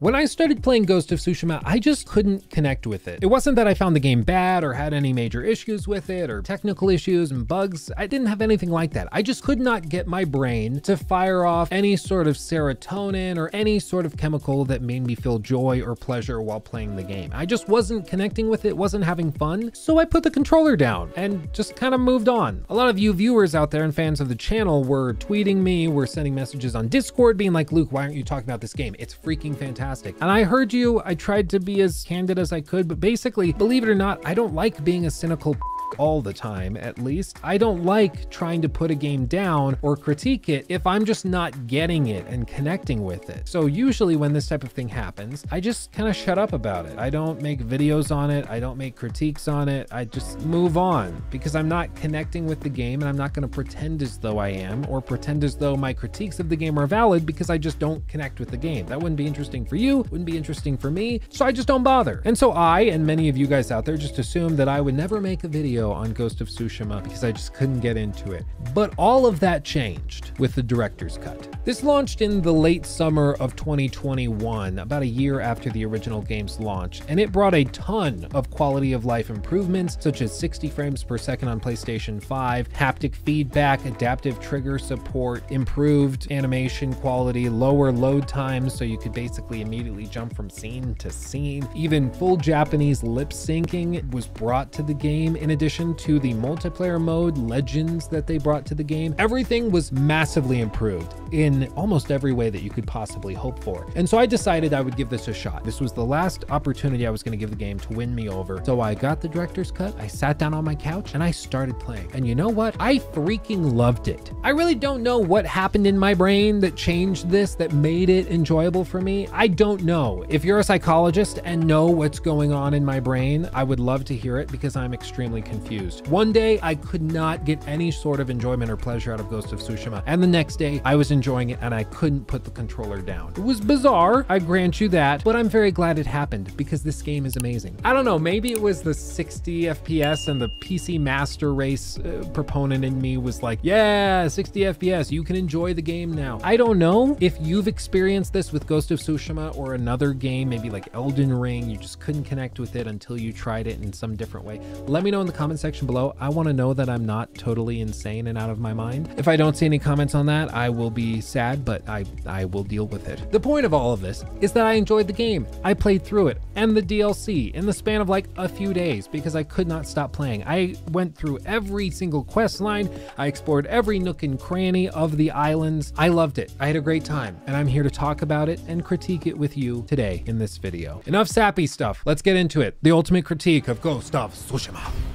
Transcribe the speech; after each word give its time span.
When 0.00 0.14
I 0.14 0.24
started 0.24 0.62
playing 0.62 0.84
Ghost 0.84 1.12
of 1.12 1.18
Tsushima, 1.18 1.60
I 1.62 1.78
just 1.78 2.06
couldn't 2.06 2.48
connect 2.48 2.86
with 2.86 3.06
it. 3.06 3.18
It 3.22 3.26
wasn't 3.26 3.56
that 3.56 3.68
I 3.68 3.74
found 3.74 3.94
the 3.94 4.00
game 4.00 4.22
bad 4.22 4.64
or 4.64 4.72
had 4.72 4.94
any 4.94 5.12
major 5.12 5.42
issues 5.42 5.86
with 5.86 6.08
it 6.08 6.30
or 6.30 6.40
technical 6.40 6.88
issues 6.88 7.30
and 7.30 7.46
bugs. 7.46 7.92
I 7.98 8.06
didn't 8.06 8.28
have 8.28 8.40
anything 8.40 8.70
like 8.70 8.94
that. 8.94 9.08
I 9.12 9.20
just 9.20 9.44
could 9.44 9.60
not 9.60 9.90
get 9.90 10.06
my 10.06 10.24
brain 10.24 10.80
to 10.84 10.96
fire 10.96 11.44
off 11.44 11.70
any 11.70 11.96
sort 11.96 12.26
of 12.28 12.36
serotonin 12.36 13.36
or 13.36 13.50
any 13.52 13.78
sort 13.78 14.06
of 14.06 14.16
chemical 14.16 14.64
that 14.64 14.80
made 14.80 15.06
me 15.06 15.14
feel 15.14 15.38
joy 15.38 15.82
or 15.82 15.94
pleasure 15.94 16.40
while 16.40 16.60
playing 16.60 16.96
the 16.96 17.02
game. 17.02 17.30
I 17.34 17.44
just 17.44 17.68
wasn't 17.68 18.08
connecting 18.08 18.48
with 18.48 18.64
it, 18.64 18.74
wasn't 18.74 19.04
having 19.04 19.30
fun. 19.30 19.70
So 19.74 19.98
I 19.98 20.06
put 20.06 20.22
the 20.22 20.30
controller 20.30 20.76
down 20.76 21.12
and 21.14 21.52
just 21.52 21.76
kind 21.76 21.92
of 21.92 22.00
moved 22.00 22.30
on. 22.30 22.64
A 22.70 22.74
lot 22.74 22.88
of 22.88 22.98
you 22.98 23.12
viewers 23.12 23.54
out 23.54 23.70
there 23.70 23.84
and 23.84 23.94
fans 23.94 24.22
of 24.22 24.30
the 24.30 24.34
channel 24.34 24.82
were 24.82 25.12
tweeting 25.12 25.56
me, 25.56 25.88
were 25.88 26.06
sending 26.06 26.34
messages 26.34 26.74
on 26.74 26.88
Discord 26.88 27.36
being 27.36 27.52
like, 27.52 27.70
Luke, 27.70 27.92
why 27.92 28.04
aren't 28.04 28.14
you 28.14 28.24
talking 28.24 28.48
about 28.48 28.62
this 28.62 28.72
game? 28.72 28.96
It's 28.98 29.14
freaking 29.14 29.54
fantastic. 29.54 29.89
And 30.20 30.30
I 30.30 30.44
heard 30.44 30.72
you, 30.72 31.02
I 31.04 31.14
tried 31.14 31.50
to 31.50 31.60
be 31.60 31.80
as 31.82 32.04
candid 32.04 32.38
as 32.38 32.52
I 32.52 32.60
could, 32.60 32.86
but 32.88 33.00
basically, 33.00 33.52
believe 33.52 33.82
it 33.82 33.88
or 33.88 33.94
not, 33.94 34.20
I 34.24 34.34
don't 34.34 34.54
like 34.54 34.84
being 34.84 35.06
a 35.06 35.10
cynical 35.10 35.56
all 35.98 36.22
the 36.22 36.32
time, 36.32 36.76
at 36.76 36.98
least. 36.98 37.38
I 37.42 37.58
don't 37.58 37.84
like 37.84 38.30
trying 38.30 38.62
to 38.62 38.68
put 38.68 38.90
a 38.90 38.94
game 38.94 39.26
down 39.26 39.76
or 39.82 39.96
critique 39.96 40.48
it 40.48 40.66
if 40.68 40.86
I'm 40.86 41.04
just 41.04 41.24
not 41.24 41.66
getting 41.66 42.08
it 42.08 42.26
and 42.26 42.46
connecting 42.46 43.04
with 43.04 43.30
it. 43.30 43.48
So 43.48 43.66
usually 43.66 44.16
when 44.16 44.32
this 44.32 44.48
type 44.48 44.64
of 44.64 44.72
thing 44.72 44.88
happens, 44.88 45.44
I 45.50 45.60
just 45.60 45.92
kind 45.92 46.08
of 46.08 46.16
shut 46.16 46.38
up 46.38 46.52
about 46.52 46.86
it. 46.86 46.98
I 46.98 47.10
don't 47.10 47.40
make 47.42 47.60
videos 47.60 48.14
on 48.14 48.30
it. 48.30 48.48
I 48.48 48.60
don't 48.60 48.76
make 48.76 48.96
critiques 48.96 49.48
on 49.48 49.68
it. 49.68 49.88
I 49.90 50.04
just 50.04 50.40
move 50.40 50.76
on 50.76 51.22
because 51.30 51.54
I'm 51.54 51.68
not 51.68 51.94
connecting 51.96 52.46
with 52.46 52.60
the 52.60 52.68
game 52.68 53.00
and 53.00 53.08
I'm 53.08 53.16
not 53.16 53.34
going 53.34 53.42
to 53.42 53.48
pretend 53.48 54.02
as 54.02 54.18
though 54.18 54.38
I 54.38 54.48
am 54.48 54.86
or 54.88 55.00
pretend 55.00 55.44
as 55.44 55.56
though 55.56 55.76
my 55.76 55.92
critiques 55.92 56.40
of 56.40 56.48
the 56.48 56.56
game 56.56 56.78
are 56.78 56.86
valid 56.86 57.26
because 57.26 57.50
I 57.50 57.58
just 57.58 57.78
don't 57.78 58.06
connect 58.08 58.40
with 58.40 58.50
the 58.50 58.56
game. 58.56 58.86
That 58.86 58.98
wouldn't 58.98 59.16
be 59.16 59.26
interesting 59.26 59.64
for 59.64 59.76
you, 59.76 59.98
wouldn't 60.10 60.26
be 60.26 60.36
interesting 60.36 60.76
for 60.76 60.90
me, 60.90 61.20
so 61.30 61.44
I 61.44 61.52
just 61.52 61.68
don't 61.68 61.82
bother. 61.82 62.22
And 62.24 62.36
so 62.36 62.52
I 62.52 62.80
and 62.82 63.06
many 63.06 63.28
of 63.28 63.36
you 63.36 63.46
guys 63.46 63.70
out 63.70 63.84
there 63.84 63.96
just 63.96 64.18
assume 64.18 64.56
that 64.56 64.68
I 64.68 64.80
would 64.80 64.94
never 64.94 65.20
make 65.20 65.44
a 65.44 65.48
video 65.48 65.79
video 65.80 65.92
on 65.92 66.12
Ghost 66.12 66.42
of 66.42 66.48
Tsushima 66.48 67.02
because 67.02 67.24
I 67.24 67.32
just 67.32 67.54
couldn't 67.54 67.80
get 67.80 67.96
into 67.96 68.32
it. 68.32 68.44
But 68.74 68.92
all 68.98 69.24
of 69.24 69.40
that 69.40 69.64
changed 69.64 70.32
with 70.38 70.54
the 70.54 70.62
director's 70.62 71.16
cut. 71.16 71.48
This 71.64 71.82
launched 71.82 72.20
in 72.20 72.42
the 72.42 72.52
late 72.52 72.84
summer 72.84 73.34
of 73.40 73.56
2021, 73.56 74.78
about 74.78 75.02
a 75.02 75.06
year 75.06 75.40
after 75.40 75.70
the 75.70 75.84
original 75.86 76.20
game's 76.20 76.60
launch, 76.60 77.00
and 77.08 77.18
it 77.18 77.32
brought 77.32 77.54
a 77.54 77.64
ton 77.64 78.26
of 78.34 78.50
quality 78.50 78.92
of 78.92 79.06
life 79.06 79.30
improvements 79.30 79.96
such 80.00 80.20
as 80.20 80.38
60 80.38 80.68
frames 80.68 81.02
per 81.02 81.16
second 81.16 81.48
on 81.48 81.60
PlayStation 81.60 82.22
5, 82.22 82.68
haptic 82.70 83.14
feedback, 83.14 83.84
adaptive 83.86 84.38
trigger 84.40 84.78
support, 84.78 85.42
improved 85.50 86.30
animation 86.30 86.92
quality, 86.94 87.48
lower 87.48 87.90
load 87.90 88.28
times 88.28 88.74
so 88.74 88.84
you 88.84 88.98
could 88.98 89.12
basically 89.12 89.62
immediately 89.62 90.06
jump 90.06 90.36
from 90.36 90.50
scene 90.50 90.94
to 90.96 91.10
scene. 91.10 91.66
Even 91.74 92.12
full 92.12 92.36
Japanese 92.36 93.02
lip 93.02 93.30
syncing 93.30 94.10
was 94.12 94.26
brought 94.26 94.72
to 94.72 94.82
the 94.82 94.94
game 94.94 95.36
in 95.36 95.50
addition 95.50 95.69
addition 95.70 95.94
to 95.94 96.18
the 96.18 96.34
multiplayer 96.34 97.00
mode 97.00 97.38
legends 97.38 98.08
that 98.08 98.26
they 98.26 98.38
brought 98.38 98.66
to 98.66 98.74
the 98.74 98.82
game, 98.82 99.14
everything 99.20 99.70
was 99.70 99.92
massively 99.92 100.60
improved 100.60 101.14
in 101.32 101.72
almost 101.76 102.10
every 102.10 102.32
way 102.32 102.50
that 102.50 102.60
you 102.60 102.70
could 102.70 102.88
possibly 102.88 103.34
hope 103.34 103.62
for. 103.62 103.86
And 103.94 104.08
so 104.08 104.18
I 104.18 104.26
decided 104.26 104.74
I 104.74 104.80
would 104.80 104.96
give 104.96 105.10
this 105.10 105.28
a 105.28 105.32
shot. 105.32 105.62
This 105.62 105.80
was 105.80 105.92
the 105.92 106.04
last 106.04 106.44
opportunity 106.50 107.06
I 107.06 107.10
was 107.10 107.22
going 107.22 107.30
to 107.30 107.38
give 107.38 107.50
the 107.50 107.56
game 107.56 107.78
to 107.78 107.92
win 107.92 108.12
me 108.16 108.28
over. 108.28 108.60
So 108.64 108.80
I 108.80 108.94
got 108.94 109.20
the 109.20 109.28
director's 109.28 109.70
cut, 109.70 109.94
I 110.00 110.08
sat 110.08 110.38
down 110.38 110.54
on 110.54 110.64
my 110.64 110.74
couch, 110.74 111.14
and 111.14 111.22
I 111.22 111.30
started 111.30 111.78
playing. 111.78 112.10
And 112.14 112.26
you 112.26 112.34
know 112.34 112.48
what? 112.48 112.74
I 112.80 112.98
freaking 112.98 113.72
loved 113.72 114.08
it. 114.08 114.32
I 114.42 114.48
really 114.48 114.74
don't 114.74 115.04
know 115.04 115.18
what 115.18 115.46
happened 115.46 115.86
in 115.86 115.96
my 115.96 116.14
brain 116.14 116.58
that 116.60 116.74
changed 116.74 117.30
this, 117.30 117.54
that 117.54 117.72
made 117.72 118.10
it 118.10 118.26
enjoyable 118.26 118.84
for 118.84 119.00
me. 119.00 119.28
I 119.32 119.46
don't 119.46 119.84
know. 119.84 120.24
If 120.28 120.44
you're 120.44 120.58
a 120.58 120.64
psychologist 120.64 121.38
and 121.44 121.64
know 121.64 121.86
what's 121.86 122.18
going 122.18 122.52
on 122.52 122.74
in 122.74 122.84
my 122.84 122.98
brain, 122.98 123.48
I 123.54 123.62
would 123.62 123.78
love 123.78 124.04
to 124.06 124.16
hear 124.16 124.38
it 124.38 124.50
because 124.50 124.74
I'm 124.74 124.92
extremely 124.92 125.40
confused 125.40 125.59
confused. 125.60 126.06
One 126.08 126.32
day 126.32 126.58
I 126.62 126.74
could 126.74 127.02
not 127.02 127.44
get 127.44 127.66
any 127.68 127.90
sort 127.90 128.20
of 128.20 128.30
enjoyment 128.30 128.70
or 128.70 128.76
pleasure 128.76 129.12
out 129.12 129.20
of 129.20 129.28
Ghost 129.28 129.52
of 129.52 129.60
Tsushima, 129.60 130.02
and 130.06 130.22
the 130.22 130.26
next 130.26 130.56
day 130.56 130.80
I 130.84 130.94
was 130.94 131.10
enjoying 131.10 131.50
it 131.50 131.58
and 131.60 131.74
I 131.74 131.84
couldn't 131.84 132.26
put 132.26 132.44
the 132.44 132.50
controller 132.50 133.02
down. 133.02 133.32
It 133.32 133.38
was 133.38 133.60
bizarre, 133.60 134.24
I 134.28 134.38
grant 134.38 134.80
you 134.80 134.88
that, 134.90 135.22
but 135.22 135.36
I'm 135.36 135.48
very 135.48 135.70
glad 135.70 135.98
it 135.98 136.06
happened 136.06 136.56
because 136.56 136.82
this 136.82 137.02
game 137.02 137.26
is 137.26 137.36
amazing. 137.36 137.76
I 137.84 137.92
don't 137.92 138.04
know, 138.04 138.18
maybe 138.18 138.52
it 138.52 138.60
was 138.60 138.82
the 138.82 138.94
60 138.94 139.62
FPS 139.62 140.28
and 140.28 140.40
the 140.40 140.48
PC 140.48 140.98
Master 140.98 141.52
Race 141.52 141.98
uh, 141.98 142.28
proponent 142.32 142.84
in 142.84 143.00
me 143.00 143.18
was 143.18 143.42
like, 143.42 143.58
yeah, 143.62 144.26
60 144.26 144.60
FPS, 144.60 145.10
you 145.10 145.22
can 145.22 145.36
enjoy 145.36 145.74
the 145.74 145.82
game 145.82 146.12
now. 146.12 146.40
I 146.42 146.56
don't 146.56 146.78
know 146.78 147.16
if 147.20 147.36
you've 147.40 147.68
experienced 147.68 148.32
this 148.32 148.52
with 148.52 148.66
Ghost 148.66 148.90
of 148.90 148.98
Tsushima 148.98 149.56
or 149.56 149.74
another 149.74 150.12
game, 150.12 150.48
maybe 150.48 150.70
like 150.70 150.88
Elden 150.94 151.32
Ring, 151.32 151.68
you 151.68 151.76
just 151.76 152.00
couldn't 152.00 152.24
connect 152.24 152.58
with 152.58 152.76
it 152.76 152.86
until 152.86 153.18
you 153.18 153.32
tried 153.32 153.66
it 153.66 153.82
in 153.82 153.92
some 153.92 154.16
different 154.16 154.46
way. 154.46 154.60
Let 154.86 155.04
me 155.04 155.10
know 155.10 155.20
in 155.20 155.26
the 155.26 155.32
comments 155.32 155.49
comment 155.50 155.58
section 155.58 155.84
below. 155.84 156.14
I 156.20 156.28
want 156.28 156.46
to 156.46 156.52
know 156.52 156.72
that 156.74 156.88
I'm 156.88 157.04
not 157.04 157.34
totally 157.34 157.80
insane 157.80 158.28
and 158.28 158.38
out 158.38 158.50
of 158.50 158.60
my 158.60 158.72
mind. 158.72 159.12
If 159.16 159.26
I 159.26 159.34
don't 159.34 159.56
see 159.56 159.66
any 159.66 159.80
comments 159.80 160.14
on 160.14 160.26
that, 160.26 160.54
I 160.54 160.68
will 160.68 160.90
be 160.92 161.20
sad, 161.20 161.64
but 161.64 161.88
I, 161.88 162.04
I 162.24 162.44
will 162.44 162.62
deal 162.62 162.86
with 162.86 163.08
it. 163.08 163.32
The 163.32 163.40
point 163.40 163.66
of 163.66 163.74
all 163.74 163.92
of 163.92 164.00
this 164.00 164.24
is 164.40 164.52
that 164.52 164.64
I 164.64 164.74
enjoyed 164.74 165.08
the 165.08 165.12
game. 165.12 165.48
I 165.64 165.74
played 165.74 166.04
through 166.04 166.28
it 166.28 166.40
and 166.54 166.76
the 166.76 166.82
DLC 166.82 167.52
in 167.52 167.66
the 167.66 167.72
span 167.72 168.00
of 168.00 168.08
like 168.08 168.26
a 168.36 168.48
few 168.48 168.72
days 168.72 169.08
because 169.08 169.34
I 169.34 169.42
could 169.42 169.66
not 169.66 169.88
stop 169.88 170.12
playing. 170.12 170.44
I 170.46 170.76
went 170.92 171.16
through 171.16 171.40
every 171.46 171.90
single 171.90 172.22
quest 172.22 172.60
line. 172.60 172.88
I 173.18 173.26
explored 173.26 173.66
every 173.66 173.98
nook 173.98 174.22
and 174.22 174.38
cranny 174.38 174.88
of 174.90 175.16
the 175.16 175.32
islands. 175.32 175.92
I 175.98 176.08
loved 176.08 176.38
it. 176.38 176.52
I 176.60 176.68
had 176.68 176.76
a 176.76 176.80
great 176.80 177.04
time 177.04 177.40
and 177.48 177.56
I'm 177.56 177.66
here 177.66 177.82
to 177.82 177.90
talk 177.90 178.22
about 178.22 178.48
it 178.48 178.60
and 178.68 178.84
critique 178.84 179.26
it 179.26 179.36
with 179.36 179.56
you 179.56 179.84
today 179.88 180.22
in 180.26 180.38
this 180.38 180.58
video. 180.58 181.02
Enough 181.06 181.26
sappy 181.26 181.66
stuff. 181.66 182.02
Let's 182.04 182.22
get 182.22 182.36
into 182.36 182.60
it. 182.60 182.76
The 182.82 182.92
ultimate 182.92 183.24
critique 183.24 183.66
of 183.66 183.80
Ghost 183.80 184.14
of 184.14 184.32
Tsushima. 184.32 185.09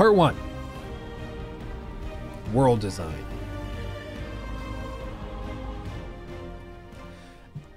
Part 0.00 0.14
1 0.14 0.34
World 2.54 2.80
Design. 2.80 3.22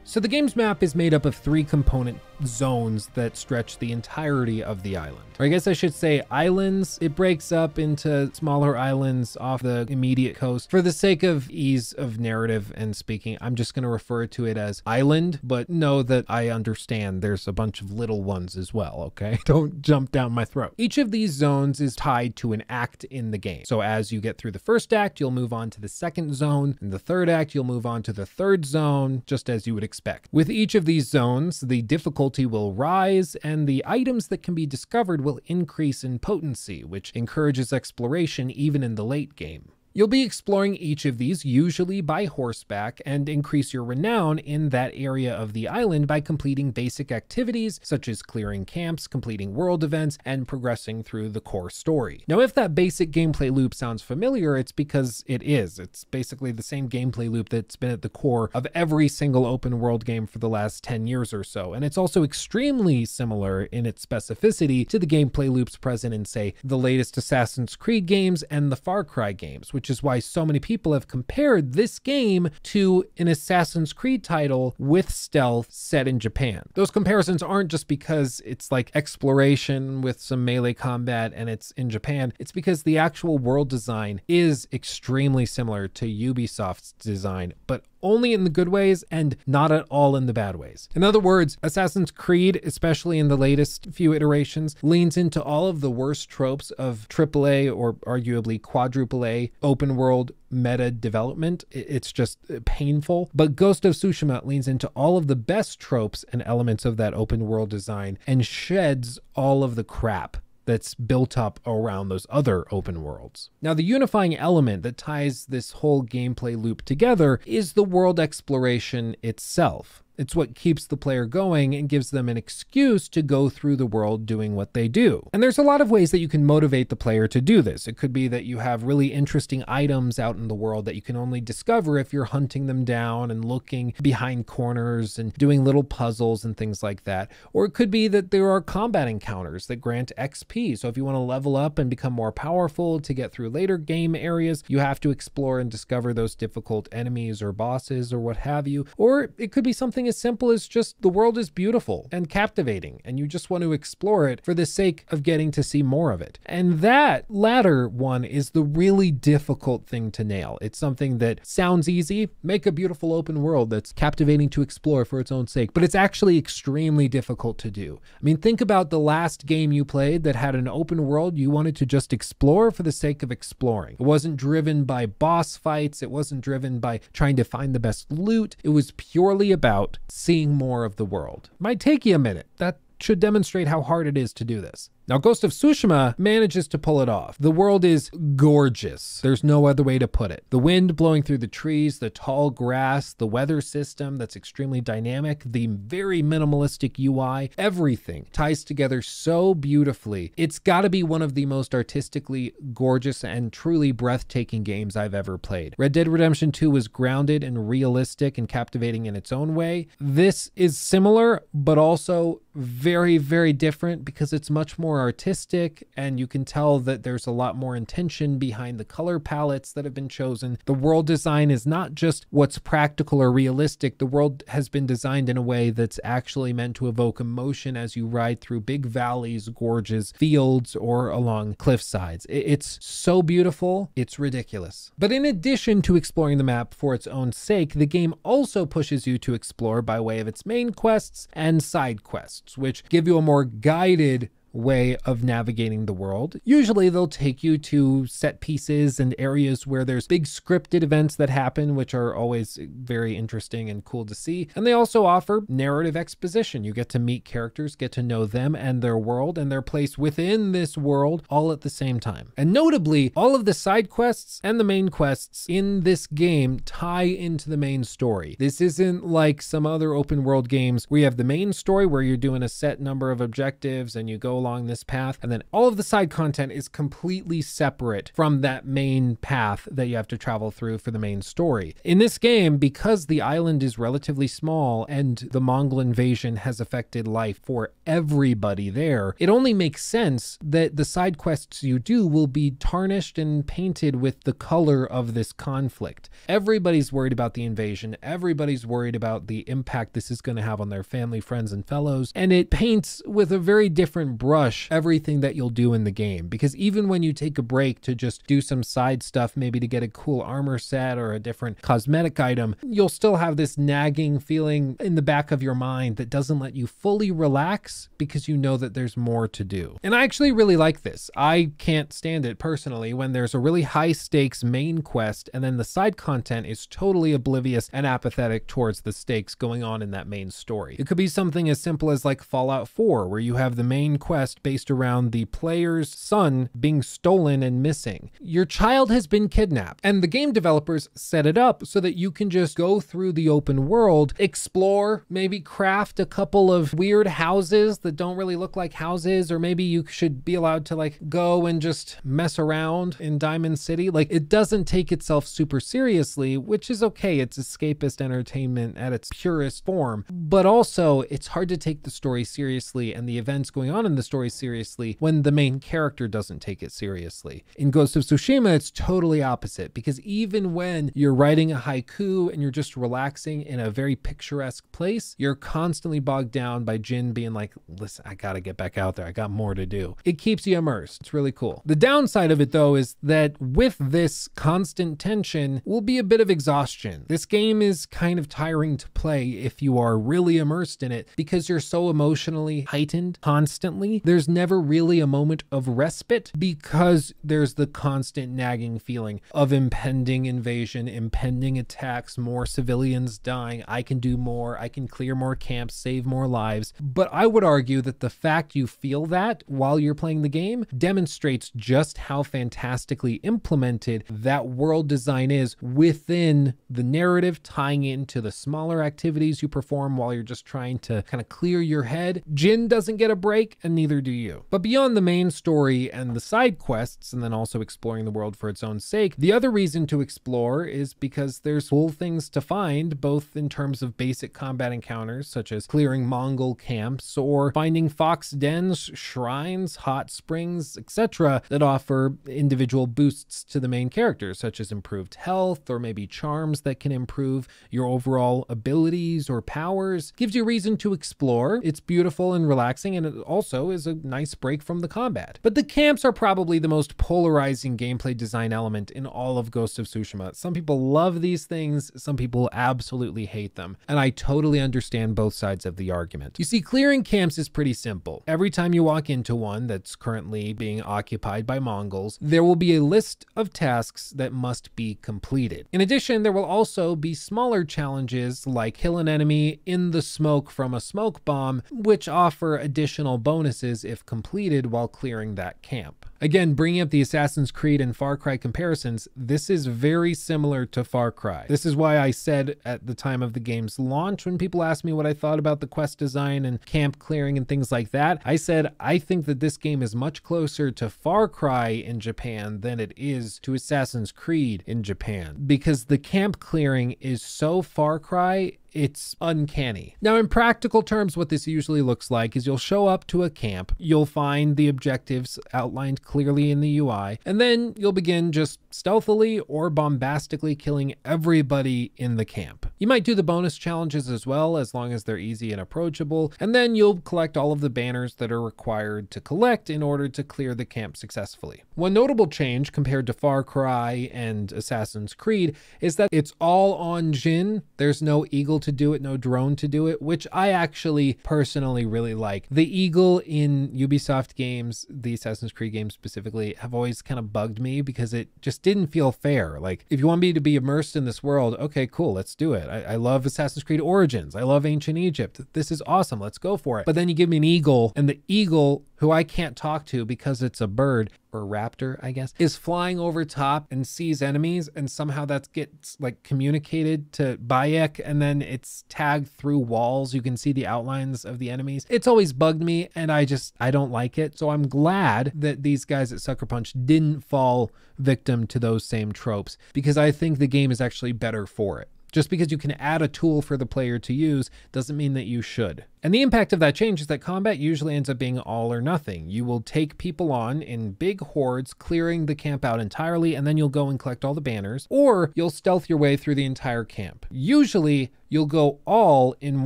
So 0.05 0.21
the 0.21 0.29
game's 0.29 0.55
map 0.55 0.81
is 0.81 0.95
made 0.95 1.13
up 1.13 1.25
of 1.25 1.35
three 1.35 1.65
component 1.65 2.19
zones 2.45 3.07
that 3.15 3.35
stretch 3.35 3.77
the 3.79 3.91
entirety 3.91 4.63
of 4.63 4.83
the 4.83 4.95
island. 4.95 5.32
Or 5.39 5.45
I 5.45 5.49
guess 5.49 5.67
I 5.67 5.73
should 5.73 5.93
say 5.93 6.21
islands. 6.29 6.97
It 7.01 7.15
breaks 7.15 7.51
up 7.51 7.79
into 7.79 8.33
smaller 8.33 8.77
islands 8.77 9.35
off 9.37 9.61
the 9.61 9.85
immediate 9.89 10.35
coast. 10.35 10.69
For 10.69 10.81
the 10.81 10.91
sake 10.91 11.23
of 11.23 11.49
ease 11.49 11.93
of 11.93 12.19
narrative 12.19 12.71
and 12.75 12.95
speaking, 12.95 13.37
I'm 13.41 13.55
just 13.55 13.73
going 13.73 13.83
to 13.83 13.89
refer 13.89 14.25
to 14.27 14.45
it 14.45 14.57
as 14.57 14.81
island, 14.85 15.39
but 15.43 15.69
know 15.69 16.03
that 16.03 16.25
I 16.27 16.49
understand 16.49 17.21
there's 17.21 17.47
a 17.47 17.51
bunch 17.51 17.81
of 17.81 17.91
little 17.91 18.23
ones 18.23 18.55
as 18.55 18.73
well, 18.73 19.01
okay? 19.07 19.39
Don't 19.45 19.81
jump 19.81 20.11
down 20.11 20.31
my 20.31 20.45
throat. 20.45 20.73
Each 20.77 20.97
of 20.97 21.11
these 21.11 21.31
zones 21.31 21.81
is 21.81 21.95
tied 21.95 22.35
to 22.37 22.53
an 22.53 22.63
act 22.69 23.03
in 23.05 23.31
the 23.31 23.37
game. 23.37 23.65
So 23.65 23.81
as 23.81 24.11
you 24.11 24.21
get 24.21 24.37
through 24.37 24.51
the 24.51 24.59
first 24.59 24.93
act, 24.93 25.19
you'll 25.19 25.31
move 25.31 25.53
on 25.53 25.69
to 25.71 25.81
the 25.81 25.89
second 25.89 26.35
zone. 26.35 26.77
In 26.81 26.89
the 26.89 26.99
third 26.99 27.29
act, 27.29 27.53
you'll 27.53 27.63
move 27.63 27.85
on 27.85 28.03
to 28.03 28.13
the 28.13 28.25
third 28.25 28.65
zone, 28.65 29.23
just 29.25 29.49
as 29.49 29.67
you 29.67 29.73
would 29.73 29.83
expect. 29.83 30.29
With 30.31 30.49
each 30.49 30.75
of 30.75 30.85
these 30.85 31.07
zones, 31.09 31.61
the 31.61 31.81
difficulty 31.81 32.03
difficulty 32.03 32.45
will 32.45 32.73
rise, 32.73 33.35
and 33.37 33.67
the 33.67 33.83
items 33.85 34.27
that 34.27 34.43
can 34.43 34.53
be 34.53 34.65
discovered 34.65 35.22
will 35.23 35.39
increase 35.47 36.03
in 36.03 36.19
potency, 36.19 36.83
which 36.83 37.11
encourages 37.15 37.73
exploration 37.73 38.51
even 38.51 38.83
in 38.83 38.95
the 38.95 39.05
late 39.05 39.35
game. 39.35 39.71
You'll 39.95 40.07
be 40.07 40.23
exploring 40.23 40.75
each 40.75 41.05
of 41.05 41.19
these, 41.19 41.45
usually 41.45 42.01
by 42.01 42.25
horseback, 42.25 42.99
and 43.05 43.29
increase 43.29 43.75
your 43.75 43.83
renown 43.83 44.39
in 44.39 44.69
that 44.69 44.91
area 44.95 45.31
of 45.31 45.53
the 45.53 45.67
island 45.67 46.07
by 46.07 46.19
completing 46.19 46.71
basic 46.71 47.11
activities 47.11 47.79
such 47.83 48.07
as 48.07 48.23
clearing 48.23 48.65
camps, 48.65 49.05
completing 49.05 49.53
world 49.53 49.83
events, 49.83 50.17
and 50.25 50.47
progressing 50.47 51.03
through 51.03 51.29
the 51.29 51.39
core 51.39 51.69
story. 51.69 52.23
Now, 52.27 52.39
if 52.39 52.55
that 52.55 52.73
basic 52.73 53.11
gameplay 53.11 53.53
loop 53.53 53.75
sounds 53.75 54.01
familiar, 54.01 54.57
it's 54.57 54.71
because 54.71 55.23
it 55.27 55.43
is. 55.43 55.77
It's 55.77 56.05
basically 56.05 56.51
the 56.51 56.63
same 56.63 56.89
gameplay 56.89 57.29
loop 57.29 57.49
that's 57.49 57.75
been 57.75 57.91
at 57.91 58.01
the 58.01 58.09
core 58.09 58.49
of 58.51 58.65
every 58.73 59.07
single 59.07 59.45
open 59.45 59.79
world 59.79 60.05
game 60.05 60.25
for 60.25 60.39
the 60.39 60.49
last 60.49 60.83
10 60.83 61.05
years 61.05 61.35
or 61.35 61.43
so. 61.43 61.73
And 61.73 61.85
it's 61.85 61.99
also 61.99 62.23
extremely 62.23 63.05
similar 63.05 63.65
in 63.65 63.85
its 63.85 64.03
specificity 64.03 64.89
to 64.89 64.97
the 64.97 65.05
gameplay 65.05 65.51
loops 65.51 65.77
present 65.77 66.15
in, 66.15 66.25
say, 66.25 66.55
the 66.63 66.79
latest 66.79 67.15
Assassin's 67.15 67.75
Creed 67.75 68.07
games 68.07 68.41
and 68.43 68.71
the 68.71 68.75
Far 68.75 69.03
Cry 69.03 69.33
games, 69.33 69.71
which 69.71 69.82
which 69.83 69.89
is 69.89 70.01
why 70.01 70.17
so 70.17 70.45
many 70.45 70.61
people 70.61 70.93
have 70.93 71.09
compared 71.09 71.73
this 71.73 71.99
game 71.99 72.47
to 72.63 73.03
an 73.17 73.27
Assassin's 73.27 73.91
Creed 73.91 74.23
title 74.23 74.75
with 74.77 75.11
stealth 75.11 75.73
set 75.73 76.07
in 76.07 76.19
Japan. 76.19 76.63
Those 76.73 76.89
comparisons 76.89 77.43
aren't 77.43 77.69
just 77.69 77.89
because 77.89 78.41
it's 78.45 78.71
like 78.71 78.91
exploration 78.95 79.99
with 79.99 80.21
some 80.21 80.45
melee 80.45 80.73
combat 80.73 81.33
and 81.35 81.49
it's 81.49 81.71
in 81.71 81.89
Japan. 81.89 82.31
It's 82.39 82.53
because 82.53 82.83
the 82.83 82.97
actual 82.97 83.37
world 83.37 83.69
design 83.69 84.21
is 84.29 84.69
extremely 84.71 85.45
similar 85.45 85.89
to 85.89 86.05
Ubisoft's 86.05 86.93
design, 86.93 87.51
but 87.67 87.83
only 88.03 88.33
in 88.33 88.43
the 88.43 88.49
good 88.49 88.69
ways 88.69 89.03
and 89.09 89.35
not 89.47 89.71
at 89.71 89.85
all 89.89 90.15
in 90.15 90.27
the 90.27 90.33
bad 90.33 90.57
ways. 90.57 90.89
In 90.93 91.03
other 91.03 91.19
words, 91.19 91.57
Assassin's 91.63 92.11
Creed, 92.11 92.59
especially 92.63 93.17
in 93.17 93.29
the 93.29 93.37
latest 93.37 93.87
few 93.91 94.13
iterations, 94.13 94.75
leans 94.83 95.17
into 95.17 95.41
all 95.41 95.67
of 95.67 95.81
the 95.81 95.89
worst 95.89 96.29
tropes 96.29 96.69
of 96.71 97.07
AAA 97.09 97.75
or 97.75 97.93
arguably 97.93 98.61
quadruple 98.61 99.25
A 99.25 99.51
open 99.61 99.95
world 99.95 100.31
meta 100.51 100.91
development. 100.91 101.63
It's 101.71 102.11
just 102.11 102.37
uh, 102.49 102.59
painful. 102.65 103.29
But 103.33 103.55
Ghost 103.55 103.85
of 103.85 103.93
Tsushima 103.95 104.45
leans 104.45 104.67
into 104.67 104.87
all 104.89 105.17
of 105.17 105.27
the 105.27 105.35
best 105.35 105.79
tropes 105.79 106.23
and 106.31 106.43
elements 106.45 106.85
of 106.85 106.97
that 106.97 107.13
open 107.13 107.47
world 107.47 107.69
design 107.69 108.19
and 108.27 108.45
sheds 108.45 109.19
all 109.35 109.63
of 109.63 109.75
the 109.75 109.83
crap 109.83 110.37
that's 110.65 110.95
built 110.95 111.37
up 111.37 111.59
around 111.65 112.09
those 112.09 112.27
other 112.29 112.65
open 112.71 113.01
worlds. 113.01 113.49
Now, 113.61 113.73
the 113.73 113.83
unifying 113.83 114.35
element 114.35 114.83
that 114.83 114.97
ties 114.97 115.45
this 115.45 115.71
whole 115.71 116.03
gameplay 116.03 116.61
loop 116.61 116.83
together 116.83 117.39
is 117.45 117.73
the 117.73 117.83
world 117.83 118.19
exploration 118.19 119.15
itself. 119.21 120.02
It's 120.15 120.35
what 120.35 120.53
keeps 120.53 120.85
the 120.85 120.97
player 120.97 121.25
going 121.25 121.73
and 121.73 121.89
gives 121.89 122.11
them 122.11 122.29
an 122.29 122.37
excuse 122.37 123.09
to 123.09 123.23
go 123.23 123.49
through 123.49 123.77
the 123.77 123.87
world 123.87 124.27
doing 124.27 124.55
what 124.55 124.73
they 124.73 124.87
do. 124.87 125.27
And 125.33 125.41
there's 125.41 125.57
a 125.57 125.63
lot 125.63 125.81
of 125.81 125.89
ways 125.89 126.11
that 126.11 126.19
you 126.19 126.27
can 126.27 126.45
motivate 126.45 126.89
the 126.89 126.95
player 126.95 127.27
to 127.27 127.41
do 127.41 127.63
this. 127.63 127.87
It 127.87 127.97
could 127.97 128.13
be 128.13 128.27
that 128.27 128.45
you 128.45 128.59
have 128.59 128.83
really 128.83 129.11
interesting 129.11 129.63
items 129.67 130.19
out 130.19 130.35
in 130.35 130.47
the 130.47 130.53
world 130.53 130.85
that 130.85 130.95
you 130.95 131.01
can 131.01 131.15
only 131.15 131.41
discover 131.41 131.97
if 131.97 132.13
you're 132.13 132.25
hunting 132.25 132.67
them 132.67 132.85
down 132.85 133.31
and 133.31 133.43
looking 133.43 133.95
behind 134.01 134.45
corners 134.45 135.17
and 135.17 135.33
doing 135.33 135.63
little 135.63 135.83
puzzles 135.83 136.45
and 136.45 136.55
things 136.55 136.83
like 136.83 137.05
that. 137.05 137.31
Or 137.51 137.65
it 137.65 137.73
could 137.73 137.89
be 137.89 138.07
that 138.09 138.29
there 138.29 138.51
are 138.51 138.61
combat 138.61 139.07
encounters 139.07 139.65
that 139.65 139.77
grant 139.77 140.11
XP. 140.15 140.77
So 140.77 140.87
if 140.89 140.95
you 140.95 141.05
want 141.05 141.15
to 141.15 141.19
level 141.21 141.55
up 141.55 141.79
and 141.79 141.89
become 141.89 142.13
more 142.13 142.31
powerful 142.31 142.99
to 142.99 143.13
get 143.15 143.31
through 143.31 143.49
later 143.49 143.79
game 143.79 144.13
areas, 144.15 144.63
you 144.67 144.77
have 144.77 144.99
to 144.99 145.09
explore 145.09 145.59
and 145.59 145.71
discover 145.71 146.13
those 146.13 146.35
difficult 146.35 146.87
enemies 146.91 147.41
or 147.41 147.51
bosses 147.51 148.13
or 148.13 148.19
what 148.19 148.37
have 148.37 148.67
you. 148.67 148.85
Or 148.95 149.31
it 149.39 149.51
could 149.51 149.63
be 149.63 149.73
something 149.73 150.02
something 150.03 150.09
as 150.09 150.17
simple 150.17 150.51
as 150.51 150.67
just 150.67 151.01
the 151.01 151.09
world 151.09 151.37
is 151.37 151.49
beautiful 151.49 152.07
and 152.11 152.29
captivating, 152.29 153.01
and 153.05 153.17
you 153.17 153.25
just 153.25 153.49
want 153.49 153.61
to 153.61 153.71
explore 153.71 154.27
it 154.27 154.43
for 154.43 154.53
the 154.53 154.65
sake 154.65 155.05
of 155.09 155.23
getting 155.23 155.51
to 155.51 155.63
see 155.63 155.81
more 155.81 156.11
of 156.11 156.21
it. 156.21 156.39
And 156.45 156.79
that 156.81 157.25
latter 157.29 157.87
one 157.87 158.25
is 158.25 158.49
the 158.49 158.63
really 158.63 159.11
difficult 159.11 159.87
thing 159.87 160.11
to 160.11 160.23
nail. 160.23 160.57
It's 160.61 160.77
something 160.77 161.19
that 161.19 161.45
sounds 161.45 161.87
easy, 161.87 162.29
make 162.41 162.65
a 162.65 162.71
beautiful 162.71 163.13
open 163.13 163.41
world 163.41 163.69
that's 163.69 163.93
captivating 163.93 164.49
to 164.49 164.61
explore 164.61 165.05
for 165.05 165.19
its 165.19 165.31
own 165.31 165.47
sake, 165.47 165.73
but 165.73 165.83
it's 165.83 165.95
actually 165.95 166.37
extremely 166.37 167.07
difficult 167.07 167.57
to 167.59 167.71
do. 167.71 167.99
I 168.15 168.23
mean, 168.23 168.37
think 168.37 168.59
about 168.59 168.89
the 168.89 168.99
last 168.99 169.45
game 169.45 169.71
you 169.71 169.85
played 169.85 170.23
that 170.23 170.35
had 170.35 170.55
an 170.55 170.67
open 170.67 171.05
world 171.05 171.37
you 171.37 171.49
wanted 171.49 171.75
to 171.77 171.85
just 171.85 172.11
explore 172.11 172.71
for 172.71 172.83
the 172.83 172.91
sake 172.91 173.23
of 173.23 173.31
exploring. 173.31 173.95
It 173.99 174.05
wasn't 174.05 174.35
driven 174.35 174.83
by 174.83 175.05
boss 175.05 175.55
fights, 175.55 176.03
it 176.03 176.11
wasn't 176.11 176.41
driven 176.41 176.79
by 176.79 176.99
trying 177.13 177.37
to 177.37 177.45
find 177.45 177.73
the 177.73 177.79
best 177.79 178.11
loot. 178.11 178.55
It 178.63 178.69
was 178.69 178.91
purely 178.91 179.51
about 179.53 179.92
seeing 180.09 180.53
more 180.53 180.85
of 180.85 180.95
the 180.95 181.05
world. 181.05 181.49
Might 181.59 181.79
take 181.79 182.05
you 182.05 182.15
a 182.15 182.19
minute. 182.19 182.47
That 182.57 182.79
should 182.99 183.19
demonstrate 183.19 183.67
how 183.67 183.81
hard 183.81 184.07
it 184.07 184.17
is 184.17 184.33
to 184.33 184.45
do 184.45 184.61
this. 184.61 184.89
Now, 185.05 185.17
Ghost 185.17 185.43
of 185.43 185.51
Tsushima 185.51 186.17
manages 186.17 186.65
to 186.69 186.77
pull 186.77 187.01
it 187.01 187.09
off. 187.09 187.35
The 187.37 187.51
world 187.51 187.83
is 187.83 188.09
gorgeous. 188.37 189.19
There's 189.19 189.43
no 189.43 189.65
other 189.65 189.83
way 189.83 189.99
to 189.99 190.07
put 190.07 190.31
it. 190.31 190.45
The 190.49 190.59
wind 190.59 190.95
blowing 190.95 191.23
through 191.23 191.39
the 191.39 191.47
trees, 191.47 191.99
the 191.99 192.09
tall 192.09 192.51
grass, 192.51 193.13
the 193.13 193.27
weather 193.27 193.59
system 193.59 194.15
that's 194.15 194.37
extremely 194.37 194.79
dynamic, 194.79 195.43
the 195.45 195.67
very 195.67 196.23
minimalistic 196.23 196.97
UI, 196.97 197.51
everything 197.57 198.27
ties 198.31 198.63
together 198.63 199.01
so 199.01 199.53
beautifully. 199.53 200.31
It's 200.37 200.57
got 200.57 200.81
to 200.81 200.89
be 200.89 201.03
one 201.03 201.21
of 201.21 201.35
the 201.35 201.47
most 201.47 201.75
artistically 201.75 202.53
gorgeous 202.73 203.25
and 203.25 203.51
truly 203.51 203.91
breathtaking 203.91 204.63
games 204.63 204.95
I've 204.95 205.13
ever 205.13 205.37
played. 205.37 205.75
Red 205.77 205.91
Dead 205.91 206.07
Redemption 206.07 206.53
2 206.53 206.71
was 206.71 206.87
grounded 206.87 207.43
and 207.43 207.67
realistic 207.67 208.37
and 208.37 208.47
captivating 208.47 209.05
in 209.05 209.17
its 209.17 209.33
own 209.33 209.53
way. 209.53 209.87
This 209.99 210.49
is 210.55 210.77
similar, 210.77 211.43
but 211.53 211.77
also 211.77 212.39
very, 212.55 213.17
very 213.17 213.51
different 213.51 214.05
because 214.05 214.31
it's 214.31 214.49
much 214.49 214.79
more 214.79 214.92
artistic 215.01 215.87
and 215.95 216.19
you 216.19 216.27
can 216.27 216.45
tell 216.45 216.79
that 216.79 217.03
there's 217.03 217.27
a 217.27 217.31
lot 217.31 217.55
more 217.55 217.75
intention 217.75 218.37
behind 218.37 218.79
the 218.79 218.85
color 218.85 219.19
palettes 219.19 219.71
that 219.73 219.85
have 219.85 219.93
been 219.93 220.09
chosen. 220.09 220.57
The 220.65 220.73
world 220.73 221.07
design 221.07 221.51
is 221.51 221.65
not 221.65 221.95
just 221.95 222.25
what's 222.29 222.59
practical 222.59 223.21
or 223.21 223.31
realistic, 223.31 223.97
the 223.97 224.05
world 224.05 224.43
has 224.47 224.69
been 224.69 224.85
designed 224.85 225.29
in 225.29 225.37
a 225.37 225.41
way 225.41 225.69
that's 225.69 225.99
actually 226.03 226.53
meant 226.53 226.75
to 226.77 226.87
evoke 226.87 227.19
emotion 227.19 227.77
as 227.77 227.95
you 227.95 228.07
ride 228.07 228.41
through 228.41 228.61
big 228.61 228.85
valleys, 228.85 229.49
gorges, 229.49 230.11
fields, 230.15 230.75
or 230.75 231.09
along 231.09 231.55
cliff 231.55 231.81
sides. 231.81 232.25
It's 232.29 232.77
so 232.81 233.21
beautiful, 233.21 233.91
it's 233.95 234.19
ridiculous. 234.19 234.91
But 234.97 235.11
in 235.11 235.25
addition 235.25 235.81
to 235.83 235.95
exploring 235.95 236.37
the 236.37 236.43
map 236.43 236.73
for 236.73 236.93
its 236.93 237.07
own 237.07 237.31
sake, 237.31 237.73
the 237.73 237.85
game 237.85 238.13
also 238.23 238.65
pushes 238.65 239.07
you 239.07 239.17
to 239.19 239.33
explore 239.33 239.81
by 239.81 239.99
way 239.99 240.19
of 240.19 240.27
its 240.27 240.45
main 240.45 240.71
quests 240.71 241.27
and 241.33 241.63
side 241.63 242.03
quests, 242.03 242.57
which 242.57 242.83
give 242.89 243.07
you 243.07 243.17
a 243.17 243.21
more 243.21 243.43
guided 243.43 244.29
way 244.53 244.95
of 245.05 245.23
navigating 245.23 245.85
the 245.85 245.93
world. 245.93 246.39
Usually 246.43 246.89
they'll 246.89 247.07
take 247.07 247.43
you 247.43 247.57
to 247.57 248.05
set 248.07 248.39
pieces 248.39 248.99
and 248.99 249.15
areas 249.17 249.67
where 249.67 249.83
there's 249.83 250.07
big 250.07 250.25
scripted 250.25 250.83
events 250.83 251.15
that 251.15 251.29
happen, 251.29 251.75
which 251.75 251.93
are 251.93 252.15
always 252.15 252.59
very 252.61 253.17
interesting 253.17 253.69
and 253.69 253.83
cool 253.83 254.05
to 254.05 254.15
see. 254.15 254.47
And 254.55 254.65
they 254.65 254.73
also 254.73 255.05
offer 255.05 255.43
narrative 255.47 255.97
exposition. 255.97 256.63
You 256.63 256.73
get 256.73 256.89
to 256.89 256.99
meet 256.99 257.25
characters, 257.25 257.75
get 257.75 257.91
to 257.93 258.03
know 258.03 258.25
them 258.25 258.55
and 258.55 258.81
their 258.81 258.97
world 258.97 259.37
and 259.37 259.51
their 259.51 259.61
place 259.61 259.97
within 259.97 260.51
this 260.51 260.77
world 260.77 261.23
all 261.29 261.51
at 261.51 261.61
the 261.61 261.69
same 261.69 261.99
time. 261.99 262.31
And 262.37 262.53
notably, 262.53 263.11
all 263.15 263.35
of 263.35 263.45
the 263.45 263.53
side 263.53 263.89
quests 263.89 264.39
and 264.43 264.59
the 264.59 264.63
main 264.63 264.89
quests 264.89 265.45
in 265.49 265.81
this 265.81 266.07
game 266.07 266.59
tie 266.59 267.03
into 267.03 267.49
the 267.49 267.57
main 267.57 267.83
story. 267.83 268.35
This 268.37 268.61
isn't 268.61 269.05
like 269.05 269.41
some 269.41 269.65
other 269.65 269.93
open 269.93 270.23
world 270.23 270.49
games 270.49 270.85
where 270.85 270.99
you 270.99 271.05
have 271.05 271.17
the 271.17 271.23
main 271.23 271.53
story 271.53 271.85
where 271.85 272.01
you're 272.01 272.17
doing 272.17 272.43
a 272.43 272.49
set 272.49 272.79
number 272.79 273.11
of 273.11 273.21
objectives 273.21 273.95
and 273.95 274.09
you 274.09 274.17
go 274.17 274.37
along 274.43 274.67
this 274.67 274.83
path. 274.83 275.19
And 275.21 275.31
then 275.31 275.41
all 275.53 275.69
of 275.69 275.77
the 275.77 275.83
side 275.83 276.09
content 276.09 276.51
is 276.51 276.67
completely 276.67 277.41
separate 277.41 278.11
from 278.13 278.41
that 278.41 278.65
main 278.65 279.15
path 279.15 279.69
that 279.71 279.87
you 279.87 279.95
have 279.95 280.07
to 280.09 280.17
travel 280.17 280.51
through 280.51 280.79
for 280.79 280.91
the 280.91 280.99
main 280.99 281.21
story. 281.21 281.77
In 281.85 281.97
this 281.97 282.17
game, 282.17 282.57
because 282.57 283.05
the 283.05 283.21
island 283.21 283.63
is 283.63 283.79
relatively 283.79 284.27
small 284.27 284.85
and 284.89 285.29
the 285.31 285.39
Mongol 285.39 285.79
invasion 285.79 286.35
has 286.35 286.59
affected 286.59 287.07
life 287.07 287.39
for 287.41 287.71
everybody 287.87 288.69
there, 288.69 289.15
it 289.17 289.29
only 289.29 289.53
makes 289.53 289.85
sense 289.85 290.37
that 290.43 290.75
the 290.75 290.83
side 290.83 291.17
quests 291.17 291.63
you 291.63 291.79
do 291.79 292.05
will 292.05 292.27
be 292.27 292.51
tarnished 292.51 293.17
and 293.17 293.47
painted 293.47 293.95
with 293.95 294.25
the 294.25 294.33
color 294.33 294.85
of 294.85 295.13
this 295.13 295.31
conflict. 295.31 296.09
Everybody's 296.27 296.91
worried 296.91 297.13
about 297.13 297.33
the 297.33 297.45
invasion. 297.45 297.95
Everybody's 298.03 298.65
worried 298.65 298.95
about 298.95 299.27
the 299.27 299.47
impact 299.49 299.93
this 299.93 300.11
is 300.11 300.19
going 300.19 300.35
to 300.35 300.41
have 300.41 300.59
on 300.59 300.67
their 300.67 300.83
family, 300.83 301.21
friends, 301.21 301.53
and 301.53 301.65
fellows. 301.65 302.11
And 302.13 302.33
it 302.33 302.49
paints 302.49 303.01
with 303.05 303.31
a 303.31 303.39
very 303.39 303.69
different 303.69 304.17
brush 304.17 304.32
everything 304.71 305.21
that 305.21 305.35
you'll 305.35 305.49
do 305.49 305.73
in 305.73 305.83
the 305.83 305.91
game 305.91 306.27
because 306.27 306.55
even 306.55 306.87
when 306.87 307.03
you 307.03 307.13
take 307.13 307.37
a 307.37 307.41
break 307.41 307.81
to 307.81 307.95
just 307.95 308.25
do 308.27 308.41
some 308.41 308.63
side 308.63 309.03
stuff, 309.03 309.37
maybe 309.37 309.59
to 309.59 309.67
get 309.67 309.83
a 309.83 309.87
cool 309.87 310.21
armor 310.21 310.57
set 310.57 310.97
or 310.97 311.13
a 311.13 311.19
different 311.19 311.61
cosmetic 311.61 312.19
item, 312.19 312.55
you'll 312.61 312.89
still 312.89 313.17
have 313.17 313.37
this 313.37 313.57
nagging 313.57 314.19
feeling 314.19 314.75
in 314.79 314.95
the 314.95 315.01
back 315.01 315.31
of 315.31 315.43
your 315.43 315.55
mind 315.55 315.97
that 315.97 316.09
doesn't 316.09 316.39
let 316.39 316.55
you 316.55 316.67
fully 316.67 317.11
relax 317.11 317.89
because 317.97 318.27
you 318.27 318.37
know 318.37 318.57
that 318.57 318.73
there's 318.73 318.97
more 318.97 319.27
to 319.27 319.43
do. 319.43 319.77
And 319.83 319.93
I 319.93 320.03
actually 320.03 320.31
really 320.31 320.57
like 320.57 320.81
this. 320.81 321.11
I 321.15 321.51
can't 321.57 321.93
stand 321.93 322.25
it 322.25 322.39
personally 322.39 322.93
when 322.93 323.11
there's 323.11 323.33
a 323.33 323.39
really 323.39 323.63
high 323.63 323.91
stakes 323.91 324.43
main 324.43 324.81
quest 324.81 325.29
and 325.33 325.43
then 325.43 325.57
the 325.57 325.63
side 325.63 325.97
content 325.97 326.47
is 326.47 326.65
totally 326.67 327.13
oblivious 327.13 327.69
and 327.71 327.85
apathetic 327.85 328.47
towards 328.47 328.81
the 328.81 328.93
stakes 328.93 329.35
going 329.35 329.63
on 329.63 329.81
in 329.81 329.91
that 329.91 330.07
main 330.07 330.31
story. 330.31 330.75
It 330.79 330.87
could 330.87 330.97
be 330.97 331.07
something 331.07 331.49
as 331.49 331.61
simple 331.61 331.91
as 331.91 332.05
like 332.05 332.23
Fallout 332.23 332.67
4 332.67 333.07
where 333.07 333.19
you 333.19 333.35
have 333.35 333.55
the 333.55 333.63
main 333.63 333.97
quest 333.97 334.22
based 334.43 334.71
around 334.71 335.11
the 335.11 335.25
player's 335.25 335.89
son 335.89 336.49
being 336.59 336.81
stolen 336.81 337.43
and 337.43 337.61
missing. 337.61 338.11
Your 338.19 338.45
child 338.45 338.91
has 338.91 339.07
been 339.07 339.29
kidnapped, 339.29 339.81
and 339.83 340.01
the 340.01 340.07
game 340.07 340.31
developers 340.31 340.89
set 340.95 341.25
it 341.25 341.37
up 341.37 341.65
so 341.65 341.79
that 341.79 341.97
you 341.97 342.11
can 342.11 342.29
just 342.29 342.55
go 342.55 342.79
through 342.79 343.13
the 343.13 343.29
open 343.29 343.67
world, 343.67 344.13
explore, 344.17 345.03
maybe 345.09 345.39
craft 345.39 345.99
a 345.99 346.05
couple 346.05 346.51
of 346.51 346.73
weird 346.73 347.07
houses 347.07 347.79
that 347.79 347.95
don't 347.95 348.17
really 348.17 348.35
look 348.35 348.55
like 348.55 348.73
houses, 348.73 349.31
or 349.31 349.39
maybe 349.39 349.63
you 349.63 349.85
should 349.87 350.23
be 350.23 350.35
allowed 350.35 350.65
to 350.65 350.75
like 350.75 350.99
go 351.09 351.45
and 351.45 351.61
just 351.61 351.97
mess 352.03 352.39
around 352.39 352.97
in 352.99 353.17
Diamond 353.17 353.59
City. 353.59 353.89
Like 353.89 354.07
it 354.11 354.29
doesn't 354.29 354.65
take 354.65 354.91
itself 354.91 355.25
super 355.27 355.59
seriously, 355.59 356.37
which 356.37 356.69
is 356.69 356.83
okay. 356.83 357.19
It's 357.19 357.37
escapist 357.37 358.01
entertainment 358.01 358.77
at 358.77 358.93
its 358.93 359.09
purest 359.11 359.65
form, 359.65 360.05
but 360.09 360.45
also 360.45 361.01
it's 361.01 361.27
hard 361.27 361.49
to 361.49 361.57
take 361.57 361.83
the 361.83 361.91
story 361.91 362.23
seriously 362.23 362.93
and 362.93 363.07
the 363.07 363.17
events 363.17 363.49
going 363.49 363.71
on 363.71 363.85
in 363.85 363.95
the 363.95 364.02
the 364.03 364.05
story 364.05 364.29
seriously 364.29 364.97
when 364.99 365.21
the 365.21 365.31
main 365.31 365.59
character 365.59 366.07
doesn't 366.09 366.41
take 366.41 366.61
it 366.61 366.71
seriously. 366.71 367.45
In 367.55 367.71
Ghost 367.71 367.95
of 367.95 368.03
Tsushima, 368.03 368.53
it's 368.53 368.69
totally 368.69 369.23
opposite 369.23 369.73
because 369.73 370.01
even 370.01 370.53
when 370.53 370.91
you're 370.93 371.13
writing 371.13 371.51
a 371.53 371.57
haiku 371.57 372.31
and 372.31 372.41
you're 372.41 372.51
just 372.51 372.75
relaxing 372.75 373.41
in 373.41 373.61
a 373.61 373.71
very 373.71 373.95
picturesque 373.95 374.69
place, 374.73 375.15
you're 375.17 375.35
constantly 375.35 375.99
bogged 375.99 376.31
down 376.31 376.65
by 376.65 376.77
Jin 376.77 377.13
being 377.13 377.33
like, 377.33 377.53
listen, 377.69 378.03
I 378.05 378.15
gotta 378.15 378.41
get 378.41 378.57
back 378.57 378.77
out 378.77 378.97
there. 378.97 379.05
I 379.05 379.13
got 379.13 379.31
more 379.31 379.53
to 379.55 379.65
do. 379.65 379.95
It 380.03 380.17
keeps 380.17 380.45
you 380.45 380.57
immersed. 380.57 381.01
It's 381.01 381.13
really 381.13 381.31
cool. 381.31 381.61
The 381.65 381.75
downside 381.75 382.31
of 382.31 382.41
it 382.41 382.51
though 382.51 382.75
is 382.75 382.97
that 383.01 383.39
with 383.39 383.77
this 383.79 384.27
constant 384.35 384.99
tension 384.99 385.61
will 385.63 385.81
be 385.81 385.97
a 385.97 386.03
bit 386.03 386.19
of 386.19 386.29
exhaustion. 386.29 387.05
This 387.07 387.25
game 387.25 387.61
is 387.61 387.85
kind 387.85 388.19
of 388.19 388.27
tiring 388.27 388.75
to 388.77 388.89
play 388.89 389.29
if 389.29 389.61
you 389.61 389.77
are 389.77 389.97
really 389.97 390.37
immersed 390.37 390.83
in 390.83 390.91
it 390.91 391.07
because 391.15 391.47
you're 391.47 391.61
so 391.61 391.89
emotionally 391.89 392.61
heightened 392.61 393.19
constantly. 393.21 393.92
There's 394.03 394.27
never 394.27 394.59
really 394.59 394.99
a 394.99 395.07
moment 395.07 395.43
of 395.51 395.67
respite 395.67 396.31
because 396.37 397.13
there's 397.23 397.55
the 397.55 397.67
constant 397.67 398.31
nagging 398.31 398.79
feeling 398.79 399.21
of 399.31 399.51
impending 399.51 400.25
invasion, 400.25 400.87
impending 400.87 401.57
attacks, 401.57 402.17
more 402.17 402.45
civilians 402.45 403.17
dying. 403.17 403.63
I 403.67 403.81
can 403.81 403.99
do 403.99 404.17
more. 404.17 404.57
I 404.57 404.67
can 404.67 404.87
clear 404.87 405.15
more 405.15 405.35
camps, 405.35 405.75
save 405.75 406.05
more 406.05 406.27
lives. 406.27 406.73
But 406.79 407.09
I 407.11 407.27
would 407.27 407.43
argue 407.43 407.81
that 407.81 407.99
the 407.99 408.09
fact 408.09 408.55
you 408.55 408.67
feel 408.67 409.05
that 409.07 409.43
while 409.47 409.79
you're 409.79 409.95
playing 409.95 410.21
the 410.21 410.29
game 410.29 410.65
demonstrates 410.77 411.51
just 411.55 411.97
how 411.97 412.23
fantastically 412.23 413.15
implemented 413.15 414.03
that 414.09 414.47
world 414.47 414.87
design 414.87 415.31
is 415.31 415.55
within 415.61 416.53
the 416.69 416.83
narrative, 416.83 417.41
tying 417.43 417.83
into 417.83 418.21
the 418.21 418.31
smaller 418.31 418.81
activities 418.81 419.41
you 419.41 419.47
perform 419.47 419.97
while 419.97 420.13
you're 420.13 420.23
just 420.23 420.45
trying 420.45 420.79
to 420.79 421.01
kind 421.03 421.21
of 421.21 421.29
clear 421.29 421.61
your 421.61 421.83
head. 421.83 422.23
Jin 422.33 422.67
doesn't 422.67 422.97
get 422.97 423.11
a 423.11 423.15
break, 423.15 423.57
and 423.63 423.77
neither 423.83 423.99
do 423.99 424.11
you. 424.11 424.45
But 424.49 424.61
beyond 424.61 424.95
the 424.95 425.01
main 425.01 425.29
story 425.29 425.91
and 425.91 426.15
the 426.15 426.21
side 426.21 426.57
quests, 426.57 427.11
and 427.11 427.21
then 427.21 427.33
also 427.33 427.59
exploring 427.59 428.05
the 428.05 428.11
world 428.11 428.37
for 428.37 428.47
its 428.47 428.63
own 428.63 428.79
sake, 428.79 429.17
the 429.17 429.33
other 429.33 429.51
reason 429.51 429.85
to 429.87 429.99
explore 429.99 430.63
is 430.63 430.93
because 430.93 431.39
there's 431.39 431.69
cool 431.69 431.89
things 431.89 432.29
to 432.29 432.39
find, 432.39 433.01
both 433.01 433.35
in 433.35 433.49
terms 433.49 433.81
of 433.81 433.97
basic 433.97 434.31
combat 434.31 434.71
encounters, 434.71 435.27
such 435.27 435.51
as 435.51 435.67
clearing 435.67 436.05
Mongol 436.05 436.55
camps 436.55 437.17
or 437.17 437.51
finding 437.51 437.89
fox 437.89 438.31
dens, 438.31 438.89
shrines, 438.93 439.75
hot 439.75 440.09
springs, 440.09 440.77
etc., 440.77 441.41
that 441.49 441.61
offer 441.61 442.13
individual 442.25 442.87
boosts 442.87 443.43
to 443.43 443.59
the 443.59 443.67
main 443.67 443.89
characters, 443.89 444.39
such 444.39 444.61
as 444.61 444.71
improved 444.71 445.15
health 445.15 445.69
or 445.69 445.77
maybe 445.77 446.07
charms 446.07 446.61
that 446.61 446.79
can 446.79 446.93
improve 446.93 447.49
your 447.69 447.85
overall 447.85 448.45
abilities 448.47 449.29
or 449.29 449.41
powers. 449.41 450.11
Gives 450.15 450.35
you 450.35 450.45
reason 450.45 450.77
to 450.77 450.93
explore. 450.93 451.59
It's 451.63 451.81
beautiful 451.81 452.33
and 452.33 452.47
relaxing, 452.47 452.95
and 452.95 453.05
it 453.05 453.17
also 453.23 453.72
is 453.73 453.87
a 453.87 453.95
nice 453.95 454.35
break 454.35 454.61
from 454.61 454.79
the 454.79 454.87
combat. 454.87 455.39
But 455.41 455.55
the 455.55 455.63
camps 455.63 456.05
are 456.05 456.13
probably 456.13 456.59
the 456.59 456.67
most 456.67 456.97
polarizing 456.97 457.75
gameplay 457.77 458.15
design 458.15 458.53
element 458.53 458.91
in 458.91 459.05
all 459.05 459.37
of 459.37 459.51
Ghost 459.51 459.79
of 459.79 459.87
Tsushima. 459.87 460.35
Some 460.35 460.53
people 460.53 460.89
love 460.89 461.21
these 461.21 461.45
things, 461.45 461.91
some 462.01 462.15
people 462.15 462.49
absolutely 462.53 463.25
hate 463.25 463.55
them, 463.55 463.75
and 463.87 463.99
I 463.99 464.11
totally 464.11 464.59
understand 464.59 465.15
both 465.15 465.33
sides 465.33 465.65
of 465.65 465.75
the 465.75 465.91
argument. 465.91 466.35
You 466.37 466.45
see, 466.45 466.61
clearing 466.61 467.03
camps 467.03 467.37
is 467.37 467.49
pretty 467.49 467.73
simple. 467.73 468.23
Every 468.27 468.49
time 468.49 468.73
you 468.73 468.83
walk 468.83 469.09
into 469.09 469.35
one 469.35 469.67
that's 469.67 469.95
currently 469.95 470.53
being 470.53 470.81
occupied 470.81 471.45
by 471.45 471.59
Mongols, 471.59 472.19
there 472.21 472.43
will 472.43 472.55
be 472.55 472.75
a 472.75 472.83
list 472.83 473.25
of 473.35 473.51
tasks 473.51 474.11
that 474.11 474.31
must 474.31 474.75
be 474.75 474.95
completed. 475.01 475.67
In 475.71 475.81
addition, 475.81 476.21
there 476.21 476.31
will 476.31 476.45
also 476.45 476.95
be 476.95 477.13
smaller 477.13 477.63
challenges 477.63 478.45
like 478.45 478.75
kill 478.75 478.97
an 478.97 479.07
enemy 479.07 479.59
in 479.65 479.91
the 479.91 480.01
smoke 480.01 480.51
from 480.51 480.73
a 480.73 480.81
smoke 480.81 481.23
bomb, 481.25 481.63
which 481.71 482.07
offer 482.07 482.57
additional 482.57 483.17
bonuses 483.17 483.62
if 483.63 484.05
completed 484.05 484.67
while 484.67 484.87
clearing 484.87 485.35
that 485.35 485.61
camp. 485.61 486.05
Again, 486.19 486.53
bringing 486.53 486.81
up 486.81 486.89
the 486.89 487.01
Assassin's 487.01 487.51
Creed 487.51 487.81
and 487.81 487.95
Far 487.95 488.15
Cry 488.15 488.37
comparisons, 488.37 489.07
this 489.15 489.49
is 489.49 489.65
very 489.65 490.13
similar 490.13 490.65
to 490.67 490.83
Far 490.83 491.11
Cry. 491.11 491.45
This 491.49 491.65
is 491.65 491.75
why 491.75 491.99
I 491.99 492.11
said 492.11 492.57
at 492.63 492.87
the 492.87 492.95
time 492.95 493.21
of 493.21 493.33
the 493.33 493.39
game's 493.39 493.77
launch, 493.77 494.25
when 494.25 494.37
people 494.37 494.63
asked 494.63 494.85
me 494.85 494.93
what 494.93 495.05
I 495.05 495.13
thought 495.13 495.39
about 495.39 495.59
the 495.59 495.67
quest 495.67 495.97
design 495.97 496.45
and 496.45 496.65
camp 496.65 496.97
clearing 496.99 497.37
and 497.37 497.47
things 497.47 497.71
like 497.71 497.91
that, 497.91 498.21
I 498.23 498.37
said 498.37 498.73
I 498.79 498.99
think 498.99 499.25
that 499.25 499.39
this 499.39 499.57
game 499.57 499.81
is 499.81 499.95
much 499.95 500.23
closer 500.23 500.71
to 500.71 500.89
Far 500.89 501.27
Cry 501.27 501.69
in 501.69 501.99
Japan 501.99 502.61
than 502.61 502.79
it 502.79 502.93
is 502.95 503.37
to 503.39 503.53
Assassin's 503.53 504.11
Creed 504.11 504.63
in 504.65 504.83
Japan 504.83 505.43
because 505.45 505.85
the 505.85 505.97
camp 505.97 506.39
clearing 506.39 506.93
is 507.01 507.21
so 507.21 507.61
Far 507.61 507.99
Cry 507.99 508.53
it's 508.73 509.15
uncanny. 509.21 509.95
Now, 510.01 510.15
in 510.15 510.27
practical 510.27 510.81
terms, 510.81 511.15
what 511.15 511.29
this 511.29 511.47
usually 511.47 511.81
looks 511.81 512.09
like 512.11 512.35
is 512.35 512.45
you'll 512.45 512.57
show 512.57 512.87
up 512.87 513.05
to 513.07 513.23
a 513.23 513.29
camp, 513.29 513.71
you'll 513.77 514.05
find 514.05 514.55
the 514.55 514.67
objectives 514.67 515.39
outlined 515.53 516.03
clearly 516.03 516.51
in 516.51 516.61
the 516.61 516.77
UI, 516.79 517.19
and 517.25 517.39
then 517.39 517.73
you'll 517.77 517.91
begin 517.91 518.31
just 518.31 518.59
stealthily 518.71 519.39
or 519.41 519.69
bombastically 519.69 520.55
killing 520.55 520.95
everybody 521.05 521.91
in 521.97 522.15
the 522.15 522.25
camp. 522.25 522.65
You 522.79 522.87
might 522.87 523.03
do 523.03 523.15
the 523.15 523.23
bonus 523.23 523.57
challenges 523.57 524.09
as 524.09 524.25
well, 524.25 524.57
as 524.57 524.73
long 524.73 524.91
as 524.91 525.03
they're 525.03 525.17
easy 525.17 525.51
and 525.51 525.61
approachable, 525.61 526.33
and 526.39 526.53
then 526.55 526.75
you'll 526.75 527.01
collect 527.01 527.37
all 527.37 527.51
of 527.51 527.61
the 527.61 527.69
banners 527.69 528.15
that 528.15 528.31
are 528.31 528.41
required 528.41 529.11
to 529.11 529.21
collect 529.21 529.69
in 529.69 529.83
order 529.83 530.09
to 530.09 530.23
clear 530.23 530.55
the 530.55 530.65
camp 530.65 530.97
successfully. 530.97 531.63
One 531.75 531.93
notable 531.93 532.27
change 532.27 532.71
compared 532.71 533.07
to 533.07 533.13
Far 533.13 533.43
Cry 533.43 534.09
and 534.11 534.51
Assassin's 534.51 535.13
Creed 535.13 535.55
is 535.79 535.95
that 535.97 536.09
it's 536.11 536.33
all 536.39 536.73
on 536.75 537.13
Jin. 537.13 537.63
There's 537.77 538.01
no 538.01 538.25
eagle 538.31 538.59
to 538.63 538.71
do 538.71 538.93
it, 538.93 539.01
no 539.01 539.17
drone 539.17 539.55
to 539.57 539.67
do 539.67 539.87
it, 539.87 540.01
which 540.01 540.27
I 540.31 540.49
actually 540.49 541.13
personally 541.23 541.85
really 541.85 542.13
like. 542.15 542.47
The 542.49 542.79
eagle 542.79 543.19
in 543.19 543.69
Ubisoft 543.69 544.35
games, 544.35 544.85
the 544.89 545.13
Assassin's 545.13 545.51
Creed 545.51 545.73
games 545.73 545.93
specifically, 545.93 546.55
have 546.59 546.73
always 546.73 547.01
kind 547.01 547.19
of 547.19 547.31
bugged 547.31 547.59
me 547.59 547.81
because 547.81 548.13
it 548.13 548.29
just 548.41 548.61
didn't 548.61 548.87
feel 548.87 549.11
fair. 549.11 549.59
Like, 549.59 549.85
if 549.89 549.99
you 549.99 550.07
want 550.07 550.21
me 550.21 550.33
to 550.33 550.41
be 550.41 550.55
immersed 550.55 550.95
in 550.95 551.05
this 551.05 551.21
world, 551.21 551.55
okay, 551.55 551.87
cool, 551.87 552.13
let's 552.13 552.35
do 552.35 552.53
it. 552.53 552.67
I, 552.67 552.93
I 552.93 552.95
love 552.95 553.25
Assassin's 553.25 553.63
Creed 553.63 553.81
Origins. 553.81 554.35
I 554.35 554.41
love 554.41 554.65
ancient 554.65 554.97
Egypt. 554.97 555.41
This 555.53 555.71
is 555.71 555.83
awesome. 555.85 556.19
Let's 556.19 556.37
go 556.37 556.57
for 556.57 556.79
it. 556.79 556.85
But 556.85 556.95
then 556.95 557.09
you 557.09 557.15
give 557.15 557.29
me 557.29 557.37
an 557.37 557.43
eagle, 557.43 557.93
and 557.95 558.09
the 558.09 558.19
eagle 558.27 558.85
who 558.97 559.11
I 559.11 559.23
can't 559.23 559.55
talk 559.57 559.85
to 559.87 560.05
because 560.05 560.41
it's 560.41 560.61
a 560.61 560.67
bird 560.67 561.11
or 561.33 561.41
raptor, 561.41 561.97
I 562.01 562.11
guess, 562.11 562.33
is 562.39 562.55
flying 562.55 562.99
over 562.99 563.25
top 563.25 563.67
and 563.71 563.87
sees 563.87 564.21
enemies, 564.21 564.69
and 564.75 564.89
somehow 564.89 565.25
that 565.25 565.51
gets 565.53 565.97
like 565.99 566.23
communicated 566.23 567.11
to 567.13 567.37
Bayek, 567.37 568.01
and 568.03 568.21
then 568.21 568.41
it's 568.41 568.83
tagged 568.89 569.27
through 569.27 569.59
walls. 569.59 570.13
You 570.13 570.21
can 570.21 570.37
see 570.37 570.51
the 570.51 570.67
outlines 570.67 571.25
of 571.25 571.39
the 571.39 571.49
enemies. 571.49 571.85
It's 571.89 572.07
always 572.07 572.33
bugged 572.33 572.61
me, 572.61 572.89
and 572.95 573.11
I 573.11 573.25
just 573.25 573.53
I 573.59 573.71
don't 573.71 573.91
like 573.91 574.17
it. 574.17 574.37
So 574.37 574.49
I'm 574.49 574.67
glad 574.67 575.31
that 575.35 575.63
these 575.63 575.85
guys 575.85 576.13
at 576.13 576.21
Sucker 576.21 576.45
Punch 576.45 576.73
didn't 576.85 577.21
fall 577.21 577.71
victim 577.97 578.47
to 578.47 578.59
those 578.59 578.85
same 578.85 579.11
tropes 579.11 579.57
because 579.73 579.97
I 579.97 580.11
think 580.11 580.39
the 580.39 580.47
game 580.47 580.71
is 580.71 580.81
actually 580.81 581.11
better 581.11 581.45
for 581.45 581.79
it. 581.79 581.89
Just 582.13 582.29
because 582.29 582.51
you 582.51 582.59
can 582.59 582.71
add 582.73 583.01
a 583.01 583.07
tool 583.07 583.41
for 583.41 583.57
the 583.57 583.65
player 583.65 583.97
to 583.97 584.13
use 584.13 584.51
doesn't 584.71 584.95
mean 584.95 585.15
that 585.15 585.25
you 585.25 585.41
should. 585.41 585.85
And 586.03 586.13
the 586.13 586.21
impact 586.21 586.53
of 586.53 586.59
that 586.59 586.75
change 586.75 587.01
is 587.01 587.07
that 587.07 587.21
combat 587.21 587.57
usually 587.57 587.95
ends 587.95 588.07
up 588.07 588.19
being 588.19 588.37
all 588.37 588.71
or 588.71 588.81
nothing. 588.81 589.29
You 589.29 589.43
will 589.43 589.61
take 589.61 589.97
people 589.97 590.31
on 590.31 590.61
in 590.61 590.91
big 590.91 591.21
hordes, 591.21 591.73
clearing 591.73 592.27
the 592.27 592.35
camp 592.35 592.63
out 592.63 592.79
entirely, 592.79 593.33
and 593.33 593.47
then 593.47 593.57
you'll 593.57 593.69
go 593.69 593.89
and 593.89 593.97
collect 593.99 594.23
all 594.23 594.35
the 594.35 594.41
banners, 594.41 594.85
or 594.91 595.31
you'll 595.33 595.49
stealth 595.49 595.89
your 595.89 595.97
way 595.97 596.15
through 596.15 596.35
the 596.35 596.45
entire 596.45 596.83
camp. 596.83 597.25
Usually, 597.31 598.11
you'll 598.29 598.45
go 598.45 598.79
all 598.85 599.35
in 599.41 599.65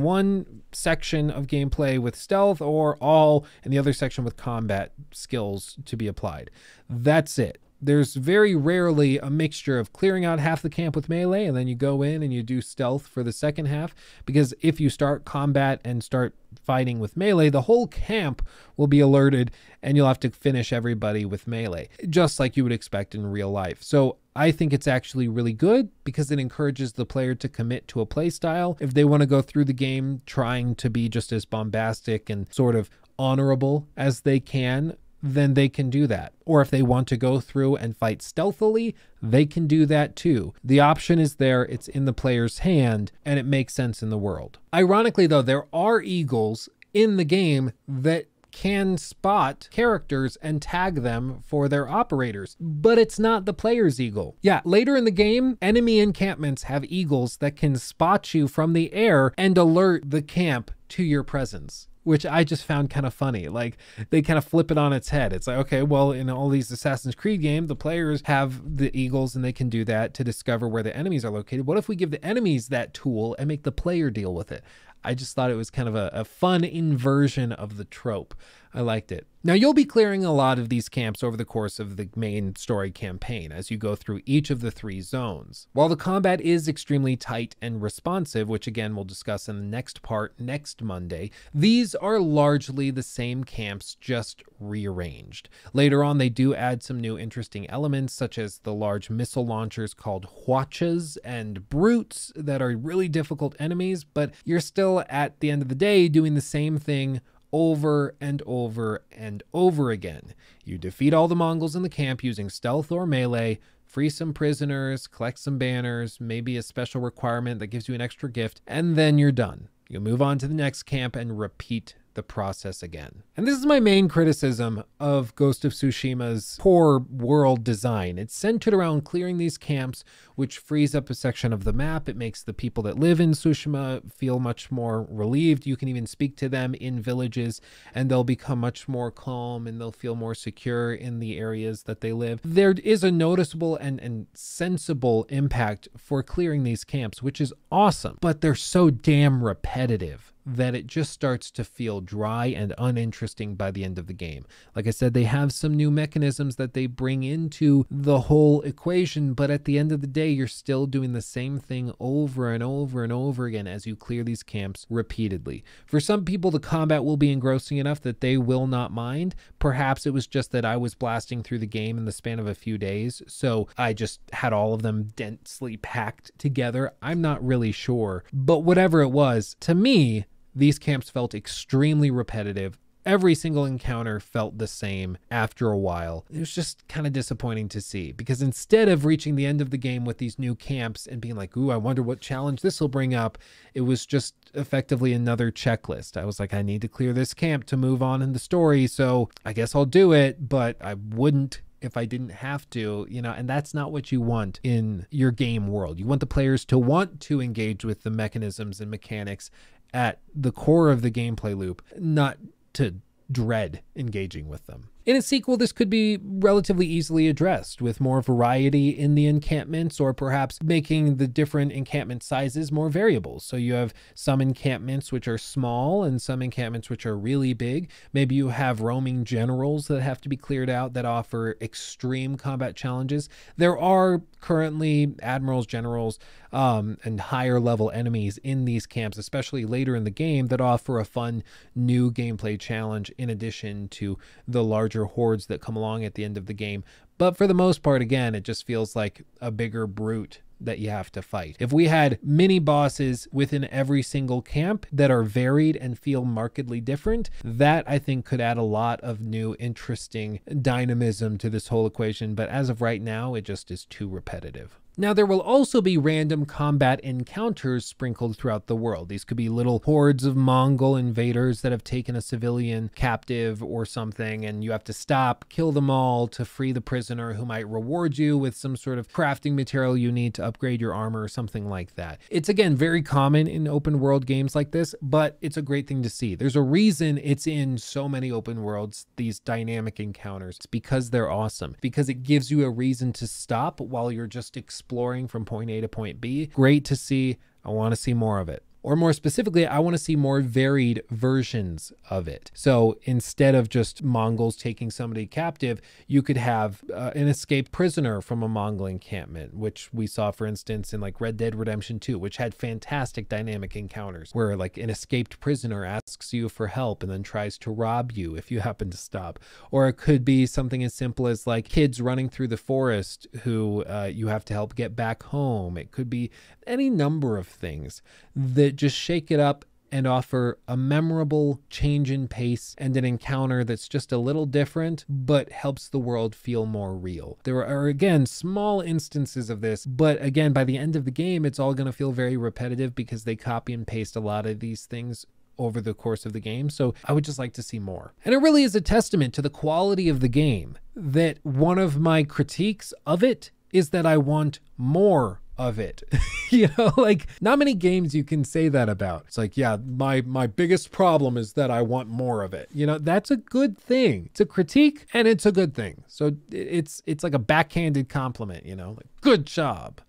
one 0.00 0.62
section 0.72 1.30
of 1.30 1.48
gameplay 1.48 1.98
with 1.98 2.16
stealth, 2.16 2.62
or 2.62 2.96
all 2.96 3.44
in 3.62 3.70
the 3.70 3.78
other 3.78 3.92
section 3.92 4.24
with 4.24 4.38
combat 4.38 4.92
skills 5.12 5.76
to 5.84 5.98
be 5.98 6.06
applied. 6.06 6.50
That's 6.88 7.38
it 7.38 7.60
there's 7.80 8.14
very 8.14 8.54
rarely 8.54 9.18
a 9.18 9.30
mixture 9.30 9.78
of 9.78 9.92
clearing 9.92 10.24
out 10.24 10.38
half 10.38 10.62
the 10.62 10.70
camp 10.70 10.96
with 10.96 11.08
melee 11.08 11.44
and 11.44 11.56
then 11.56 11.68
you 11.68 11.74
go 11.74 12.02
in 12.02 12.22
and 12.22 12.32
you 12.32 12.42
do 12.42 12.60
stealth 12.60 13.06
for 13.06 13.22
the 13.22 13.32
second 13.32 13.66
half 13.66 13.94
because 14.26 14.52
if 14.60 14.80
you 14.80 14.90
start 14.90 15.24
combat 15.24 15.80
and 15.84 16.02
start 16.02 16.34
fighting 16.64 16.98
with 16.98 17.16
melee 17.16 17.48
the 17.48 17.62
whole 17.62 17.86
camp 17.86 18.46
will 18.76 18.86
be 18.86 19.00
alerted 19.00 19.50
and 19.82 19.96
you'll 19.96 20.08
have 20.08 20.20
to 20.20 20.30
finish 20.30 20.72
everybody 20.72 21.24
with 21.24 21.46
melee 21.46 21.88
just 22.08 22.40
like 22.40 22.56
you 22.56 22.62
would 22.62 22.72
expect 22.72 23.14
in 23.14 23.26
real 23.26 23.50
life 23.50 23.82
so 23.82 24.16
I 24.36 24.52
think 24.52 24.72
it's 24.72 24.86
actually 24.86 25.26
really 25.26 25.52
good 25.52 25.90
because 26.04 26.30
it 26.30 26.38
encourages 26.38 26.92
the 26.92 27.04
player 27.04 27.34
to 27.34 27.48
commit 27.48 27.88
to 27.88 28.00
a 28.00 28.06
playstyle. 28.06 28.80
If 28.80 28.94
they 28.94 29.04
want 29.04 29.22
to 29.22 29.26
go 29.26 29.42
through 29.42 29.64
the 29.64 29.72
game 29.72 30.22
trying 30.26 30.76
to 30.76 30.88
be 30.88 31.08
just 31.08 31.32
as 31.32 31.44
bombastic 31.44 32.30
and 32.30 32.46
sort 32.54 32.76
of 32.76 32.88
honorable 33.18 33.88
as 33.96 34.20
they 34.20 34.38
can, 34.38 34.96
then 35.22 35.54
they 35.54 35.68
can 35.68 35.90
do 35.90 36.06
that. 36.06 36.32
Or 36.44 36.60
if 36.60 36.70
they 36.70 36.82
want 36.82 37.08
to 37.08 37.16
go 37.16 37.40
through 37.40 37.76
and 37.76 37.96
fight 37.96 38.22
stealthily, 38.22 38.94
they 39.22 39.46
can 39.46 39.66
do 39.66 39.86
that 39.86 40.16
too. 40.16 40.54
The 40.62 40.80
option 40.80 41.18
is 41.18 41.36
there, 41.36 41.64
it's 41.64 41.88
in 41.88 42.04
the 42.04 42.12
player's 42.12 42.60
hand, 42.60 43.12
and 43.24 43.38
it 43.38 43.46
makes 43.46 43.74
sense 43.74 44.02
in 44.02 44.10
the 44.10 44.18
world. 44.18 44.58
Ironically, 44.74 45.26
though, 45.26 45.42
there 45.42 45.66
are 45.72 46.00
eagles 46.00 46.68
in 46.94 47.16
the 47.16 47.24
game 47.24 47.72
that 47.86 48.26
can 48.50 48.96
spot 48.96 49.68
characters 49.70 50.36
and 50.42 50.60
tag 50.60 51.02
them 51.02 51.42
for 51.46 51.68
their 51.68 51.88
operators, 51.88 52.56
but 52.58 52.98
it's 52.98 53.18
not 53.18 53.44
the 53.44 53.52
player's 53.52 54.00
eagle. 54.00 54.36
Yeah, 54.40 54.62
later 54.64 54.96
in 54.96 55.04
the 55.04 55.10
game, 55.10 55.58
enemy 55.60 56.00
encampments 56.00 56.64
have 56.64 56.84
eagles 56.86 57.36
that 57.36 57.56
can 57.56 57.76
spot 57.76 58.34
you 58.34 58.48
from 58.48 58.72
the 58.72 58.92
air 58.92 59.32
and 59.36 59.56
alert 59.56 60.10
the 60.10 60.22
camp 60.22 60.70
to 60.88 61.02
your 61.02 61.22
presence 61.22 61.88
which 62.08 62.24
I 62.24 62.42
just 62.42 62.64
found 62.64 62.88
kind 62.88 63.04
of 63.04 63.12
funny. 63.12 63.48
Like 63.48 63.76
they 64.08 64.22
kind 64.22 64.38
of 64.38 64.44
flip 64.46 64.70
it 64.70 64.78
on 64.78 64.94
its 64.94 65.10
head. 65.10 65.34
It's 65.34 65.46
like, 65.46 65.58
okay, 65.58 65.82
well, 65.82 66.10
in 66.10 66.30
all 66.30 66.48
these 66.48 66.70
Assassin's 66.70 67.14
Creed 67.14 67.42
games, 67.42 67.68
the 67.68 67.76
players 67.76 68.22
have 68.24 68.78
the 68.78 68.90
eagles 68.98 69.36
and 69.36 69.44
they 69.44 69.52
can 69.52 69.68
do 69.68 69.84
that 69.84 70.14
to 70.14 70.24
discover 70.24 70.66
where 70.66 70.82
the 70.82 70.96
enemies 70.96 71.22
are 71.22 71.30
located. 71.30 71.66
What 71.66 71.76
if 71.76 71.86
we 71.86 71.96
give 71.96 72.10
the 72.10 72.24
enemies 72.24 72.68
that 72.68 72.94
tool 72.94 73.36
and 73.38 73.46
make 73.46 73.62
the 73.62 73.72
player 73.72 74.08
deal 74.08 74.32
with 74.32 74.50
it? 74.50 74.64
I 75.04 75.14
just 75.14 75.36
thought 75.36 75.50
it 75.50 75.54
was 75.54 75.68
kind 75.68 75.86
of 75.86 75.94
a, 75.94 76.10
a 76.14 76.24
fun 76.24 76.64
inversion 76.64 77.52
of 77.52 77.76
the 77.76 77.84
trope. 77.84 78.34
I 78.74 78.80
liked 78.80 79.12
it. 79.12 79.26
Now, 79.44 79.54
you'll 79.54 79.72
be 79.72 79.84
clearing 79.84 80.24
a 80.24 80.32
lot 80.32 80.58
of 80.58 80.68
these 80.68 80.88
camps 80.88 81.22
over 81.22 81.36
the 81.36 81.44
course 81.44 81.78
of 81.78 81.96
the 81.96 82.08
main 82.16 82.56
story 82.56 82.90
campaign 82.90 83.52
as 83.52 83.70
you 83.70 83.76
go 83.76 83.94
through 83.94 84.20
each 84.26 84.50
of 84.50 84.60
the 84.60 84.72
three 84.72 85.00
zones. 85.00 85.68
While 85.72 85.88
the 85.88 85.96
combat 85.96 86.40
is 86.40 86.66
extremely 86.68 87.16
tight 87.16 87.54
and 87.62 87.80
responsive, 87.80 88.48
which 88.48 88.66
again 88.66 88.94
we'll 88.94 89.04
discuss 89.04 89.48
in 89.48 89.56
the 89.56 89.64
next 89.64 90.02
part 90.02 90.34
next 90.40 90.82
Monday, 90.82 91.30
these 91.54 91.94
are 91.94 92.18
largely 92.18 92.90
the 92.90 93.02
same 93.02 93.44
camps 93.44 93.96
just 94.00 94.42
rearranged. 94.58 95.48
Later 95.72 96.02
on, 96.02 96.18
they 96.18 96.28
do 96.28 96.52
add 96.54 96.82
some 96.82 97.00
new 97.00 97.16
interesting 97.16 97.70
elements, 97.70 98.12
such 98.12 98.38
as 98.38 98.58
the 98.58 98.74
large 98.74 99.08
missile 99.08 99.46
launchers 99.46 99.94
called 99.94 100.26
Hwachas 100.46 101.16
and 101.24 101.68
Brutes 101.68 102.32
that 102.34 102.60
are 102.60 102.76
really 102.76 103.08
difficult 103.08 103.54
enemies, 103.60 104.02
but 104.02 104.34
you're 104.44 104.60
still 104.60 105.04
at 105.08 105.38
the 105.38 105.50
end 105.50 105.62
of 105.62 105.68
the 105.68 105.74
day 105.76 106.08
doing 106.08 106.34
the 106.34 106.40
same 106.40 106.76
thing 106.76 107.20
over 107.52 108.14
and 108.20 108.42
over 108.46 109.04
and 109.10 109.42
over 109.52 109.90
again. 109.90 110.34
You 110.64 110.78
defeat 110.78 111.14
all 111.14 111.28
the 111.28 111.36
Mongols 111.36 111.76
in 111.76 111.82
the 111.82 111.88
camp 111.88 112.22
using 112.22 112.50
stealth 112.50 112.92
or 112.92 113.06
melee, 113.06 113.58
free 113.86 114.10
some 114.10 114.32
prisoners, 114.34 115.06
collect 115.06 115.38
some 115.38 115.58
banners, 115.58 116.20
maybe 116.20 116.56
a 116.56 116.62
special 116.62 117.00
requirement 117.00 117.58
that 117.60 117.68
gives 117.68 117.88
you 117.88 117.94
an 117.94 118.00
extra 118.00 118.30
gift, 118.30 118.60
and 118.66 118.96
then 118.96 119.18
you're 119.18 119.32
done. 119.32 119.68
You 119.88 120.00
move 120.00 120.20
on 120.20 120.38
to 120.38 120.48
the 120.48 120.54
next 120.54 120.82
camp 120.82 121.16
and 121.16 121.38
repeat 121.38 121.94
the 122.18 122.22
process 122.24 122.82
again. 122.82 123.22
And 123.36 123.46
this 123.46 123.56
is 123.56 123.64
my 123.64 123.78
main 123.78 124.08
criticism 124.08 124.82
of 124.98 125.32
Ghost 125.36 125.64
of 125.64 125.72
Tsushima's 125.72 126.56
poor 126.60 126.98
world 126.98 127.62
design. 127.62 128.18
It's 128.18 128.34
centered 128.34 128.74
around 128.74 129.04
clearing 129.04 129.38
these 129.38 129.56
camps, 129.56 130.02
which 130.34 130.58
frees 130.58 130.96
up 130.96 131.08
a 131.08 131.14
section 131.14 131.52
of 131.52 131.62
the 131.62 131.72
map. 131.72 132.08
It 132.08 132.16
makes 132.16 132.42
the 132.42 132.52
people 132.52 132.82
that 132.82 132.98
live 132.98 133.20
in 133.20 133.30
Tsushima 133.30 134.12
feel 134.12 134.40
much 134.40 134.72
more 134.72 135.06
relieved. 135.08 135.64
You 135.64 135.76
can 135.76 135.86
even 135.86 136.06
speak 136.06 136.36
to 136.38 136.48
them 136.48 136.74
in 136.74 137.00
villages 137.00 137.60
and 137.94 138.10
they'll 138.10 138.24
become 138.24 138.58
much 138.58 138.88
more 138.88 139.12
calm 139.12 139.68
and 139.68 139.80
they'll 139.80 139.92
feel 139.92 140.16
more 140.16 140.34
secure 140.34 140.92
in 140.92 141.20
the 141.20 141.38
areas 141.38 141.84
that 141.84 142.00
they 142.00 142.12
live. 142.12 142.40
There 142.42 142.74
is 142.82 143.04
a 143.04 143.12
noticeable 143.12 143.76
and, 143.76 144.00
and 144.00 144.26
sensible 144.34 145.24
impact 145.28 145.86
for 145.96 146.24
clearing 146.24 146.64
these 146.64 146.82
camps, 146.82 147.22
which 147.22 147.40
is 147.40 147.54
awesome, 147.70 148.18
but 148.20 148.40
they're 148.40 148.56
so 148.56 148.90
damn 148.90 149.44
repetitive 149.44 150.32
that 150.56 150.74
it 150.74 150.86
just 150.86 151.12
starts 151.12 151.50
to 151.50 151.64
feel 151.64 152.00
dry 152.00 152.46
and 152.46 152.74
uninteresting 152.78 153.54
by 153.54 153.70
the 153.70 153.84
end 153.84 153.98
of 153.98 154.06
the 154.06 154.12
game. 154.12 154.46
Like 154.74 154.86
I 154.86 154.90
said, 154.90 155.14
they 155.14 155.24
have 155.24 155.52
some 155.52 155.76
new 155.76 155.90
mechanisms 155.90 156.56
that 156.56 156.74
they 156.74 156.86
bring 156.86 157.22
into 157.22 157.84
the 157.90 158.20
whole 158.20 158.62
equation, 158.62 159.34
but 159.34 159.50
at 159.50 159.64
the 159.64 159.78
end 159.78 159.92
of 159.92 160.00
the 160.00 160.06
day, 160.06 160.30
you're 160.30 160.46
still 160.46 160.86
doing 160.86 161.12
the 161.12 161.22
same 161.22 161.58
thing 161.58 161.92
over 162.00 162.52
and 162.52 162.62
over 162.62 163.04
and 163.04 163.12
over 163.12 163.46
again 163.46 163.66
as 163.66 163.86
you 163.86 163.94
clear 163.94 164.24
these 164.24 164.42
camps 164.42 164.86
repeatedly. 164.88 165.64
For 165.86 166.00
some 166.00 166.24
people, 166.24 166.50
the 166.50 166.60
combat 166.60 167.04
will 167.04 167.16
be 167.16 167.32
engrossing 167.32 167.78
enough 167.78 168.00
that 168.02 168.20
they 168.20 168.36
will 168.36 168.66
not 168.66 168.92
mind. 168.92 169.34
Perhaps 169.58 170.06
it 170.06 170.12
was 170.14 170.26
just 170.26 170.52
that 170.52 170.64
I 170.64 170.76
was 170.76 170.94
blasting 170.94 171.42
through 171.42 171.58
the 171.58 171.66
game 171.66 171.98
in 171.98 172.04
the 172.04 172.12
span 172.12 172.38
of 172.38 172.46
a 172.46 172.54
few 172.54 172.78
days, 172.78 173.22
so 173.26 173.68
I 173.76 173.92
just 173.92 174.20
had 174.32 174.52
all 174.52 174.72
of 174.72 174.82
them 174.82 175.04
densely 175.16 175.76
packed 175.76 176.30
together. 176.38 176.92
I'm 177.02 177.20
not 177.20 177.44
really 177.44 177.72
sure. 177.72 178.24
But 178.32 178.60
whatever 178.60 179.02
it 179.02 179.08
was, 179.08 179.56
to 179.60 179.74
me, 179.74 180.24
these 180.58 180.78
camps 180.78 181.08
felt 181.08 181.34
extremely 181.34 182.10
repetitive. 182.10 182.78
Every 183.06 183.34
single 183.34 183.64
encounter 183.64 184.20
felt 184.20 184.58
the 184.58 184.66
same 184.66 185.16
after 185.30 185.70
a 185.70 185.78
while. 185.78 186.26
It 186.30 186.40
was 186.40 186.52
just 186.52 186.86
kind 186.88 187.06
of 187.06 187.12
disappointing 187.12 187.68
to 187.70 187.80
see 187.80 188.12
because 188.12 188.42
instead 188.42 188.88
of 188.88 189.04
reaching 189.04 189.36
the 189.36 189.46
end 189.46 189.60
of 189.62 189.70
the 189.70 189.78
game 189.78 190.04
with 190.04 190.18
these 190.18 190.38
new 190.38 190.54
camps 190.54 191.06
and 191.06 191.20
being 191.20 191.36
like, 191.36 191.56
ooh, 191.56 191.70
I 191.70 191.76
wonder 191.76 192.02
what 192.02 192.20
challenge 192.20 192.60
this 192.60 192.80
will 192.80 192.88
bring 192.88 193.14
up, 193.14 193.38
it 193.72 193.82
was 193.82 194.04
just 194.04 194.34
effectively 194.52 195.12
another 195.12 195.50
checklist. 195.50 196.16
I 196.16 196.24
was 196.24 196.38
like, 196.38 196.52
I 196.52 196.60
need 196.60 196.82
to 196.82 196.88
clear 196.88 197.12
this 197.12 197.32
camp 197.32 197.64
to 197.66 197.76
move 197.76 198.02
on 198.02 198.20
in 198.20 198.32
the 198.32 198.38
story, 198.38 198.86
so 198.88 199.30
I 199.44 199.52
guess 199.52 199.74
I'll 199.74 199.86
do 199.86 200.12
it, 200.12 200.48
but 200.48 200.76
I 200.82 200.94
wouldn't 200.94 201.62
if 201.80 201.96
I 201.96 202.04
didn't 202.04 202.30
have 202.30 202.68
to, 202.70 203.06
you 203.08 203.22
know, 203.22 203.32
and 203.32 203.48
that's 203.48 203.72
not 203.72 203.92
what 203.92 204.10
you 204.10 204.20
want 204.20 204.60
in 204.62 205.06
your 205.10 205.30
game 205.30 205.68
world. 205.68 205.98
You 205.98 206.06
want 206.06 206.20
the 206.20 206.26
players 206.26 206.64
to 206.66 206.78
want 206.78 207.20
to 207.22 207.40
engage 207.40 207.84
with 207.84 208.02
the 208.02 208.10
mechanisms 208.10 208.80
and 208.80 208.90
mechanics 208.90 209.50
at 209.92 210.20
the 210.34 210.52
core 210.52 210.90
of 210.90 211.02
the 211.02 211.10
gameplay 211.10 211.56
loop, 211.56 211.82
not 211.98 212.38
to 212.74 212.96
dread 213.30 213.82
engaging 213.96 214.48
with 214.48 214.66
them. 214.66 214.88
In 215.08 215.16
a 215.16 215.22
sequel, 215.22 215.56
this 215.56 215.72
could 215.72 215.88
be 215.88 216.18
relatively 216.22 216.86
easily 216.86 217.28
addressed 217.28 217.80
with 217.80 217.98
more 217.98 218.20
variety 218.20 218.90
in 218.90 219.14
the 219.14 219.24
encampments 219.24 219.98
or 220.00 220.12
perhaps 220.12 220.62
making 220.62 221.16
the 221.16 221.26
different 221.26 221.72
encampment 221.72 222.22
sizes 222.22 222.70
more 222.70 222.90
variable. 222.90 223.40
So 223.40 223.56
you 223.56 223.72
have 223.72 223.94
some 224.14 224.42
encampments 224.42 225.10
which 225.10 225.26
are 225.26 225.38
small 225.38 226.02
and 226.04 226.20
some 226.20 226.42
encampments 226.42 226.90
which 226.90 227.06
are 227.06 227.16
really 227.16 227.54
big. 227.54 227.88
Maybe 228.12 228.34
you 228.34 228.48
have 228.48 228.82
roaming 228.82 229.24
generals 229.24 229.86
that 229.86 230.02
have 230.02 230.20
to 230.20 230.28
be 230.28 230.36
cleared 230.36 230.68
out 230.68 230.92
that 230.92 231.06
offer 231.06 231.56
extreme 231.62 232.36
combat 232.36 232.76
challenges. 232.76 233.30
There 233.56 233.78
are 233.78 234.20
currently 234.42 235.14
admirals, 235.22 235.66
generals, 235.66 236.18
um, 236.52 236.98
and 237.02 237.18
higher 237.18 237.60
level 237.60 237.90
enemies 237.90 238.38
in 238.38 238.66
these 238.66 238.86
camps, 238.86 239.16
especially 239.16 239.64
later 239.64 239.96
in 239.96 240.04
the 240.04 240.10
game, 240.10 240.48
that 240.48 240.60
offer 240.60 240.98
a 240.98 241.04
fun 241.04 241.42
new 241.74 242.10
gameplay 242.10 242.60
challenge 242.60 243.10
in 243.16 243.30
addition 243.30 243.88
to 243.88 244.18
the 244.46 244.62
larger 244.62 244.97
larger 244.98 245.14
hordes 245.14 245.46
that 245.46 245.60
come 245.60 245.76
along 245.76 246.04
at 246.04 246.14
the 246.14 246.24
end 246.24 246.36
of 246.36 246.46
the 246.46 246.54
game. 246.54 246.84
But 247.18 247.36
for 247.36 247.46
the 247.46 247.54
most 247.54 247.82
part, 247.82 248.02
again, 248.02 248.34
it 248.34 248.44
just 248.44 248.66
feels 248.66 248.94
like 248.94 249.22
a 249.40 249.50
bigger 249.50 249.86
brute 249.86 250.40
that 250.60 250.78
you 250.80 250.90
have 250.90 251.12
to 251.12 251.22
fight. 251.22 251.56
If 251.60 251.72
we 251.72 251.86
had 251.86 252.18
mini 252.20 252.58
bosses 252.58 253.28
within 253.32 253.68
every 253.70 254.02
single 254.02 254.42
camp 254.42 254.86
that 254.92 255.10
are 255.10 255.22
varied 255.22 255.76
and 255.76 255.96
feel 255.96 256.24
markedly 256.24 256.80
different, 256.80 257.30
that 257.44 257.84
I 257.86 257.98
think 258.00 258.24
could 258.24 258.40
add 258.40 258.56
a 258.56 258.62
lot 258.62 259.00
of 259.00 259.20
new 259.20 259.54
interesting 259.60 260.40
dynamism 260.60 261.38
to 261.38 261.50
this 261.50 261.68
whole 261.68 261.86
equation. 261.86 262.34
But 262.34 262.48
as 262.48 262.68
of 262.68 262.82
right 262.82 263.00
now, 263.00 263.34
it 263.34 263.42
just 263.42 263.70
is 263.70 263.84
too 263.84 264.08
repetitive. 264.08 264.80
Now, 265.00 265.12
there 265.12 265.26
will 265.26 265.40
also 265.40 265.80
be 265.80 265.96
random 265.96 266.44
combat 266.44 266.98
encounters 267.04 267.86
sprinkled 267.86 268.36
throughout 268.36 268.66
the 268.66 268.74
world. 268.74 269.08
These 269.08 269.22
could 269.22 269.36
be 269.36 269.48
little 269.48 269.80
hordes 269.84 270.24
of 270.24 270.34
Mongol 270.34 270.96
invaders 270.96 271.60
that 271.60 271.70
have 271.70 271.84
taken 271.84 272.16
a 272.16 272.20
civilian 272.20 272.90
captive 272.96 273.62
or 273.62 273.86
something, 273.86 274.44
and 274.44 274.64
you 274.64 274.72
have 274.72 274.82
to 274.82 274.92
stop, 274.92 275.44
kill 275.48 275.70
them 275.70 275.88
all 275.88 276.26
to 276.26 276.44
free 276.44 276.72
the 276.72 276.80
prisoner 276.80 277.34
who 277.34 277.46
might 277.46 277.68
reward 277.68 278.18
you 278.18 278.36
with 278.36 278.56
some 278.56 278.74
sort 278.74 278.98
of 278.98 279.06
crafting 279.08 279.54
material 279.54 279.96
you 279.96 280.10
need 280.10 280.34
to 280.34 280.44
upgrade 280.44 280.80
your 280.80 280.92
armor 280.92 281.22
or 281.22 281.28
something 281.28 281.68
like 281.68 281.94
that. 281.94 282.18
It's 282.28 282.48
again 282.48 282.74
very 282.74 283.02
common 283.02 283.46
in 283.46 283.68
open 283.68 284.00
world 284.00 284.26
games 284.26 284.56
like 284.56 284.72
this, 284.72 284.96
but 285.00 285.38
it's 285.40 285.56
a 285.56 285.62
great 285.62 285.86
thing 285.86 286.02
to 286.02 286.10
see. 286.10 286.34
There's 286.34 286.56
a 286.56 286.60
reason 286.60 287.20
it's 287.22 287.46
in 287.46 287.78
so 287.78 288.08
many 288.08 288.32
open 288.32 288.64
worlds, 288.64 289.06
these 289.14 289.38
dynamic 289.38 290.00
encounters. 290.00 290.56
It's 290.56 290.66
because 290.66 291.10
they're 291.10 291.30
awesome, 291.30 291.76
because 291.80 292.08
it 292.08 292.24
gives 292.24 292.50
you 292.50 292.64
a 292.64 292.70
reason 292.70 293.12
to 293.12 293.28
stop 293.28 293.80
while 293.80 294.10
you're 294.10 294.26
just 294.26 294.56
exploring 294.56 294.87
exploring 294.88 295.28
from 295.28 295.44
point 295.44 295.68
A 295.68 295.82
to 295.82 295.88
point 295.88 296.18
B. 296.18 296.46
Great 296.46 296.86
to 296.86 296.96
see. 296.96 297.36
I 297.62 297.68
want 297.68 297.92
to 297.92 297.96
see 297.96 298.14
more 298.14 298.40
of 298.40 298.48
it. 298.48 298.62
Or 298.88 298.96
more 298.96 299.12
specifically, 299.12 299.66
I 299.66 299.80
want 299.80 299.98
to 299.98 300.02
see 300.02 300.16
more 300.16 300.40
varied 300.40 301.02
versions 301.10 301.92
of 302.08 302.26
it. 302.26 302.50
So 302.54 302.96
instead 303.02 303.54
of 303.54 303.68
just 303.68 304.02
Mongols 304.02 304.56
taking 304.56 304.90
somebody 304.90 305.26
captive, 305.26 305.82
you 306.06 306.22
could 306.22 306.38
have 306.38 306.82
uh, 306.90 307.10
an 307.14 307.28
escaped 307.28 307.70
prisoner 307.70 308.22
from 308.22 308.42
a 308.42 308.48
Mongol 308.48 308.86
encampment, 308.86 309.52
which 309.52 309.92
we 309.92 310.06
saw, 310.06 310.30
for 310.30 310.46
instance, 310.46 310.94
in 310.94 311.02
like 311.02 311.20
Red 311.20 311.36
Dead 311.36 311.54
Redemption 311.54 312.00
2, 312.00 312.18
which 312.18 312.38
had 312.38 312.54
fantastic 312.54 313.28
dynamic 313.28 313.76
encounters 313.76 314.30
where 314.32 314.56
like 314.56 314.78
an 314.78 314.88
escaped 314.88 315.38
prisoner 315.38 315.84
asks 315.84 316.32
you 316.32 316.48
for 316.48 316.68
help 316.68 317.02
and 317.02 317.12
then 317.12 317.22
tries 317.22 317.58
to 317.58 317.70
rob 317.70 318.12
you 318.12 318.36
if 318.36 318.50
you 318.50 318.60
happen 318.60 318.88
to 318.88 318.96
stop. 318.96 319.38
Or 319.70 319.86
it 319.88 319.98
could 319.98 320.24
be 320.24 320.46
something 320.46 320.82
as 320.82 320.94
simple 320.94 321.26
as 321.26 321.46
like 321.46 321.68
kids 321.68 322.00
running 322.00 322.30
through 322.30 322.48
the 322.48 322.56
forest 322.56 323.26
who 323.42 323.84
uh, 323.84 324.10
you 324.10 324.28
have 324.28 324.46
to 324.46 324.54
help 324.54 324.74
get 324.74 324.96
back 324.96 325.24
home. 325.24 325.76
It 325.76 325.90
could 325.90 326.08
be 326.08 326.30
any 326.68 326.90
number 326.90 327.36
of 327.36 327.48
things 327.48 328.02
that 328.36 328.76
just 328.76 328.96
shake 328.96 329.30
it 329.30 329.40
up 329.40 329.64
and 329.90 330.06
offer 330.06 330.58
a 330.68 330.76
memorable 330.76 331.60
change 331.70 332.10
in 332.10 332.28
pace 332.28 332.74
and 332.78 332.96
an 332.96 333.04
encounter 333.04 333.64
that's 333.64 333.88
just 333.88 334.12
a 334.12 334.18
little 334.18 334.46
different, 334.46 335.04
but 335.08 335.50
helps 335.50 335.88
the 335.88 335.98
world 335.98 336.34
feel 336.34 336.66
more 336.66 336.94
real. 336.94 337.38
There 337.44 337.64
are, 337.64 337.86
again, 337.86 338.26
small 338.26 338.80
instances 338.80 339.50
of 339.50 339.60
this, 339.60 339.86
but 339.86 340.22
again, 340.22 340.52
by 340.52 340.64
the 340.64 340.76
end 340.76 340.94
of 340.94 341.04
the 341.04 341.10
game, 341.10 341.44
it's 341.44 341.58
all 341.58 341.74
going 341.74 341.86
to 341.86 341.92
feel 341.92 342.12
very 342.12 342.36
repetitive 342.36 342.94
because 342.94 343.24
they 343.24 343.36
copy 343.36 343.72
and 343.72 343.86
paste 343.86 344.16
a 344.16 344.20
lot 344.20 344.46
of 344.46 344.60
these 344.60 344.86
things 344.86 345.24
over 345.58 345.80
the 345.80 345.94
course 345.94 346.24
of 346.24 346.32
the 346.32 346.40
game. 346.40 346.70
So 346.70 346.94
I 347.04 347.12
would 347.12 347.24
just 347.24 347.38
like 347.38 347.52
to 347.54 347.62
see 347.62 347.78
more. 347.78 348.14
And 348.24 348.34
it 348.34 348.38
really 348.38 348.62
is 348.62 348.76
a 348.76 348.80
testament 348.80 349.34
to 349.34 349.42
the 349.42 349.50
quality 349.50 350.08
of 350.08 350.20
the 350.20 350.28
game 350.28 350.78
that 350.94 351.38
one 351.42 351.78
of 351.78 351.98
my 351.98 352.22
critiques 352.22 352.92
of 353.06 353.24
it 353.24 353.50
is 353.72 353.90
that 353.90 354.06
I 354.06 354.16
want 354.16 354.60
more 354.76 355.40
of 355.58 355.78
it. 355.78 356.02
you 356.50 356.68
know, 356.78 356.92
like 356.96 357.26
not 357.40 357.58
many 357.58 357.74
games 357.74 358.14
you 358.14 358.24
can 358.24 358.44
say 358.44 358.68
that 358.68 358.88
about. 358.88 359.24
It's 359.26 359.38
like, 359.38 359.56
yeah, 359.56 359.76
my 359.84 360.22
my 360.22 360.46
biggest 360.46 360.90
problem 360.90 361.36
is 361.36 361.54
that 361.54 361.70
I 361.70 361.82
want 361.82 362.08
more 362.08 362.42
of 362.42 362.54
it. 362.54 362.68
You 362.72 362.86
know, 362.86 362.98
that's 362.98 363.30
a 363.30 363.36
good 363.36 363.76
thing. 363.76 364.26
It's 364.26 364.40
a 364.40 364.46
critique 364.46 365.06
and 365.12 365.26
it's 365.26 365.46
a 365.46 365.52
good 365.52 365.74
thing. 365.74 366.04
So 366.06 366.36
it's 366.50 367.02
it's 367.06 367.24
like 367.24 367.34
a 367.34 367.38
backhanded 367.38 368.08
compliment, 368.08 368.64
you 368.64 368.76
know, 368.76 368.92
like 368.92 369.06
good 369.20 369.46
job. 369.46 370.00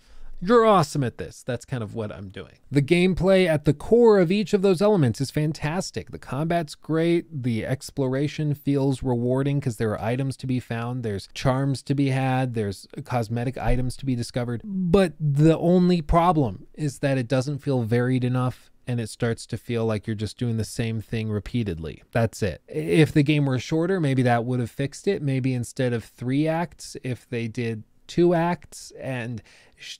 You're 0.41 0.65
awesome 0.65 1.03
at 1.03 1.17
this. 1.17 1.43
That's 1.43 1.65
kind 1.65 1.83
of 1.83 1.95
what 1.95 2.11
I'm 2.11 2.29
doing. 2.29 2.53
The 2.71 2.81
gameplay 2.81 3.47
at 3.47 3.65
the 3.65 3.73
core 3.73 4.19
of 4.19 4.31
each 4.31 4.53
of 4.53 4.61
those 4.61 4.81
elements 4.81 5.19
is 5.19 5.31
fantastic. 5.31 6.11
The 6.11 6.19
combat's 6.19 6.75
great. 6.75 7.43
The 7.43 7.65
exploration 7.65 8.53
feels 8.53 9.03
rewarding 9.03 9.59
because 9.59 9.77
there 9.77 9.91
are 9.91 10.01
items 10.01 10.37
to 10.37 10.47
be 10.47 10.59
found. 10.59 11.03
There's 11.03 11.27
charms 11.33 11.81
to 11.83 11.95
be 11.95 12.09
had. 12.09 12.53
There's 12.53 12.87
cosmetic 13.03 13.57
items 13.57 13.97
to 13.97 14.05
be 14.05 14.15
discovered. 14.15 14.61
But 14.63 15.13
the 15.19 15.57
only 15.57 16.01
problem 16.01 16.67
is 16.73 16.99
that 16.99 17.17
it 17.17 17.27
doesn't 17.27 17.59
feel 17.59 17.83
varied 17.83 18.23
enough 18.23 18.69
and 18.87 18.99
it 18.99 19.09
starts 19.09 19.45
to 19.45 19.57
feel 19.57 19.85
like 19.85 20.07
you're 20.07 20.15
just 20.15 20.39
doing 20.39 20.57
the 20.57 20.63
same 20.63 20.99
thing 20.99 21.29
repeatedly. 21.29 22.01
That's 22.11 22.41
it. 22.41 22.63
If 22.67 23.11
the 23.11 23.21
game 23.21 23.45
were 23.45 23.59
shorter, 23.59 23.99
maybe 23.99 24.23
that 24.23 24.45
would 24.45 24.59
have 24.59 24.71
fixed 24.71 25.07
it. 25.07 25.21
Maybe 25.21 25.53
instead 25.53 25.93
of 25.93 26.03
three 26.03 26.47
acts, 26.47 26.97
if 27.03 27.29
they 27.29 27.47
did 27.47 27.83
two 28.09 28.33
acts 28.33 28.91
and 28.99 29.41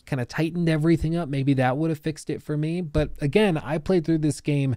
kind 0.05 0.19
of 0.21 0.27
tightened 0.27 0.67
everything 0.67 1.15
up, 1.15 1.29
maybe 1.29 1.53
that 1.53 1.77
would 1.77 1.89
have 1.89 1.99
fixed 1.99 2.29
it 2.29 2.43
for 2.43 2.57
me. 2.57 2.81
But 2.81 3.11
again, 3.21 3.57
I 3.57 3.77
played 3.77 4.03
through 4.03 4.17
this 4.17 4.41
game 4.41 4.75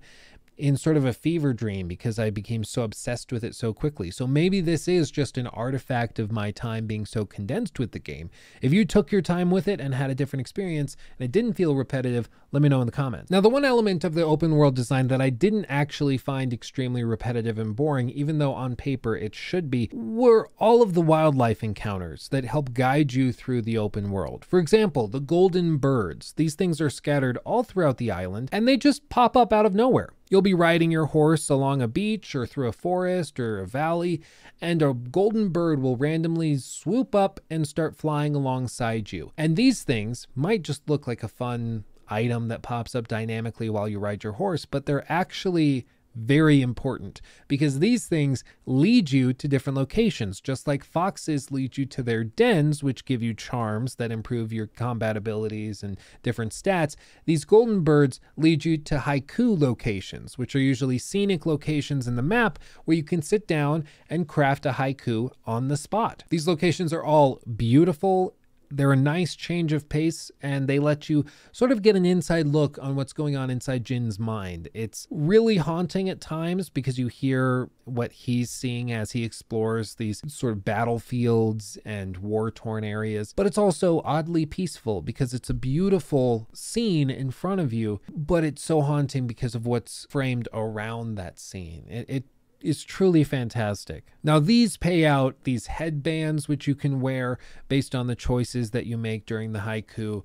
in 0.62 0.76
sort 0.76 0.96
of 0.96 1.04
a 1.04 1.12
fever 1.12 1.52
dream 1.52 1.88
because 1.88 2.20
I 2.20 2.30
became 2.30 2.62
so 2.62 2.82
obsessed 2.82 3.32
with 3.32 3.42
it 3.42 3.56
so 3.56 3.72
quickly. 3.72 4.12
So 4.12 4.28
maybe 4.28 4.60
this 4.60 4.86
is 4.86 5.10
just 5.10 5.36
an 5.36 5.48
artifact 5.48 6.20
of 6.20 6.30
my 6.30 6.52
time 6.52 6.86
being 6.86 7.04
so 7.04 7.24
condensed 7.24 7.80
with 7.80 7.90
the 7.90 7.98
game. 7.98 8.30
If 8.60 8.72
you 8.72 8.84
took 8.84 9.10
your 9.10 9.22
time 9.22 9.50
with 9.50 9.66
it 9.66 9.80
and 9.80 9.92
had 9.92 10.08
a 10.08 10.14
different 10.14 10.42
experience 10.42 10.96
and 11.18 11.24
it 11.24 11.32
didn't 11.32 11.54
feel 11.54 11.74
repetitive, 11.74 12.30
let 12.52 12.62
me 12.62 12.68
know 12.68 12.80
in 12.80 12.86
the 12.86 12.92
comments. 12.92 13.28
Now, 13.28 13.40
the 13.40 13.48
one 13.48 13.64
element 13.64 14.04
of 14.04 14.14
the 14.14 14.22
open 14.22 14.54
world 14.54 14.76
design 14.76 15.08
that 15.08 15.20
I 15.20 15.30
didn't 15.30 15.64
actually 15.64 16.16
find 16.16 16.52
extremely 16.52 17.02
repetitive 17.02 17.58
and 17.58 17.74
boring, 17.74 18.10
even 18.10 18.38
though 18.38 18.54
on 18.54 18.76
paper 18.76 19.16
it 19.16 19.34
should 19.34 19.68
be, 19.68 19.90
were 19.92 20.48
all 20.58 20.80
of 20.80 20.94
the 20.94 21.00
wildlife 21.00 21.64
encounters 21.64 22.28
that 22.28 22.44
help 22.44 22.72
guide 22.72 23.14
you 23.14 23.32
through 23.32 23.62
the 23.62 23.78
open 23.78 24.12
world. 24.12 24.44
For 24.44 24.60
example, 24.60 25.08
the 25.08 25.18
golden 25.18 25.78
birds. 25.78 26.34
These 26.34 26.54
things 26.54 26.80
are 26.80 26.90
scattered 26.90 27.36
all 27.38 27.64
throughout 27.64 27.96
the 27.96 28.12
island 28.12 28.48
and 28.52 28.68
they 28.68 28.76
just 28.76 29.08
pop 29.08 29.36
up 29.36 29.52
out 29.52 29.66
of 29.66 29.74
nowhere. 29.74 30.10
You'll 30.32 30.40
be 30.40 30.54
riding 30.54 30.90
your 30.90 31.04
horse 31.04 31.50
along 31.50 31.82
a 31.82 31.86
beach 31.86 32.34
or 32.34 32.46
through 32.46 32.68
a 32.68 32.72
forest 32.72 33.38
or 33.38 33.58
a 33.58 33.66
valley, 33.66 34.22
and 34.62 34.80
a 34.80 34.94
golden 34.94 35.50
bird 35.50 35.82
will 35.82 35.98
randomly 35.98 36.56
swoop 36.56 37.14
up 37.14 37.38
and 37.50 37.68
start 37.68 37.98
flying 37.98 38.34
alongside 38.34 39.12
you. 39.12 39.32
And 39.36 39.56
these 39.56 39.82
things 39.82 40.26
might 40.34 40.62
just 40.62 40.88
look 40.88 41.06
like 41.06 41.22
a 41.22 41.28
fun 41.28 41.84
item 42.08 42.48
that 42.48 42.62
pops 42.62 42.94
up 42.94 43.08
dynamically 43.08 43.68
while 43.68 43.86
you 43.86 43.98
ride 43.98 44.24
your 44.24 44.32
horse, 44.32 44.64
but 44.64 44.86
they're 44.86 45.04
actually 45.12 45.84
very 46.14 46.60
important 46.60 47.20
because 47.48 47.78
these 47.78 48.06
things 48.06 48.44
lead 48.66 49.10
you 49.10 49.32
to 49.32 49.48
different 49.48 49.76
locations, 49.76 50.40
just 50.40 50.66
like 50.66 50.84
foxes 50.84 51.50
lead 51.50 51.76
you 51.76 51.86
to 51.86 52.02
their 52.02 52.24
dens, 52.24 52.82
which 52.82 53.04
give 53.04 53.22
you 53.22 53.34
charms 53.34 53.96
that 53.96 54.12
improve 54.12 54.52
your 54.52 54.66
combat 54.66 55.16
abilities 55.16 55.82
and 55.82 55.98
different 56.22 56.52
stats. 56.52 56.96
These 57.24 57.44
golden 57.44 57.80
birds 57.80 58.20
lead 58.36 58.64
you 58.64 58.78
to 58.78 58.98
haiku 58.98 59.58
locations, 59.58 60.38
which 60.38 60.54
are 60.54 60.60
usually 60.60 60.98
scenic 60.98 61.46
locations 61.46 62.06
in 62.06 62.16
the 62.16 62.22
map 62.22 62.58
where 62.84 62.96
you 62.96 63.04
can 63.04 63.22
sit 63.22 63.46
down 63.46 63.84
and 64.08 64.28
craft 64.28 64.66
a 64.66 64.72
haiku 64.72 65.30
on 65.46 65.68
the 65.68 65.76
spot. 65.76 66.24
These 66.28 66.48
locations 66.48 66.92
are 66.92 67.04
all 67.04 67.40
beautiful 67.56 68.34
they're 68.76 68.92
a 68.92 68.96
nice 68.96 69.36
change 69.36 69.72
of 69.72 69.88
pace 69.88 70.30
and 70.40 70.66
they 70.66 70.78
let 70.78 71.08
you 71.08 71.24
sort 71.52 71.70
of 71.70 71.82
get 71.82 71.96
an 71.96 72.06
inside 72.06 72.46
look 72.46 72.78
on 72.80 72.96
what's 72.96 73.12
going 73.12 73.36
on 73.36 73.50
inside 73.50 73.84
Jin's 73.84 74.18
mind. 74.18 74.68
It's 74.74 75.06
really 75.10 75.58
haunting 75.58 76.08
at 76.08 76.20
times 76.20 76.68
because 76.68 76.98
you 76.98 77.08
hear 77.08 77.68
what 77.84 78.12
he's 78.12 78.50
seeing 78.50 78.92
as 78.92 79.12
he 79.12 79.24
explores 79.24 79.96
these 79.96 80.22
sort 80.26 80.52
of 80.52 80.64
battlefields 80.64 81.76
and 81.84 82.16
war 82.18 82.50
torn 82.50 82.84
areas, 82.84 83.32
but 83.34 83.46
it's 83.46 83.58
also 83.58 84.00
oddly 84.04 84.46
peaceful 84.46 85.02
because 85.02 85.34
it's 85.34 85.50
a 85.50 85.54
beautiful 85.54 86.48
scene 86.54 87.10
in 87.10 87.30
front 87.30 87.60
of 87.60 87.72
you, 87.72 88.00
but 88.08 88.44
it's 88.44 88.62
so 88.62 88.80
haunting 88.80 89.26
because 89.26 89.54
of 89.54 89.66
what's 89.66 90.06
framed 90.08 90.48
around 90.52 91.16
that 91.16 91.38
scene. 91.38 91.84
It, 91.88 92.06
it 92.08 92.24
is 92.62 92.84
truly 92.84 93.24
fantastic. 93.24 94.06
Now, 94.22 94.38
these 94.38 94.76
pay 94.76 95.04
out 95.04 95.36
these 95.44 95.66
headbands, 95.66 96.48
which 96.48 96.66
you 96.66 96.74
can 96.74 97.00
wear 97.00 97.38
based 97.68 97.94
on 97.94 98.06
the 98.06 98.16
choices 98.16 98.70
that 98.70 98.86
you 98.86 98.96
make 98.96 99.26
during 99.26 99.52
the 99.52 99.60
haiku. 99.60 100.22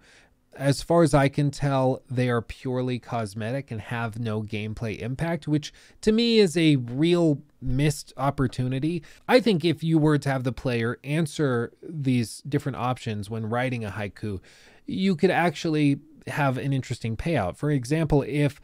As 0.56 0.82
far 0.82 1.04
as 1.04 1.14
I 1.14 1.30
can 1.30 1.52
tell, 1.52 2.02
they 2.10 2.30
are 2.30 2.42
purely 2.42 2.98
cosmetic 2.98 3.70
and 3.70 3.80
have 3.80 4.20
no 4.20 4.42
gameplay 4.42 4.98
impact, 5.00 5.48
which 5.48 5.72
to 6.02 6.12
me 6.12 6.40
is 6.40 6.58
a 6.58 6.78
real 6.78 7.42
missed 7.62 8.12
opportunity. 8.18 9.04
I 9.28 9.40
think 9.40 9.64
if 9.64 9.84
you 9.84 10.00
were 10.00 10.18
to 10.18 10.30
have 10.30 10.44
the 10.44 10.52
player 10.52 10.98
answer 11.04 11.74
these 11.88 12.42
different 12.48 12.78
options 12.78 13.30
when 13.30 13.48
writing 13.48 13.86
a 13.86 13.92
haiku, 13.92 14.40
you 14.88 15.16
could 15.16 15.32
actually 15.32 16.00
have 16.28 16.58
an 16.58 16.74
interesting 16.74 17.16
payout. 17.16 17.56
For 17.56 17.72
example, 17.72 18.24
if 18.28 18.60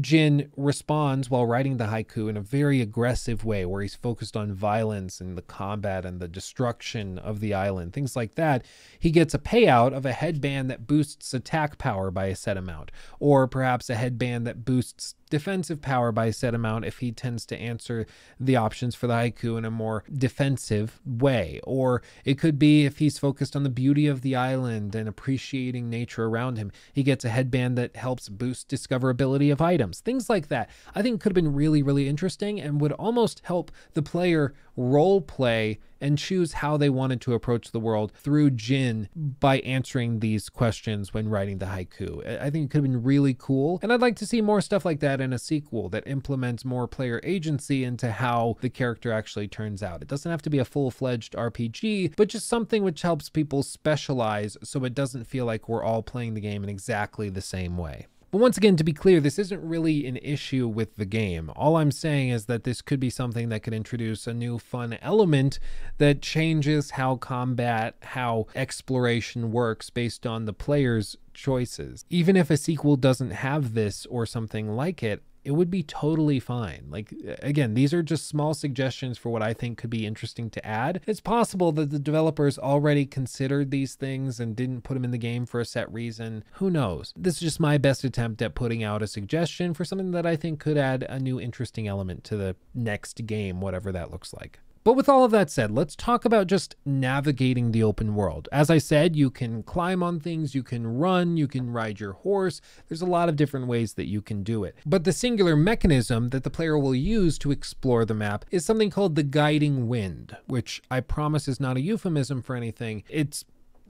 Jin 0.00 0.50
responds 0.56 1.30
while 1.30 1.46
writing 1.46 1.76
the 1.76 1.86
haiku 1.86 2.28
in 2.28 2.36
a 2.36 2.40
very 2.40 2.80
aggressive 2.80 3.44
way, 3.44 3.64
where 3.64 3.82
he's 3.82 3.94
focused 3.94 4.36
on 4.36 4.52
violence 4.52 5.20
and 5.20 5.36
the 5.36 5.42
combat 5.42 6.04
and 6.04 6.20
the 6.20 6.28
destruction 6.28 7.18
of 7.18 7.40
the 7.40 7.54
island, 7.54 7.92
things 7.92 8.16
like 8.16 8.34
that. 8.34 8.64
He 8.98 9.10
gets 9.10 9.34
a 9.34 9.38
payout 9.38 9.92
of 9.92 10.06
a 10.06 10.12
headband 10.12 10.70
that 10.70 10.86
boosts 10.86 11.34
attack 11.34 11.78
power 11.78 12.10
by 12.10 12.26
a 12.26 12.36
set 12.36 12.56
amount, 12.56 12.90
or 13.20 13.46
perhaps 13.46 13.90
a 13.90 13.94
headband 13.94 14.46
that 14.46 14.64
boosts 14.64 15.14
defensive 15.28 15.80
power 15.80 16.12
by 16.12 16.26
a 16.26 16.32
set 16.32 16.54
amount 16.54 16.84
if 16.84 16.98
he 16.98 17.12
tends 17.12 17.44
to 17.46 17.56
answer 17.56 18.06
the 18.38 18.56
options 18.56 18.94
for 18.94 19.06
the 19.06 19.14
haiku 19.14 19.56
in 19.58 19.64
a 19.64 19.70
more 19.70 20.04
defensive 20.12 21.00
way. 21.04 21.60
Or 21.64 22.02
it 22.24 22.38
could 22.38 22.58
be 22.58 22.84
if 22.84 22.98
he's 22.98 23.18
focused 23.18 23.54
on 23.54 23.62
the 23.62 23.70
beauty 23.70 24.06
of 24.06 24.22
the 24.22 24.36
island 24.36 24.94
and 24.94 25.08
appreciating 25.08 25.90
nature 25.90 26.26
around 26.26 26.56
him, 26.56 26.72
he 26.92 27.02
gets 27.02 27.24
a 27.24 27.30
headband 27.30 27.76
that 27.78 27.96
helps 27.96 28.28
boost 28.28 28.68
discoverability 28.68 29.52
of 29.52 29.60
items. 29.60 30.00
Things 30.00 30.28
like 30.28 30.48
that. 30.48 30.70
I 30.94 31.02
think 31.02 31.20
could 31.20 31.30
have 31.30 31.44
been 31.44 31.54
really, 31.54 31.82
really 31.82 32.08
interesting 32.08 32.60
and 32.60 32.80
would 32.80 32.92
almost 32.92 33.42
help 33.44 33.70
the 33.94 34.02
player 34.02 34.54
role 34.78 35.20
play 35.20 35.80
and 36.00 36.16
choose 36.16 36.52
how 36.54 36.76
they 36.76 36.88
wanted 36.88 37.20
to 37.20 37.34
approach 37.34 37.72
the 37.72 37.80
world 37.80 38.12
through 38.12 38.50
Jin 38.50 39.08
by 39.16 39.58
answering 39.60 40.20
these 40.20 40.48
questions 40.48 41.12
when 41.12 41.28
writing 41.28 41.58
the 41.58 41.66
haiku. 41.66 42.24
I 42.40 42.50
think 42.50 42.66
it 42.66 42.70
could 42.70 42.84
have 42.84 42.90
been 42.90 43.02
really 43.02 43.34
cool. 43.36 43.80
And 43.82 43.92
I'd 43.92 44.00
like 44.00 44.14
to 44.16 44.26
see 44.26 44.40
more 44.40 44.60
stuff 44.60 44.84
like 44.84 45.00
that 45.00 45.20
in 45.20 45.32
a 45.32 45.38
sequel 45.38 45.88
that 45.88 46.06
implements 46.06 46.64
more 46.64 46.86
player 46.86 47.20
agency 47.24 47.82
into 47.82 48.12
how 48.12 48.56
the 48.60 48.70
character 48.70 49.10
actually 49.10 49.48
turns 49.48 49.82
out. 49.82 50.00
It 50.00 50.08
doesn't 50.08 50.30
have 50.30 50.42
to 50.42 50.50
be 50.50 50.60
a 50.60 50.64
full 50.64 50.92
fledged 50.92 51.34
RPG, 51.34 52.14
but 52.16 52.28
just 52.28 52.48
something 52.48 52.84
which 52.84 53.02
helps 53.02 53.28
people 53.28 53.64
specialize 53.64 54.56
so 54.62 54.84
it 54.84 54.94
doesn't 54.94 55.24
feel 55.24 55.44
like 55.44 55.68
we're 55.68 55.82
all 55.82 56.02
playing 56.04 56.34
the 56.34 56.40
game 56.40 56.62
in 56.62 56.70
exactly 56.70 57.28
the 57.28 57.42
same 57.42 57.76
way. 57.76 58.06
But 58.30 58.38
once 58.38 58.58
again, 58.58 58.76
to 58.76 58.84
be 58.84 58.92
clear, 58.92 59.20
this 59.20 59.38
isn't 59.38 59.66
really 59.66 60.06
an 60.06 60.18
issue 60.18 60.68
with 60.68 60.96
the 60.96 61.06
game. 61.06 61.50
All 61.56 61.78
I'm 61.78 61.90
saying 61.90 62.28
is 62.28 62.44
that 62.44 62.64
this 62.64 62.82
could 62.82 63.00
be 63.00 63.08
something 63.08 63.48
that 63.48 63.62
could 63.62 63.72
introduce 63.72 64.26
a 64.26 64.34
new 64.34 64.58
fun 64.58 64.98
element 65.00 65.58
that 65.96 66.20
changes 66.20 66.92
how 66.92 67.16
combat, 67.16 67.96
how 68.02 68.46
exploration 68.54 69.50
works 69.50 69.88
based 69.88 70.26
on 70.26 70.44
the 70.44 70.52
player's 70.52 71.16
choices. 71.32 72.04
Even 72.10 72.36
if 72.36 72.50
a 72.50 72.58
sequel 72.58 72.96
doesn't 72.96 73.30
have 73.30 73.72
this 73.72 74.04
or 74.06 74.26
something 74.26 74.76
like 74.76 75.02
it, 75.02 75.22
it 75.48 75.54
would 75.54 75.70
be 75.70 75.82
totally 75.82 76.38
fine. 76.38 76.84
Like, 76.90 77.10
again, 77.40 77.72
these 77.72 77.94
are 77.94 78.02
just 78.02 78.26
small 78.28 78.52
suggestions 78.52 79.16
for 79.16 79.30
what 79.30 79.42
I 79.42 79.54
think 79.54 79.78
could 79.78 79.88
be 79.88 80.04
interesting 80.04 80.50
to 80.50 80.66
add. 80.66 81.00
It's 81.06 81.22
possible 81.22 81.72
that 81.72 81.88
the 81.88 81.98
developers 81.98 82.58
already 82.58 83.06
considered 83.06 83.70
these 83.70 83.94
things 83.94 84.40
and 84.40 84.54
didn't 84.54 84.82
put 84.82 84.92
them 84.92 85.04
in 85.04 85.10
the 85.10 85.16
game 85.16 85.46
for 85.46 85.58
a 85.58 85.64
set 85.64 85.90
reason. 85.90 86.44
Who 86.56 86.68
knows? 86.68 87.14
This 87.16 87.36
is 87.36 87.40
just 87.40 87.60
my 87.60 87.78
best 87.78 88.04
attempt 88.04 88.42
at 88.42 88.54
putting 88.54 88.84
out 88.84 89.02
a 89.02 89.06
suggestion 89.06 89.72
for 89.72 89.86
something 89.86 90.10
that 90.10 90.26
I 90.26 90.36
think 90.36 90.60
could 90.60 90.76
add 90.76 91.02
a 91.08 91.18
new 91.18 91.40
interesting 91.40 91.88
element 91.88 92.24
to 92.24 92.36
the 92.36 92.54
next 92.74 93.24
game, 93.24 93.62
whatever 93.62 93.90
that 93.90 94.10
looks 94.10 94.34
like. 94.34 94.60
But 94.84 94.94
with 94.94 95.08
all 95.08 95.24
of 95.24 95.30
that 95.32 95.50
said, 95.50 95.70
let's 95.70 95.96
talk 95.96 96.24
about 96.24 96.46
just 96.46 96.76
navigating 96.84 97.72
the 97.72 97.82
open 97.82 98.14
world. 98.14 98.48
As 98.52 98.70
I 98.70 98.78
said, 98.78 99.16
you 99.16 99.30
can 99.30 99.62
climb 99.62 100.02
on 100.02 100.20
things, 100.20 100.54
you 100.54 100.62
can 100.62 100.86
run, 100.86 101.36
you 101.36 101.46
can 101.46 101.70
ride 101.70 102.00
your 102.00 102.12
horse. 102.12 102.60
There's 102.88 103.02
a 103.02 103.06
lot 103.06 103.28
of 103.28 103.36
different 103.36 103.66
ways 103.66 103.94
that 103.94 104.08
you 104.08 104.22
can 104.22 104.42
do 104.42 104.64
it. 104.64 104.76
But 104.86 105.04
the 105.04 105.12
singular 105.12 105.56
mechanism 105.56 106.28
that 106.28 106.44
the 106.44 106.50
player 106.50 106.78
will 106.78 106.94
use 106.94 107.38
to 107.38 107.50
explore 107.50 108.04
the 108.04 108.14
map 108.14 108.44
is 108.50 108.64
something 108.64 108.90
called 108.90 109.14
the 109.14 109.22
guiding 109.22 109.88
wind, 109.88 110.36
which 110.46 110.82
I 110.90 111.00
promise 111.00 111.48
is 111.48 111.60
not 111.60 111.76
a 111.76 111.80
euphemism 111.80 112.42
for 112.42 112.56
anything. 112.56 113.04
It's 113.08 113.44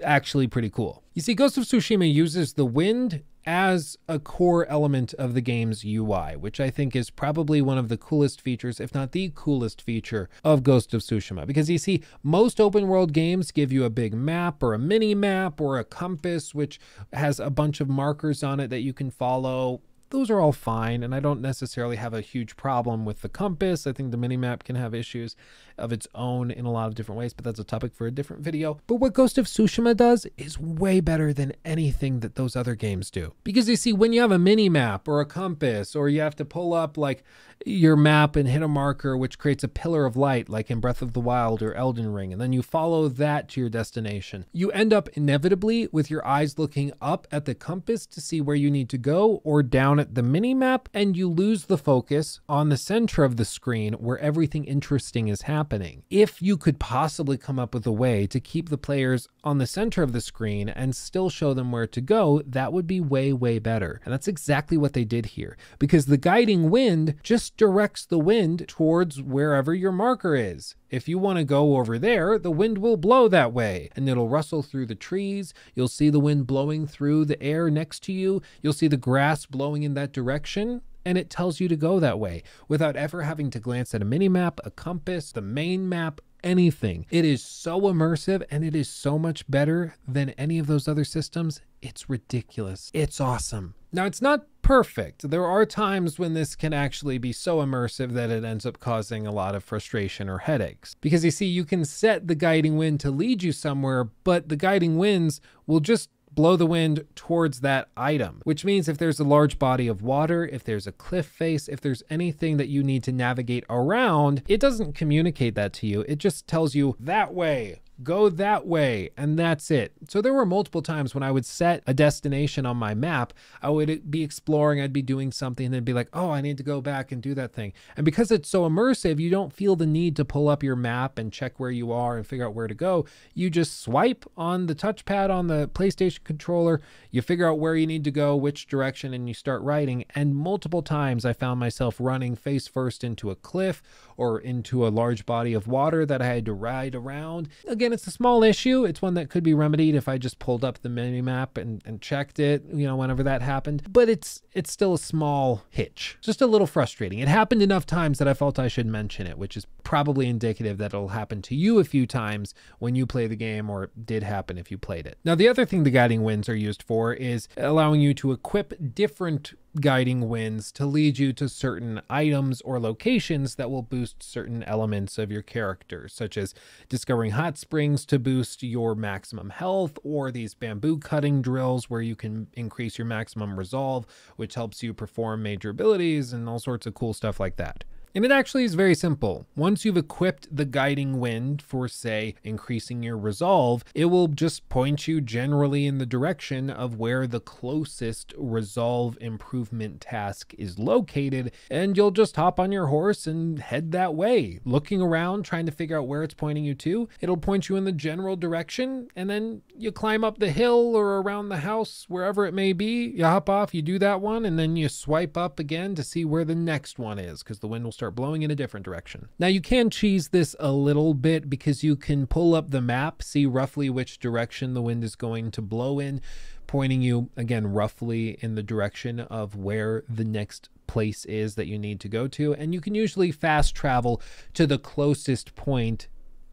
actually 0.04 0.46
pretty 0.46 0.70
cool. 0.70 1.02
You 1.14 1.22
see, 1.22 1.34
Ghost 1.34 1.58
of 1.58 1.64
Tsushima 1.64 2.12
uses 2.12 2.54
the 2.54 2.64
wind 2.64 3.22
as 3.48 3.96
a 4.06 4.18
core 4.18 4.66
element 4.66 5.14
of 5.14 5.32
the 5.32 5.40
game's 5.40 5.82
UI, 5.82 6.36
which 6.36 6.60
I 6.60 6.68
think 6.68 6.94
is 6.94 7.08
probably 7.08 7.62
one 7.62 7.78
of 7.78 7.88
the 7.88 7.96
coolest 7.96 8.42
features, 8.42 8.78
if 8.78 8.94
not 8.94 9.12
the 9.12 9.32
coolest 9.34 9.80
feature 9.80 10.28
of 10.44 10.62
Ghost 10.62 10.92
of 10.92 11.00
Tsushima. 11.00 11.46
Because 11.46 11.70
you 11.70 11.78
see, 11.78 12.02
most 12.22 12.60
open 12.60 12.88
world 12.88 13.14
games 13.14 13.50
give 13.50 13.72
you 13.72 13.84
a 13.84 13.90
big 13.90 14.12
map 14.12 14.62
or 14.62 14.74
a 14.74 14.78
mini 14.78 15.14
map 15.14 15.62
or 15.62 15.78
a 15.78 15.84
compass, 15.84 16.54
which 16.54 16.78
has 17.14 17.40
a 17.40 17.48
bunch 17.48 17.80
of 17.80 17.88
markers 17.88 18.42
on 18.42 18.60
it 18.60 18.68
that 18.68 18.82
you 18.82 18.92
can 18.92 19.10
follow 19.10 19.80
those 20.10 20.30
are 20.30 20.40
all 20.40 20.52
fine, 20.52 21.02
and 21.02 21.14
I 21.14 21.20
don't 21.20 21.40
necessarily 21.40 21.96
have 21.96 22.14
a 22.14 22.20
huge 22.20 22.56
problem 22.56 23.04
with 23.04 23.22
the 23.22 23.28
compass. 23.28 23.86
I 23.86 23.92
think 23.92 24.10
the 24.10 24.16
minimap 24.16 24.64
can 24.64 24.76
have 24.76 24.94
issues 24.94 25.36
of 25.76 25.92
its 25.92 26.08
own 26.14 26.50
in 26.50 26.64
a 26.64 26.70
lot 26.70 26.88
of 26.88 26.94
different 26.94 27.18
ways, 27.18 27.32
but 27.32 27.44
that's 27.44 27.60
a 27.60 27.64
topic 27.64 27.94
for 27.94 28.06
a 28.06 28.10
different 28.10 28.42
video. 28.42 28.80
But 28.86 28.96
what 28.96 29.12
Ghost 29.12 29.38
of 29.38 29.46
Tsushima 29.46 29.96
does 29.96 30.26
is 30.36 30.58
way 30.58 31.00
better 31.00 31.32
than 31.32 31.52
anything 31.64 32.20
that 32.20 32.34
those 32.34 32.56
other 32.56 32.74
games 32.74 33.10
do. 33.10 33.34
Because 33.44 33.68
you 33.68 33.76
see, 33.76 33.92
when 33.92 34.12
you 34.12 34.20
have 34.20 34.32
a 34.32 34.38
minimap 34.38 35.06
or 35.06 35.20
a 35.20 35.26
compass, 35.26 35.94
or 35.94 36.08
you 36.08 36.20
have 36.20 36.36
to 36.36 36.44
pull 36.44 36.74
up 36.74 36.96
like 36.96 37.22
your 37.66 37.96
map 37.96 38.36
and 38.36 38.48
hit 38.48 38.62
a 38.62 38.68
marker, 38.68 39.16
which 39.16 39.38
creates 39.38 39.64
a 39.64 39.68
pillar 39.68 40.06
of 40.06 40.16
light, 40.16 40.48
like 40.48 40.70
in 40.70 40.80
Breath 40.80 41.02
of 41.02 41.12
the 41.12 41.20
Wild 41.20 41.62
or 41.62 41.74
Elden 41.74 42.12
Ring, 42.12 42.32
and 42.32 42.40
then 42.40 42.52
you 42.52 42.62
follow 42.62 43.08
that 43.08 43.48
to 43.50 43.60
your 43.60 43.70
destination, 43.70 44.46
you 44.52 44.70
end 44.70 44.92
up 44.92 45.08
inevitably 45.10 45.88
with 45.92 46.10
your 46.10 46.26
eyes 46.26 46.58
looking 46.58 46.92
up 47.00 47.26
at 47.30 47.44
the 47.44 47.54
compass 47.54 48.06
to 48.06 48.20
see 48.20 48.40
where 48.40 48.56
you 48.56 48.70
need 48.70 48.88
to 48.90 48.98
go 48.98 49.40
or 49.44 49.62
down 49.62 49.98
at 49.98 50.14
the 50.14 50.22
mini 50.22 50.54
map 50.54 50.88
and 50.94 51.16
you 51.16 51.28
lose 51.28 51.64
the 51.64 51.78
focus 51.78 52.40
on 52.48 52.68
the 52.68 52.76
center 52.76 53.24
of 53.24 53.36
the 53.36 53.44
screen 53.44 53.94
where 53.94 54.18
everything 54.18 54.64
interesting 54.64 55.28
is 55.28 55.42
happening. 55.42 56.02
If 56.10 56.40
you 56.40 56.56
could 56.56 56.78
possibly 56.78 57.36
come 57.36 57.58
up 57.58 57.74
with 57.74 57.86
a 57.86 57.92
way 57.92 58.26
to 58.28 58.40
keep 58.40 58.68
the 58.68 58.78
players 58.78 59.28
on 59.44 59.58
the 59.58 59.66
center 59.66 60.02
of 60.02 60.12
the 60.12 60.20
screen 60.20 60.68
and 60.68 60.94
still 60.94 61.30
show 61.30 61.54
them 61.54 61.72
where 61.72 61.86
to 61.86 62.00
go, 62.00 62.42
that 62.46 62.72
would 62.72 62.86
be 62.86 63.00
way, 63.00 63.32
way 63.32 63.58
better. 63.58 64.00
And 64.04 64.12
that's 64.12 64.28
exactly 64.28 64.76
what 64.76 64.92
they 64.92 65.04
did 65.04 65.26
here 65.26 65.56
because 65.78 66.06
the 66.06 66.16
guiding 66.16 66.70
wind 66.70 67.14
just 67.22 67.47
directs 67.56 68.04
the 68.04 68.18
wind 68.18 68.66
towards 68.68 69.22
wherever 69.22 69.74
your 69.74 69.92
marker 69.92 70.34
is. 70.34 70.74
If 70.90 71.08
you 71.08 71.18
want 71.18 71.38
to 71.38 71.44
go 71.44 71.76
over 71.76 71.98
there, 71.98 72.38
the 72.38 72.50
wind 72.50 72.78
will 72.78 72.96
blow 72.96 73.28
that 73.28 73.52
way 73.52 73.90
and 73.96 74.08
it'll 74.08 74.28
rustle 74.28 74.62
through 74.62 74.86
the 74.86 74.94
trees. 74.94 75.54
You'll 75.74 75.88
see 75.88 76.10
the 76.10 76.20
wind 76.20 76.46
blowing 76.46 76.86
through 76.86 77.24
the 77.24 77.42
air 77.42 77.70
next 77.70 78.02
to 78.04 78.12
you. 78.12 78.42
You'll 78.62 78.72
see 78.72 78.88
the 78.88 78.96
grass 78.96 79.46
blowing 79.46 79.82
in 79.82 79.94
that 79.94 80.12
direction 80.12 80.82
and 81.04 81.16
it 81.16 81.30
tells 81.30 81.58
you 81.60 81.68
to 81.68 81.76
go 81.76 81.98
that 82.00 82.18
way 82.18 82.42
without 82.68 82.96
ever 82.96 83.22
having 83.22 83.50
to 83.50 83.60
glance 83.60 83.94
at 83.94 84.02
a 84.02 84.04
mini 84.04 84.28
map, 84.28 84.60
a 84.64 84.70
compass, 84.70 85.32
the 85.32 85.40
main 85.40 85.88
map, 85.88 86.20
anything. 86.44 87.06
It 87.10 87.24
is 87.24 87.42
so 87.42 87.80
immersive 87.82 88.44
and 88.50 88.64
it 88.64 88.76
is 88.76 88.88
so 88.88 89.18
much 89.18 89.48
better 89.50 89.94
than 90.06 90.30
any 90.30 90.58
of 90.58 90.66
those 90.66 90.86
other 90.86 91.04
systems. 91.04 91.60
It's 91.80 92.10
ridiculous. 92.10 92.90
It's 92.92 93.20
awesome. 93.20 93.74
Now, 93.92 94.04
it's 94.04 94.22
not 94.22 94.46
perfect. 94.62 95.30
There 95.30 95.46
are 95.46 95.64
times 95.64 96.18
when 96.18 96.34
this 96.34 96.54
can 96.54 96.74
actually 96.74 97.16
be 97.16 97.32
so 97.32 97.58
immersive 97.58 98.12
that 98.12 98.30
it 98.30 98.44
ends 98.44 98.66
up 98.66 98.80
causing 98.80 99.26
a 99.26 99.32
lot 99.32 99.54
of 99.54 99.64
frustration 99.64 100.28
or 100.28 100.38
headaches. 100.38 100.94
Because 101.00 101.24
you 101.24 101.30
see, 101.30 101.46
you 101.46 101.64
can 101.64 101.84
set 101.86 102.28
the 102.28 102.34
guiding 102.34 102.76
wind 102.76 103.00
to 103.00 103.10
lead 103.10 103.42
you 103.42 103.52
somewhere, 103.52 104.04
but 104.24 104.50
the 104.50 104.56
guiding 104.56 104.98
winds 104.98 105.40
will 105.66 105.80
just 105.80 106.10
blow 106.30 106.54
the 106.54 106.66
wind 106.66 107.04
towards 107.14 107.60
that 107.60 107.88
item, 107.96 108.40
which 108.44 108.64
means 108.64 108.88
if 108.88 108.98
there's 108.98 109.18
a 109.18 109.24
large 109.24 109.58
body 109.58 109.88
of 109.88 110.02
water, 110.02 110.46
if 110.46 110.62
there's 110.62 110.86
a 110.86 110.92
cliff 110.92 111.26
face, 111.26 111.66
if 111.66 111.80
there's 111.80 112.02
anything 112.10 112.58
that 112.58 112.68
you 112.68 112.82
need 112.82 113.02
to 113.02 113.10
navigate 113.10 113.64
around, 113.68 114.42
it 114.46 114.60
doesn't 114.60 114.94
communicate 114.94 115.54
that 115.54 115.72
to 115.72 115.86
you. 115.86 116.04
It 116.06 116.18
just 116.18 116.46
tells 116.46 116.74
you 116.74 116.94
that 117.00 117.34
way, 117.34 117.80
go 118.02 118.28
that 118.28 118.66
way, 118.66 119.10
and 119.16 119.38
that's 119.38 119.70
it. 119.70 119.92
So 120.08 120.20
there 120.20 120.32
were 120.32 120.46
multiple 120.46 120.82
times 120.82 121.14
when 121.14 121.22
I 121.22 121.30
would 121.30 121.44
set 121.44 121.82
a 121.86 121.94
destination 121.94 122.66
on 122.66 122.76
my 122.76 122.94
map, 122.94 123.32
I 123.60 123.70
would 123.70 124.10
be 124.10 124.22
exploring, 124.22 124.80
I'd 124.80 124.92
be 124.92 125.02
doing 125.02 125.32
something, 125.32 125.66
and 125.66 125.74
then 125.74 125.84
be 125.84 125.92
like, 125.92 126.08
oh, 126.12 126.30
I 126.30 126.40
need 126.40 126.56
to 126.58 126.62
go 126.62 126.80
back 126.80 127.10
and 127.12 127.22
do 127.22 127.34
that 127.34 127.52
thing. 127.52 127.72
And 127.96 128.04
because 128.04 128.30
it's 128.30 128.48
so 128.48 128.68
immersive, 128.68 129.18
you 129.18 129.30
don't 129.30 129.52
feel 129.52 129.76
the 129.76 129.86
need 129.86 130.16
to 130.16 130.24
pull 130.24 130.48
up 130.48 130.62
your 130.62 130.76
map 130.76 131.18
and 131.18 131.32
check 131.32 131.58
where 131.58 131.70
you 131.70 131.92
are 131.92 132.16
and 132.16 132.26
figure 132.26 132.46
out 132.46 132.54
where 132.54 132.68
to 132.68 132.74
go. 132.74 133.04
You 133.34 133.50
just 133.50 133.80
swipe 133.80 134.24
on 134.36 134.66
the 134.66 134.74
touchpad 134.74 135.30
on 135.30 135.48
the 135.48 135.68
PlayStation 135.68 136.22
controller, 136.24 136.80
you 137.10 137.22
figure 137.22 137.48
out 137.48 137.58
where 137.58 137.74
you 137.74 137.86
need 137.86 138.04
to 138.04 138.10
go, 138.10 138.36
which 138.36 138.66
direction, 138.66 139.12
and 139.12 139.28
you 139.28 139.34
start 139.34 139.62
riding. 139.62 140.04
And 140.14 140.36
multiple 140.36 140.82
times 140.82 141.24
I 141.24 141.32
found 141.32 141.60
myself 141.60 141.96
running 141.98 142.36
face 142.36 142.68
first 142.68 143.02
into 143.02 143.30
a 143.30 143.36
cliff 143.36 143.82
or 144.16 144.38
into 144.40 144.86
a 144.86 144.90
large 144.90 145.24
body 145.24 145.54
of 145.54 145.68
water 145.68 146.04
that 146.04 146.20
I 146.20 146.26
had 146.26 146.44
to 146.46 146.52
ride 146.52 146.94
around. 146.94 147.48
Again, 147.66 147.87
it's 147.92 148.06
a 148.06 148.10
small 148.10 148.42
issue. 148.42 148.84
It's 148.84 149.02
one 149.02 149.14
that 149.14 149.30
could 149.30 149.42
be 149.42 149.54
remedied 149.54 149.94
if 149.94 150.08
I 150.08 150.18
just 150.18 150.38
pulled 150.38 150.64
up 150.64 150.80
the 150.80 150.88
mini 150.88 151.22
map 151.22 151.56
and, 151.56 151.82
and 151.84 152.00
checked 152.00 152.38
it, 152.38 152.64
you 152.72 152.86
know, 152.86 152.96
whenever 152.96 153.22
that 153.22 153.42
happened. 153.42 153.82
But 153.90 154.08
it's 154.08 154.42
it's 154.52 154.70
still 154.72 154.94
a 154.94 154.98
small 154.98 155.62
hitch. 155.70 156.18
Just 156.20 156.42
a 156.42 156.46
little 156.46 156.66
frustrating. 156.66 157.18
It 157.18 157.28
happened 157.28 157.62
enough 157.62 157.86
times 157.86 158.18
that 158.18 158.28
I 158.28 158.34
felt 158.34 158.58
I 158.58 158.68
should 158.68 158.86
mention 158.86 159.26
it, 159.26 159.38
which 159.38 159.56
is 159.56 159.66
probably 159.84 160.28
indicative 160.28 160.78
that 160.78 160.92
it'll 160.92 161.08
happen 161.08 161.42
to 161.42 161.54
you 161.54 161.78
a 161.78 161.84
few 161.84 162.06
times 162.06 162.54
when 162.78 162.94
you 162.94 163.06
play 163.06 163.26
the 163.26 163.36
game 163.36 163.70
or 163.70 163.84
it 163.84 164.06
did 164.06 164.22
happen 164.22 164.58
if 164.58 164.70
you 164.70 164.78
played 164.78 165.06
it. 165.06 165.18
Now, 165.24 165.34
the 165.34 165.48
other 165.48 165.64
thing 165.64 165.84
the 165.84 165.90
guiding 165.90 166.22
winds 166.22 166.48
are 166.48 166.56
used 166.56 166.82
for 166.82 167.12
is 167.12 167.48
allowing 167.56 168.00
you 168.00 168.14
to 168.14 168.32
equip 168.32 168.94
different 168.94 169.54
guiding 169.80 170.28
winds 170.28 170.72
to 170.72 170.86
lead 170.86 171.18
you 171.18 171.32
to 171.34 171.48
certain 171.48 172.00
items 172.08 172.60
or 172.62 172.80
locations 172.80 173.54
that 173.56 173.70
will 173.70 173.82
boost 173.82 174.22
certain 174.22 174.62
elements 174.64 175.18
of 175.18 175.30
your 175.30 175.42
character, 175.42 176.08
such 176.08 176.36
as 176.36 176.54
discovering 176.88 177.32
hot 177.32 177.58
springs 177.58 178.04
to 178.06 178.18
boost 178.18 178.62
your 178.62 178.94
maximum 178.94 179.50
health, 179.50 179.98
or 180.02 180.30
these 180.30 180.54
bamboo 180.54 180.98
cutting 180.98 181.42
drills 181.42 181.90
where 181.90 182.02
you 182.02 182.16
can 182.16 182.48
increase 182.54 182.98
your 182.98 183.06
maximum 183.06 183.58
resolve, 183.58 184.06
which 184.36 184.54
helps 184.54 184.82
you 184.82 184.94
perform 184.94 185.42
major 185.42 185.70
abilities 185.70 186.32
and 186.32 186.48
all 186.48 186.58
sorts 186.58 186.86
of 186.86 186.94
cool 186.94 187.12
stuff 187.12 187.38
like 187.38 187.56
that. 187.56 187.84
And 188.14 188.24
it 188.24 188.32
actually 188.32 188.64
is 188.64 188.74
very 188.74 188.94
simple. 188.94 189.46
Once 189.54 189.84
you've 189.84 189.96
equipped 189.96 190.54
the 190.54 190.64
guiding 190.64 191.20
wind 191.20 191.62
for, 191.62 191.88
say, 191.88 192.34
increasing 192.42 193.02
your 193.02 193.18
resolve, 193.18 193.84
it 193.94 194.06
will 194.06 194.28
just 194.28 194.68
point 194.68 195.06
you 195.06 195.20
generally 195.20 195.86
in 195.86 195.98
the 195.98 196.06
direction 196.06 196.70
of 196.70 196.96
where 196.96 197.26
the 197.26 197.40
closest 197.40 198.32
resolve 198.36 199.18
improvement 199.20 200.00
task 200.00 200.54
is 200.58 200.78
located, 200.78 201.52
and 201.70 201.96
you'll 201.96 202.10
just 202.10 202.36
hop 202.36 202.58
on 202.58 202.72
your 202.72 202.86
horse 202.86 203.26
and 203.26 203.58
head 203.58 203.92
that 203.92 204.14
way, 204.14 204.60
looking 204.64 205.00
around, 205.00 205.44
trying 205.44 205.66
to 205.66 205.72
figure 205.72 205.98
out 205.98 206.08
where 206.08 206.22
it's 206.22 206.34
pointing 206.34 206.64
you 206.64 206.74
to. 206.74 207.08
It'll 207.20 207.36
point 207.36 207.68
you 207.68 207.76
in 207.76 207.84
the 207.84 207.92
general 207.92 208.36
direction, 208.36 209.08
and 209.14 209.28
then 209.28 209.62
you 209.76 209.92
climb 209.92 210.24
up 210.24 210.38
the 210.38 210.50
hill 210.50 210.96
or 210.96 211.20
around 211.20 211.48
the 211.48 211.58
house, 211.58 212.06
wherever 212.08 212.46
it 212.46 212.54
may 212.54 212.72
be. 212.72 213.08
You 213.08 213.24
hop 213.24 213.48
off, 213.48 213.74
you 213.74 213.82
do 213.82 213.98
that 213.98 214.20
one, 214.20 214.44
and 214.44 214.58
then 214.58 214.76
you 214.76 214.88
swipe 214.88 215.36
up 215.36 215.58
again 215.58 215.94
to 215.94 216.02
see 216.02 216.24
where 216.24 216.44
the 216.44 216.54
next 216.54 216.98
one 216.98 217.18
is, 217.18 217.42
because 217.42 217.58
the 217.60 217.68
wind 217.68 217.84
will 217.84 217.92
start 217.98 218.14
blowing 218.14 218.42
in 218.42 218.50
a 218.50 218.54
different 218.54 218.84
direction. 218.84 219.28
Now 219.40 219.48
you 219.48 219.60
can 219.60 219.90
cheese 219.90 220.28
this 220.28 220.54
a 220.60 220.70
little 220.70 221.14
bit 221.14 221.50
because 221.50 221.82
you 221.82 221.96
can 221.96 222.28
pull 222.28 222.54
up 222.54 222.70
the 222.70 222.80
map, 222.80 223.24
see 223.24 223.44
roughly 223.44 223.90
which 223.90 224.20
direction 224.20 224.72
the 224.72 224.80
wind 224.80 225.02
is 225.02 225.16
going 225.16 225.50
to 225.50 225.60
blow 225.60 225.98
in, 225.98 226.20
pointing 226.68 227.02
you 227.02 227.28
again 227.36 227.66
roughly 227.66 228.38
in 228.40 228.54
the 228.54 228.62
direction 228.62 229.18
of 229.18 229.56
where 229.56 230.04
the 230.08 230.24
next 230.24 230.68
place 230.86 231.24
is 231.24 231.56
that 231.56 231.66
you 231.66 231.76
need 231.76 231.98
to 231.98 232.08
go 232.08 232.28
to. 232.28 232.54
And 232.54 232.72
you 232.72 232.80
can 232.80 232.94
usually 232.94 233.32
fast 233.32 233.74
travel 233.74 234.22
to 234.54 234.64
the 234.64 234.78
closest 234.78 235.56
point 235.56 236.06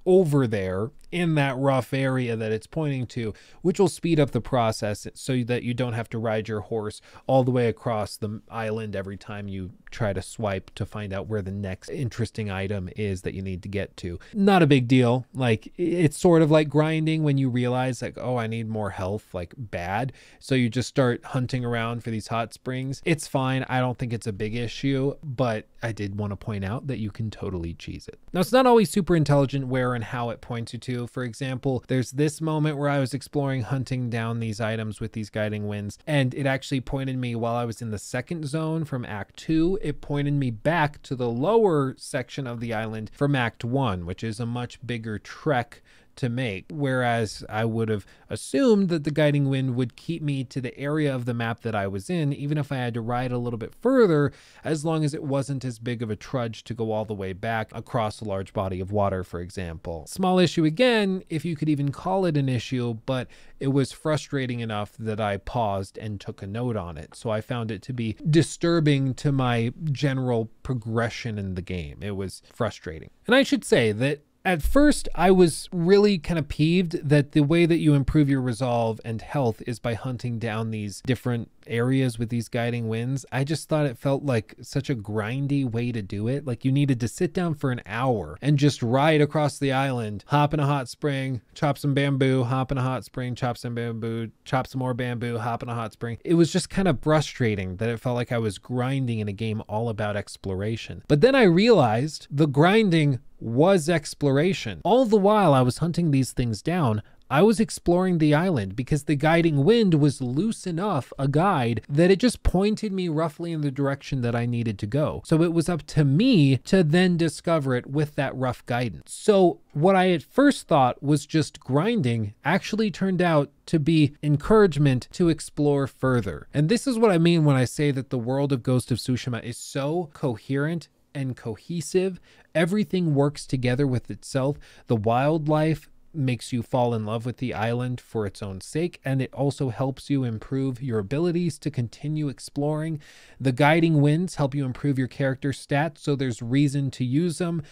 over 0.06 0.48
there 0.48 0.92
in 1.12 1.36
that 1.36 1.58
rough 1.58 1.94
area 1.94 2.36
that 2.36 2.52
it's 2.52 2.68
pointing 2.68 3.08
to, 3.08 3.34
which 3.62 3.80
will 3.80 3.88
speed 3.88 4.20
up 4.20 4.32
the 4.32 4.42
process 4.42 5.08
so 5.14 5.44
that 5.44 5.64
you 5.64 5.74
don't 5.74 5.94
have 5.94 6.10
to 6.10 6.18
ride 6.18 6.48
your 6.48 6.60
horse 6.60 7.00
all 7.26 7.44
the 7.44 7.52
way 7.52 7.68
across 7.68 8.18
the 8.18 8.42
island 8.50 8.96
every 8.96 9.16
time 9.16 9.48
you 9.48 9.72
try 9.92 10.12
to 10.12 10.22
swipe 10.22 10.70
to 10.76 10.86
find 10.86 11.14
out 11.14 11.28
where 11.28 11.42
the 11.42 11.52
next 11.52 11.90
interesting 11.90 12.52
item 12.52 12.90
is 12.98 13.22
that 13.22 13.34
you 13.34 13.42
need 13.42 13.64
to 13.64 13.70
get 13.70 13.96
to. 13.96 14.20
Not 14.34 14.62
a 14.62 14.68
big 14.68 14.90
deal. 14.90 15.26
Like 15.34 15.72
it's 15.78 16.18
sort 16.18 16.42
of 16.42 16.52
like 16.52 16.68
grinding 16.68 17.24
when 17.24 17.38
you 17.38 17.50
realize 17.50 18.02
like, 18.02 18.18
oh, 18.20 18.36
I 18.36 18.48
need 18.48 18.68
more 18.68 18.90
health, 18.90 19.34
like 19.34 19.54
bad. 19.58 20.12
So 20.40 20.54
you 20.54 20.70
just 20.70 20.90
start 20.90 21.24
hunting 21.24 21.64
around 21.64 22.04
for 22.04 22.10
these 22.10 22.28
hot 22.28 22.54
springs. 22.54 23.02
It's 23.06 23.26
fine. 23.26 23.66
I 23.70 23.80
don't 23.80 23.98
think 23.98 24.12
it's 24.12 24.28
a 24.28 24.34
big 24.34 24.54
issue, 24.54 25.16
but 25.24 25.68
I 25.82 25.94
did 25.94 26.18
want 26.18 26.32
to 26.32 26.36
point 26.36 26.66
out 26.66 26.88
that 26.88 27.00
you 27.00 27.10
can 27.10 27.32
totally 27.32 27.74
cheese 27.74 28.10
it. 28.10 28.20
Now 28.34 28.42
it's 28.42 28.52
not 28.52 28.66
always 28.66 28.90
super 28.90 29.16
intelligent 29.16 29.68
where 29.68 29.95
and 29.96 30.04
how 30.04 30.30
it 30.30 30.42
points 30.42 30.74
you 30.74 30.80
to. 30.80 31.08
For 31.08 31.24
example, 31.24 31.84
there's 31.88 32.12
this 32.12 32.42
moment 32.42 32.78
where 32.78 32.90
I 32.90 33.00
was 33.00 33.14
exploring 33.14 33.64
hunting 33.64 34.10
down 34.10 34.40
these 34.40 34.62
items 34.62 35.00
with 35.00 35.14
these 35.14 35.30
guiding 35.30 35.68
winds, 35.68 35.98
and 36.06 36.34
it 36.34 36.46
actually 36.46 36.82
pointed 36.82 37.18
me 37.18 37.36
while 37.36 37.56
I 37.56 37.66
was 37.66 37.82
in 37.82 37.92
the 37.92 38.00
second 38.00 38.48
zone 38.48 38.86
from 38.86 39.06
Act 39.06 39.38
2. 39.38 39.80
It 39.82 40.02
pointed 40.02 40.34
me 40.34 40.52
back 40.52 41.02
to 41.04 41.16
the 41.16 41.30
lower 41.30 41.96
section 41.98 42.46
of 42.46 42.60
the 42.60 42.74
island 42.74 43.12
from 43.14 43.36
Act 43.36 43.64
1, 43.64 44.06
which 44.06 44.24
is 44.24 44.40
a 44.40 44.46
much 44.46 44.86
bigger 44.86 45.18
trek 45.18 45.82
to 46.18 46.30
make. 46.30 46.66
Whereas 46.70 47.44
I 47.50 47.66
would 47.66 47.90
have 47.90 48.06
assumed 48.30 48.90
that 48.90 49.04
the 49.04 49.12
guiding 49.12 49.50
wind 49.50 49.76
would 49.76 49.96
keep 49.96 50.22
me 50.22 50.44
to 50.46 50.62
the 50.62 50.78
area 50.78 51.14
of 51.14 51.26
the 51.26 51.34
map 51.34 51.62
that 51.62 51.76
I 51.76 51.88
was 51.88 52.10
in, 52.10 52.34
even 52.34 52.58
if 52.58 52.72
I 52.72 52.78
had 52.78 52.94
to 52.96 53.02
ride 53.02 53.32
a 53.32 53.38
little 53.38 53.60
bit 53.60 53.74
further, 53.76 54.32
as 54.64 54.86
long 54.86 55.04
as 55.04 55.14
it 55.14 55.24
wasn't 55.24 55.66
as 55.66 55.80
big 55.80 56.02
of 56.02 56.10
a 56.10 56.16
trudge 56.16 56.64
to 56.66 56.74
go 56.74 56.92
all 56.92 57.06
the 57.06 57.14
way 57.14 57.34
back 57.34 57.70
across 57.74 58.22
a 58.22 58.26
large 58.26 58.54
body 58.54 58.80
of 58.80 58.92
water, 58.92 59.24
for 59.24 59.40
example. 59.40 60.06
Small 60.08 60.40
issue 60.40 60.66
again, 60.66 61.24
if 61.30 61.46
you 61.46 61.56
could 61.56 61.70
even 61.70 61.92
call 61.92 62.26
it 62.26 62.38
an 62.38 62.50
issue, 62.50 62.96
but 63.06 63.28
it 63.60 63.68
was 63.68 63.92
frustrating 63.92 64.60
enough 64.60 64.94
that 64.98 65.20
I 65.20 65.38
paused 65.38 65.98
and 65.98 66.20
took 66.20 66.42
a 66.42 66.48
note 66.48 66.76
on 66.76 66.98
it. 66.98 67.16
So 67.16 67.30
I 67.30 67.42
found 67.42 67.72
it 67.72 67.82
to 67.84 67.94
be 67.94 68.16
disturbing 68.30 69.14
to 69.16 69.32
my 69.32 69.72
general 69.92 70.50
progression 70.64 71.38
in 71.38 71.56
the 71.56 71.62
game. 71.62 72.00
It 72.02 72.16
was 72.16 72.42
frustrating. 72.54 73.10
And 73.28 73.36
I 73.36 73.44
should 73.44 73.64
say 73.64 73.92
that 73.92 74.22
at 74.46 74.62
first, 74.62 75.10
I 75.16 75.32
was 75.32 75.68
really 75.74 76.20
kind 76.20 76.38
of 76.38 76.48
peeved 76.48 77.10
that 77.10 77.32
the 77.32 77.42
way 77.42 77.66
that 77.66 77.80
you 77.80 77.96
improve 77.96 78.30
your 78.30 78.42
resolve 78.42 79.02
and 79.04 79.22
health 79.22 79.64
is 79.66 79.80
by 79.80 79.96
hunting 79.96 80.38
down 80.38 80.70
these 80.70 81.02
different 81.06 81.50
areas 81.66 82.20
with 82.20 82.30
these 82.30 82.48
guiding 82.48 82.88
winds. 82.88 83.26
I 83.32 83.44
just 83.44 83.68
thought 83.68 83.88
it 83.88 83.98
felt 83.98 84.24
like 84.24 84.54
such 84.62 84.90
a 84.90 84.96
grindy 84.96 85.70
way 85.70 85.92
to 85.92 86.04
do 86.04 86.28
it. 86.28 86.46
Like 86.46 86.64
you 86.64 86.72
needed 86.72 87.00
to 87.00 87.08
sit 87.08 87.34
down 87.34 87.56
for 87.56 87.72
an 87.72 87.82
hour 87.88 88.38
and 88.40 88.60
just 88.60 88.84
ride 88.84 89.20
across 89.20 89.58
the 89.58 89.72
island, 89.72 90.24
hop 90.28 90.54
in 90.54 90.60
a 90.60 90.66
hot 90.68 90.88
spring, 90.90 91.42
chop 91.56 91.80
some 91.80 91.96
bamboo, 91.96 92.44
hop 92.44 92.72
in 92.72 92.78
a 92.78 92.84
hot 92.84 93.04
spring, 93.04 93.34
chop 93.34 93.58
some 93.58 93.74
bamboo, 93.74 94.30
chop 94.44 94.68
some 94.68 94.80
more 94.80 94.94
bamboo, 94.94 95.40
hop 95.40 95.64
in 95.64 95.70
a 95.70 95.76
hot 95.76 95.94
spring. 95.94 96.20
It 96.24 96.36
was 96.36 96.54
just 96.54 96.70
kind 96.70 96.88
of 96.88 97.02
frustrating 97.02 97.78
that 97.78 97.90
it 97.90 98.00
felt 98.00 98.16
like 98.16 98.32
I 98.32 98.38
was 98.38 98.60
grinding 98.60 99.20
in 99.20 99.28
a 99.28 99.34
game 99.34 99.64
all 99.68 99.90
about 99.90 100.16
exploration. 100.16 101.04
But 101.08 101.22
then 101.22 101.34
I 101.34 101.44
realized 101.44 102.28
the 102.30 102.48
grinding 102.48 103.20
was 103.46 103.88
exploration. 103.88 104.82
All 104.84 105.06
the 105.06 105.18
while 105.18 105.54
I 105.54 105.62
was 105.62 105.78
hunting 105.78 106.12
these 106.12 106.32
things 106.32 106.64
down, 106.64 107.04
I 107.30 107.42
was 107.42 107.60
exploring 107.60 108.18
the 108.18 108.36
island 108.36 108.76
because 108.76 109.04
the 109.04 109.16
guiding 109.16 109.64
wind 109.64 109.96
was 109.96 110.22
loose 110.22 110.68
enough 110.68 111.12
a 111.18 111.28
guide 111.28 111.82
that 111.90 112.12
it 112.12 112.20
just 112.20 112.44
pointed 112.44 112.92
me 112.92 113.10
roughly 113.10 113.52
in 113.52 113.62
the 113.62 113.72
direction 113.72 114.22
that 114.22 114.36
I 114.36 114.46
needed 114.46 114.78
to 114.80 114.88
go. 114.88 115.24
So 115.26 115.42
it 115.42 115.54
was 115.54 115.68
up 115.68 115.84
to 115.88 116.06
me 116.06 116.58
to 116.58 116.84
then 116.84 117.18
discover 117.18 117.76
it 117.76 117.88
with 117.88 118.16
that 118.16 118.36
rough 118.36 118.64
guidance. 118.68 119.12
So 119.12 119.60
what 119.74 119.96
I 119.96 120.12
at 120.12 120.22
first 120.22 120.68
thought 120.68 121.02
was 121.02 121.26
just 121.26 121.60
grinding 121.60 122.36
actually 122.44 122.92
turned 122.92 123.22
out 123.22 123.50
to 123.68 123.80
be 123.80 124.14
encouragement 124.22 125.08
to 125.14 125.30
explore 125.30 125.88
further. 125.88 126.48
And 126.54 126.70
this 126.70 126.86
is 126.86 127.00
what 127.00 127.12
I 127.12 127.18
mean 127.18 127.44
when 127.44 127.56
I 127.56 127.66
say 127.66 127.90
that 127.90 128.12
the 128.12 128.20
world 128.20 128.52
of 128.52 128.62
Ghost 128.62 128.92
of 128.92 129.00
Tsushima 129.00 129.44
is 129.44 129.58
so 129.58 130.12
coherent 130.14 130.90
and 131.16 131.36
cohesive. 131.36 132.20
Everything 132.54 133.16
works 133.16 133.48
together 133.48 133.88
with 133.88 134.12
itself. 134.12 134.58
The 134.88 134.96
wildlife 134.96 135.90
makes 136.14 136.54
you 136.54 136.64
fall 136.64 136.94
in 136.94 137.06
love 137.06 137.26
with 137.26 137.38
the 137.38 137.54
island 137.54 138.00
for 138.00 138.26
its 138.26 138.42
own 138.42 138.62
sake, 138.62 139.00
and 139.04 139.22
it 139.22 139.34
also 139.34 139.70
helps 139.70 140.10
you 140.10 140.24
improve 140.24 140.82
your 140.82 141.00
abilities 141.00 141.60
to 141.60 141.72
continue 141.72 142.30
exploring. 142.30 143.02
The 143.40 143.52
guiding 143.52 144.02
winds 144.02 144.36
help 144.36 144.56
you 144.56 144.66
improve 144.66 144.98
your 144.98 145.08
character 145.08 145.52
stats, 145.52 146.00
so 146.00 146.16
there's 146.16 146.42
reason 146.42 146.92
to 146.92 147.06
use 147.06 147.38
them 147.38 147.64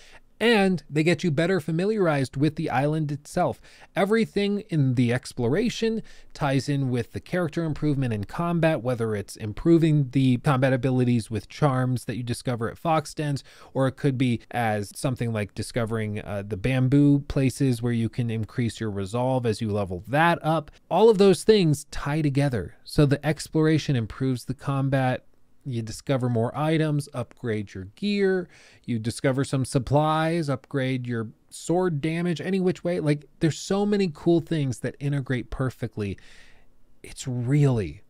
and 0.43 0.83
they 0.89 1.03
get 1.03 1.23
you 1.23 1.31
better 1.31 1.61
familiarized 1.61 2.35
with 2.35 2.57
the 2.57 2.69
island 2.69 3.13
itself. 3.13 3.61
Everything 3.95 4.59
in 4.69 4.95
the 4.95 5.13
exploration 5.13 6.03
ties 6.33 6.67
in 6.67 6.89
with 6.89 7.13
the 7.13 7.21
character 7.21 7.63
improvement 7.63 8.13
in 8.13 8.25
combat, 8.25 8.83
whether 8.83 9.15
it's 9.15 9.37
improving 9.37 10.09
the 10.09 10.35
combat 10.39 10.73
abilities 10.73 11.31
with 11.31 11.47
charms 11.47 12.03
that 12.03 12.17
you 12.17 12.23
discover 12.23 12.69
at 12.69 12.77
Fox 12.77 13.13
Dens, 13.13 13.41
or 13.73 13.87
it 13.87 13.93
could 13.93 14.17
be 14.17 14.41
as 14.51 14.91
something 14.93 15.31
like 15.31 15.55
discovering 15.55 16.19
uh, 16.19 16.43
the 16.45 16.57
bamboo 16.57 17.19
places 17.29 17.81
where 17.81 17.93
you 17.93 18.09
can 18.09 18.29
increase 18.29 18.81
your 18.81 18.91
resolve 18.91 19.45
as 19.45 19.61
you 19.61 19.71
level 19.71 20.03
that 20.09 20.39
up. 20.43 20.71
All 20.91 21.09
of 21.09 21.19
those 21.19 21.45
things 21.45 21.85
tie 21.85 22.21
together. 22.21 22.75
So 22.83 23.05
the 23.05 23.25
exploration 23.25 23.95
improves 23.95 24.43
the 24.43 24.53
combat 24.53 25.23
you 25.65 25.81
discover 25.81 26.29
more 26.29 26.55
items, 26.57 27.07
upgrade 27.13 27.73
your 27.73 27.85
gear, 27.95 28.47
you 28.85 28.99
discover 28.99 29.43
some 29.43 29.65
supplies, 29.65 30.49
upgrade 30.49 31.07
your 31.07 31.29
sword 31.49 32.01
damage, 32.01 32.41
any 32.41 32.59
which 32.59 32.83
way. 32.83 32.99
Like, 32.99 33.25
there's 33.39 33.57
so 33.57 33.85
many 33.85 34.11
cool 34.13 34.41
things 34.41 34.79
that 34.79 34.95
integrate 34.99 35.49
perfectly. 35.49 36.17
It's 37.01 37.27
really, 37.27 38.01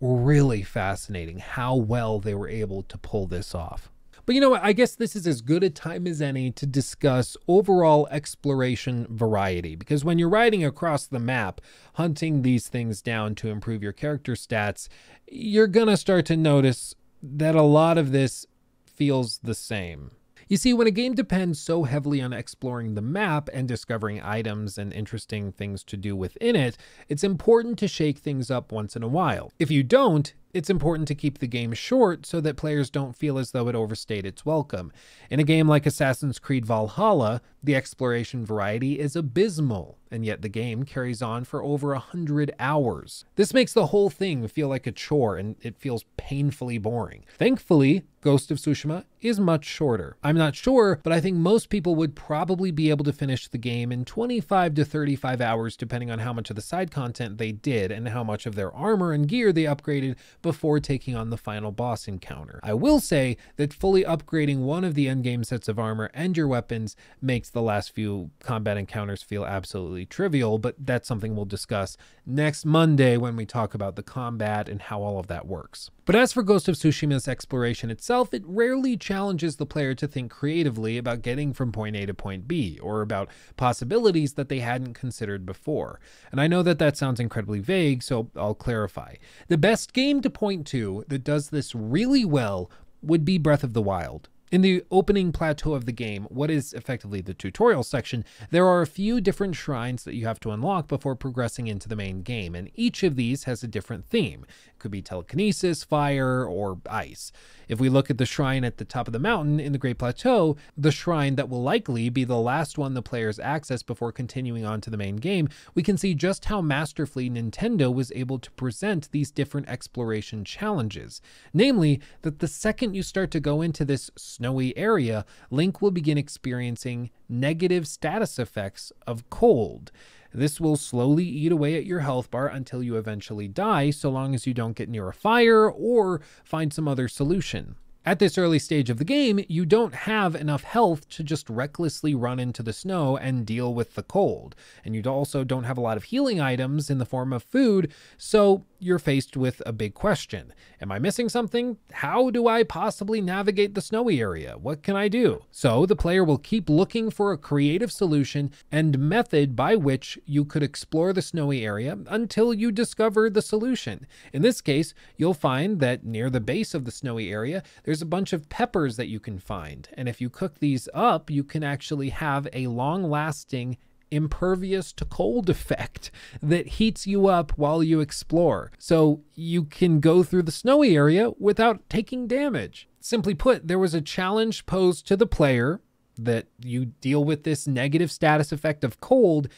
really 0.00 0.62
fascinating 0.62 1.38
how 1.38 1.74
well 1.74 2.20
they 2.20 2.34
were 2.34 2.48
able 2.48 2.82
to 2.84 2.98
pull 2.98 3.26
this 3.26 3.54
off. 3.54 3.90
But 4.30 4.34
you 4.34 4.40
know 4.40 4.50
what? 4.50 4.62
I 4.62 4.72
guess 4.72 4.94
this 4.94 5.16
is 5.16 5.26
as 5.26 5.40
good 5.40 5.64
a 5.64 5.70
time 5.70 6.06
as 6.06 6.22
any 6.22 6.52
to 6.52 6.64
discuss 6.64 7.36
overall 7.48 8.06
exploration 8.12 9.08
variety 9.10 9.74
because 9.74 10.04
when 10.04 10.20
you're 10.20 10.28
riding 10.28 10.64
across 10.64 11.06
the 11.06 11.18
map, 11.18 11.60
hunting 11.94 12.42
these 12.42 12.68
things 12.68 13.02
down 13.02 13.34
to 13.36 13.48
improve 13.48 13.82
your 13.82 13.92
character 13.92 14.34
stats, 14.34 14.88
you're 15.26 15.66
going 15.66 15.88
to 15.88 15.96
start 15.96 16.26
to 16.26 16.36
notice 16.36 16.94
that 17.22 17.54
a 17.54 17.62
lot 17.62 17.98
of 17.98 18.12
this 18.12 18.46
feels 18.84 19.38
the 19.38 19.54
same. 19.54 20.12
You 20.50 20.56
see, 20.56 20.74
when 20.74 20.88
a 20.88 20.90
game 20.90 21.14
depends 21.14 21.60
so 21.60 21.84
heavily 21.84 22.20
on 22.20 22.32
exploring 22.32 22.94
the 22.96 23.00
map 23.00 23.48
and 23.52 23.68
discovering 23.68 24.20
items 24.20 24.78
and 24.78 24.92
interesting 24.92 25.52
things 25.52 25.84
to 25.84 25.96
do 25.96 26.16
within 26.16 26.56
it, 26.56 26.76
it's 27.08 27.22
important 27.22 27.78
to 27.78 27.86
shake 27.86 28.18
things 28.18 28.50
up 28.50 28.72
once 28.72 28.96
in 28.96 29.04
a 29.04 29.08
while. 29.08 29.52
If 29.60 29.70
you 29.70 29.84
don't, 29.84 30.34
it's 30.52 30.68
important 30.68 31.06
to 31.06 31.14
keep 31.14 31.38
the 31.38 31.46
game 31.46 31.72
short 31.72 32.26
so 32.26 32.40
that 32.40 32.56
players 32.56 32.90
don't 32.90 33.14
feel 33.14 33.38
as 33.38 33.52
though 33.52 33.68
it 33.68 33.76
overstayed 33.76 34.26
its 34.26 34.44
welcome. 34.44 34.90
In 35.30 35.38
a 35.38 35.44
game 35.44 35.68
like 35.68 35.86
Assassin's 35.86 36.40
Creed 36.40 36.66
Valhalla, 36.66 37.42
the 37.62 37.76
exploration 37.76 38.44
variety 38.44 38.98
is 38.98 39.14
abysmal, 39.14 39.99
and 40.10 40.24
yet 40.24 40.42
the 40.42 40.48
game 40.48 40.84
carries 40.84 41.22
on 41.22 41.44
for 41.44 41.62
over 41.62 41.92
a 41.92 41.98
hundred 41.98 42.52
hours. 42.58 43.24
This 43.36 43.54
makes 43.54 43.72
the 43.72 43.86
whole 43.86 44.10
thing 44.10 44.46
feel 44.48 44.68
like 44.68 44.86
a 44.86 44.92
chore 44.92 45.36
and 45.36 45.56
it 45.62 45.76
feels 45.76 46.04
painfully 46.16 46.78
boring. 46.78 47.24
Thankfully, 47.38 48.04
Ghost 48.22 48.50
of 48.50 48.58
Tsushima 48.58 49.04
is 49.22 49.40
much 49.40 49.64
shorter. 49.64 50.16
I'm 50.22 50.36
not 50.36 50.54
sure, 50.54 51.00
but 51.02 51.12
I 51.12 51.20
think 51.20 51.38
most 51.38 51.70
people 51.70 51.94
would 51.94 52.14
probably 52.14 52.70
be 52.70 52.90
able 52.90 53.04
to 53.06 53.14
finish 53.14 53.48
the 53.48 53.56
game 53.56 53.90
in 53.90 54.04
25 54.04 54.74
to 54.74 54.84
35 54.84 55.40
hours 55.40 55.76
depending 55.76 56.10
on 56.10 56.18
how 56.18 56.34
much 56.34 56.50
of 56.50 56.56
the 56.56 56.62
side 56.62 56.90
content 56.90 57.38
they 57.38 57.52
did 57.52 57.90
and 57.90 58.10
how 58.10 58.22
much 58.22 58.44
of 58.44 58.56
their 58.56 58.74
armor 58.74 59.12
and 59.12 59.26
gear 59.26 59.52
they 59.52 59.64
upgraded 59.64 60.16
before 60.42 60.80
taking 60.80 61.16
on 61.16 61.30
the 61.30 61.38
final 61.38 61.72
boss 61.72 62.06
encounter. 62.06 62.60
I 62.62 62.74
will 62.74 63.00
say 63.00 63.38
that 63.56 63.72
fully 63.72 64.04
upgrading 64.04 64.58
one 64.60 64.84
of 64.84 64.94
the 64.94 65.06
endgame 65.06 65.44
sets 65.44 65.68
of 65.68 65.78
armor 65.78 66.10
and 66.12 66.36
your 66.36 66.48
weapons 66.48 66.96
makes 67.22 67.48
the 67.48 67.62
last 67.62 67.92
few 67.92 68.30
combat 68.40 68.76
encounters 68.76 69.22
feel 69.22 69.46
absolutely 69.46 69.99
trivial, 70.04 70.58
but 70.58 70.74
that's 70.78 71.08
something 71.08 71.34
we'll 71.34 71.44
discuss 71.44 71.96
next 72.26 72.64
Monday 72.64 73.16
when 73.16 73.36
we 73.36 73.46
talk 73.46 73.74
about 73.74 73.96
the 73.96 74.02
combat 74.02 74.68
and 74.68 74.82
how 74.82 75.02
all 75.02 75.18
of 75.18 75.26
that 75.28 75.46
works. 75.46 75.90
But 76.04 76.16
as 76.16 76.32
for 76.32 76.42
Ghost 76.42 76.68
of 76.68 76.76
Tsushima's 76.76 77.28
exploration 77.28 77.90
itself, 77.90 78.34
it 78.34 78.42
rarely 78.44 78.96
challenges 78.96 79.56
the 79.56 79.66
player 79.66 79.94
to 79.94 80.08
think 80.08 80.30
creatively 80.30 80.98
about 80.98 81.22
getting 81.22 81.52
from 81.52 81.72
point 81.72 81.96
A 81.96 82.06
to 82.06 82.14
point 82.14 82.48
B, 82.48 82.78
or 82.82 83.00
about 83.00 83.28
possibilities 83.56 84.34
that 84.34 84.48
they 84.48 84.58
hadn't 84.60 84.94
considered 84.94 85.46
before. 85.46 86.00
And 86.32 86.40
I 86.40 86.46
know 86.46 86.62
that 86.62 86.78
that 86.78 86.96
sounds 86.96 87.20
incredibly 87.20 87.60
vague, 87.60 88.02
so 88.02 88.30
I'll 88.34 88.54
clarify. 88.54 89.14
The 89.48 89.58
best 89.58 89.92
game 89.92 90.20
to 90.22 90.30
point 90.30 90.66
to 90.68 91.04
that 91.08 91.24
does 91.24 91.50
this 91.50 91.74
really 91.74 92.24
well 92.24 92.70
would 93.02 93.24
be 93.24 93.38
Breath 93.38 93.64
of 93.64 93.72
the 93.72 93.82
Wild. 93.82 94.28
In 94.50 94.62
the 94.62 94.82
opening 94.90 95.30
plateau 95.30 95.74
of 95.74 95.84
the 95.84 95.92
game, 95.92 96.24
what 96.24 96.50
is 96.50 96.72
effectively 96.72 97.20
the 97.20 97.34
tutorial 97.34 97.84
section, 97.84 98.24
there 98.50 98.66
are 98.66 98.82
a 98.82 98.86
few 98.86 99.20
different 99.20 99.54
shrines 99.54 100.02
that 100.02 100.16
you 100.16 100.26
have 100.26 100.40
to 100.40 100.50
unlock 100.50 100.88
before 100.88 101.14
progressing 101.14 101.68
into 101.68 101.88
the 101.88 101.94
main 101.94 102.22
game, 102.22 102.56
and 102.56 102.68
each 102.74 103.04
of 103.04 103.14
these 103.14 103.44
has 103.44 103.62
a 103.62 103.68
different 103.68 104.06
theme 104.06 104.44
It 104.66 104.80
could 104.80 104.90
be 104.90 105.02
telekinesis, 105.02 105.84
fire, 105.84 106.44
or 106.44 106.80
ice. 106.90 107.30
If 107.70 107.78
we 107.78 107.88
look 107.88 108.10
at 108.10 108.18
the 108.18 108.26
shrine 108.26 108.64
at 108.64 108.78
the 108.78 108.84
top 108.84 109.06
of 109.06 109.12
the 109.12 109.20
mountain 109.20 109.60
in 109.60 109.70
the 109.70 109.78
Great 109.78 109.96
Plateau, 109.96 110.56
the 110.76 110.90
shrine 110.90 111.36
that 111.36 111.48
will 111.48 111.62
likely 111.62 112.08
be 112.08 112.24
the 112.24 112.36
last 112.36 112.76
one 112.76 112.94
the 112.94 113.00
players 113.00 113.38
access 113.38 113.84
before 113.84 114.10
continuing 114.10 114.64
on 114.64 114.80
to 114.80 114.90
the 114.90 114.96
main 114.96 115.14
game, 115.14 115.48
we 115.72 115.84
can 115.84 115.96
see 115.96 116.12
just 116.12 116.46
how 116.46 116.60
masterfully 116.60 117.30
Nintendo 117.30 117.94
was 117.94 118.10
able 118.12 118.40
to 118.40 118.50
present 118.50 119.08
these 119.12 119.30
different 119.30 119.68
exploration 119.68 120.44
challenges. 120.44 121.22
Namely, 121.54 122.00
that 122.22 122.40
the 122.40 122.48
second 122.48 122.94
you 122.94 123.04
start 123.04 123.30
to 123.30 123.38
go 123.38 123.62
into 123.62 123.84
this 123.84 124.10
snowy 124.16 124.76
area, 124.76 125.24
Link 125.48 125.80
will 125.80 125.92
begin 125.92 126.18
experiencing 126.18 127.10
negative 127.28 127.86
status 127.86 128.40
effects 128.40 128.90
of 129.06 129.30
cold. 129.30 129.92
This 130.32 130.60
will 130.60 130.76
slowly 130.76 131.24
eat 131.24 131.52
away 131.52 131.76
at 131.76 131.86
your 131.86 132.00
health 132.00 132.30
bar 132.30 132.46
until 132.46 132.82
you 132.82 132.96
eventually 132.96 133.48
die, 133.48 133.90
so 133.90 134.10
long 134.10 134.34
as 134.34 134.46
you 134.46 134.54
don't 134.54 134.76
get 134.76 134.88
near 134.88 135.08
a 135.08 135.12
fire 135.12 135.68
or 135.70 136.20
find 136.44 136.72
some 136.72 136.86
other 136.86 137.08
solution. 137.08 137.76
At 138.06 138.18
this 138.18 138.38
early 138.38 138.58
stage 138.58 138.88
of 138.88 138.96
the 138.96 139.04
game, 139.04 139.44
you 139.46 139.66
don't 139.66 139.94
have 139.94 140.34
enough 140.34 140.62
health 140.62 141.06
to 141.10 141.22
just 141.22 141.50
recklessly 141.50 142.14
run 142.14 142.38
into 142.40 142.62
the 142.62 142.72
snow 142.72 143.18
and 143.18 143.44
deal 143.44 143.74
with 143.74 143.94
the 143.94 144.02
cold. 144.02 144.54
And 144.84 144.94
you 144.94 145.02
also 145.02 145.44
don't 145.44 145.64
have 145.64 145.76
a 145.76 145.82
lot 145.82 145.98
of 145.98 146.04
healing 146.04 146.40
items 146.40 146.88
in 146.88 146.96
the 146.96 147.04
form 147.04 147.30
of 147.30 147.42
food, 147.42 147.92
so 148.16 148.64
you're 148.80 148.98
faced 148.98 149.36
with 149.36 149.62
a 149.66 149.72
big 149.72 149.94
question. 149.94 150.52
Am 150.80 150.90
I 150.90 150.98
missing 150.98 151.28
something? 151.28 151.76
How 151.92 152.30
do 152.30 152.48
I 152.48 152.62
possibly 152.62 153.20
navigate 153.20 153.74
the 153.74 153.80
snowy 153.80 154.20
area? 154.20 154.56
What 154.58 154.82
can 154.82 154.96
I 154.96 155.08
do? 155.08 155.44
So 155.50 155.86
the 155.86 155.96
player 155.96 156.24
will 156.24 156.38
keep 156.38 156.68
looking 156.68 157.10
for 157.10 157.32
a 157.32 157.38
creative 157.38 157.92
solution 157.92 158.50
and 158.72 158.98
method 158.98 159.54
by 159.54 159.76
which 159.76 160.18
you 160.24 160.44
could 160.44 160.62
explore 160.62 161.12
the 161.12 161.22
snowy 161.22 161.64
area 161.64 161.98
until 162.08 162.54
you 162.54 162.72
discover 162.72 163.28
the 163.28 163.42
solution. 163.42 164.06
In 164.32 164.42
this 164.42 164.60
case, 164.60 164.94
you'll 165.16 165.34
find 165.34 165.80
that 165.80 166.04
near 166.04 166.30
the 166.30 166.40
base 166.40 166.74
of 166.74 166.84
the 166.84 166.90
snowy 166.90 167.30
area, 167.30 167.62
there's 167.84 168.02
a 168.02 168.06
bunch 168.06 168.32
of 168.32 168.48
peppers 168.48 168.96
that 168.96 169.08
you 169.08 169.20
can 169.20 169.38
find. 169.38 169.88
And 169.94 170.08
if 170.08 170.20
you 170.20 170.30
cook 170.30 170.58
these 170.58 170.88
up, 170.94 171.30
you 171.30 171.44
can 171.44 171.62
actually 171.62 172.10
have 172.10 172.48
a 172.52 172.66
long 172.68 173.08
lasting 173.08 173.76
impervious 174.10 174.92
to 174.94 175.04
cold 175.04 175.48
effect 175.50 176.10
that 176.42 176.66
heats 176.66 177.06
you 177.06 177.26
up 177.26 177.52
while 177.56 177.82
you 177.82 178.00
explore. 178.00 178.72
So 178.78 179.22
you 179.34 179.64
can 179.64 180.00
go 180.00 180.22
through 180.22 180.42
the 180.42 180.52
snowy 180.52 180.96
area 180.96 181.30
without 181.38 181.88
taking 181.88 182.26
damage. 182.26 182.88
Simply 183.00 183.34
put, 183.34 183.66
there 183.66 183.78
was 183.78 183.94
a 183.94 184.00
challenge 184.00 184.66
posed 184.66 185.06
to 185.08 185.16
the 185.16 185.26
player 185.26 185.80
that 186.18 186.46
you 186.62 186.86
deal 186.86 187.24
with 187.24 187.44
this 187.44 187.66
negative 187.66 188.10
status 188.10 188.52
effect 188.52 188.84
of 188.84 189.00
cold 189.00 189.48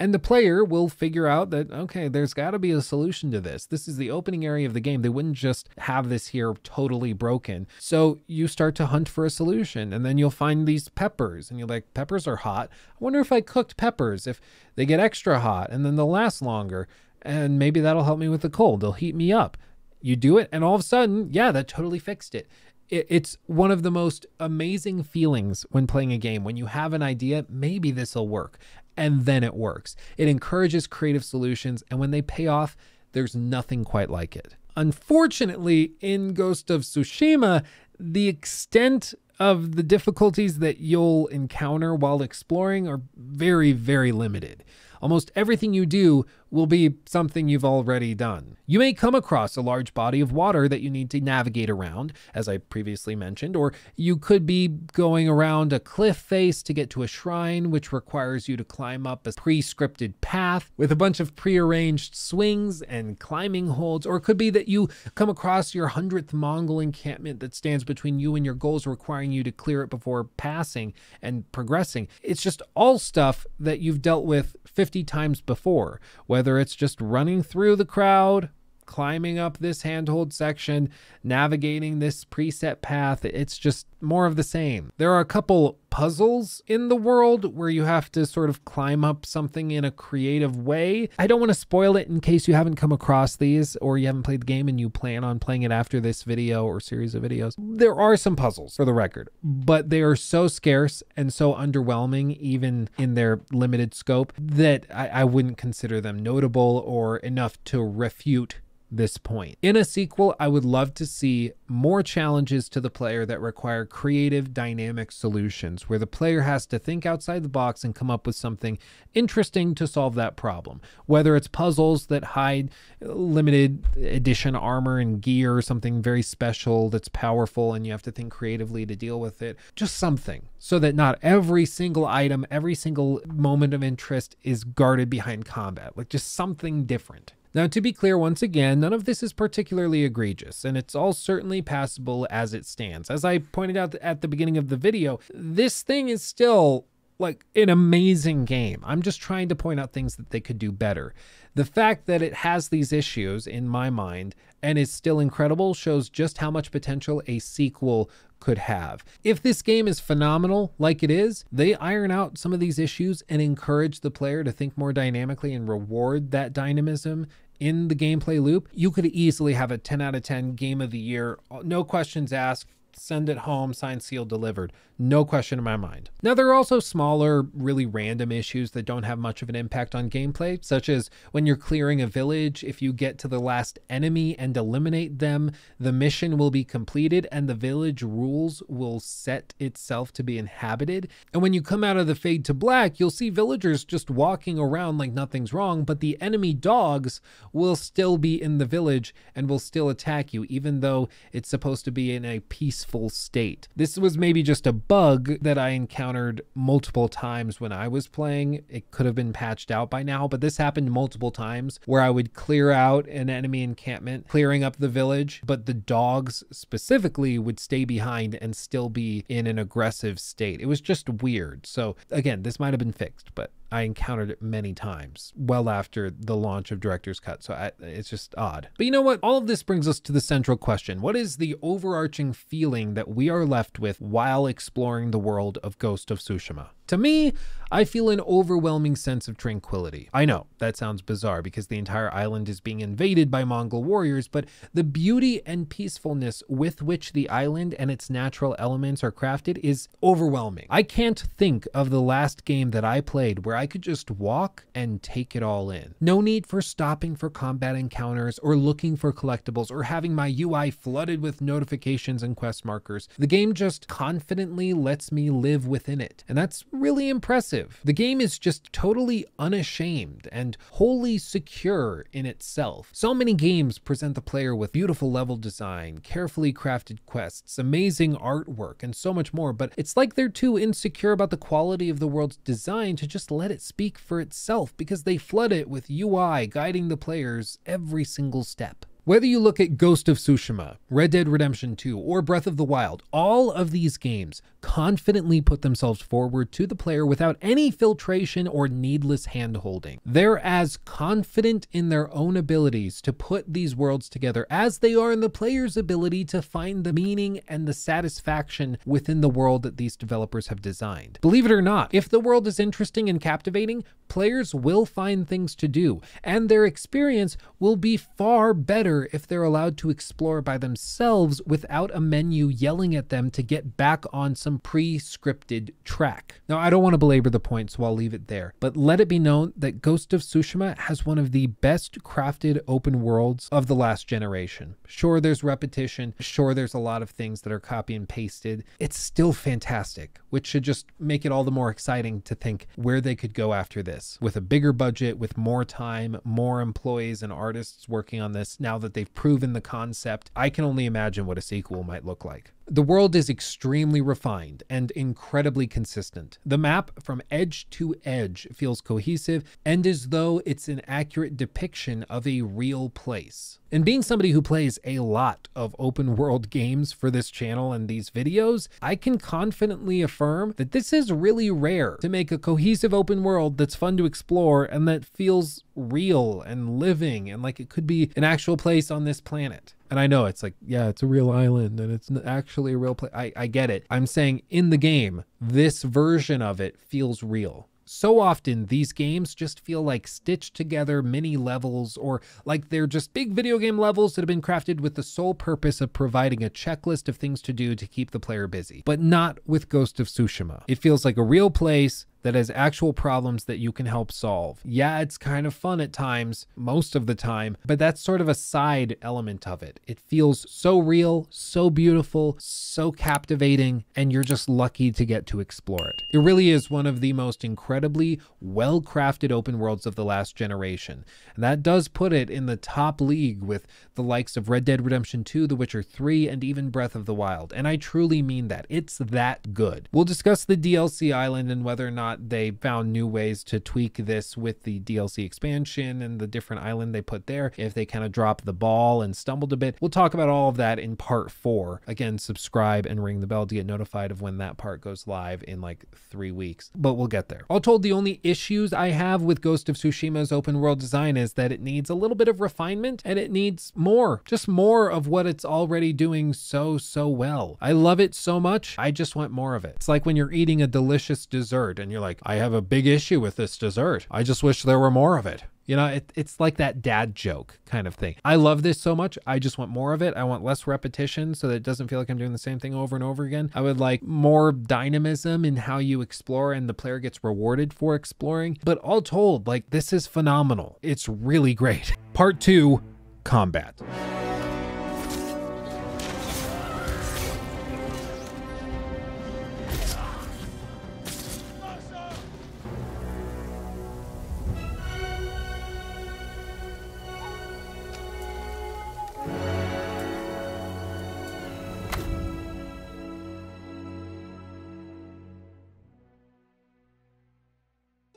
and 0.00 0.14
the 0.14 0.18
player 0.18 0.64
will 0.64 0.88
figure 0.88 1.26
out 1.26 1.50
that, 1.50 1.70
okay, 1.70 2.08
there's 2.08 2.32
got 2.32 2.52
to 2.52 2.58
be 2.58 2.70
a 2.70 2.80
solution 2.80 3.30
to 3.32 3.40
this. 3.40 3.66
This 3.66 3.86
is 3.86 3.98
the 3.98 4.10
opening 4.10 4.46
area 4.46 4.66
of 4.66 4.72
the 4.72 4.80
game. 4.80 5.02
They 5.02 5.10
wouldn't 5.10 5.34
just 5.34 5.68
have 5.76 6.08
this 6.08 6.28
here 6.28 6.54
totally 6.64 7.12
broken. 7.12 7.66
So 7.78 8.18
you 8.26 8.48
start 8.48 8.74
to 8.76 8.86
hunt 8.86 9.10
for 9.10 9.26
a 9.26 9.30
solution, 9.30 9.92
and 9.92 10.04
then 10.04 10.16
you'll 10.16 10.30
find 10.30 10.66
these 10.66 10.88
peppers, 10.88 11.50
and 11.50 11.58
you're 11.58 11.68
like, 11.68 11.92
peppers 11.92 12.26
are 12.26 12.36
hot. 12.36 12.70
I 12.72 12.96
wonder 12.98 13.20
if 13.20 13.30
I 13.30 13.42
cooked 13.42 13.76
peppers, 13.76 14.26
if 14.26 14.40
they 14.74 14.86
get 14.86 15.00
extra 15.00 15.40
hot, 15.40 15.68
and 15.70 15.84
then 15.84 15.96
they'll 15.96 16.10
last 16.10 16.40
longer. 16.40 16.88
And 17.20 17.58
maybe 17.58 17.80
that'll 17.80 18.04
help 18.04 18.18
me 18.18 18.30
with 18.30 18.40
the 18.40 18.48
cold. 18.48 18.80
They'll 18.80 18.92
heat 18.92 19.14
me 19.14 19.30
up. 19.30 19.58
You 20.00 20.16
do 20.16 20.38
it, 20.38 20.48
and 20.50 20.64
all 20.64 20.74
of 20.74 20.80
a 20.80 20.84
sudden, 20.84 21.28
yeah, 21.30 21.52
that 21.52 21.68
totally 21.68 21.98
fixed 21.98 22.34
it 22.34 22.48
it's 22.90 23.38
one 23.46 23.70
of 23.70 23.82
the 23.82 23.90
most 23.90 24.26
amazing 24.40 25.02
feelings 25.02 25.64
when 25.70 25.86
playing 25.86 26.12
a 26.12 26.18
game 26.18 26.42
when 26.42 26.56
you 26.56 26.66
have 26.66 26.92
an 26.92 27.02
idea 27.02 27.46
maybe 27.48 27.90
this 27.90 28.14
will 28.14 28.26
work 28.26 28.58
and 28.96 29.24
then 29.26 29.42
it 29.44 29.54
works. 29.54 29.96
It 30.16 30.28
encourages 30.28 30.86
creative 30.86 31.24
solutions, 31.24 31.82
and 31.90 31.98
when 32.00 32.10
they 32.10 32.22
pay 32.22 32.46
off, 32.46 32.76
there's 33.12 33.34
nothing 33.34 33.84
quite 33.84 34.10
like 34.10 34.36
it. 34.36 34.56
Unfortunately, 34.76 35.92
in 36.00 36.32
Ghost 36.32 36.70
of 36.70 36.82
Tsushima, 36.82 37.64
the 37.98 38.28
extent 38.28 39.14
of 39.38 39.74
the 39.76 39.82
difficulties 39.82 40.58
that 40.58 40.78
you'll 40.78 41.26
encounter 41.28 41.94
while 41.94 42.22
exploring 42.22 42.86
are 42.86 43.00
very, 43.16 43.72
very 43.72 44.12
limited 44.12 44.64
almost 45.00 45.30
everything 45.34 45.72
you 45.74 45.86
do 45.86 46.24
will 46.50 46.66
be 46.66 46.94
something 47.06 47.48
you've 47.48 47.64
already 47.64 48.14
done. 48.14 48.56
You 48.66 48.78
may 48.78 48.92
come 48.92 49.14
across 49.14 49.56
a 49.56 49.62
large 49.62 49.94
body 49.94 50.20
of 50.20 50.32
water 50.32 50.68
that 50.68 50.80
you 50.80 50.90
need 50.90 51.10
to 51.10 51.20
navigate 51.20 51.70
around, 51.70 52.12
as 52.34 52.48
I 52.48 52.58
previously 52.58 53.16
mentioned, 53.16 53.56
or 53.56 53.72
you 53.96 54.16
could 54.16 54.46
be 54.46 54.68
going 54.68 55.28
around 55.28 55.72
a 55.72 55.80
cliff 55.80 56.16
face 56.16 56.62
to 56.64 56.72
get 56.72 56.90
to 56.90 57.02
a 57.02 57.06
shrine, 57.06 57.70
which 57.70 57.92
requires 57.92 58.48
you 58.48 58.56
to 58.56 58.64
climb 58.64 59.06
up 59.06 59.26
a 59.26 59.32
pre-scripted 59.32 60.14
path 60.20 60.70
with 60.76 60.92
a 60.92 60.96
bunch 60.96 61.20
of 61.20 61.34
pre-arranged 61.36 62.14
swings 62.14 62.82
and 62.82 63.18
climbing 63.18 63.68
holds, 63.68 64.06
or 64.06 64.16
it 64.16 64.22
could 64.22 64.38
be 64.38 64.50
that 64.50 64.68
you 64.68 64.88
come 65.14 65.28
across 65.28 65.74
your 65.74 65.88
hundredth 65.88 66.32
Mongol 66.32 66.80
encampment 66.80 67.40
that 67.40 67.54
stands 67.54 67.84
between 67.84 68.18
you 68.18 68.36
and 68.36 68.44
your 68.44 68.54
goals, 68.54 68.86
requiring 68.86 69.32
you 69.32 69.42
to 69.42 69.52
clear 69.52 69.82
it 69.82 69.90
before 69.90 70.24
passing 70.24 70.92
and 71.22 71.50
progressing. 71.52 72.08
It's 72.22 72.42
just 72.42 72.62
all 72.74 72.98
stuff 72.98 73.46
that 73.58 73.80
you've 73.80 74.02
dealt 74.02 74.24
with 74.24 74.56
50 74.64 75.04
times 75.04 75.40
before, 75.40 76.00
whether 76.26 76.39
it's 76.46 76.76
just 76.76 77.00
running 77.00 77.42
through 77.42 77.76
the 77.76 77.84
crowd, 77.84 78.50
climbing 78.86 79.38
up 79.38 79.58
this 79.58 79.82
handhold 79.82 80.32
section, 80.32 80.90
navigating 81.22 81.98
this 81.98 82.24
preset 82.24 82.80
path. 82.82 83.24
It's 83.24 83.58
just 83.58 83.86
more 84.00 84.26
of 84.26 84.36
the 84.36 84.42
same. 84.42 84.92
There 84.96 85.12
are 85.12 85.20
a 85.20 85.24
couple 85.24 85.79
puzzles 85.90 86.62
in 86.66 86.88
the 86.88 86.96
world 86.96 87.56
where 87.56 87.68
you 87.68 87.84
have 87.84 88.10
to 88.12 88.24
sort 88.24 88.48
of 88.48 88.64
climb 88.64 89.04
up 89.04 89.26
something 89.26 89.70
in 89.70 89.84
a 89.84 89.90
creative 89.90 90.56
way. 90.56 91.08
I 91.18 91.26
don't 91.26 91.40
want 91.40 91.50
to 91.50 91.54
spoil 91.54 91.96
it 91.96 92.08
in 92.08 92.20
case 92.20 92.48
you 92.48 92.54
haven't 92.54 92.76
come 92.76 92.92
across 92.92 93.36
these 93.36 93.76
or 93.76 93.98
you 93.98 94.06
haven't 94.06 94.22
played 94.22 94.42
the 94.42 94.46
game 94.46 94.68
and 94.68 94.80
you 94.80 94.88
plan 94.88 95.24
on 95.24 95.38
playing 95.38 95.62
it 95.62 95.72
after 95.72 96.00
this 96.00 96.22
video 96.22 96.64
or 96.64 96.80
series 96.80 97.14
of 97.14 97.22
videos. 97.22 97.54
There 97.58 97.94
are 97.94 98.16
some 98.16 98.36
puzzles 98.36 98.76
for 98.76 98.84
the 98.84 98.94
record, 98.94 99.28
but 99.42 99.90
they 99.90 100.00
are 100.00 100.16
so 100.16 100.48
scarce 100.48 101.02
and 101.16 101.32
so 101.32 101.54
underwhelming, 101.54 102.38
even 102.38 102.88
in 102.96 103.14
their 103.14 103.40
limited 103.52 103.94
scope, 103.94 104.32
that 104.38 104.86
I, 104.94 105.08
I 105.08 105.24
wouldn't 105.24 105.58
consider 105.58 106.00
them 106.00 106.18
notable 106.18 106.82
or 106.86 107.18
enough 107.18 107.62
to 107.64 107.82
refute 107.82 108.60
this 108.90 109.16
point. 109.16 109.56
In 109.62 109.76
a 109.76 109.84
sequel, 109.84 110.34
I 110.40 110.48
would 110.48 110.64
love 110.64 110.94
to 110.94 111.06
see 111.06 111.52
more 111.68 112.02
challenges 112.02 112.68
to 112.70 112.80
the 112.80 112.90
player 112.90 113.24
that 113.24 113.40
require 113.40 113.84
creative, 113.84 114.52
dynamic 114.52 115.12
solutions, 115.12 115.88
where 115.88 115.98
the 115.98 116.06
player 116.06 116.42
has 116.42 116.66
to 116.66 116.78
think 116.78 117.06
outside 117.06 117.42
the 117.42 117.48
box 117.48 117.84
and 117.84 117.94
come 117.94 118.10
up 118.10 118.26
with 118.26 118.36
something 118.36 118.78
interesting 119.14 119.74
to 119.76 119.86
solve 119.86 120.14
that 120.16 120.36
problem. 120.36 120.80
Whether 121.06 121.36
it's 121.36 121.48
puzzles 121.48 122.06
that 122.06 122.24
hide 122.24 122.70
limited 123.00 123.84
edition 123.96 124.56
armor 124.56 124.98
and 124.98 125.20
gear, 125.20 125.56
or 125.56 125.62
something 125.62 126.02
very 126.02 126.22
special 126.22 126.90
that's 126.90 127.08
powerful 127.08 127.74
and 127.74 127.86
you 127.86 127.92
have 127.92 128.02
to 128.02 128.10
think 128.10 128.32
creatively 128.32 128.86
to 128.86 128.96
deal 128.96 129.20
with 129.20 129.42
it, 129.42 129.56
just 129.76 129.96
something 129.96 130.48
so 130.58 130.78
that 130.78 130.94
not 130.94 131.18
every 131.22 131.64
single 131.64 132.06
item, 132.06 132.46
every 132.50 132.74
single 132.74 133.20
moment 133.26 133.72
of 133.72 133.82
interest 133.82 134.36
is 134.42 134.64
guarded 134.64 135.08
behind 135.08 135.44
combat, 135.44 135.96
like 135.96 136.08
just 136.08 136.34
something 136.34 136.84
different. 136.84 137.32
Now, 137.52 137.66
to 137.66 137.80
be 137.80 137.92
clear, 137.92 138.16
once 138.16 138.42
again, 138.42 138.78
none 138.80 138.92
of 138.92 139.04
this 139.04 139.22
is 139.22 139.32
particularly 139.32 140.04
egregious, 140.04 140.64
and 140.64 140.76
it's 140.76 140.94
all 140.94 141.12
certainly 141.12 141.62
passable 141.62 142.26
as 142.30 142.54
it 142.54 142.64
stands. 142.64 143.10
As 143.10 143.24
I 143.24 143.38
pointed 143.38 143.76
out 143.76 143.94
at 143.96 144.20
the 144.20 144.28
beginning 144.28 144.56
of 144.56 144.68
the 144.68 144.76
video, 144.76 145.18
this 145.34 145.82
thing 145.82 146.08
is 146.08 146.22
still 146.22 146.86
like 147.20 147.44
an 147.54 147.68
amazing 147.68 148.44
game. 148.44 148.82
I'm 148.84 149.02
just 149.02 149.20
trying 149.20 149.48
to 149.50 149.56
point 149.56 149.78
out 149.78 149.92
things 149.92 150.16
that 150.16 150.30
they 150.30 150.40
could 150.40 150.58
do 150.58 150.72
better. 150.72 151.14
The 151.54 151.64
fact 151.64 152.06
that 152.06 152.22
it 152.22 152.34
has 152.34 152.68
these 152.68 152.92
issues 152.92 153.46
in 153.46 153.68
my 153.68 153.90
mind 153.90 154.34
and 154.62 154.78
is 154.78 154.92
still 154.92 155.20
incredible 155.20 155.74
shows 155.74 156.08
just 156.08 156.38
how 156.38 156.50
much 156.50 156.70
potential 156.70 157.22
a 157.26 157.38
sequel 157.38 158.10
could 158.40 158.58
have. 158.58 159.04
If 159.22 159.42
this 159.42 159.62
game 159.62 159.86
is 159.86 160.00
phenomenal, 160.00 160.72
like 160.78 161.02
it 161.02 161.10
is, 161.10 161.44
they 161.52 161.74
iron 161.74 162.10
out 162.10 162.38
some 162.38 162.52
of 162.52 162.60
these 162.60 162.78
issues 162.78 163.22
and 163.28 163.42
encourage 163.42 164.00
the 164.00 164.10
player 164.10 164.42
to 164.42 164.52
think 164.52 164.76
more 164.78 164.92
dynamically 164.92 165.52
and 165.52 165.68
reward 165.68 166.30
that 166.30 166.52
dynamism 166.52 167.26
in 167.58 167.88
the 167.88 167.94
gameplay 167.94 168.42
loop, 168.42 168.68
you 168.72 168.90
could 168.90 169.06
easily 169.06 169.52
have 169.52 169.70
a 169.70 169.76
10 169.76 170.00
out 170.00 170.14
of 170.14 170.22
10 170.22 170.54
game 170.54 170.80
of 170.80 170.90
the 170.90 170.98
year, 170.98 171.38
no 171.62 171.84
questions 171.84 172.32
asked, 172.32 172.66
send 172.96 173.28
it 173.28 173.38
home, 173.38 173.72
signed, 173.72 174.02
sealed, 174.02 174.28
delivered. 174.28 174.72
No 174.98 175.24
question 175.24 175.58
in 175.58 175.64
my 175.64 175.76
mind. 175.76 176.10
Now, 176.22 176.34
there 176.34 176.46
are 176.48 176.54
also 176.54 176.78
smaller, 176.78 177.42
really 177.54 177.86
random 177.86 178.30
issues 178.30 178.72
that 178.72 178.84
don't 178.84 179.04
have 179.04 179.18
much 179.18 179.40
of 179.40 179.48
an 179.48 179.56
impact 179.56 179.94
on 179.94 180.10
gameplay, 180.10 180.62
such 180.62 180.90
as 180.90 181.08
when 181.32 181.46
you're 181.46 181.56
clearing 181.56 182.02
a 182.02 182.06
village, 182.06 182.62
if 182.62 182.82
you 182.82 182.92
get 182.92 183.16
to 183.18 183.28
the 183.28 183.40
last 183.40 183.78
enemy 183.88 184.38
and 184.38 184.54
eliminate 184.54 185.18
them, 185.18 185.52
the 185.78 185.92
mission 185.92 186.36
will 186.36 186.50
be 186.50 186.64
completed 186.64 187.26
and 187.32 187.48
the 187.48 187.54
village 187.54 188.02
rules 188.02 188.62
will 188.68 189.00
set 189.00 189.54
itself 189.58 190.12
to 190.12 190.22
be 190.22 190.36
inhabited. 190.36 191.08
And 191.32 191.40
when 191.40 191.54
you 191.54 191.62
come 191.62 191.82
out 191.82 191.96
of 191.96 192.06
the 192.06 192.14
fade 192.14 192.44
to 192.44 192.54
black, 192.54 193.00
you'll 193.00 193.08
see 193.08 193.30
villagers 193.30 193.84
just 193.84 194.10
walking 194.10 194.58
around 194.58 194.98
like 194.98 195.12
nothing's 195.12 195.54
wrong, 195.54 195.84
but 195.84 196.00
the 196.00 196.20
enemy 196.20 196.52
dogs 196.52 197.22
will 197.54 197.76
still 197.76 198.18
be 198.18 198.40
in 198.40 198.58
the 198.58 198.66
village 198.66 199.14
and 199.34 199.48
will 199.48 199.58
still 199.58 199.88
attack 199.88 200.34
you, 200.34 200.44
even 200.50 200.80
though 200.80 201.08
it's 201.32 201.48
supposed 201.48 201.86
to 201.86 201.90
be 201.90 202.14
in 202.14 202.26
a 202.26 202.40
peaceful 202.80 203.10
state. 203.10 203.68
This 203.76 203.98
was 203.98 204.16
maybe 204.16 204.42
just 204.42 204.66
a 204.66 204.72
bug 204.72 205.38
that 205.42 205.58
I 205.58 205.70
encountered 205.70 206.40
multiple 206.54 207.08
times 207.08 207.60
when 207.60 207.72
I 207.72 207.88
was 207.88 208.08
playing. 208.08 208.64
It 208.70 208.90
could 208.90 209.04
have 209.04 209.14
been 209.14 209.34
patched 209.34 209.70
out 209.70 209.90
by 209.90 210.02
now, 210.02 210.26
but 210.26 210.40
this 210.40 210.56
happened 210.56 210.90
multiple 210.90 211.30
times 211.30 211.78
where 211.84 212.00
I 212.00 212.08
would 212.08 212.32
clear 212.32 212.70
out 212.70 213.06
an 213.06 213.28
enemy 213.28 213.62
encampment, 213.62 214.28
clearing 214.28 214.64
up 214.64 214.76
the 214.76 214.88
village, 214.88 215.42
but 215.44 215.66
the 215.66 215.74
dogs 215.74 216.42
specifically 216.50 217.38
would 217.38 217.60
stay 217.60 217.84
behind 217.84 218.34
and 218.36 218.56
still 218.56 218.88
be 218.88 219.26
in 219.28 219.46
an 219.46 219.58
aggressive 219.58 220.18
state. 220.18 220.62
It 220.62 220.66
was 220.66 220.80
just 220.80 221.10
weird. 221.22 221.66
So 221.66 221.96
again, 222.10 222.44
this 222.44 222.58
might 222.58 222.72
have 222.72 222.78
been 222.78 222.92
fixed, 222.92 223.34
but 223.34 223.52
I 223.72 223.82
encountered 223.82 224.30
it 224.30 224.42
many 224.42 224.74
times 224.74 225.32
well 225.36 225.68
after 225.68 226.10
the 226.10 226.36
launch 226.36 226.70
of 226.70 226.80
Director's 226.80 227.20
Cut. 227.20 227.42
So 227.42 227.54
I, 227.54 227.72
it's 227.80 228.10
just 228.10 228.34
odd. 228.36 228.68
But 228.76 228.86
you 228.86 228.92
know 228.92 229.02
what? 229.02 229.20
All 229.22 229.38
of 229.38 229.46
this 229.46 229.62
brings 229.62 229.86
us 229.86 230.00
to 230.00 230.12
the 230.12 230.20
central 230.20 230.56
question. 230.56 231.00
What 231.00 231.16
is 231.16 231.36
the 231.36 231.56
overarching 231.62 232.32
feeling 232.32 232.94
that 232.94 233.08
we 233.08 233.28
are 233.28 233.46
left 233.46 233.78
with 233.78 234.00
while 234.00 234.46
exploring 234.46 235.10
the 235.10 235.18
world 235.18 235.58
of 235.62 235.78
Ghost 235.78 236.10
of 236.10 236.18
Tsushima? 236.18 236.70
To 236.90 236.98
me, 236.98 237.34
I 237.72 237.84
feel 237.84 238.10
an 238.10 238.20
overwhelming 238.22 238.96
sense 238.96 239.28
of 239.28 239.36
tranquility. 239.36 240.08
I 240.12 240.24
know 240.24 240.48
that 240.58 240.76
sounds 240.76 241.02
bizarre 241.02 241.40
because 241.40 241.68
the 241.68 241.78
entire 241.78 242.12
island 242.12 242.48
is 242.48 242.58
being 242.58 242.80
invaded 242.80 243.30
by 243.30 243.44
Mongol 243.44 243.84
warriors, 243.84 244.26
but 244.26 244.46
the 244.74 244.82
beauty 244.82 245.40
and 245.46 245.70
peacefulness 245.70 246.42
with 246.48 246.82
which 246.82 247.12
the 247.12 247.28
island 247.28 247.74
and 247.74 247.88
its 247.88 248.10
natural 248.10 248.56
elements 248.58 249.04
are 249.04 249.12
crafted 249.12 249.58
is 249.58 249.86
overwhelming. 250.02 250.66
I 250.68 250.82
can't 250.82 251.20
think 251.20 251.68
of 251.72 251.90
the 251.90 252.00
last 252.00 252.44
game 252.44 252.72
that 252.72 252.84
I 252.84 253.00
played 253.00 253.46
where 253.46 253.54
I 253.54 253.68
could 253.68 253.82
just 253.82 254.10
walk 254.10 254.64
and 254.74 255.00
take 255.00 255.36
it 255.36 255.42
all 255.44 255.70
in. 255.70 255.94
No 256.00 256.20
need 256.20 256.48
for 256.48 256.60
stopping 256.60 257.14
for 257.14 257.30
combat 257.30 257.76
encounters 257.76 258.40
or 258.40 258.56
looking 258.56 258.96
for 258.96 259.12
collectibles 259.12 259.70
or 259.70 259.84
having 259.84 260.12
my 260.12 260.34
UI 260.36 260.72
flooded 260.72 261.22
with 261.22 261.40
notifications 261.40 262.24
and 262.24 262.34
quest 262.34 262.64
markers. 262.64 263.08
The 263.16 263.28
game 263.28 263.54
just 263.54 263.86
confidently 263.86 264.72
lets 264.72 265.12
me 265.12 265.30
live 265.30 265.68
within 265.68 266.00
it, 266.00 266.24
and 266.28 266.36
that's 266.36 266.64
really 266.80 267.08
impressive 267.08 267.80
the 267.84 267.92
game 267.92 268.20
is 268.20 268.38
just 268.38 268.72
totally 268.72 269.26
unashamed 269.38 270.28
and 270.32 270.56
wholly 270.72 271.18
secure 271.18 272.04
in 272.12 272.26
itself. 272.26 272.90
So 272.92 273.14
many 273.14 273.34
games 273.34 273.78
present 273.78 274.14
the 274.14 274.20
player 274.20 274.54
with 274.54 274.72
beautiful 274.72 275.10
level 275.10 275.36
design, 275.36 275.98
carefully 275.98 276.52
crafted 276.52 276.98
quests, 277.06 277.58
amazing 277.58 278.16
artwork, 278.16 278.82
and 278.82 278.94
so 278.94 279.12
much 279.12 279.32
more, 279.32 279.52
but 279.52 279.72
it's 279.76 279.96
like 279.96 280.14
they're 280.14 280.28
too 280.28 280.58
insecure 280.58 281.12
about 281.12 281.30
the 281.30 281.36
quality 281.36 281.90
of 281.90 282.00
the 282.00 282.08
world's 282.08 282.36
design 282.38 282.96
to 282.96 283.06
just 283.06 283.30
let 283.30 283.50
it 283.50 283.60
speak 283.60 283.98
for 283.98 284.20
itself 284.20 284.76
because 284.76 285.04
they 285.04 285.16
flood 285.16 285.52
it 285.52 285.68
with 285.68 285.90
UI 285.90 286.46
guiding 286.46 286.88
the 286.88 286.96
players 286.96 287.58
every 287.66 288.04
single 288.04 288.44
step. 288.44 288.86
Whether 289.04 289.24
you 289.24 289.38
look 289.40 289.58
at 289.60 289.78
Ghost 289.78 290.10
of 290.10 290.18
Tsushima, 290.18 290.76
Red 290.90 291.10
Dead 291.12 291.26
Redemption 291.26 291.74
2, 291.74 291.98
or 291.98 292.20
Breath 292.20 292.46
of 292.46 292.58
the 292.58 292.64
Wild, 292.64 293.02
all 293.12 293.50
of 293.50 293.70
these 293.70 293.96
games 293.96 294.42
confidently 294.60 295.40
put 295.40 295.62
themselves 295.62 296.02
forward 296.02 296.52
to 296.52 296.66
the 296.66 296.74
player 296.74 297.06
without 297.06 297.38
any 297.40 297.70
filtration 297.70 298.46
or 298.46 298.68
needless 298.68 299.28
handholding. 299.28 300.00
They're 300.04 300.38
as 300.38 300.76
confident 300.76 301.66
in 301.72 301.88
their 301.88 302.12
own 302.14 302.36
abilities 302.36 303.00
to 303.00 303.12
put 303.14 303.50
these 303.50 303.74
worlds 303.74 304.10
together 304.10 304.46
as 304.50 304.78
they 304.78 304.94
are 304.94 305.12
in 305.12 305.20
the 305.20 305.30
player's 305.30 305.78
ability 305.78 306.26
to 306.26 306.42
find 306.42 306.84
the 306.84 306.92
meaning 306.92 307.40
and 307.48 307.66
the 307.66 307.72
satisfaction 307.72 308.76
within 308.84 309.22
the 309.22 309.30
world 309.30 309.62
that 309.62 309.78
these 309.78 309.96
developers 309.96 310.48
have 310.48 310.60
designed. 310.60 311.18
Believe 311.22 311.46
it 311.46 311.52
or 311.52 311.62
not, 311.62 311.94
if 311.94 312.06
the 312.06 312.20
world 312.20 312.46
is 312.46 312.60
interesting 312.60 313.08
and 313.08 313.18
captivating, 313.18 313.82
players 314.10 314.54
will 314.54 314.84
find 314.84 315.26
things 315.26 315.54
to 315.54 315.68
do, 315.68 316.02
and 316.22 316.48
their 316.50 316.66
experience 316.66 317.38
will 317.58 317.76
be 317.76 317.96
far 317.96 318.52
better 318.52 319.08
if 319.12 319.26
they're 319.26 319.42
allowed 319.42 319.78
to 319.78 319.88
explore 319.88 320.42
by 320.42 320.58
themselves 320.58 321.40
without 321.46 321.90
a 321.94 322.00
menu 322.00 322.48
yelling 322.48 322.94
at 322.94 323.08
them 323.08 323.30
to 323.30 323.42
get 323.42 323.78
back 323.78 324.04
on 324.12 324.34
some 324.34 324.58
pre-scripted 324.58 325.72
track. 325.84 326.42
Now, 326.48 326.58
I 326.58 326.68
don't 326.68 326.82
want 326.82 326.94
to 326.94 326.98
belabor 326.98 327.30
the 327.30 327.40
point, 327.40 327.70
so 327.70 327.84
I'll 327.84 327.94
leave 327.94 328.12
it 328.12 328.28
there, 328.28 328.52
but 328.60 328.76
let 328.76 329.00
it 329.00 329.08
be 329.08 329.18
known 329.18 329.52
that 329.56 329.80
Ghost 329.80 330.12
of 330.12 330.20
Tsushima 330.20 330.76
has 330.76 331.06
one 331.06 331.18
of 331.18 331.30
the 331.30 331.46
best 331.46 332.02
crafted 332.02 332.60
open 332.66 333.02
worlds 333.02 333.48
of 333.52 333.68
the 333.68 333.74
last 333.74 334.08
generation. 334.08 334.74
Sure, 334.86 335.20
there's 335.20 335.44
repetition. 335.44 336.14
Sure, 336.18 336.52
there's 336.52 336.74
a 336.74 336.78
lot 336.78 337.02
of 337.02 337.10
things 337.10 337.42
that 337.42 337.52
are 337.52 337.60
copy 337.60 337.94
and 337.94 338.08
pasted. 338.08 338.64
It's 338.80 338.98
still 338.98 339.32
fantastic, 339.32 340.18
which 340.30 340.48
should 340.48 340.64
just 340.64 340.86
make 340.98 341.24
it 341.24 341.30
all 341.30 341.44
the 341.44 341.50
more 341.52 341.70
exciting 341.70 342.22
to 342.22 342.34
think 342.34 342.66
where 342.74 343.00
they 343.00 343.14
could 343.14 343.34
go 343.34 343.52
after 343.52 343.82
this. 343.82 343.99
With 344.20 344.36
a 344.36 344.40
bigger 344.40 344.72
budget, 344.72 345.18
with 345.18 345.36
more 345.36 345.64
time, 345.64 346.18
more 346.24 346.60
employees 346.60 347.22
and 347.22 347.32
artists 347.32 347.88
working 347.88 348.20
on 348.20 348.32
this, 348.32 348.58
now 348.58 348.78
that 348.78 348.94
they've 348.94 349.12
proven 349.14 349.52
the 349.52 349.60
concept, 349.60 350.30
I 350.34 350.50
can 350.50 350.64
only 350.64 350.86
imagine 350.86 351.26
what 351.26 351.38
a 351.38 351.42
sequel 351.42 351.82
might 351.82 352.04
look 352.04 352.24
like. 352.24 352.52
The 352.72 352.82
world 352.82 353.16
is 353.16 353.28
extremely 353.28 354.00
refined 354.00 354.62
and 354.70 354.92
incredibly 354.92 355.66
consistent. 355.66 356.38
The 356.46 356.56
map 356.56 357.02
from 357.02 357.20
edge 357.28 357.68
to 357.70 357.96
edge 358.04 358.46
feels 358.54 358.80
cohesive 358.80 359.42
and 359.64 359.84
as 359.84 360.10
though 360.10 360.40
it's 360.46 360.68
an 360.68 360.80
accurate 360.86 361.36
depiction 361.36 362.04
of 362.04 362.28
a 362.28 362.42
real 362.42 362.88
place. 362.88 363.58
And 363.72 363.84
being 363.84 364.02
somebody 364.02 364.30
who 364.30 364.40
plays 364.40 364.78
a 364.84 365.00
lot 365.00 365.48
of 365.56 365.74
open 365.80 366.14
world 366.14 366.48
games 366.48 366.92
for 366.92 367.10
this 367.10 367.28
channel 367.28 367.72
and 367.72 367.88
these 367.88 368.08
videos, 368.08 368.68
I 368.80 368.94
can 368.94 369.18
confidently 369.18 370.00
affirm 370.00 370.54
that 370.56 370.70
this 370.70 370.92
is 370.92 371.10
really 371.10 371.50
rare 371.50 371.96
to 372.00 372.08
make 372.08 372.30
a 372.30 372.38
cohesive 372.38 372.94
open 372.94 373.24
world 373.24 373.58
that's 373.58 373.74
fun 373.74 373.96
to 373.96 374.06
explore 374.06 374.64
and 374.64 374.86
that 374.86 375.04
feels 375.04 375.64
real 375.74 376.40
and 376.42 376.78
living 376.78 377.28
and 377.28 377.42
like 377.42 377.58
it 377.58 377.68
could 377.68 377.88
be 377.88 378.12
an 378.14 378.22
actual 378.22 378.56
place 378.56 378.92
on 378.92 379.06
this 379.06 379.20
planet. 379.20 379.74
And 379.90 379.98
I 379.98 380.06
know 380.06 380.26
it's 380.26 380.42
like, 380.42 380.54
yeah, 380.64 380.88
it's 380.88 381.02
a 381.02 381.06
real 381.06 381.30
island 381.30 381.80
and 381.80 381.92
it's 381.92 382.10
actually 382.24 382.72
a 382.72 382.78
real 382.78 382.94
place. 382.94 383.12
I, 383.14 383.32
I 383.36 383.46
get 383.48 383.70
it. 383.70 383.86
I'm 383.90 384.06
saying 384.06 384.42
in 384.48 384.70
the 384.70 384.76
game, 384.76 385.24
this 385.40 385.82
version 385.82 386.40
of 386.40 386.60
it 386.60 386.78
feels 386.78 387.22
real. 387.22 387.68
So 387.92 388.20
often, 388.20 388.66
these 388.66 388.92
games 388.92 389.34
just 389.34 389.58
feel 389.58 389.82
like 389.82 390.06
stitched 390.06 390.54
together 390.54 391.02
mini 391.02 391.36
levels, 391.36 391.96
or 391.96 392.22
like 392.44 392.68
they're 392.68 392.86
just 392.86 393.12
big 393.12 393.32
video 393.32 393.58
game 393.58 393.78
levels 393.78 394.14
that 394.14 394.22
have 394.22 394.28
been 394.28 394.40
crafted 394.40 394.80
with 394.80 394.94
the 394.94 395.02
sole 395.02 395.34
purpose 395.34 395.80
of 395.80 395.92
providing 395.92 396.44
a 396.44 396.50
checklist 396.50 397.08
of 397.08 397.16
things 397.16 397.42
to 397.42 397.52
do 397.52 397.74
to 397.74 397.88
keep 397.88 398.12
the 398.12 398.20
player 398.20 398.46
busy. 398.46 398.84
But 398.86 399.00
not 399.00 399.38
with 399.44 399.68
Ghost 399.68 399.98
of 399.98 400.06
Tsushima. 400.06 400.62
It 400.68 400.78
feels 400.78 401.04
like 401.04 401.16
a 401.16 401.24
real 401.24 401.50
place 401.50 402.06
that 402.22 402.34
has 402.34 402.50
actual 402.54 402.92
problems 402.92 403.44
that 403.44 403.58
you 403.58 403.72
can 403.72 403.86
help 403.86 404.12
solve. 404.12 404.60
Yeah, 404.64 405.00
it's 405.00 405.18
kind 405.18 405.46
of 405.46 405.54
fun 405.54 405.80
at 405.80 405.92
times, 405.92 406.46
most 406.56 406.94
of 406.94 407.06
the 407.06 407.14
time, 407.14 407.56
but 407.64 407.78
that's 407.78 408.00
sort 408.00 408.20
of 408.20 408.28
a 408.28 408.34
side 408.34 408.96
element 409.02 409.46
of 409.46 409.62
it. 409.62 409.80
It 409.86 410.00
feels 410.00 410.50
so 410.50 410.78
real, 410.78 411.26
so 411.30 411.70
beautiful, 411.70 412.36
so 412.38 412.92
captivating, 412.92 413.84
and 413.96 414.12
you're 414.12 414.22
just 414.22 414.48
lucky 414.48 414.90
to 414.92 415.04
get 415.04 415.26
to 415.26 415.40
explore 415.40 415.88
it. 415.88 416.04
It 416.10 416.18
really 416.18 416.50
is 416.50 416.70
one 416.70 416.86
of 416.86 417.00
the 417.00 417.12
most 417.12 417.44
incredibly 417.44 418.20
well 418.40 418.80
crafted 418.80 419.32
open 419.32 419.58
worlds 419.58 419.86
of 419.86 419.94
the 419.94 420.04
last 420.04 420.36
generation. 420.36 421.04
And 421.34 421.44
that 421.44 421.62
does 421.62 421.88
put 421.88 422.12
it 422.12 422.30
in 422.30 422.46
the 422.46 422.56
top 422.56 423.00
league 423.00 423.42
with 423.42 423.66
the 423.94 424.02
likes 424.02 424.36
of 424.36 424.48
Red 424.48 424.64
Dead 424.64 424.84
Redemption 424.84 425.24
2, 425.24 425.46
The 425.46 425.56
Witcher 425.56 425.82
3, 425.82 426.28
and 426.28 426.42
even 426.42 426.70
Breath 426.70 426.94
of 426.94 427.06
the 427.06 427.14
Wild. 427.14 427.52
And 427.52 427.68
I 427.68 427.76
truly 427.76 428.22
mean 428.22 428.48
that. 428.48 428.66
It's 428.68 428.98
that 428.98 429.54
good. 429.54 429.88
We'll 429.92 430.04
discuss 430.04 430.44
the 430.44 430.56
DLC 430.56 431.14
island 431.14 431.50
and 431.50 431.64
whether 431.64 431.86
or 431.86 431.90
not 431.90 432.09
not 432.10 432.28
they 432.28 432.50
found 432.50 432.92
new 432.92 433.06
ways 433.06 433.44
to 433.44 433.60
tweak 433.60 433.94
this 433.94 434.36
with 434.36 434.64
the 434.64 434.80
DLC 434.80 435.24
expansion 435.24 436.02
and 436.02 436.20
the 436.20 436.26
different 436.26 436.62
island 436.62 436.94
they 436.94 437.02
put 437.02 437.26
there, 437.26 437.52
if 437.56 437.74
they 437.74 437.86
kind 437.86 438.04
of 438.04 438.12
dropped 438.12 438.44
the 438.44 438.52
ball 438.52 439.02
and 439.02 439.16
stumbled 439.16 439.52
a 439.52 439.56
bit. 439.56 439.76
We'll 439.80 439.90
talk 439.90 440.14
about 440.14 440.28
all 440.28 440.48
of 440.48 440.56
that 440.56 440.78
in 440.78 440.96
part 440.96 441.30
four. 441.30 441.80
Again, 441.86 442.18
subscribe 442.18 442.86
and 442.86 443.02
ring 443.02 443.20
the 443.20 443.26
bell 443.26 443.46
to 443.46 443.54
get 443.54 443.66
notified 443.66 444.10
of 444.10 444.20
when 444.20 444.38
that 444.38 444.56
part 444.56 444.80
goes 444.80 445.06
live 445.06 445.44
in 445.46 445.60
like 445.60 445.84
three 446.10 446.32
weeks, 446.32 446.70
but 446.74 446.94
we'll 446.94 447.06
get 447.06 447.28
there. 447.28 447.42
All 447.48 447.60
told, 447.60 447.82
the 447.82 447.92
only 447.92 448.20
issues 448.22 448.72
I 448.72 448.88
have 448.88 449.22
with 449.22 449.40
Ghost 449.40 449.68
of 449.68 449.76
Tsushima's 449.76 450.32
open 450.32 450.60
world 450.60 450.80
design 450.80 451.16
is 451.16 451.34
that 451.34 451.52
it 451.52 451.60
needs 451.60 451.88
a 451.88 451.94
little 451.94 452.16
bit 452.16 452.28
of 452.28 452.40
refinement 452.40 453.02
and 453.04 453.18
it 453.18 453.30
needs 453.30 453.72
more, 453.74 454.22
just 454.24 454.48
more 454.48 454.90
of 454.90 455.06
what 455.06 455.26
it's 455.26 455.44
already 455.44 455.92
doing 455.92 456.34
so, 456.34 456.76
so 456.76 457.08
well. 457.08 457.56
I 457.60 457.72
love 457.72 458.00
it 458.00 458.14
so 458.14 458.40
much. 458.40 458.74
I 458.78 458.90
just 458.90 459.16
want 459.16 459.32
more 459.32 459.54
of 459.54 459.64
it. 459.64 459.74
It's 459.76 459.88
like 459.88 460.04
when 460.04 460.16
you're 460.16 460.32
eating 460.32 460.60
a 460.60 460.66
delicious 460.66 461.26
dessert 461.26 461.78
and 461.78 461.90
you're 461.90 461.99
you're 462.00 462.08
like, 462.08 462.20
I 462.22 462.36
have 462.36 462.54
a 462.54 462.62
big 462.62 462.86
issue 462.86 463.20
with 463.20 463.36
this 463.36 463.58
dessert. 463.58 464.06
I 464.10 464.22
just 464.22 464.42
wish 464.42 464.62
there 464.62 464.78
were 464.78 464.90
more 464.90 465.18
of 465.18 465.26
it. 465.26 465.44
You 465.66 465.76
know, 465.76 465.86
it, 465.86 466.12
it's 466.16 466.40
like 466.40 466.56
that 466.56 466.82
dad 466.82 467.14
joke 467.14 467.60
kind 467.66 467.86
of 467.86 467.94
thing. 467.94 468.16
I 468.24 468.34
love 468.34 468.62
this 468.62 468.80
so 468.80 468.96
much. 468.96 469.18
I 469.26 469.38
just 469.38 469.56
want 469.58 469.70
more 469.70 469.92
of 469.92 470.02
it. 470.02 470.14
I 470.16 470.24
want 470.24 470.42
less 470.42 470.66
repetition 470.66 471.34
so 471.34 471.46
that 471.46 471.54
it 471.54 471.62
doesn't 471.62 471.88
feel 471.88 471.98
like 471.98 472.08
I'm 472.08 472.18
doing 472.18 472.32
the 472.32 472.38
same 472.38 472.58
thing 472.58 472.74
over 472.74 472.96
and 472.96 473.04
over 473.04 473.24
again. 473.24 473.52
I 473.54 473.60
would 473.60 473.78
like 473.78 474.02
more 474.02 474.50
dynamism 474.50 475.44
in 475.44 475.56
how 475.58 475.78
you 475.78 476.00
explore 476.00 476.52
and 476.52 476.68
the 476.68 476.74
player 476.74 476.98
gets 476.98 477.22
rewarded 477.22 477.72
for 477.72 477.94
exploring. 477.94 478.58
But 478.64 478.78
all 478.78 479.02
told, 479.02 479.46
like, 479.46 479.70
this 479.70 479.92
is 479.92 480.06
phenomenal. 480.06 480.78
It's 480.82 481.08
really 481.08 481.54
great. 481.54 481.92
Part 482.14 482.40
two 482.40 482.82
combat. 483.22 483.80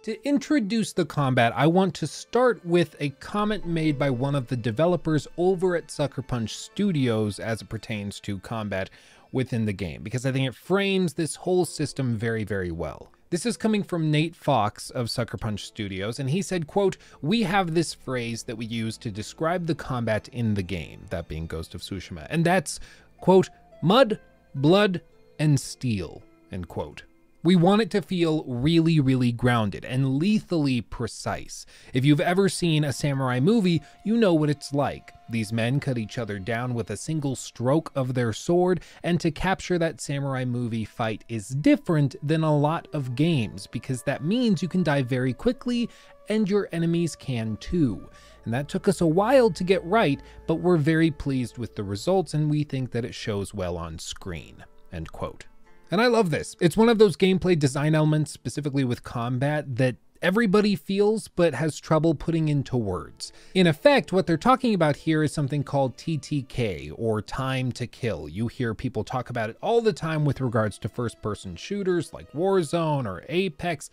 To 0.04 0.28
introduce 0.28 0.92
the 0.92 1.06
combat, 1.06 1.54
I 1.56 1.68
want 1.68 1.94
to 1.94 2.08
start 2.08 2.66
with 2.66 2.94
a 3.00 3.12
comment 3.22 3.66
made 3.66 3.98
by 3.98 4.10
one 4.10 4.36
of 4.36 4.48
the 4.48 4.58
developers 4.58 5.30
over 5.38 5.78
at 5.78 5.90
Sucker 5.90 6.22
Punch 6.22 6.58
Studios 6.58 7.40
as 7.40 7.62
it 7.62 7.70
pertains 7.70 8.20
to 8.20 8.40
combat 8.40 8.90
within 9.32 9.64
the 9.64 9.72
game, 9.72 10.04
because 10.04 10.26
I 10.26 10.34
think 10.34 10.46
it 10.46 10.56
frames 10.56 11.14
this 11.14 11.38
whole 11.38 11.64
system 11.64 12.18
very, 12.18 12.44
very 12.44 12.70
well. 12.70 13.14
This 13.30 13.46
is 13.46 13.56
coming 13.56 13.82
from 13.82 14.12
Nate 14.12 14.36
Fox 14.36 14.90
of 14.90 15.10
Sucker 15.10 15.38
Punch 15.38 15.64
Studios, 15.64 16.20
and 16.20 16.30
he 16.30 16.42
said, 16.42 16.68
quote, 16.68 16.98
we 17.22 17.44
have 17.44 17.74
this 17.74 17.94
phrase 17.94 18.44
that 18.44 18.58
we 18.58 18.66
use 18.66 18.98
to 18.98 19.10
describe 19.10 19.68
the 19.68 19.74
combat 19.74 20.28
in 20.34 20.54
the 20.54 20.64
game, 20.64 21.06
that 21.12 21.30
being 21.30 21.48
Ghost 21.48 21.76
of 21.76 21.82
Tsushima, 21.82 22.28
and 22.30 22.46
that's, 22.46 22.82
quote, 23.22 23.50
mud, 23.82 24.20
blood, 24.54 25.00
and 25.40 25.58
steel, 25.58 26.22
end 26.52 26.68
quote. 26.68 27.04
We 27.46 27.58
want 27.58 27.82
it 27.82 27.92
to 27.92 28.02
feel 28.02 28.46
really, 28.46 29.02
really 29.02 29.34
grounded 29.34 29.84
and 29.84 30.18
lethally 30.18 30.80
precise. 30.80 31.66
If 31.94 32.06
you've 32.06 32.22
ever 32.22 32.48
seen 32.48 32.86
a 32.86 32.94
samurai 32.94 33.42
movie, 33.42 33.82
you 34.06 34.16
know 34.16 34.34
what 34.34 34.50
it's 34.50 34.72
like. 34.72 35.12
These 35.30 35.52
men 35.52 35.82
cut 35.82 35.98
each 35.98 36.18
other 36.18 36.40
down 36.40 36.74
with 36.74 36.90
a 36.90 36.96
single 36.96 37.36
stroke 37.36 37.92
of 37.96 38.14
their 38.14 38.32
sword, 38.32 38.80
and 39.04 39.20
to 39.20 39.30
capture 39.30 39.78
that 39.78 40.00
samurai 40.00 40.46
movie 40.46 40.86
fight 40.86 41.26
is 41.28 41.50
different 41.50 42.16
than 42.24 42.44
a 42.44 42.58
lot 42.58 42.88
of 42.94 43.14
games 43.14 43.68
because 43.68 44.04
that 44.04 44.24
means 44.24 44.62
you 44.62 44.70
can 44.70 44.82
die 44.82 45.02
very 45.02 45.34
quickly 45.34 45.90
and 46.30 46.50
your 46.50 46.70
enemies 46.72 47.14
can 47.14 47.58
too. 47.58 48.10
And 48.46 48.54
that 48.54 48.70
took 48.70 48.88
us 48.88 49.02
a 49.02 49.06
while 49.06 49.50
to 49.50 49.66
get 49.66 49.84
right, 49.84 50.22
but 50.48 50.56
we're 50.56 50.78
very 50.78 51.12
pleased 51.12 51.58
with 51.58 51.76
the 51.76 51.84
results 51.84 52.34
and 52.34 52.50
we 52.50 52.64
think 52.64 52.92
that 52.92 53.04
it 53.04 53.14
shows 53.14 53.54
well 53.54 53.76
on 53.76 54.00
screen. 54.00 54.64
End 54.94 55.12
quote. 55.12 55.46
And 55.94 56.02
I 56.02 56.08
love 56.08 56.32
this. 56.32 56.56
It's 56.60 56.76
one 56.76 56.90
of 56.90 56.98
those 56.98 57.16
gameplay 57.16 57.58
design 57.60 57.94
elements, 57.94 58.32
specifically 58.32 58.84
with 58.84 59.04
combat, 59.04 59.76
that 59.76 59.98
everybody 60.24 60.76
feels 60.76 61.28
but 61.28 61.54
has 61.54 61.80
trouble 61.80 62.16
putting 62.16 62.50
into 62.50 62.76
words. 62.76 63.32
In 63.54 63.68
effect, 63.68 64.12
what 64.12 64.26
they're 64.26 64.36
talking 64.36 64.74
about 64.74 64.96
here 64.96 65.22
is 65.22 65.32
something 65.32 65.64
called 65.64 65.96
TTK, 65.96 66.92
or 66.98 67.22
time 67.22 67.72
to 67.74 67.86
kill. 67.86 68.28
You 68.28 68.48
hear 68.48 68.74
people 68.74 69.04
talk 69.04 69.30
about 69.30 69.52
it 69.52 69.58
all 69.62 69.82
the 69.82 69.94
time 69.94 70.26
with 70.26 70.42
regards 70.42 70.80
to 70.80 70.90
first 70.90 71.22
person 71.22 71.56
shooters 71.56 72.12
like 72.12 72.32
Warzone 72.32 73.06
or 73.06 73.24
Apex. 73.30 73.92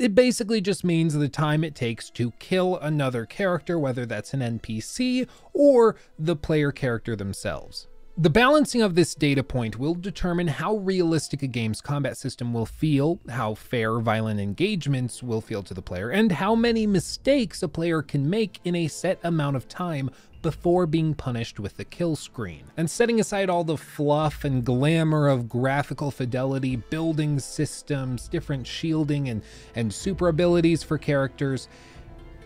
It 0.00 0.16
basically 0.16 0.60
just 0.60 0.82
means 0.82 1.14
the 1.14 1.28
time 1.28 1.62
it 1.62 1.76
takes 1.76 2.10
to 2.10 2.32
kill 2.40 2.76
another 2.78 3.24
character, 3.24 3.78
whether 3.78 4.04
that's 4.04 4.34
an 4.34 4.40
NPC 4.40 5.28
or 5.52 5.94
the 6.18 6.34
player 6.34 6.72
character 6.72 7.14
themselves. 7.14 7.86
The 8.18 8.30
balancing 8.30 8.80
of 8.80 8.94
this 8.94 9.14
data 9.14 9.42
point 9.42 9.78
will 9.78 9.94
determine 9.94 10.48
how 10.48 10.76
realistic 10.76 11.42
a 11.42 11.46
game's 11.46 11.82
combat 11.82 12.16
system 12.16 12.54
will 12.54 12.64
feel, 12.64 13.20
how 13.28 13.52
fair 13.52 13.98
violent 13.98 14.40
engagements 14.40 15.22
will 15.22 15.42
feel 15.42 15.62
to 15.64 15.74
the 15.74 15.82
player, 15.82 16.08
and 16.08 16.32
how 16.32 16.54
many 16.54 16.86
mistakes 16.86 17.62
a 17.62 17.68
player 17.68 18.00
can 18.00 18.30
make 18.30 18.58
in 18.64 18.74
a 18.74 18.88
set 18.88 19.18
amount 19.22 19.56
of 19.56 19.68
time 19.68 20.08
before 20.40 20.86
being 20.86 21.12
punished 21.12 21.60
with 21.60 21.76
the 21.76 21.84
kill 21.84 22.16
screen. 22.16 22.64
And 22.78 22.90
setting 22.90 23.20
aside 23.20 23.50
all 23.50 23.64
the 23.64 23.76
fluff 23.76 24.44
and 24.44 24.64
glamour 24.64 25.28
of 25.28 25.46
graphical 25.46 26.10
fidelity, 26.10 26.76
building 26.76 27.38
systems, 27.38 28.28
different 28.28 28.66
shielding 28.66 29.28
and, 29.28 29.42
and 29.74 29.92
super 29.92 30.28
abilities 30.28 30.82
for 30.82 30.96
characters, 30.96 31.68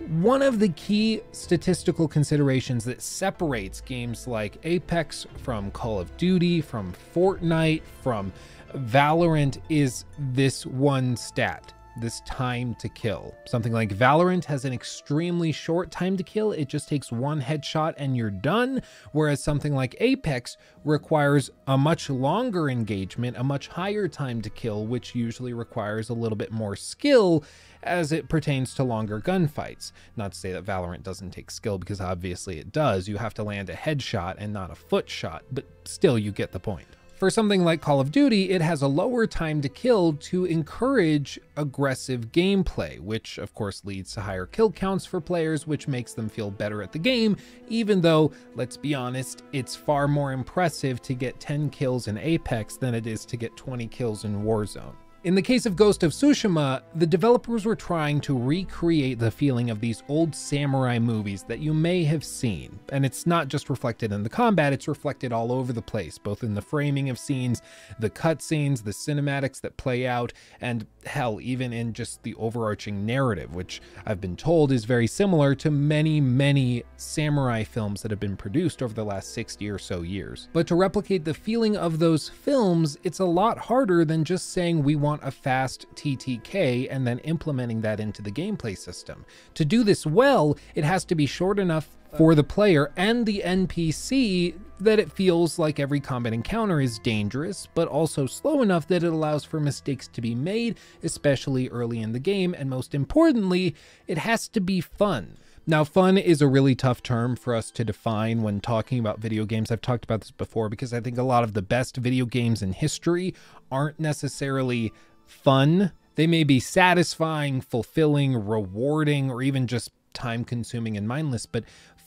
one 0.08 0.42
of 0.42 0.58
the 0.58 0.70
key 0.70 1.20
statistical 1.32 2.08
considerations 2.08 2.84
that 2.84 3.02
separates 3.02 3.80
games 3.80 4.26
like 4.26 4.58
Apex 4.64 5.26
from 5.42 5.70
Call 5.70 6.00
of 6.00 6.16
Duty, 6.16 6.60
from 6.60 6.94
Fortnite, 7.14 7.82
from 8.02 8.32
Valorant 8.74 9.58
is 9.68 10.04
this 10.18 10.64
one 10.64 11.16
stat 11.16 11.72
this 12.00 12.20
time 12.22 12.74
to 12.76 12.88
kill. 12.88 13.34
Something 13.46 13.72
like 13.72 13.90
Valorant 13.90 14.44
has 14.46 14.64
an 14.64 14.72
extremely 14.72 15.52
short 15.52 15.90
time 15.90 16.16
to 16.16 16.22
kill. 16.22 16.52
It 16.52 16.68
just 16.68 16.88
takes 16.88 17.12
one 17.12 17.40
headshot 17.40 17.94
and 17.96 18.16
you're 18.16 18.30
done. 18.30 18.82
Whereas 19.12 19.42
something 19.42 19.74
like 19.74 19.96
Apex 20.00 20.56
requires 20.84 21.50
a 21.66 21.76
much 21.76 22.10
longer 22.10 22.68
engagement, 22.68 23.36
a 23.36 23.44
much 23.44 23.68
higher 23.68 24.08
time 24.08 24.42
to 24.42 24.50
kill, 24.50 24.86
which 24.86 25.14
usually 25.14 25.52
requires 25.52 26.08
a 26.08 26.14
little 26.14 26.36
bit 26.36 26.50
more 26.50 26.76
skill 26.76 27.44
as 27.82 28.12
it 28.12 28.28
pertains 28.28 28.74
to 28.74 28.84
longer 28.84 29.20
gunfights. 29.20 29.92
Not 30.16 30.32
to 30.32 30.38
say 30.38 30.52
that 30.52 30.64
Valorant 30.64 31.02
doesn't 31.02 31.30
take 31.30 31.50
skill 31.50 31.78
because 31.78 32.00
obviously 32.00 32.58
it 32.58 32.72
does. 32.72 33.08
You 33.08 33.16
have 33.18 33.34
to 33.34 33.42
land 33.42 33.70
a 33.70 33.74
headshot 33.74 34.36
and 34.38 34.52
not 34.52 34.70
a 34.70 34.74
foot 34.74 35.08
shot, 35.08 35.44
but 35.50 35.64
still 35.84 36.18
you 36.18 36.32
get 36.32 36.52
the 36.52 36.60
point. 36.60 36.86
For 37.20 37.28
something 37.28 37.64
like 37.64 37.82
Call 37.82 38.00
of 38.00 38.10
Duty, 38.10 38.48
it 38.48 38.62
has 38.62 38.80
a 38.80 38.88
lower 38.88 39.26
time 39.26 39.60
to 39.60 39.68
kill 39.68 40.14
to 40.14 40.46
encourage 40.46 41.38
aggressive 41.54 42.32
gameplay, 42.32 42.98
which 42.98 43.36
of 43.36 43.52
course 43.52 43.84
leads 43.84 44.14
to 44.14 44.22
higher 44.22 44.46
kill 44.46 44.72
counts 44.72 45.04
for 45.04 45.20
players, 45.20 45.66
which 45.66 45.86
makes 45.86 46.14
them 46.14 46.30
feel 46.30 46.50
better 46.50 46.82
at 46.82 46.92
the 46.92 46.98
game, 46.98 47.36
even 47.68 48.00
though, 48.00 48.32
let's 48.54 48.78
be 48.78 48.94
honest, 48.94 49.42
it's 49.52 49.76
far 49.76 50.08
more 50.08 50.32
impressive 50.32 51.02
to 51.02 51.12
get 51.12 51.38
10 51.40 51.68
kills 51.68 52.08
in 52.08 52.16
Apex 52.16 52.78
than 52.78 52.94
it 52.94 53.06
is 53.06 53.26
to 53.26 53.36
get 53.36 53.54
20 53.54 53.86
kills 53.88 54.24
in 54.24 54.42
Warzone. 54.42 54.94
In 55.22 55.34
the 55.34 55.42
case 55.42 55.66
of 55.66 55.76
Ghost 55.76 56.02
of 56.02 56.12
Tsushima, 56.12 56.80
the 56.94 57.06
developers 57.06 57.66
were 57.66 57.76
trying 57.76 58.22
to 58.22 58.38
recreate 58.38 59.18
the 59.18 59.30
feeling 59.30 59.68
of 59.68 59.78
these 59.78 60.02
old 60.08 60.34
samurai 60.34 60.98
movies 60.98 61.42
that 61.42 61.58
you 61.58 61.74
may 61.74 62.04
have 62.04 62.24
seen. 62.24 62.80
And 62.88 63.04
it's 63.04 63.26
not 63.26 63.48
just 63.48 63.68
reflected 63.68 64.12
in 64.12 64.22
the 64.22 64.30
combat, 64.30 64.72
it's 64.72 64.88
reflected 64.88 65.30
all 65.30 65.52
over 65.52 65.74
the 65.74 65.82
place, 65.82 66.16
both 66.16 66.42
in 66.42 66.54
the 66.54 66.62
framing 66.62 67.10
of 67.10 67.18
scenes, 67.18 67.60
the 67.98 68.08
cutscenes, 68.08 68.82
the 68.82 68.92
cinematics 68.92 69.60
that 69.60 69.76
play 69.76 70.06
out, 70.06 70.32
and 70.62 70.86
hell, 71.04 71.38
even 71.42 71.74
in 71.74 71.92
just 71.92 72.22
the 72.22 72.34
overarching 72.36 73.04
narrative, 73.04 73.54
which 73.54 73.82
I've 74.06 74.22
been 74.22 74.36
told 74.36 74.72
is 74.72 74.86
very 74.86 75.06
similar 75.06 75.54
to 75.56 75.70
many, 75.70 76.22
many 76.22 76.82
samurai 76.96 77.64
films 77.64 78.00
that 78.00 78.10
have 78.10 78.20
been 78.20 78.38
produced 78.38 78.82
over 78.82 78.94
the 78.94 79.04
last 79.04 79.34
60 79.34 79.68
or 79.68 79.78
so 79.78 80.00
years. 80.00 80.48
But 80.54 80.66
to 80.68 80.74
replicate 80.74 81.26
the 81.26 81.34
feeling 81.34 81.76
of 81.76 81.98
those 81.98 82.30
films, 82.30 82.96
it's 83.02 83.18
a 83.18 83.26
lot 83.26 83.58
harder 83.58 84.06
than 84.06 84.24
just 84.24 84.54
saying 84.54 84.82
we 84.82 84.96
want 84.96 85.09
want 85.10 85.24
a 85.24 85.30
fast 85.32 85.86
TTK 85.96 86.86
and 86.88 87.04
then 87.04 87.18
implementing 87.20 87.80
that 87.80 87.98
into 87.98 88.22
the 88.22 88.30
gameplay 88.30 88.78
system. 88.78 89.24
To 89.54 89.64
do 89.64 89.82
this 89.82 90.06
well, 90.06 90.56
it 90.76 90.84
has 90.84 91.04
to 91.06 91.16
be 91.16 91.26
short 91.26 91.58
enough 91.58 91.88
for 92.16 92.36
the 92.36 92.44
player 92.44 92.92
and 92.96 93.26
the 93.26 93.42
NPC 93.44 94.54
that 94.78 95.00
it 95.00 95.10
feels 95.10 95.58
like 95.58 95.80
every 95.80 95.98
combat 95.98 96.32
encounter 96.32 96.80
is 96.80 97.00
dangerous, 97.00 97.66
but 97.74 97.88
also 97.88 98.26
slow 98.26 98.62
enough 98.62 98.86
that 98.86 99.02
it 99.02 99.12
allows 99.12 99.44
for 99.44 99.58
mistakes 99.58 100.06
to 100.06 100.20
be 100.20 100.34
made, 100.34 100.78
especially 101.02 101.68
early 101.70 102.00
in 102.00 102.12
the 102.12 102.20
game, 102.20 102.54
and 102.56 102.70
most 102.70 102.94
importantly, 102.94 103.74
it 104.06 104.18
has 104.18 104.46
to 104.48 104.60
be 104.60 104.80
fun. 104.80 105.38
Now, 105.66 105.84
fun 105.84 106.16
is 106.18 106.40
a 106.40 106.48
really 106.48 106.74
tough 106.74 107.02
term 107.02 107.36
for 107.36 107.54
us 107.54 107.70
to 107.72 107.84
define 107.84 108.42
when 108.42 108.60
talking 108.60 108.98
about 108.98 109.20
video 109.20 109.44
games. 109.44 109.70
I've 109.70 109.82
talked 109.82 110.04
about 110.04 110.22
this 110.22 110.30
before 110.30 110.68
because 110.68 110.92
I 110.92 111.00
think 111.00 111.18
a 111.18 111.22
lot 111.22 111.44
of 111.44 111.52
the 111.52 111.62
best 111.62 111.96
video 111.96 112.24
games 112.24 112.62
in 112.62 112.72
history 112.72 113.34
aren't 113.70 114.00
necessarily 114.00 114.92
fun. 115.26 115.92
They 116.16 116.26
may 116.26 116.44
be 116.44 116.60
satisfying, 116.60 117.60
fulfilling, 117.60 118.36
rewarding, 118.36 119.30
or 119.30 119.42
even 119.42 119.66
just 119.66 119.90
time 120.12 120.44
consuming 120.44 120.96
and 120.96 121.06
mindless, 121.06 121.46
but 121.46 121.64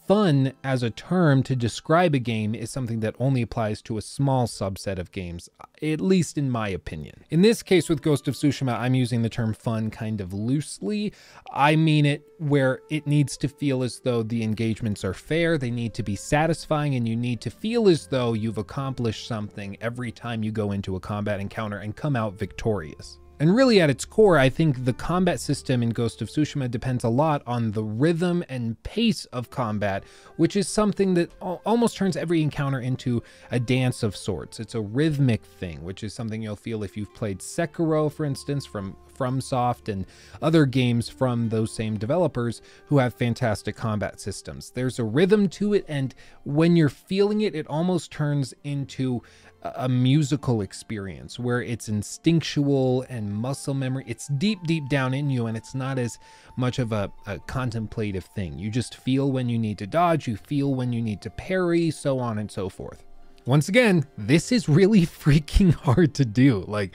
fun 0.07 0.53
as 0.63 0.83
a 0.83 0.89
term 0.89 1.43
to 1.43 1.55
describe 1.55 2.13
a 2.13 2.19
game 2.19 2.53
is 2.53 2.69
something 2.69 2.99
that 2.99 3.15
only 3.19 3.41
applies 3.41 3.81
to 3.81 3.97
a 3.97 4.01
small 4.01 4.47
subset 4.47 4.99
of 4.99 5.11
games, 5.11 5.49
at 5.81 6.01
least 6.01 6.37
in 6.37 6.49
my 6.49 6.67
opinion. 6.69 7.23
In 7.29 7.41
this 7.41 7.63
case 7.63 7.89
with 7.89 8.01
Ghost 8.01 8.27
of 8.27 8.35
Tsushima, 8.35 8.77
I'm 8.77 8.95
using 8.95 9.21
the 9.21 9.29
term 9.29 9.53
fun 9.53 9.89
kind 9.89 10.19
of 10.19 10.33
loosely. 10.33 11.13
I 11.51 11.75
mean 11.75 12.05
it 12.05 12.23
where 12.37 12.81
it 12.89 13.07
needs 13.07 13.37
to 13.37 13.47
feel 13.47 13.83
as 13.83 14.01
though 14.01 14.23
the 14.23 14.43
engagements 14.43 15.05
are 15.05 15.13
fair, 15.13 15.57
they 15.57 15.71
need 15.71 15.93
to 15.93 16.03
be 16.03 16.15
satisfying, 16.15 16.95
and 16.95 17.07
you 17.07 17.15
need 17.15 17.39
to 17.41 17.49
feel 17.49 17.87
as 17.87 18.07
though 18.07 18.33
you've 18.33 18.57
accomplished 18.57 19.27
something 19.27 19.77
every 19.79 20.11
time 20.11 20.43
you 20.43 20.51
go 20.51 20.73
into 20.73 20.95
a 20.95 20.99
combat 20.99 21.39
encounter 21.39 21.77
and 21.77 21.95
come 21.95 22.15
out 22.15 22.33
victorious. 22.33 23.19
And 23.43 23.53
really 23.53 23.81
at 23.81 23.89
its 23.89 24.05
core, 24.05 24.37
I 24.37 24.47
think 24.47 24.85
the 24.85 24.93
combat 24.93 25.37
system 25.37 25.83
in 25.83 25.89
Ghost 25.89 26.21
of 26.21 26.29
Tsushima 26.29 26.71
depends 26.71 27.03
a 27.03 27.09
lot 27.09 27.43
on 27.45 27.73
the 27.73 27.83
rhythm 27.83 28.41
and 28.47 28.81
pace 28.83 29.25
of 29.33 29.49
combat, 29.49 30.05
which 30.37 30.55
is 30.55 30.69
something 30.69 31.13
that 31.15 31.29
almost 31.41 31.97
turns 31.97 32.15
every 32.15 32.41
encounter 32.41 32.79
into 32.79 33.21
a 33.51 33.59
dance 33.59 34.01
of 34.01 34.15
sorts. 34.15 34.61
It's 34.61 34.75
a 34.75 34.81
rhythmic 34.81 35.43
thing, 35.43 35.83
which 35.83 36.05
is 36.05 36.13
something 36.13 36.41
you'll 36.41 36.55
feel 36.55 36.83
if 36.83 36.95
you've 36.95 37.13
played 37.13 37.39
Sekiro, 37.39 38.09
for 38.09 38.23
instance, 38.23 38.65
from 38.65 38.95
FromSoft 39.13 39.91
and 39.91 40.05
other 40.41 40.65
games 40.65 41.09
from 41.09 41.49
those 41.49 41.71
same 41.71 41.97
developers 41.97 42.61
who 42.87 42.97
have 42.97 43.13
fantastic 43.13 43.75
combat 43.75 44.21
systems. 44.21 44.71
There's 44.71 44.99
a 44.99 45.03
rhythm 45.03 45.49
to 45.49 45.73
it, 45.73 45.85
and 45.89 46.15
when 46.45 46.75
you're 46.77 46.87
feeling 46.87 47.41
it, 47.41 47.55
it 47.55 47.67
almost 47.67 48.09
turns 48.09 48.53
into 48.63 49.21
a 49.63 49.87
musical 49.87 50.61
experience 50.61 51.39
where 51.39 51.61
it's 51.61 51.87
instinctual 51.87 53.05
and 53.09 53.33
muscle 53.33 53.73
memory. 53.73 54.03
It's 54.07 54.27
deep, 54.27 54.59
deep 54.63 54.89
down 54.89 55.13
in 55.13 55.29
you, 55.29 55.47
and 55.47 55.55
it's 55.55 55.73
not 55.73 55.97
as 55.97 56.19
much 56.57 56.79
of 56.79 56.91
a, 56.91 57.11
a, 57.25 57.39
contemplative 57.39 58.25
thing. 58.25 58.59
You 58.59 58.69
just 58.69 58.95
feel 58.95 59.31
when 59.31 59.47
you 59.47 59.57
need 59.57 59.77
to 59.77 59.87
dodge, 59.87 60.27
you 60.27 60.35
feel 60.35 60.75
when 60.75 60.91
you 60.91 61.01
need 61.01 61.21
to 61.21 61.29
parry, 61.29 61.91
so 61.91 62.19
on 62.19 62.37
and 62.39 62.51
so 62.51 62.67
forth. 62.67 63.03
Once 63.45 63.69
again, 63.69 64.05
this 64.17 64.51
is 64.51 64.67
really 64.67 65.01
freaking 65.05 65.73
hard 65.73 66.13
to 66.15 66.25
do. 66.25 66.65
Like, 66.67 66.93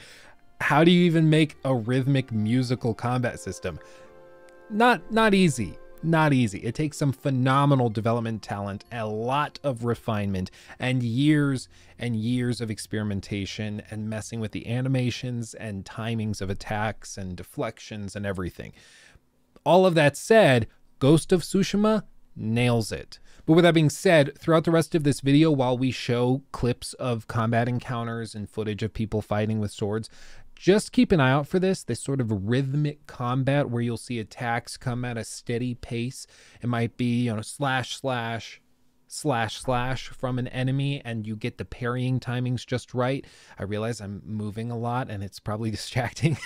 how 0.60 0.84
do 0.84 0.90
you 0.90 1.04
even 1.06 1.30
make 1.30 1.56
a 1.64 1.74
rhythmic 1.74 2.32
musical 2.32 2.92
combat 2.92 3.40
system? 3.40 3.78
Not 4.70 5.10
not 5.10 5.32
easy 5.32 5.78
not 6.02 6.32
easy. 6.32 6.58
It 6.58 6.74
takes 6.74 6.96
some 6.96 7.12
phenomenal 7.12 7.90
development 7.90 8.42
talent, 8.42 8.84
a 8.92 9.06
lot 9.06 9.58
of 9.62 9.84
refinement, 9.84 10.50
and 10.78 11.02
years 11.02 11.68
and 11.98 12.16
years 12.16 12.60
of 12.60 12.70
experimentation 12.70 13.82
and 13.90 14.08
messing 14.08 14.40
with 14.40 14.52
the 14.52 14.68
animations 14.68 15.54
and 15.54 15.84
timings 15.84 16.40
of 16.40 16.50
attacks 16.50 17.16
and 17.16 17.36
deflections 17.36 18.14
and 18.14 18.24
everything. 18.24 18.72
All 19.64 19.86
of 19.86 19.94
that 19.94 20.16
said, 20.16 20.66
Ghost 20.98 21.32
of 21.32 21.42
Tsushima 21.42 22.04
nails 22.34 22.92
it. 22.92 23.18
But 23.46 23.54
with 23.54 23.64
that 23.64 23.74
being 23.74 23.90
said, 23.90 24.38
throughout 24.38 24.64
the 24.64 24.70
rest 24.70 24.94
of 24.94 25.04
this 25.04 25.20
video, 25.20 25.50
while 25.50 25.76
we 25.76 25.90
show 25.90 26.42
clips 26.52 26.92
of 26.94 27.26
combat 27.28 27.68
encounters 27.68 28.34
and 28.34 28.48
footage 28.48 28.82
of 28.82 28.92
people 28.92 29.22
fighting 29.22 29.58
with 29.58 29.70
swords, 29.70 30.10
just 30.58 30.90
keep 30.90 31.12
an 31.12 31.20
eye 31.20 31.30
out 31.30 31.46
for 31.46 31.60
this, 31.60 31.84
this 31.84 32.02
sort 32.02 32.20
of 32.20 32.48
rhythmic 32.48 33.06
combat 33.06 33.70
where 33.70 33.80
you'll 33.80 33.96
see 33.96 34.18
attacks 34.18 34.76
come 34.76 35.04
at 35.04 35.16
a 35.16 35.24
steady 35.24 35.74
pace. 35.74 36.26
It 36.60 36.66
might 36.66 36.96
be, 36.96 37.22
you 37.22 37.34
know, 37.34 37.42
slash, 37.42 37.96
slash, 38.00 38.60
slash, 39.06 39.60
slash 39.60 40.08
from 40.08 40.36
an 40.36 40.48
enemy, 40.48 41.00
and 41.04 41.28
you 41.28 41.36
get 41.36 41.58
the 41.58 41.64
parrying 41.64 42.18
timings 42.18 42.66
just 42.66 42.92
right. 42.92 43.24
I 43.56 43.62
realize 43.62 44.00
I'm 44.00 44.20
moving 44.26 44.72
a 44.72 44.76
lot 44.76 45.08
and 45.08 45.22
it's 45.22 45.38
probably 45.38 45.70
distracting. 45.78 46.36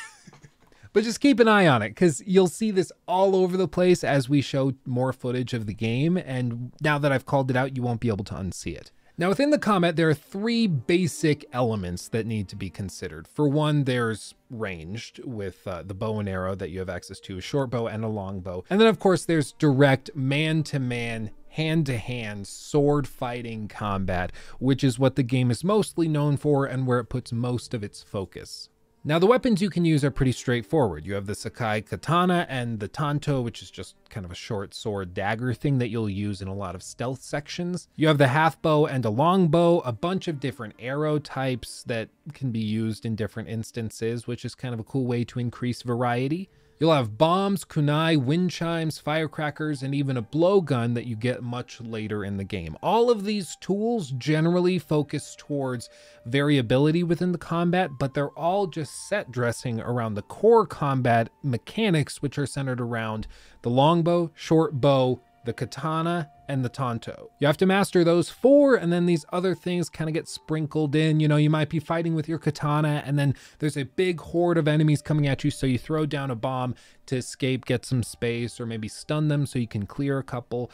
but 0.93 1.05
just 1.05 1.21
keep 1.21 1.41
an 1.41 1.49
eye 1.49 1.67
on 1.67 1.81
it 1.81 1.89
because 1.89 2.23
you'll 2.27 2.49
see 2.49 2.71
this 2.71 2.93
all 3.09 3.35
over 3.35 3.57
the 3.57 3.67
place 3.67 4.05
as 4.05 4.29
we 4.29 4.43
show 4.43 4.75
more 4.85 5.15
footage 5.15 5.55
of 5.55 5.65
the 5.65 5.75
game. 5.75 6.19
And 6.19 6.73
now 6.83 6.99
that 6.99 7.13
I've 7.13 7.25
called 7.25 7.51
it 7.51 7.57
out, 7.57 7.77
you 7.77 7.83
won't 7.83 8.01
be 8.01 8.09
able 8.09 8.25
to 8.25 8.35
unsee 8.35 8.77
it. 8.77 8.93
Now, 9.19 9.29
within 9.29 9.51
the 9.51 9.59
combat, 9.59 9.97
there 9.97 10.09
are 10.09 10.15
three 10.15 10.67
basic 10.67 11.45
elements 11.53 12.09
that 12.09 12.25
need 12.25 12.49
to 12.49 12.57
be 12.57 12.71
considered. 12.71 13.29
For 13.29 13.47
one, 13.47 13.85
there's 13.85 14.35
ranged 14.49 15.23
with 15.23 15.67
uh, 15.67 15.83
the 15.83 15.93
bow 15.95 16.19
and 16.19 16.29
arrow 16.29 16.55
that 16.55 16.71
you 16.71 16.79
have 16.79 16.89
access 16.89 17.21
to, 17.21 17.37
a 17.37 17.43
short 17.43 17.69
bow 17.69 17.87
and 17.87 18.05
a 18.05 18.09
long 18.09 18.41
bow. 18.41 18.65
And 18.71 18.81
then, 18.81 18.89
of 18.89 18.99
course, 18.99 19.27
there's 19.27 19.53
direct 19.53 20.17
man 20.17 20.63
to 20.65 20.79
man 20.79 21.31
hand 21.49 21.85
to 21.87 21.99
hand 21.99 22.47
sword 22.47 23.07
fighting 23.07 23.69
combat, 23.69 24.33
which 24.59 24.83
is 24.83 24.99
what 24.99 25.17
the 25.17 25.23
game 25.23 25.51
is 25.51 25.63
mostly 25.63 26.09
known 26.09 26.39
for 26.39 26.65
and 26.65 26.87
where 26.87 26.99
it 26.99 27.11
puts 27.11 27.33
most 27.33 27.75
of 27.75 27.85
its 27.85 28.03
focus. 28.03 28.71
Now 29.05 29.19
the 29.19 29.27
weapons 29.27 29.61
you 29.61 29.69
can 29.69 29.85
use 29.85 30.05
are 30.05 30.13
pretty 30.13 30.31
straightforward. 30.31 31.05
You 31.05 31.15
have 31.15 31.27
the 31.27 31.35
Sakai 31.35 31.83
Katana 31.83 32.47
and 32.49 32.79
the 32.79 32.87
Tanto, 32.87 33.41
which 33.41 33.61
is 33.61 33.69
just 33.69 33.97
kind 34.11 34.25
of 34.25 34.31
a 34.31 34.37
short 34.37 34.75
sword 34.75 35.13
dagger 35.13 35.53
thing 35.55 35.79
that 35.79 35.89
you'll 35.89 36.09
use 36.09 36.41
in 36.41 36.47
a 36.47 36.55
lot 36.55 36.77
of 36.77 36.85
stealth 36.85 37.21
sections. 37.21 37.89
You 37.97 38.07
have 38.07 38.19
the 38.19 38.29
half 38.29 38.63
bow 38.63 38.87
and 38.87 39.05
a 39.05 39.11
long 39.11 39.49
bow, 39.49 39.81
a 39.81 39.91
bunch 39.91 40.29
of 40.29 40.39
different 40.39 40.77
arrow 40.79 41.19
types 41.19 41.83
that 41.89 42.11
can 42.33 42.53
be 42.53 42.61
used 42.61 43.05
in 43.05 43.17
different 43.17 43.49
instances, 43.49 44.29
which 44.29 44.45
is 44.45 44.55
kind 44.55 44.73
of 44.73 44.79
a 44.79 44.85
cool 44.85 45.05
way 45.05 45.25
to 45.25 45.41
increase 45.41 45.83
variety. 45.83 46.49
You'll 46.83 46.95
have 46.95 47.17
bombs, 47.17 47.65
kunai, 47.65 48.21
wind 48.21 48.51
chimes, 48.51 48.99
firecrackers, 48.99 49.85
and 49.85 49.95
even 49.95 50.17
a 50.17 50.23
blowgun 50.23 50.95
that 50.95 51.07
you 51.07 51.15
get 51.15 51.41
much 51.41 51.81
later 51.81 52.25
in 52.25 52.39
the 52.39 52.43
game. 52.43 52.77
All 52.83 53.09
of 53.09 53.23
these 53.23 53.55
tools 53.61 54.11
generally 54.19 54.81
focus 54.81 55.37
towards 55.39 55.89
variability 56.27 57.05
within 57.05 57.31
the 57.31 57.39
combat, 57.39 57.91
but 58.01 58.15
they're 58.15 58.37
all 58.37 58.67
just 58.67 59.09
set 59.09 59.31
dressing 59.31 59.81
around 59.81 60.15
the 60.15 60.23
core 60.23 60.67
combat 60.67 61.29
mechanics, 61.45 62.21
which 62.21 62.37
are 62.37 62.47
centered 62.47 62.81
around 62.81 63.29
the 63.63 63.71
longbow, 63.71 64.33
short 64.35 64.81
bow, 64.81 65.23
the 65.45 65.53
katana, 65.53 66.31
and 66.49 66.65
the 66.65 66.69
tanto. 66.69 67.31
You 67.39 67.47
have 67.47 67.57
to 67.59 67.67
master 67.67 68.05
those 68.05 68.29
four, 68.29 68.75
and 68.75 68.93
then 68.93 69.07
these 69.07 69.25
other 69.33 69.55
things 69.55 69.89
kind 69.89 70.09
of 70.09 70.15
get 70.15 70.29
sprinkled 70.29 70.95
in. 70.95 71.19
You 71.19 71.29
know, 71.29 71.37
you 71.37 71.51
might 71.51 71.71
be 71.71 71.79
fighting 71.79 72.15
with 72.15 72.29
your 72.29 72.39
katana, 72.39 73.03
and 73.07 73.19
then 73.19 73.35
there's 73.59 73.77
a 73.77 73.85
big 73.85 74.21
horde 74.21 74.59
of 74.59 74.69
enemies 74.69 75.03
coming 75.03 75.27
at 75.27 75.45
you, 75.45 75.51
so 75.51 75.67
you 75.67 75.79
throw 75.79 76.07
down 76.07 76.31
a 76.31 76.37
bomb 76.37 76.75
to 77.07 77.17
escape, 77.17 77.65
get 77.65 77.85
some 77.85 78.03
space, 78.03 78.61
or 78.61 78.67
maybe 78.67 78.89
stun 78.89 79.29
them 79.29 79.47
so 79.47 79.59
you 79.59 79.69
can 79.69 79.87
clear 79.87 80.19
a 80.19 80.25
couple. 80.25 80.71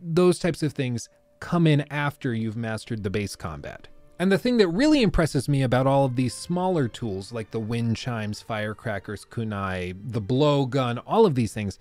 Those 0.00 0.38
types 0.38 0.62
of 0.62 0.72
things 0.72 1.08
come 1.38 1.66
in 1.66 1.84
after 1.90 2.34
you've 2.34 2.56
mastered 2.56 3.02
the 3.02 3.10
base 3.10 3.36
combat. 3.36 3.88
And 4.18 4.30
the 4.30 4.36
thing 4.36 4.58
that 4.58 4.68
really 4.68 5.00
impresses 5.00 5.48
me 5.48 5.62
about 5.62 5.86
all 5.86 6.04
of 6.04 6.16
these 6.16 6.34
smaller 6.34 6.88
tools, 6.88 7.32
like 7.32 7.52
the 7.52 7.58
wind 7.58 7.96
chimes, 7.96 8.42
firecrackers, 8.42 9.24
kunai, 9.24 9.96
the 10.12 10.20
blow 10.20 10.66
gun, 10.66 10.98
all 10.98 11.24
of 11.24 11.34
these 11.34 11.54
things, 11.54 11.78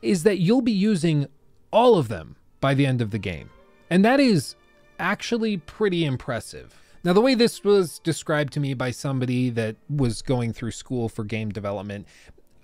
is 0.00 0.22
that 0.22 0.38
you'll 0.38 0.62
be 0.62 0.72
using 0.72 1.26
all 1.72 1.96
of 1.96 2.08
them 2.08 2.36
by 2.60 2.74
the 2.74 2.86
end 2.86 3.00
of 3.00 3.10
the 3.10 3.18
game. 3.18 3.50
And 3.90 4.04
that 4.04 4.20
is 4.20 4.54
actually 4.98 5.56
pretty 5.56 6.04
impressive. 6.04 6.78
Now, 7.04 7.12
the 7.12 7.20
way 7.20 7.34
this 7.34 7.64
was 7.64 7.98
described 7.98 8.52
to 8.52 8.60
me 8.60 8.74
by 8.74 8.92
somebody 8.92 9.50
that 9.50 9.76
was 9.90 10.22
going 10.22 10.52
through 10.52 10.70
school 10.70 11.08
for 11.08 11.24
game 11.24 11.50
development, 11.50 12.06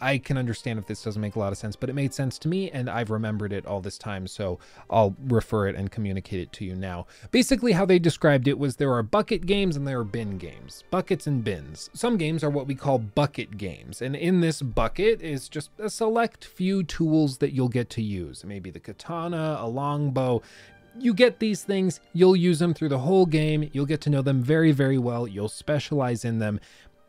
I 0.01 0.19
can 0.19 0.39
understand 0.39 0.79
if 0.79 0.87
this 0.87 1.03
doesn't 1.03 1.21
make 1.21 1.37
a 1.37 1.39
lot 1.39 1.53
of 1.53 1.59
sense, 1.59 1.77
but 1.77 1.91
it 1.91 1.95
made 1.95 2.15
sense 2.15 2.39
to 2.41 2.49
me 2.49 2.71
and 2.71 2.89
I've 2.89 3.11
remembered 3.11 3.53
it 3.53 3.67
all 3.67 3.81
this 3.81 3.99
time, 3.99 4.27
so 4.27 4.59
I'll 4.91 5.17
refer 5.27 5.69
it 5.69 5.77
and 5.77 5.91
communicate 5.91 6.41
it 6.41 6.53
to 6.55 6.65
you 6.65 6.75
now. 6.75 7.07
Basically, 7.31 7.73
how 7.73 7.85
they 7.85 7.99
described 7.99 8.49
it 8.49 8.59
was 8.59 8.77
there 8.77 8.93
are 8.93 9.03
bucket 9.03 9.47
games 9.47 9.77
and 9.77 9.87
there 9.87 10.01
are 10.01 10.05
bin 10.05 10.39
games. 10.39 10.85
Buckets 10.91 11.27
and 11.27 11.43
bins. 11.43 11.91
Some 11.95 12.17
games 12.17 12.45
are 12.45 12.51
what 12.51 12.67
we 12.67 12.75
call 12.75 12.99
bucket 12.99 13.57
games, 13.59 14.01
and 14.03 14.15
in 14.15 14.41
this 14.41 14.63
bucket 14.63 15.21
is 15.21 15.49
just 15.49 15.71
a 15.79 15.91
select 15.91 16.45
few 16.45 16.83
tools 16.85 17.39
that 17.39 17.53
you'll 17.53 17.69
get 17.69 17.91
to 17.91 18.03
use. 18.03 18.45
Maybe 18.45 18.71
the 18.71 18.81
katana, 18.81 19.57
a 19.61 19.67
longbow, 19.67 20.43
you 21.01 21.15
get 21.15 21.39
these 21.39 21.63
things, 21.63 22.01
you'll 22.13 22.37
use 22.37 22.59
them 22.59 22.75
through 22.75 22.89
the 22.89 22.99
whole 22.99 23.27
game, 23.27 23.69
you'll 23.73 23.87
get 23.87 24.01
to 24.03 24.11
know 24.11 24.23
them 24.23 24.43
very, 24.43 24.73
very 24.73 24.99
well, 24.99 25.27
you'll 25.27 25.49
specialize 25.49 26.25
in 26.25 26.39
them, 26.39 26.61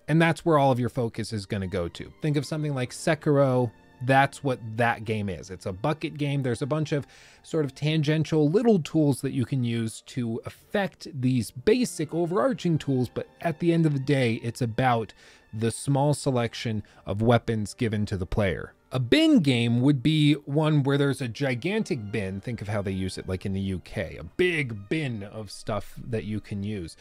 and 0.10 0.20
that's 0.20 0.44
where 0.44 0.58
all 0.58 0.72
of 0.72 0.80
your 0.80 0.90
focus 0.90 1.32
is 1.32 1.46
going 1.46 1.62
to 1.62 1.68
go 1.68 1.88
to. 1.88 2.12
Think 2.22 2.36
of 2.36 2.46
something 2.46 2.74
like 2.74 2.90
Sekiro. 2.90 3.72
That's 4.02 4.44
what 4.44 4.60
that 4.78 5.06
game 5.06 5.30
is. 5.30 5.52
It's 5.52 5.66
a 5.66 5.74
bucket 5.74 6.18
game. 6.18 6.42
There's 6.42 6.62
a 6.64 6.66
bunch 6.66 6.92
of 6.92 7.06
sort 7.44 7.64
of 7.64 7.76
tangential 7.76 8.50
little 8.50 8.80
tools 8.80 9.22
that 9.22 9.34
you 9.34 9.46
can 9.46 9.64
use 9.64 10.02
to 10.08 10.42
affect 10.46 11.08
these 11.14 11.52
basic 11.52 12.14
overarching 12.14 12.78
tools, 12.78 13.08
but 13.08 13.28
at 13.42 13.60
the 13.60 13.72
end 13.72 13.86
of 13.86 13.94
the 13.94 14.00
day, 14.00 14.36
it's 14.36 14.62
about 14.62 15.14
the 15.54 15.70
small 15.72 16.14
selection 16.14 16.82
of 17.06 17.22
weapons 17.22 17.74
given 17.74 18.06
to 18.08 18.18
the 18.18 18.26
player. 18.26 18.74
A 18.92 19.00
bin 19.00 19.42
game 19.42 19.82
would 19.82 20.02
be 20.02 20.34
one 20.34 20.82
where 20.82 20.98
there's 20.98 21.22
a 21.22 21.28
gigantic 21.28 22.12
bin. 22.12 22.42
Think 22.42 22.62
of 22.62 22.70
how 22.70 22.82
they 22.82 22.92
use 22.92 23.20
it 23.20 23.28
like 23.28 23.46
in 23.46 23.54
the 23.54 23.74
UK, 23.74 24.18
a 24.18 24.24
big 24.38 24.90
bin 24.90 25.22
of 25.22 25.52
stuff 25.52 25.94
that 26.04 26.24
you 26.24 26.40
can 26.40 26.64
use 26.64 26.98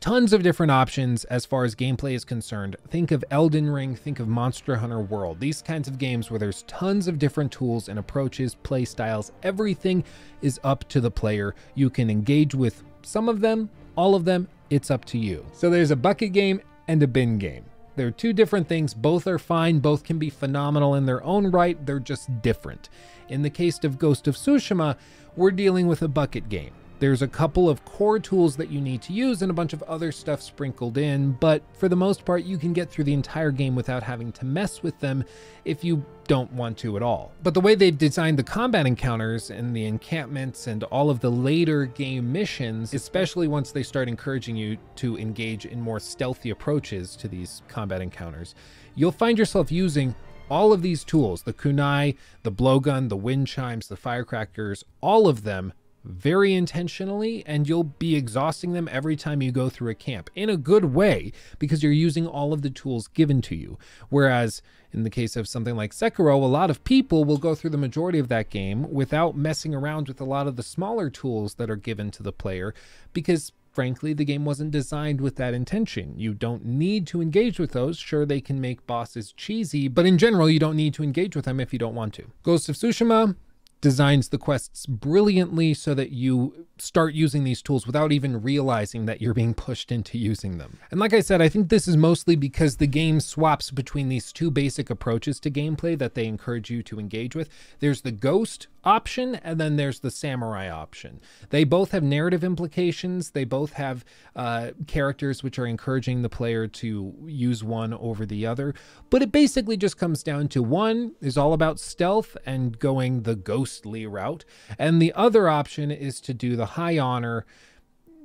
tons 0.00 0.32
of 0.32 0.42
different 0.42 0.72
options 0.72 1.24
as 1.24 1.44
far 1.44 1.64
as 1.64 1.74
gameplay 1.74 2.14
is 2.14 2.24
concerned. 2.24 2.74
Think 2.88 3.10
of 3.10 3.22
Elden 3.30 3.68
Ring, 3.68 3.94
think 3.94 4.18
of 4.18 4.28
Monster 4.28 4.76
Hunter 4.76 5.00
World, 5.00 5.40
these 5.40 5.60
kinds 5.60 5.88
of 5.88 5.98
games 5.98 6.30
where 6.30 6.38
there's 6.38 6.62
tons 6.62 7.06
of 7.06 7.18
different 7.18 7.52
tools 7.52 7.86
and 7.88 7.98
approaches, 7.98 8.54
play 8.54 8.86
styles, 8.86 9.30
everything 9.42 10.02
is 10.40 10.58
up 10.64 10.88
to 10.88 11.02
the 11.02 11.10
player. 11.10 11.54
You 11.74 11.90
can 11.90 12.08
engage 12.08 12.54
with 12.54 12.82
some 13.02 13.28
of 13.28 13.40
them, 13.40 13.68
all 13.94 14.14
of 14.14 14.24
them, 14.24 14.48
it's 14.70 14.90
up 14.90 15.04
to 15.06 15.18
you. 15.18 15.44
So 15.52 15.68
there's 15.68 15.90
a 15.90 15.96
bucket 15.96 16.32
game 16.32 16.62
and 16.88 17.02
a 17.02 17.06
bin 17.06 17.36
game. 17.36 17.66
They're 17.96 18.10
two 18.10 18.32
different 18.32 18.68
things. 18.68 18.94
Both 18.94 19.26
are 19.26 19.38
fine. 19.38 19.80
Both 19.80 20.04
can 20.04 20.18
be 20.18 20.30
phenomenal 20.30 20.94
in 20.94 21.04
their 21.04 21.22
own 21.22 21.50
right. 21.50 21.84
They're 21.84 21.98
just 21.98 22.40
different. 22.40 22.88
In 23.28 23.42
the 23.42 23.50
case 23.50 23.84
of 23.84 23.98
Ghost 23.98 24.26
of 24.26 24.36
Tsushima, 24.36 24.96
we're 25.36 25.50
dealing 25.50 25.86
with 25.86 26.00
a 26.00 26.08
bucket 26.08 26.48
game. 26.48 26.72
There's 27.00 27.22
a 27.22 27.28
couple 27.28 27.70
of 27.70 27.82
core 27.86 28.18
tools 28.18 28.56
that 28.56 28.70
you 28.70 28.78
need 28.78 29.00
to 29.02 29.14
use 29.14 29.40
and 29.40 29.50
a 29.50 29.54
bunch 29.54 29.72
of 29.72 29.82
other 29.84 30.12
stuff 30.12 30.42
sprinkled 30.42 30.98
in, 30.98 31.32
but 31.32 31.62
for 31.72 31.88
the 31.88 31.96
most 31.96 32.26
part, 32.26 32.44
you 32.44 32.58
can 32.58 32.74
get 32.74 32.90
through 32.90 33.04
the 33.04 33.14
entire 33.14 33.50
game 33.50 33.74
without 33.74 34.02
having 34.02 34.30
to 34.32 34.44
mess 34.44 34.82
with 34.82 35.00
them 35.00 35.24
if 35.64 35.82
you 35.82 36.04
don't 36.28 36.52
want 36.52 36.76
to 36.76 36.98
at 36.98 37.02
all. 37.02 37.32
But 37.42 37.54
the 37.54 37.60
way 37.62 37.74
they've 37.74 37.96
designed 37.96 38.38
the 38.38 38.42
combat 38.42 38.86
encounters 38.86 39.50
and 39.50 39.74
the 39.74 39.86
encampments 39.86 40.66
and 40.66 40.84
all 40.84 41.08
of 41.08 41.20
the 41.20 41.30
later 41.30 41.86
game 41.86 42.30
missions, 42.30 42.92
especially 42.92 43.48
once 43.48 43.72
they 43.72 43.82
start 43.82 44.06
encouraging 44.06 44.56
you 44.56 44.76
to 44.96 45.16
engage 45.16 45.64
in 45.64 45.80
more 45.80 46.00
stealthy 46.00 46.50
approaches 46.50 47.16
to 47.16 47.28
these 47.28 47.62
combat 47.66 48.02
encounters, 48.02 48.54
you'll 48.94 49.10
find 49.10 49.38
yourself 49.38 49.72
using 49.72 50.14
all 50.50 50.70
of 50.70 50.82
these 50.82 51.02
tools 51.02 51.44
the 51.44 51.54
kunai, 51.54 52.14
the 52.42 52.52
blowgun, 52.52 53.08
the 53.08 53.16
wind 53.16 53.46
chimes, 53.46 53.88
the 53.88 53.96
firecrackers, 53.96 54.84
all 55.00 55.26
of 55.26 55.44
them 55.44 55.72
very 56.04 56.54
intentionally 56.54 57.44
and 57.46 57.68
you'll 57.68 57.84
be 57.84 58.16
exhausting 58.16 58.72
them 58.72 58.88
every 58.90 59.16
time 59.16 59.42
you 59.42 59.52
go 59.52 59.68
through 59.68 59.90
a 59.90 59.94
camp 59.94 60.30
in 60.34 60.48
a 60.48 60.56
good 60.56 60.86
way 60.86 61.32
because 61.58 61.82
you're 61.82 61.92
using 61.92 62.26
all 62.26 62.52
of 62.52 62.62
the 62.62 62.70
tools 62.70 63.08
given 63.08 63.42
to 63.42 63.54
you. 63.54 63.78
Whereas 64.08 64.62
in 64.92 65.02
the 65.02 65.10
case 65.10 65.36
of 65.36 65.48
something 65.48 65.76
like 65.76 65.92
Sekiro, 65.92 66.34
a 66.34 66.46
lot 66.46 66.70
of 66.70 66.82
people 66.84 67.24
will 67.24 67.38
go 67.38 67.54
through 67.54 67.70
the 67.70 67.76
majority 67.76 68.18
of 68.18 68.28
that 68.28 68.50
game 68.50 68.90
without 68.90 69.36
messing 69.36 69.74
around 69.74 70.08
with 70.08 70.20
a 70.20 70.24
lot 70.24 70.46
of 70.46 70.56
the 70.56 70.62
smaller 70.62 71.10
tools 71.10 71.54
that 71.54 71.70
are 71.70 71.76
given 71.76 72.10
to 72.12 72.22
the 72.22 72.32
player 72.32 72.74
because 73.12 73.52
frankly, 73.72 74.12
the 74.12 74.24
game 74.24 74.44
wasn't 74.44 74.70
designed 74.70 75.20
with 75.20 75.36
that 75.36 75.54
intention. 75.54 76.14
You 76.18 76.34
don't 76.34 76.64
need 76.64 77.06
to 77.08 77.22
engage 77.22 77.58
with 77.58 77.72
those. 77.72 77.98
Sure, 77.98 78.26
they 78.26 78.40
can 78.40 78.60
make 78.60 78.86
bosses 78.86 79.32
cheesy, 79.32 79.88
but 79.88 80.06
in 80.06 80.18
general, 80.18 80.50
you 80.50 80.58
don't 80.58 80.76
need 80.76 80.94
to 80.94 81.02
engage 81.02 81.36
with 81.36 81.44
them 81.44 81.60
if 81.60 81.72
you 81.72 81.78
don't 81.78 81.94
want 81.94 82.14
to. 82.14 82.30
Ghost 82.42 82.68
of 82.68 82.74
Tsushima, 82.74 83.36
designs 83.80 84.28
the 84.28 84.38
quests 84.38 84.86
brilliantly 84.86 85.72
so 85.74 85.94
that 85.94 86.10
you 86.10 86.66
start 86.78 87.14
using 87.14 87.44
these 87.44 87.62
tools 87.62 87.86
without 87.86 88.12
even 88.12 88.42
realizing 88.42 89.06
that 89.06 89.20
you're 89.20 89.34
being 89.34 89.54
pushed 89.54 89.90
into 89.90 90.18
using 90.18 90.58
them. 90.58 90.78
And 90.90 91.00
like 91.00 91.12
I 91.12 91.20
said, 91.20 91.40
I 91.40 91.48
think 91.48 91.68
this 91.68 91.88
is 91.88 91.96
mostly 91.96 92.36
because 92.36 92.76
the 92.76 92.86
game 92.86 93.20
swaps 93.20 93.70
between 93.70 94.08
these 94.08 94.32
two 94.32 94.50
basic 94.50 94.90
approaches 94.90 95.40
to 95.40 95.50
gameplay 95.50 95.98
that 95.98 96.14
they 96.14 96.26
encourage 96.26 96.70
you 96.70 96.82
to 96.84 96.98
engage 96.98 97.34
with. 97.34 97.48
There's 97.80 98.02
the 98.02 98.12
ghost 98.12 98.68
option 98.84 99.34
and 99.36 99.60
then 99.60 99.76
there's 99.76 100.00
the 100.00 100.10
samurai 100.10 100.70
option. 100.70 101.20
They 101.50 101.64
both 101.64 101.90
have 101.90 102.02
narrative 102.02 102.42
implications. 102.42 103.30
They 103.30 103.44
both 103.44 103.74
have 103.74 104.04
uh, 104.34 104.70
characters 104.86 105.42
which 105.42 105.58
are 105.58 105.66
encouraging 105.66 106.22
the 106.22 106.28
player 106.28 106.66
to 106.66 107.14
use 107.26 107.62
one 107.62 107.92
over 107.94 108.24
the 108.24 108.46
other. 108.46 108.74
But 109.10 109.22
it 109.22 109.32
basically 109.32 109.76
just 109.76 109.98
comes 109.98 110.22
down 110.22 110.48
to 110.48 110.62
one 110.62 111.14
is 111.20 111.36
all 111.36 111.52
about 111.52 111.78
stealth 111.78 112.36
and 112.46 112.78
going 112.78 113.22
the 113.22 113.36
ghostly 113.70 114.06
route. 114.06 114.44
And 114.78 115.00
the 115.00 115.12
other 115.14 115.48
option 115.48 115.90
is 115.90 116.20
to 116.22 116.34
do 116.34 116.56
the 116.56 116.66
high 116.66 116.98
honor 116.98 117.46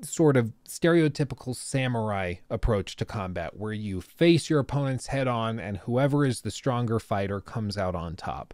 sort 0.02 0.38
of 0.38 0.52
stereotypical 0.68 1.56
samurai 1.56 2.36
approach 2.50 2.96
to 2.98 3.06
combat 3.06 3.58
where 3.58 3.74
you 3.74 4.02
face 4.02 4.50
your 4.50 4.60
opponents 4.60 5.08
head 5.08 5.28
on 5.28 5.60
and 5.60 5.78
whoever 5.78 6.26
is 6.26 6.41
the 6.41 6.52
stronger 6.52 7.00
fighter 7.00 7.39
comes 7.39 7.78
out 7.78 7.96
on 7.96 8.16
top. 8.16 8.54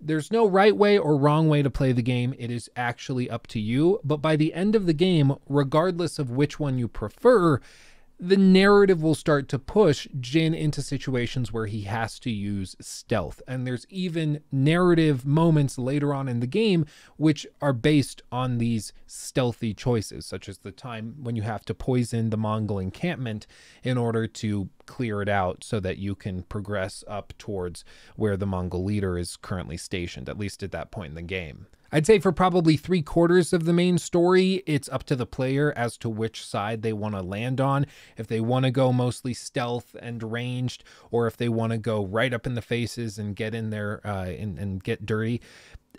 There's 0.00 0.30
no 0.30 0.46
right 0.46 0.76
way 0.76 0.98
or 0.98 1.16
wrong 1.16 1.48
way 1.48 1.62
to 1.62 1.70
play 1.70 1.92
the 1.92 2.02
game. 2.02 2.34
It 2.38 2.50
is 2.50 2.68
actually 2.76 3.30
up 3.30 3.46
to 3.48 3.60
you. 3.60 3.98
But 4.04 4.18
by 4.18 4.36
the 4.36 4.52
end 4.52 4.74
of 4.76 4.86
the 4.86 4.92
game, 4.92 5.34
regardless 5.48 6.18
of 6.18 6.30
which 6.30 6.60
one 6.60 6.78
you 6.78 6.86
prefer, 6.86 7.60
the 8.18 8.36
narrative 8.36 9.02
will 9.02 9.14
start 9.14 9.48
to 9.48 9.58
push 9.58 10.08
Jin 10.18 10.54
into 10.54 10.80
situations 10.80 11.52
where 11.52 11.66
he 11.66 11.82
has 11.82 12.18
to 12.20 12.30
use 12.30 12.74
stealth. 12.80 13.42
And 13.46 13.66
there's 13.66 13.86
even 13.90 14.40
narrative 14.50 15.26
moments 15.26 15.78
later 15.78 16.14
on 16.14 16.26
in 16.26 16.40
the 16.40 16.46
game 16.46 16.86
which 17.18 17.46
are 17.60 17.74
based 17.74 18.22
on 18.32 18.56
these 18.56 18.92
stealthy 19.06 19.74
choices, 19.74 20.24
such 20.24 20.48
as 20.48 20.58
the 20.58 20.72
time 20.72 21.16
when 21.20 21.36
you 21.36 21.42
have 21.42 21.64
to 21.66 21.74
poison 21.74 22.30
the 22.30 22.38
Mongol 22.38 22.78
encampment 22.78 23.46
in 23.82 23.98
order 23.98 24.26
to 24.26 24.70
clear 24.86 25.20
it 25.20 25.28
out 25.28 25.62
so 25.62 25.78
that 25.80 25.98
you 25.98 26.14
can 26.14 26.42
progress 26.44 27.04
up 27.06 27.34
towards 27.36 27.84
where 28.16 28.36
the 28.36 28.46
Mongol 28.46 28.84
leader 28.84 29.18
is 29.18 29.36
currently 29.36 29.76
stationed, 29.76 30.28
at 30.28 30.38
least 30.38 30.62
at 30.62 30.72
that 30.72 30.90
point 30.90 31.10
in 31.10 31.16
the 31.16 31.22
game. 31.22 31.66
I'd 31.92 32.06
say 32.06 32.18
for 32.18 32.32
probably 32.32 32.76
three 32.76 33.02
quarters 33.02 33.52
of 33.52 33.64
the 33.64 33.72
main 33.72 33.98
story, 33.98 34.62
it's 34.66 34.88
up 34.88 35.04
to 35.04 35.16
the 35.16 35.26
player 35.26 35.72
as 35.76 35.96
to 35.98 36.08
which 36.08 36.44
side 36.44 36.82
they 36.82 36.92
want 36.92 37.14
to 37.14 37.22
land 37.22 37.60
on. 37.60 37.86
If 38.16 38.26
they 38.26 38.40
want 38.40 38.64
to 38.64 38.70
go 38.70 38.92
mostly 38.92 39.34
stealth 39.34 39.94
and 40.00 40.22
ranged, 40.32 40.84
or 41.10 41.26
if 41.26 41.36
they 41.36 41.48
want 41.48 41.72
to 41.72 41.78
go 41.78 42.04
right 42.04 42.32
up 42.32 42.46
in 42.46 42.54
the 42.54 42.62
faces 42.62 43.18
and 43.18 43.36
get 43.36 43.54
in 43.54 43.70
there 43.70 44.00
uh, 44.04 44.26
and, 44.26 44.58
and 44.58 44.82
get 44.82 45.06
dirty. 45.06 45.40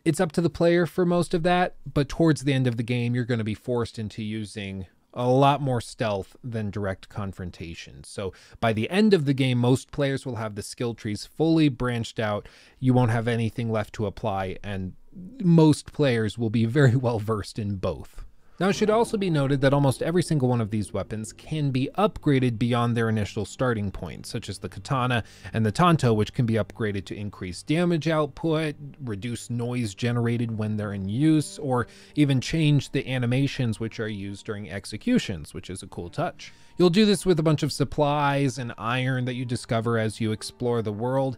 It's 0.06 0.20
up 0.20 0.32
to 0.34 0.42
the 0.42 0.50
player 0.50 0.86
for 0.86 1.06
most 1.06 1.34
of 1.34 1.44
that, 1.44 1.76
but 1.92 2.08
towards 2.08 2.44
the 2.44 2.54
end 2.54 2.68
of 2.68 2.78
the 2.78 2.84
game, 2.84 3.16
you're 3.16 3.26
going 3.26 3.40
to 3.40 3.44
be 3.44 3.54
forced 3.54 4.00
into 4.00 4.24
using 4.24 4.88
a 5.14 5.28
lot 5.28 5.62
more 5.62 5.82
stealth 5.82 6.36
than 6.44 6.70
direct 6.70 7.10
confrontation. 7.10 8.04
So 8.04 8.34
by 8.60 8.72
the 8.72 8.90
end 8.90 9.14
of 9.14 9.26
the 9.26 9.34
game, 9.34 9.58
most 9.58 9.92
players 9.92 10.26
will 10.26 10.36
have 10.36 10.54
the 10.54 10.62
skill 10.62 10.94
trees 10.94 11.26
fully 11.26 11.70
branched 11.70 12.20
out. 12.20 12.48
You 12.80 12.94
won't 12.94 13.12
have 13.12 13.28
anything 13.28 13.72
left 13.72 13.94
to 13.96 14.06
apply, 14.06 14.58
and 14.64 14.94
most 15.42 15.92
players 15.94 16.38
will 16.38 16.50
be 16.50 16.66
very 16.66 16.96
well 16.96 17.20
versed 17.20 17.60
in 17.60 17.76
both. 17.76 18.26
Now, 18.60 18.70
it 18.70 18.74
should 18.74 18.90
also 18.90 19.18
be 19.18 19.30
noted 19.30 19.62
that 19.62 19.74
almost 19.74 20.02
every 20.02 20.24
single 20.24 20.50
one 20.50 20.62
of 20.62 20.72
these 20.72 20.92
weapons 20.92 21.32
can 21.32 21.70
be 21.70 21.92
upgraded 21.96 22.58
beyond 22.58 22.98
their 22.98 23.08
initial 23.08 23.46
starting 23.46 23.92
point, 23.92 24.26
such 24.26 24.50
as 24.50 24.58
the 24.58 24.70
katana 24.70 25.24
and 25.54 25.64
the 25.64 25.72
tanto, 25.72 26.12
which 26.12 26.34
can 26.34 26.48
be 26.48 26.56
upgraded 26.56 27.06
to 27.06 27.16
increase 27.16 27.62
damage 27.62 28.08
output, 28.08 28.76
reduce 29.04 29.52
noise 29.52 29.94
generated 29.94 30.58
when 30.58 30.76
they're 30.76 30.94
in 30.94 31.08
use, 31.08 31.60
or 31.60 31.86
even 32.16 32.42
change 32.42 32.90
the 32.90 33.08
animations 33.08 33.80
which 33.80 34.00
are 34.00 34.08
used 34.08 34.48
during 34.48 34.72
executions, 34.72 35.54
which 35.54 35.70
is 35.70 35.84
a 35.84 35.88
cool 35.88 36.10
touch. 36.10 36.52
You'll 36.80 36.90
do 36.90 37.06
this 37.06 37.28
with 37.28 37.40
a 37.40 37.44
bunch 37.44 37.62
of 37.62 37.72
supplies 37.72 38.58
and 38.58 38.74
iron 38.80 39.26
that 39.26 39.36
you 39.36 39.46
discover 39.46 40.00
as 40.00 40.20
you 40.20 40.32
explore 40.32 40.82
the 40.82 40.92
world. 40.92 41.38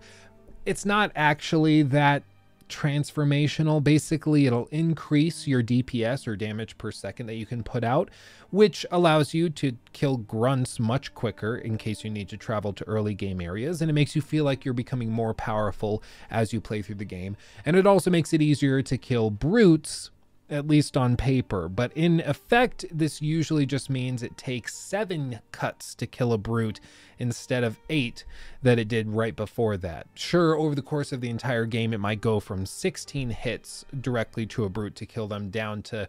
It's 0.65 0.85
not 0.85 1.11
actually 1.15 1.81
that 1.83 2.23
transformational. 2.69 3.83
Basically, 3.83 4.45
it'll 4.45 4.67
increase 4.67 5.47
your 5.47 5.61
DPS 5.61 6.27
or 6.27 6.35
damage 6.35 6.77
per 6.77 6.91
second 6.91 7.25
that 7.27 7.35
you 7.35 7.45
can 7.45 7.63
put 7.63 7.83
out, 7.83 8.09
which 8.51 8.85
allows 8.91 9.33
you 9.33 9.49
to 9.49 9.77
kill 9.91 10.17
grunts 10.17 10.79
much 10.79 11.13
quicker 11.13 11.57
in 11.57 11.77
case 11.77 12.03
you 12.03 12.09
need 12.09 12.29
to 12.29 12.37
travel 12.37 12.71
to 12.73 12.83
early 12.85 13.13
game 13.13 13.41
areas. 13.41 13.81
And 13.81 13.89
it 13.89 13.93
makes 13.93 14.15
you 14.15 14.21
feel 14.21 14.45
like 14.45 14.63
you're 14.63 14.73
becoming 14.73 15.11
more 15.11 15.33
powerful 15.33 16.01
as 16.29 16.53
you 16.53 16.61
play 16.61 16.81
through 16.81 16.95
the 16.95 17.05
game. 17.05 17.35
And 17.65 17.75
it 17.75 17.85
also 17.85 18.09
makes 18.09 18.31
it 18.33 18.41
easier 18.41 18.81
to 18.81 18.97
kill 18.97 19.29
brutes 19.31 20.11
at 20.49 20.67
least 20.67 20.97
on 20.97 21.15
paper. 21.15 21.69
But 21.69 21.91
in 21.93 22.21
effect, 22.21 22.85
this 22.91 23.21
usually 23.21 23.65
just 23.65 23.89
means 23.89 24.23
it 24.23 24.37
takes 24.37 24.75
seven 24.75 25.39
cuts 25.51 25.93
to 25.95 26.07
kill 26.07 26.33
a 26.33 26.37
brute 26.37 26.79
instead 27.17 27.63
of 27.63 27.79
eight 27.89 28.23
that 28.63 28.79
it 28.79 28.87
did 28.87 29.09
right 29.09 29.35
before 29.35 29.77
that. 29.77 30.07
Sure, 30.15 30.55
over 30.55 30.73
the 30.73 30.81
course 30.81 31.11
of 31.11 31.21
the 31.21 31.29
entire 31.29 31.65
game, 31.65 31.93
it 31.93 31.99
might 31.99 32.21
go 32.21 32.39
from 32.39 32.65
16 32.65 33.29
hits 33.31 33.85
directly 33.99 34.45
to 34.47 34.63
a 34.63 34.69
brute 34.69 34.95
to 34.95 35.05
kill 35.05 35.27
them 35.27 35.49
down 35.49 35.81
to 35.83 36.07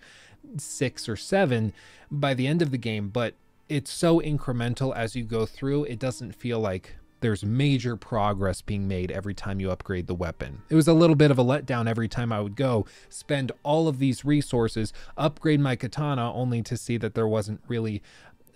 six 0.56 1.08
or 1.08 1.16
seven 1.16 1.72
by 2.10 2.34
the 2.34 2.46
end 2.46 2.62
of 2.62 2.70
the 2.70 2.78
game, 2.78 3.08
but 3.08 3.34
it's 3.68 3.90
so 3.90 4.20
incremental 4.20 4.94
as 4.94 5.14
you 5.14 5.22
go 5.22 5.46
through, 5.46 5.84
it 5.84 5.98
doesn't 5.98 6.34
feel 6.34 6.58
like 6.58 6.96
there's 7.20 7.44
major 7.44 7.96
progress 7.96 8.62
being 8.62 8.88
made 8.88 9.10
every 9.10 9.34
time 9.34 9.60
you 9.60 9.70
upgrade 9.70 10.06
the 10.06 10.14
weapon. 10.14 10.62
It 10.68 10.74
was 10.74 10.88
a 10.88 10.92
little 10.92 11.16
bit 11.16 11.30
of 11.30 11.38
a 11.38 11.44
letdown 11.44 11.88
every 11.88 12.08
time 12.08 12.32
I 12.32 12.40
would 12.40 12.56
go, 12.56 12.86
spend 13.08 13.52
all 13.62 13.88
of 13.88 13.98
these 13.98 14.24
resources, 14.24 14.92
upgrade 15.16 15.60
my 15.60 15.76
katana, 15.76 16.32
only 16.32 16.62
to 16.62 16.76
see 16.76 16.96
that 16.98 17.14
there 17.14 17.28
wasn't 17.28 17.60
really 17.68 18.02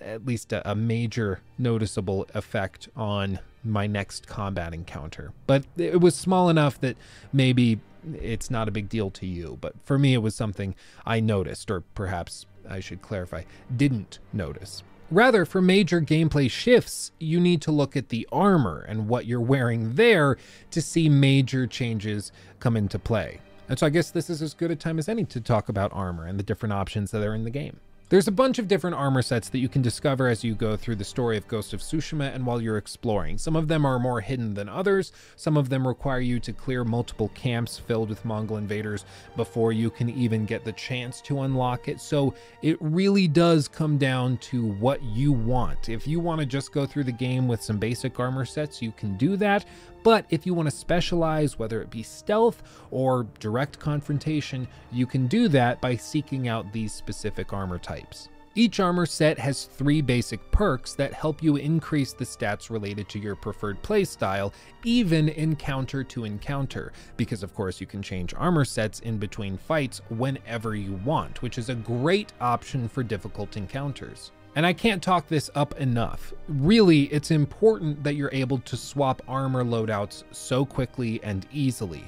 at 0.01 0.27
least 0.27 0.53
a, 0.53 0.71
a 0.71 0.75
major 0.75 1.41
noticeable 1.59 2.27
effect 2.35 2.89
on 2.97 3.39
my 3.63 3.87
next 3.87 4.27
combat 4.27 4.75
encounter. 4.75 5.33
But 5.47 5.65
it 5.77 6.01
was 6.01 6.15
small 6.15 6.49
enough 6.49 6.81
that 6.81 6.97
maybe 7.33 7.81
it's 8.15 8.51
not 8.51 8.69
a 8.69 8.71
big 8.71 8.89
deal 8.89 9.11
to 9.13 9.27
you. 9.27 9.59
But 9.61 9.75
for 9.85 9.99
me, 9.99 10.15
it 10.15 10.19
was 10.19 10.35
something 10.35 10.75
I 11.07 11.21
noticed, 11.21 11.71
or 11.71 11.81
perhaps 11.81 12.47
I 12.69 12.81
should 12.81 13.03
clarify, 13.03 13.45
didn't 13.75 14.19
notice. 14.33 14.83
Rather, 15.11 15.45
for 15.45 15.61
major 15.61 16.01
gameplay 16.01 16.51
shifts, 16.51 17.13
you 17.19 17.39
need 17.39 17.61
to 17.63 17.71
look 17.71 17.97
at 17.97 18.09
the 18.09 18.27
armor 18.33 18.85
and 18.89 19.07
what 19.09 19.27
you're 19.27 19.41
wearing 19.41 19.95
there 19.95 20.39
to 20.71 20.81
see 20.81 21.09
major 21.09 21.67
changes 21.67 22.33
come 22.59 22.77
into 22.77 22.99
play. 22.99 23.41
And 23.69 23.79
so 23.79 23.87
I 23.87 23.91
guess 23.91 24.11
this 24.11 24.29
is 24.31 24.43
as 24.43 24.55
good 24.55 24.71
a 24.71 24.77
time 24.77 24.99
as 24.99 25.09
any 25.09 25.25
to 25.27 25.41
talk 25.41 25.69
about 25.69 25.93
armor 25.93 26.27
and 26.27 26.39
the 26.39 26.43
different 26.43 26.73
options 26.73 27.11
that 27.11 27.23
are 27.23 27.35
in 27.35 27.45
the 27.45 27.51
game. 27.51 27.81
There's 28.11 28.29
a 28.29 28.33
bunch 28.33 28.59
of 28.59 28.69
different 28.69 28.97
armor 28.97 29.23
sets 29.23 29.49
that 29.49 29.61
you 29.61 29.69
can 29.69 29.81
discover 29.81 30.29
as 30.29 30.45
you 30.45 30.55
go 30.55 30.77
through 30.77 30.97
the 30.97 31.05
story 31.05 31.39
of 31.39 31.49
Ghost 31.49 31.73
of 31.73 31.81
Tsushima 31.81 32.35
and 32.35 32.45
while 32.45 32.61
you're 32.61 32.77
exploring. 32.77 33.39
Some 33.39 33.57
of 33.57 33.67
them 33.67 33.87
are 33.87 33.99
more 33.99 34.21
hidden 34.21 34.53
than 34.53 34.69
others, 34.69 35.11
some 35.37 35.57
of 35.57 35.71
them 35.71 35.89
require 35.89 36.21
you 36.21 36.39
to 36.41 36.53
clear 36.53 36.85
multiple 36.85 37.31
camps 37.35 37.79
filled 37.79 38.11
with 38.11 38.23
Mongol 38.27 38.59
invaders 38.59 39.07
before 39.37 39.73
you 39.73 39.89
can 39.89 40.11
even 40.11 40.45
get 40.45 40.67
the 40.67 40.73
chance 40.73 41.23
to 41.23 41.41
unlock 41.41 41.89
it. 41.89 41.99
So 41.99 42.35
it 42.61 42.77
really 42.79 43.27
does 43.27 43.69
come 43.69 43.97
down 43.97 44.37
to 44.39 44.67
what 44.67 45.03
you 45.03 45.33
want. 45.33 45.89
If 45.89 46.07
you 46.07 46.21
want 46.21 46.41
to 46.41 46.47
just 46.47 46.73
go 46.73 46.85
through 46.85 47.05
the 47.05 47.13
game 47.13 47.49
with 47.49 47.63
some 47.63 47.79
basic 47.79 48.21
armor 48.21 48.45
sets, 48.45 48.83
you 48.83 48.93
can 48.93 49.17
do 49.17 49.39
that, 49.39 49.65
but 50.05 50.27
if 50.31 50.47
you 50.47 50.55
want 50.55 50.71
to 50.71 50.77
specialize, 50.77 51.59
whether 51.59 51.83
it 51.83 51.91
be 51.91 52.05
stealth 52.05 52.63
or 52.93 53.27
direct 53.41 53.81
confrontation, 53.81 54.69
you 54.93 55.07
can 55.07 55.27
do 55.27 55.49
that 55.49 55.81
by 55.81 55.97
seeking 55.97 56.47
out 56.47 56.73
these 56.73 56.93
specific 56.93 57.53
armor 57.53 57.79
types. 57.79 58.29
Each 58.57 58.79
armor 58.79 59.07
set 59.07 59.37
has 59.41 59.65
three 59.65 60.01
basic 60.01 60.49
perks 60.53 60.95
that 60.95 61.13
help 61.13 61.43
you 61.43 61.57
increase 61.57 62.13
the 62.13 62.25
stats 62.25 62.71
related 62.71 63.09
to 63.09 63.19
your 63.19 63.35
preferred 63.35 63.83
playstyle, 63.83 64.53
even 64.85 65.31
encounter 65.31 66.05
to 66.05 66.25
encounter, 66.25 66.93
because 67.17 67.43
of 67.43 67.53
course 67.53 67.81
you 67.81 67.87
can 67.89 68.01
change 68.01 68.33
armor 68.35 68.65
sets 68.65 69.01
in 69.01 69.19
between 69.19 69.57
fights 69.57 70.03
whenever 70.11 70.77
you 70.77 71.01
want, 71.05 71.43
which 71.43 71.59
is 71.59 71.69
a 71.69 71.75
great 71.75 72.33
option 72.41 72.89
for 72.89 73.03
difficult 73.03 73.57
encounters. 73.57 74.31
And 74.57 74.65
I 74.65 74.73
can't 74.73 75.03
talk 75.03 75.29
this 75.29 75.51
up 75.55 75.79
enough. 75.81 76.33
Really, 76.47 77.05
it's 77.05 77.31
important 77.31 78.05
that 78.05 78.15
you're 78.15 78.31
able 78.33 78.59
to 78.59 78.77
swap 78.77 79.21
armor 79.27 79.65
loadouts 79.65 80.23
so 80.31 80.65
quickly 80.65 81.21
and 81.25 81.47
easily. 81.53 82.05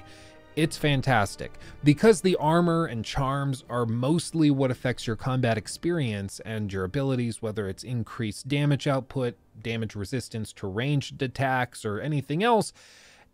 It's 0.54 0.76
fantastic. 0.76 1.52
Because 1.84 2.20
the 2.20 2.36
armor 2.36 2.86
and 2.86 3.04
charms 3.04 3.64
are 3.68 3.84
mostly 3.84 4.50
what 4.50 4.70
affects 4.70 5.06
your 5.06 5.16
combat 5.16 5.58
experience 5.58 6.40
and 6.46 6.72
your 6.72 6.84
abilities, 6.84 7.42
whether 7.42 7.68
it's 7.68 7.84
increased 7.84 8.48
damage 8.48 8.86
output, 8.86 9.34
damage 9.60 9.94
resistance 9.94 10.52
to 10.54 10.66
ranged 10.66 11.20
attacks, 11.20 11.84
or 11.84 12.00
anything 12.00 12.42
else, 12.42 12.72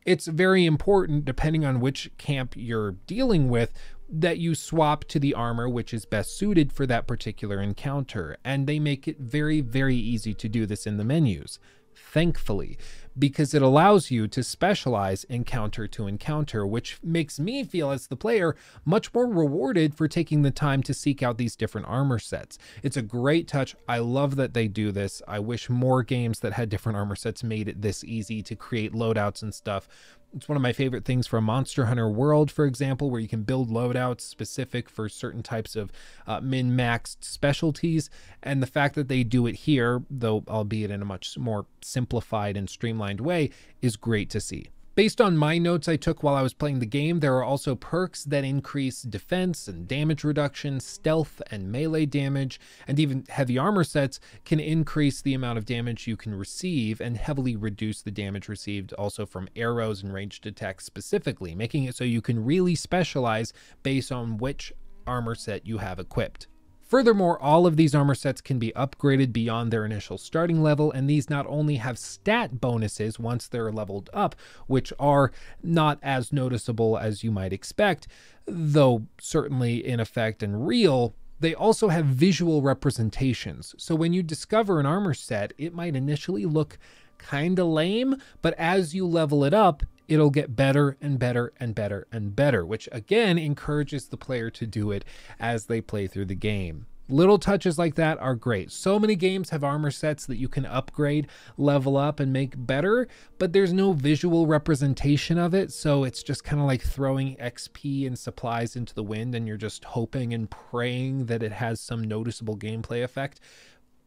it's 0.05 0.27
very 0.27 0.67
important, 0.67 1.25
depending 1.25 1.65
on 1.65 1.79
which 1.79 2.11
camp 2.19 2.55
you're 2.57 2.93
dealing 3.07 3.49
with, 3.49 3.73
that 4.13 4.39
you 4.39 4.55
swap 4.55 5.05
to 5.07 5.19
the 5.19 5.35
armor 5.35 5.69
which 5.69 5.95
is 5.95 6.05
best 6.05 6.37
suited 6.37 6.73
for 6.73 6.87
that 6.87 7.07
particular 7.07 7.61
encounter. 7.61 8.37
And 8.45 8.67
they 8.67 8.79
make 8.79 9.09
it 9.09 9.19
very, 9.19 9.61
very 9.61 9.97
easy 9.97 10.35
to 10.35 10.49
do 10.49 10.67
this 10.67 10.87
in 10.87 10.99
the 10.99 11.05
menus 11.05 11.59
thankfully, 11.95 12.79
because 13.19 13.55
it 13.55 13.63
allows 13.63 14.11
you 14.11 14.27
to 14.27 14.43
specialize 14.43 15.25
encounter 15.25 15.87
to 15.87 16.07
encounter, 16.07 16.67
which 16.67 16.99
makes 17.03 17.39
me 17.39 17.65
feel 17.65 17.91
as 17.91 18.07
the 18.07 18.17
player 18.17 18.57
much 18.85 19.13
more 19.13 19.27
rewarded 19.27 19.95
for 19.95 20.09
taking 20.09 20.43
the 20.43 20.51
time 20.51 20.83
to 20.83 20.95
seek 20.95 21.23
out 21.23 21.39
these 21.39 21.57
different 21.57 21.87
armor 21.87 22.19
sets. 22.19 22.59
It's 22.83 22.97
a 22.97 23.03
great 23.03 23.49
touch. 23.49 23.75
I 23.89 23.99
love 23.99 24.37
that 24.37 24.55
they 24.55 24.69
do 24.69 24.93
this. 24.93 25.21
I 25.29 25.39
wish 25.39 25.69
more 25.69 26.03
games 26.03 26.41
that 26.41 26.55
had 26.55 26.69
different 26.69 26.97
armor 26.97 27.17
sets 27.17 27.45
made 27.45 27.69
it 27.69 27.83
this 27.83 28.03
easy 28.05 28.43
to 28.43 28.57
create 28.57 28.93
loadouts 28.93 29.43
and 29.43 29.55
stuff 29.55 29.89
it's 30.35 30.49
one 30.49 30.57
of 30.57 30.63
my 30.63 30.73
favorite 30.73 31.05
things 31.05 31.27
from 31.27 31.45
Monster 31.45 31.87
Hunter 31.87 32.09
World, 32.09 32.51
for 32.51 32.65
example, 32.65 33.11
where 33.11 33.21
you 33.21 33.29
can 33.29 33.43
build 33.43 33.71
loadouts 33.71 34.23
specific 34.23 34.89
for 34.89 35.09
certain 35.09 35.43
types 35.43 35.77
of 35.77 35.93
uh, 36.27 36.41
min 36.41 36.77
maxed 36.77 37.19
specialties. 37.21 38.09
And 38.43 38.63
the 38.63 38.67
fact 38.67 38.95
that 38.95 39.09
they 39.09 39.25
do 39.25 39.47
it 39.47 39.55
here, 39.55 40.03
though 40.11 40.45
albeit 40.49 40.91
in 40.91 41.03
a 41.03 41.05
much 41.05 41.37
more 41.39 41.67
simplified 41.83 42.57
and 42.57 42.69
streamlined 42.69 43.21
way, 43.21 43.51
is 43.81 43.97
great 43.97 44.31
to 44.31 44.41
see. 44.41 44.71
Based 44.95 45.23
on 45.23 45.39
my 45.39 45.57
notes 45.57 45.89
I 45.89 45.97
took 45.97 46.23
while 46.23 46.35
I 46.35 46.43
was 46.43 46.53
playing 46.53 46.81
the 46.81 46.85
game, 46.85 47.21
there 47.21 47.35
are 47.37 47.45
also 47.45 47.75
perks 47.75 48.25
that 48.25 48.45
increase 48.45 49.01
defense 49.01 49.67
and 49.67 49.89
damage 49.89 50.23
reduction, 50.23 50.81
stealth 50.81 51.41
and 51.51 51.73
melee 51.73 52.05
damage, 52.05 52.61
and 52.87 53.01
even 53.01 53.25
heavy 53.31 53.57
armor 53.57 53.85
sets 53.85 54.21
can 54.45 54.61
increase 54.61 55.23
the 55.23 55.33
amount 55.33 55.57
of 55.57 55.65
damage 55.65 56.07
you 56.07 56.19
can 56.19 56.35
receive 56.35 57.01
and 57.01 57.17
heavily 57.17 57.57
reduce 57.57 58.03
the 58.03 58.11
damage 58.11 58.51
received 58.51 58.93
also 58.93 59.25
from 59.25 59.49
arrows 59.57 60.03
and 60.03 60.13
ranged 60.13 60.47
attacks 60.47 60.85
specifically, 60.85 61.55
making 61.55 61.85
it 61.85 61.95
so 61.95 62.05
you 62.05 62.21
can 62.21 62.45
really 62.45 62.75
specialize 62.75 63.55
based 63.83 64.13
on 64.13 64.37
which 64.37 64.75
armor 65.07 65.35
set 65.35 65.67
you 65.67 65.79
have 65.79 65.99
equipped. 65.99 66.49
Furthermore, 66.93 67.41
all 67.41 67.67
of 67.67 67.79
these 67.79 67.95
armor 67.95 68.15
sets 68.15 68.43
can 68.43 68.59
be 68.59 68.71
upgraded 68.77 69.33
beyond 69.33 69.73
their 69.73 69.87
initial 69.87 70.19
starting 70.19 70.63
level, 70.63 70.93
and 70.93 71.09
these 71.09 71.31
not 71.31 71.47
only 71.47 71.77
have 71.77 71.99
stat 71.99 72.61
bonuses 72.61 73.19
once 73.19 73.49
they're 73.49 73.73
leveled 73.73 74.11
up, 74.13 74.37
which 74.67 74.93
are 74.99 75.33
not 75.63 75.99
as 76.03 76.35
noticeable 76.35 76.99
as 76.99 77.25
you 77.25 77.31
might 77.31 77.51
expect, 77.51 78.09
though 78.45 79.07
certainly 79.19 79.77
in 79.87 80.01
effect 80.01 80.43
and 80.43 80.67
real, 80.67 81.15
they 81.41 81.55
also 81.55 81.89
have 81.89 82.05
visual 82.05 82.61
representations. 82.61 83.75
So 83.79 83.95
when 83.95 84.13
you 84.13 84.23
discover 84.23 84.79
an 84.79 84.85
armor 84.85 85.15
set, 85.15 85.55
it 85.57 85.73
might 85.73 85.97
initially 85.97 86.45
look 86.45 86.79
kind 87.17 87.59
of 87.59 87.69
lame, 87.69 88.17
but 88.43 88.53
as 88.59 88.95
you 88.95 89.07
level 89.07 89.45
it 89.45 89.55
up, 89.55 89.83
it'll 90.09 90.31
get 90.31 90.57
better 90.57 90.97
and 91.01 91.19
better 91.19 91.53
and 91.59 91.75
better 91.75 92.07
and 92.13 92.35
better, 92.37 92.65
which 92.65 92.89
again 92.93 93.39
encourages 93.39 94.09
the 94.09 94.17
player 94.17 94.51
to 94.51 94.67
do 94.67 94.91
it 94.91 95.05
as 95.41 95.67
they 95.67 95.81
play 95.81 96.07
through 96.07 96.27
the 96.27 96.35
game. 96.35 96.87
Little 97.09 97.39
touches 97.39 97.79
like 97.79 97.97
that 97.97 98.19
are 98.21 98.35
great. 98.35 98.71
So 98.71 98.99
many 98.99 99.17
games 99.17 99.51
have 99.51 99.65
armor 99.65 99.91
sets 99.91 100.25
that 100.27 100.37
you 100.37 100.49
can 100.49 100.65
upgrade, 100.65 101.29
level 101.59 101.97
up, 101.97 102.21
and 102.21 102.33
make 102.33 102.55
better, 102.57 103.09
but 103.39 103.53
there's 103.53 103.73
no 103.73 103.93
visual 103.93 104.47
representation 104.47 105.37
of 105.37 105.53
it. 105.53 105.73
So 105.73 106.05
it's 106.05 106.23
just 106.23 106.45
kind 106.45 106.61
of 106.61 106.67
like 106.67 106.81
throwing 106.81 107.37
XP 107.37 108.07
and 108.07 108.19
supplies 108.19 108.77
into 108.77 108.95
the 108.95 109.03
wind, 109.03 109.35
and 109.35 109.47
you're 109.47 109.57
just 109.57 109.85
hoping 109.85 110.33
and 110.33 110.49
praying 110.49 111.27
that 111.27 111.43
it 111.43 111.53
has 111.53 111.81
some 111.81 112.03
noticeable 112.03 112.57
gameplay 112.57 113.03
effect. 113.03 113.41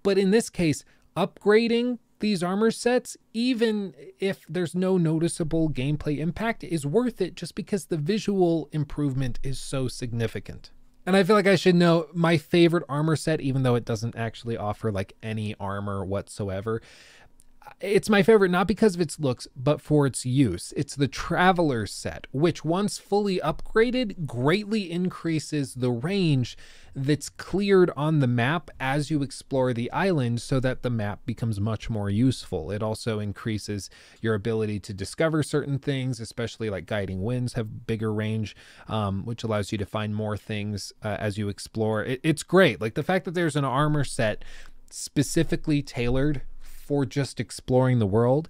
But 0.01 0.17
in 0.17 0.31
this 0.31 0.49
case, 0.49 0.83
upgrading 1.17 1.99
these 2.25 2.41
armor 2.41 2.71
sets, 2.71 3.15
even 3.33 3.93
if 4.19 4.47
there's 4.49 4.73
no 4.73 4.97
noticeable 4.97 5.69
gameplay 5.69 6.17
impact, 6.17 6.63
is 6.63 6.83
worth 6.83 7.21
it 7.21 7.35
just 7.35 7.53
because 7.53 7.85
the 7.85 7.97
visual 7.97 8.67
improvement 8.71 9.37
is 9.43 9.59
so 9.59 9.87
significant. 9.87 10.71
And 11.05 11.15
I 11.15 11.21
feel 11.21 11.35
like 11.35 11.45
I 11.45 11.55
should 11.55 11.75
know 11.75 12.07
my 12.15 12.37
favorite 12.37 12.83
armor 12.89 13.15
set, 13.15 13.41
even 13.41 13.61
though 13.61 13.75
it 13.75 13.85
doesn't 13.85 14.15
actually 14.15 14.57
offer 14.57 14.91
like 14.91 15.13
any 15.21 15.53
armor 15.59 16.03
whatsoever, 16.03 16.81
it's 17.81 18.09
my 18.09 18.23
favorite 18.23 18.51
not 18.51 18.67
because 18.67 18.95
of 18.95 19.01
its 19.01 19.19
looks, 19.19 19.47
but 19.55 19.81
for 19.81 20.05
its 20.05 20.25
use. 20.25 20.73
It's 20.77 20.95
the 20.95 21.07
Traveler 21.07 21.85
set, 21.85 22.27
which 22.31 22.63
once 22.63 22.97
fully 22.97 23.39
upgraded 23.39 24.25
greatly 24.25 24.89
increases 24.91 25.75
the 25.75 25.91
range 25.91 26.57
that's 26.95 27.27
cleared 27.27 27.91
on 27.97 28.19
the 28.19 28.27
map 28.27 28.71
as 28.79 29.11
you 29.11 29.21
explore 29.21 29.73
the 29.73 29.91
island 29.91 30.41
so 30.41 30.61
that 30.61 30.81
the 30.81 30.89
map 30.89 31.25
becomes 31.25 31.59
much 31.59 31.89
more 31.89 32.09
useful. 32.09 32.71
It 32.71 32.81
also 32.81 33.19
increases 33.19 33.89
your 34.21 34.33
ability 34.33 34.79
to 34.81 34.93
discover 34.93 35.43
certain 35.43 35.77
things, 35.77 36.21
especially 36.21 36.69
like 36.69 36.85
guiding 36.85 37.21
winds 37.21 37.53
have 37.53 37.85
bigger 37.85 38.13
range, 38.13 38.55
um, 38.87 39.25
which 39.25 39.43
allows 39.43 39.71
you 39.73 39.77
to 39.77 39.85
find 39.85 40.15
more 40.15 40.37
things 40.37 40.93
uh, 41.03 41.17
as 41.19 41.37
you 41.37 41.49
explore. 41.49 42.03
It, 42.03 42.21
it's 42.23 42.43
great. 42.43 42.79
Like 42.79 42.93
the 42.93 43.03
fact 43.03 43.25
that 43.25 43.33
there's 43.33 43.57
an 43.57 43.65
armor 43.65 44.05
set 44.05 44.45
specifically 44.89 45.81
tailored 45.81 46.41
for 46.85 47.05
just 47.05 47.39
exploring 47.39 47.99
the 47.99 48.05
world 48.05 48.47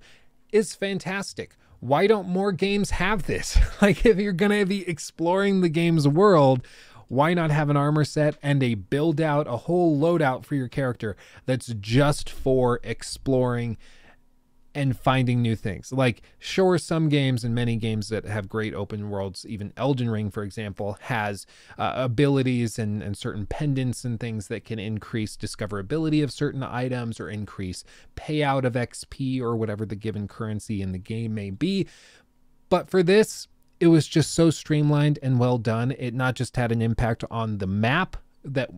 is 0.51 0.75
fantastic. 0.75 1.55
Why 1.79 2.07
don't 2.07 2.27
more 2.27 2.51
games 2.51 2.91
have 2.91 3.27
this? 3.27 3.57
like, 3.81 4.05
if 4.05 4.17
you're 4.17 4.33
going 4.33 4.57
to 4.57 4.65
be 4.65 4.87
exploring 4.87 5.61
the 5.61 5.69
game's 5.69 6.07
world, 6.07 6.65
why 7.07 7.33
not 7.33 7.51
have 7.51 7.69
an 7.69 7.77
armor 7.77 8.03
set 8.03 8.37
and 8.41 8.61
a 8.63 8.75
build 8.75 9.21
out, 9.21 9.47
a 9.47 9.57
whole 9.57 9.99
loadout 9.99 10.45
for 10.45 10.55
your 10.55 10.67
character 10.67 11.15
that's 11.45 11.67
just 11.79 12.29
for 12.29 12.79
exploring 12.83 13.77
and 14.75 14.99
finding 14.99 15.41
new 15.41 15.55
things. 15.55 15.93
Like, 15.93 16.21
sure, 16.37 16.77
some 16.77 17.07
games 17.07 17.45
and 17.45 17.55
many 17.55 17.77
games 17.77 18.09
that 18.09 18.25
have 18.25 18.49
great 18.49 18.73
open 18.73 19.09
worlds, 19.09 19.45
even 19.47 19.71
Elden 19.77 20.09
Ring, 20.09 20.29
for 20.29 20.43
example, 20.43 20.97
has 21.03 21.47
uh, 21.79 21.93
abilities 21.95 22.77
and, 22.77 23.01
and 23.01 23.17
certain 23.17 23.45
pendants 23.45 24.03
and 24.03 24.19
things 24.19 24.49
that 24.49 24.65
can 24.65 24.77
increase 24.77 25.37
discoverability 25.37 26.21
of 26.21 26.31
certain 26.31 26.61
items 26.61 27.21
or 27.21 27.29
increase 27.29 27.85
payout 28.17 28.65
of 28.65 28.73
XP 28.73 29.39
or 29.39 29.55
whatever 29.55 29.85
the 29.85 29.95
given 29.95 30.27
currency 30.27 30.81
in 30.81 30.91
the 30.91 30.99
game 30.99 31.33
may 31.33 31.49
be. 31.49 31.87
But 32.67 32.89
for 32.89 33.01
this, 33.01 33.47
it 33.79 33.87
was 33.87 34.07
just 34.07 34.33
so 34.33 34.49
streamlined 34.49 35.19
and 35.23 35.39
well 35.39 35.57
done. 35.57 35.93
It 35.97 36.13
not 36.13 36.35
just 36.35 36.57
had 36.57 36.73
an 36.73 36.81
impact 36.81 37.23
on 37.31 37.59
the 37.59 37.67
map 37.67 38.17
that 38.43 38.69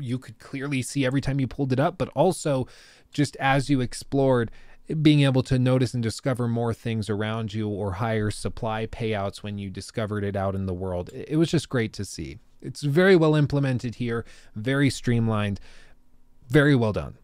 you 0.00 0.18
could 0.18 0.38
clearly 0.38 0.82
see 0.82 1.04
every 1.04 1.20
time 1.20 1.40
you 1.40 1.46
pulled 1.46 1.72
it 1.72 1.80
up, 1.80 1.98
but 1.98 2.08
also 2.14 2.66
just 3.12 3.36
as 3.36 3.68
you 3.68 3.80
explored, 3.80 4.50
being 5.00 5.22
able 5.22 5.42
to 5.44 5.58
notice 5.58 5.94
and 5.94 6.02
discover 6.02 6.48
more 6.48 6.74
things 6.74 7.08
around 7.08 7.54
you 7.54 7.68
or 7.68 7.92
higher 7.92 8.30
supply 8.30 8.86
payouts 8.86 9.38
when 9.38 9.58
you 9.58 9.70
discovered 9.70 10.24
it 10.24 10.36
out 10.36 10.54
in 10.54 10.66
the 10.66 10.74
world. 10.74 11.10
It 11.12 11.36
was 11.36 11.50
just 11.50 11.68
great 11.68 11.92
to 11.94 12.04
see. 12.04 12.38
It's 12.60 12.82
very 12.82 13.16
well 13.16 13.34
implemented 13.34 13.96
here, 13.96 14.24
very 14.54 14.90
streamlined, 14.90 15.60
very 16.48 16.74
well 16.74 16.92
done. 16.92 17.16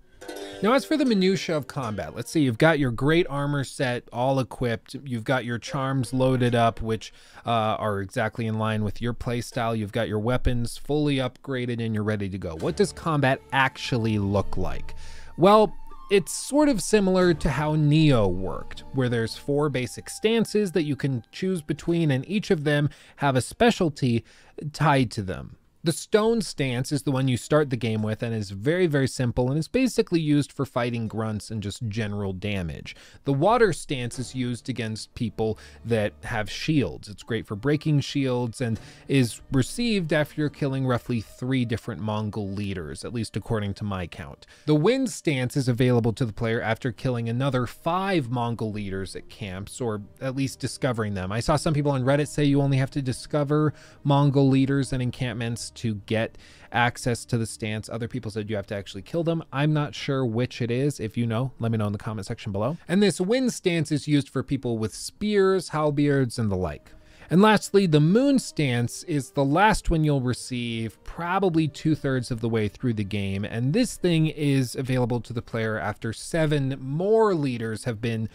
Now, 0.61 0.73
as 0.73 0.85
for 0.85 0.97
the 0.97 1.05
minutia 1.05 1.57
of 1.57 1.69
combat, 1.69 2.17
let's 2.17 2.33
see, 2.33 2.41
you've 2.41 2.59
got 2.59 2.81
your 2.81 2.91
great 2.91 3.29
armor 3.31 3.63
set 3.63 4.03
all 4.13 4.41
equipped. 4.41 4.97
You've 5.05 5.23
got 5.23 5.45
your 5.45 5.59
charms 5.59 6.13
loaded 6.13 6.57
up, 6.57 6.83
which 6.83 7.13
uh, 7.47 7.51
are 7.51 8.01
exactly 8.01 8.47
in 8.47 8.59
line 8.59 8.83
with 8.83 9.01
your 9.01 9.15
playstyle. 9.15 9.79
You've 9.79 9.93
got 9.93 10.09
your 10.09 10.19
weapons 10.19 10.77
fully 10.77 11.17
upgraded 11.17 11.81
and 11.81 11.95
you're 11.95 12.03
ready 12.03 12.29
to 12.29 12.39
go. 12.39 12.57
What 12.57 12.75
does 12.75 12.93
combat 12.93 13.41
actually 13.53 14.19
look 14.19 14.57
like? 14.57 14.97
Well, 15.37 15.73
it's 16.11 16.33
sort 16.33 16.69
of 16.69 16.83
similar 16.83 17.35
to 17.35 17.51
how 17.51 17.77
Nioh 17.77 18.33
worked, 18.33 18.85
where 18.93 19.09
there's 19.09 19.37
four 19.37 19.69
basic 19.69 20.09
stances 20.09 20.73
that 20.73 20.85
you 20.85 20.97
can 20.97 21.23
choose 21.33 21.61
between 21.61 22.11
and 22.11 22.27
each 22.29 22.51
of 22.51 22.65
them 22.65 22.89
have 23.17 23.37
a 23.37 23.41
specialty 23.41 24.25
tied 24.73 25.11
to 25.13 25.23
them. 25.23 25.57
The 25.89 25.93
stone 25.93 26.43
stance 26.43 26.93
is 26.93 27.05
the 27.05 27.11
one 27.11 27.29
you 27.29 27.39
start 27.39 27.71
the 27.71 27.77
game 27.79 28.03
with 28.03 28.23
and 28.23 28.35
is 28.35 28.51
very, 28.51 28.87
very 28.87 29.09
simple 29.09 29.49
and 29.49 29.59
is 29.59 29.69
basically 29.69 30.21
used 30.21 30.53
for 30.53 30.67
fighting 30.67 31.09
grunts 31.09 31.51
and 31.51 31.63
just 31.63 31.89
general 31.89 32.35
damage. 32.35 32.95
The 33.25 33.33
water 33.33 33.73
stance 33.73 34.19
is 34.19 34.35
used 34.35 34.69
against 34.69 35.15
people 35.15 35.59
that 35.87 36.13
have 36.25 36.51
shields. 36.51 37.09
It's 37.09 37.23
great 37.23 37.47
for 37.47 37.57
breaking 37.57 38.01
shields 38.01 38.61
and 38.61 38.79
is 39.09 39.41
received 39.51 40.13
after 40.13 40.51
killing 40.51 40.87
roughly 40.87 41.23
three 41.23 41.65
different 41.65 42.03
Mongol 42.03 42.51
leaders, 42.51 43.03
at 43.03 43.15
least 43.15 43.35
according 43.35 43.73
to 43.73 43.85
my 43.85 44.07
count. 44.07 44.47
The 44.67 44.75
wind 44.75 45.09
stance 45.09 45.57
is 45.57 45.69
available 45.69 46.13
to 46.13 46.27
the 46.27 46.35
player 46.35 46.61
after 46.61 46.93
killing 46.93 47.31
another 47.31 47.67
five 47.67 48.29
Mongol 48.29 48.73
leaders 48.73 49.17
at 49.17 49.31
camps, 49.31 49.81
or 49.81 50.03
at 50.21 50.37
least 50.37 50.61
discovering 50.61 51.15
them. 51.15 51.33
I 51.33 51.41
saw 51.41 51.57
some 51.57 51.73
people 51.73 51.93
on 51.93 52.05
Reddit 52.05 52.29
say 52.29 52.45
you 52.45 52.61
only 52.61 52.77
have 52.77 52.91
to 52.91 53.01
discover 53.01 53.73
Mongol 54.05 54.51
leaders 54.51 54.93
and 54.93 55.01
encampments 55.01 55.73
to 55.79 55.97
get 56.07 56.39
access 56.73 57.25
to 57.25 57.39
the 57.39 57.47
stance. 57.47 57.89
Other 57.89 58.09
people 58.09 58.31
said 58.31 58.49
you 58.51 58.57
have 58.57 58.67
to 58.69 58.77
actually 58.77 59.03
kill 59.03 59.25
them. 59.25 59.43
I'm 59.53 59.73
not 59.73 59.95
sure 59.95 60.25
which 60.25 60.61
it 60.61 60.71
is. 60.71 61.01
If 61.01 61.17
you 61.17 61.27
know, 61.27 61.53
let 61.59 61.73
me 61.73 61.79
know 61.79 61.87
in 61.87 61.93
the 61.93 61.99
comment 61.99 62.27
section 62.27 62.53
below. 62.53 62.77
And 62.87 63.03
this 63.03 63.21
wind 63.21 63.53
stance 63.53 63.91
is 63.91 64.07
used 64.07 64.29
for 64.29 64.43
people 64.43 64.79
with 64.79 64.95
spears, 64.95 65.71
halberds, 65.71 66.39
and 66.39 66.51
the 66.51 66.57
like. 66.57 66.93
And 67.31 67.43
lastly, 67.43 67.85
the 67.85 68.01
moon 68.01 68.39
stance 68.39 69.03
is 69.03 69.33
the 69.33 69.45
last 69.45 69.91
one 69.91 70.03
you'll 70.03 70.23
receive 70.23 71.03
probably 71.05 71.69
two 71.69 71.95
thirds 71.95 72.31
of 72.31 72.41
the 72.41 72.49
way 72.49 72.69
through 72.69 72.95
the 72.95 73.05
game. 73.05 73.45
And 73.45 73.75
this 73.75 73.97
thing 73.97 74.29
is 74.29 74.75
available 74.75 75.21
to 75.21 75.35
the 75.35 75.43
player 75.43 75.79
after 75.79 76.15
seven 76.15 76.77
more 76.81 77.35
leaders 77.35 77.85
have 77.85 78.01
been 78.01 78.31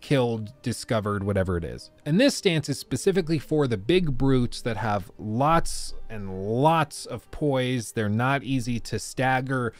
killed, 0.00 0.52
discovered, 0.62 1.22
whatever 1.24 1.56
it 1.56 1.64
is. 1.64 1.90
And 2.04 2.20
this 2.20 2.36
stance 2.36 2.68
is 2.68 2.78
specifically 2.78 3.38
for 3.38 3.66
the 3.66 3.76
big 3.76 4.16
brutes 4.16 4.62
that 4.62 4.76
have 4.76 5.10
lots 5.18 5.94
and 6.08 6.62
lots 6.62 7.06
of 7.06 7.30
poise. 7.30 7.92
They're 7.92 8.08
not 8.08 8.42
easy 8.42 8.80
to 8.80 8.98
stagger 8.98 9.72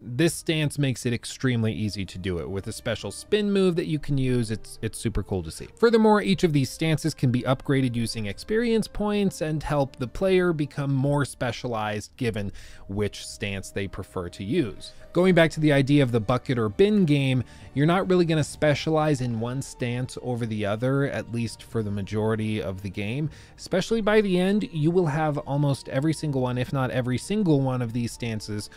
this 0.00 0.34
stance 0.34 0.78
makes 0.78 1.06
it 1.06 1.12
extremely 1.12 1.72
easy 1.72 2.04
to 2.04 2.18
do 2.18 2.38
it 2.38 2.50
with 2.50 2.66
a 2.66 2.72
special 2.72 3.10
spin 3.10 3.50
move 3.50 3.76
that 3.76 3.86
you 3.86 3.98
can 3.98 4.18
use. 4.18 4.50
It's 4.50 4.78
it's 4.82 4.98
super 4.98 5.22
cool 5.22 5.42
to 5.42 5.50
see. 5.50 5.68
Furthermore, 5.78 6.20
each 6.20 6.44
of 6.44 6.52
these 6.52 6.70
stances 6.70 7.14
can 7.14 7.30
be 7.30 7.42
upgraded 7.42 7.94
using 7.94 8.26
experience 8.26 8.86
points 8.86 9.40
and 9.40 9.62
help 9.62 9.96
the 9.96 10.06
player 10.06 10.52
become 10.52 10.92
more 10.92 11.24
specialized 11.24 12.16
given 12.16 12.52
which 12.88 13.26
stance 13.26 13.70
they 13.70 13.88
prefer 13.88 14.28
to 14.30 14.44
use. 14.44 14.92
Going 15.14 15.34
back 15.34 15.52
to 15.52 15.60
the 15.60 15.72
idea 15.72 16.02
of 16.02 16.10
the 16.10 16.20
bucket 16.20 16.58
or 16.58 16.68
bin 16.68 17.04
game, 17.04 17.44
you're 17.72 17.86
not 17.86 18.08
really 18.08 18.24
going 18.24 18.38
to 18.38 18.44
specialize 18.44 19.20
in 19.20 19.38
one 19.38 19.62
stance 19.62 20.18
over 20.22 20.44
the 20.44 20.66
other, 20.66 21.04
at 21.04 21.30
least 21.30 21.62
for 21.62 21.84
the 21.84 21.90
majority 21.90 22.60
of 22.60 22.82
the 22.82 22.90
game. 22.90 23.30
Especially 23.56 24.00
by 24.00 24.20
the 24.20 24.40
end, 24.40 24.68
you 24.72 24.90
will 24.90 25.06
have 25.06 25.38
almost 25.38 25.88
every 25.88 26.12
single 26.12 26.40
one, 26.40 26.58
if 26.58 26.72
not 26.72 26.90
every 26.90 27.16
single 27.16 27.60
one 27.60 27.80
of 27.80 27.92
these 27.92 28.10
stances 28.10 28.70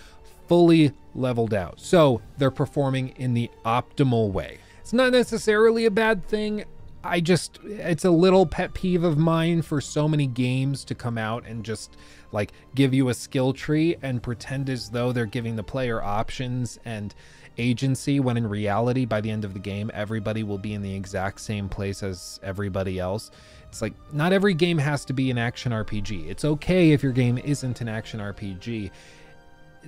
fully 0.47 0.93
leveled 1.13 1.53
out. 1.53 1.79
So 1.79 2.21
they're 2.37 2.51
performing 2.51 3.09
in 3.17 3.33
the 3.33 3.49
optimal 3.65 4.31
way. 4.31 4.59
It's 4.79 4.93
not 4.93 5.11
necessarily 5.11 5.85
a 5.85 5.91
bad 5.91 6.25
thing. 6.25 6.65
I 7.03 7.19
just, 7.19 7.59
it's 7.63 8.05
a 8.05 8.11
little 8.11 8.45
pet 8.45 8.73
peeve 8.73 9.03
of 9.03 9.17
mine 9.17 9.61
for 9.61 9.79
so 9.79 10.07
many 10.07 10.27
games 10.27 10.83
to 10.85 10.95
come 10.95 11.17
out 11.17 11.45
and 11.45 11.63
just 11.63 11.95
like 12.31 12.51
give 12.75 12.93
you 12.93 13.09
a 13.09 13.13
skill 13.13 13.53
tree 13.53 13.95
and 14.01 14.21
pretend 14.21 14.69
as 14.69 14.89
though 14.89 15.11
they're 15.11 15.25
giving 15.25 15.55
the 15.55 15.63
player 15.63 16.01
options 16.01 16.79
and 16.85 17.13
agency 17.57 18.19
when 18.19 18.37
in 18.37 18.47
reality 18.47 19.05
by 19.05 19.21
the 19.21 19.31
end 19.31 19.43
of 19.43 19.53
the 19.53 19.59
game 19.59 19.89
everybody 19.93 20.43
will 20.43 20.57
be 20.57 20.73
in 20.73 20.81
the 20.81 20.93
exact 20.93 21.39
same 21.39 21.67
place 21.67 22.03
as 22.03 22.39
everybody 22.43 22.99
else 22.99 23.31
it's 23.67 23.81
like 23.81 23.93
not 24.13 24.31
every 24.31 24.53
game 24.53 24.77
has 24.77 25.03
to 25.03 25.13
be 25.13 25.31
an 25.31 25.37
action 25.37 25.71
rpg 25.71 26.27
it's 26.29 26.45
okay 26.45 26.91
if 26.91 27.01
your 27.01 27.11
game 27.11 27.37
isn't 27.39 27.81
an 27.81 27.87
action 27.87 28.19
rpg 28.19 28.91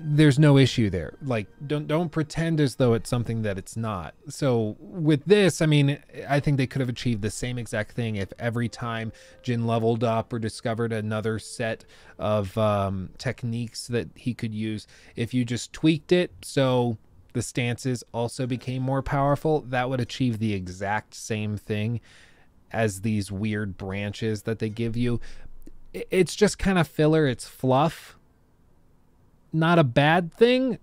there's 0.02 0.40
no 0.40 0.58
issue 0.58 0.90
there 0.90 1.14
like 1.22 1.48
don't 1.68 1.88
don't 1.88 2.12
pretend 2.12 2.60
as 2.60 2.76
though 2.76 2.94
it's 2.94 3.10
something 3.10 3.42
that 3.42 3.58
it's 3.58 3.76
not 3.78 4.14
so 4.28 4.76
with 4.80 5.24
this 5.26 5.62
i 5.62 5.66
mean 5.66 6.02
i 6.28 6.40
think 6.40 6.58
they 6.58 6.68
could 6.68 6.80
have 6.80 6.90
achieved 6.90 7.22
the 7.22 7.30
same 7.30 7.58
exact 7.58 7.92
thing 7.92 8.16
if 8.16 8.32
every 8.40 8.70
time 8.70 9.12
jin 9.44 9.68
leveled 9.68 10.04
up 10.04 10.32
or 10.32 10.40
discovered 10.40 10.92
another 10.94 11.40
set 11.40 11.86
of 12.18 12.58
um, 12.58 13.10
techniques 13.18 13.88
that 13.88 14.10
he 14.16 14.34
could 14.34 14.54
use 14.54 14.88
if 15.16 15.34
you 15.34 15.46
just 15.46 15.72
tweaked 15.74 16.12
it 16.12 16.32
so 16.42 16.98
the 17.34 17.42
stances 17.42 18.04
also 18.14 18.46
became 18.48 18.82
more 18.82 19.02
powerful, 19.02 19.62
that 19.62 19.90
would 19.90 20.00
achieve 20.00 20.40
the 20.40 20.54
exact 20.54 21.14
same 21.14 21.58
thing 21.58 22.02
as 22.72 23.02
these 23.02 23.32
weird 23.32 23.78
branches 23.78 24.44
that 24.44 24.60
they 24.60 24.70
give 24.70 24.96
you. 24.96 25.20
It's 25.94 26.36
just 26.36 26.60
kind 26.60 26.78
of 26.78 26.88
filler, 26.88 27.28
it's 27.28 27.48
fluff. 27.48 28.18
Not 29.52 29.80
a 29.80 29.84
bad 29.84 30.34
thing, 30.34 30.78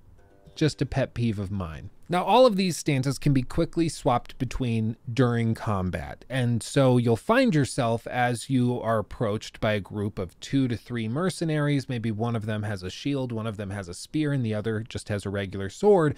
just 0.54 0.82
a 0.82 0.86
pet 0.86 1.14
peeve 1.14 1.38
of 1.38 1.50
mine. 1.50 1.90
Now, 2.08 2.22
all 2.22 2.46
of 2.46 2.54
these 2.54 2.76
stances 2.76 3.18
can 3.18 3.32
be 3.32 3.42
quickly 3.42 3.88
swapped 3.88 4.38
between 4.38 4.96
during 5.12 5.54
combat, 5.54 6.24
and 6.30 6.62
so 6.62 6.98
you'll 6.98 7.16
find 7.16 7.52
yourself 7.52 8.06
as 8.06 8.48
you 8.48 8.80
are 8.80 9.00
approached 9.00 9.60
by 9.60 9.72
a 9.72 9.80
group 9.80 10.18
of 10.18 10.38
two 10.38 10.68
to 10.68 10.76
three 10.76 11.08
mercenaries. 11.08 11.88
Maybe 11.88 12.12
one 12.12 12.36
of 12.36 12.46
them 12.46 12.62
has 12.62 12.84
a 12.84 12.90
shield, 12.90 13.32
one 13.32 13.46
of 13.48 13.56
them 13.56 13.70
has 13.70 13.88
a 13.88 13.94
spear, 13.94 14.32
and 14.32 14.46
the 14.46 14.54
other 14.54 14.84
just 14.88 15.08
has 15.08 15.26
a 15.26 15.30
regular 15.30 15.68
sword. 15.68 16.16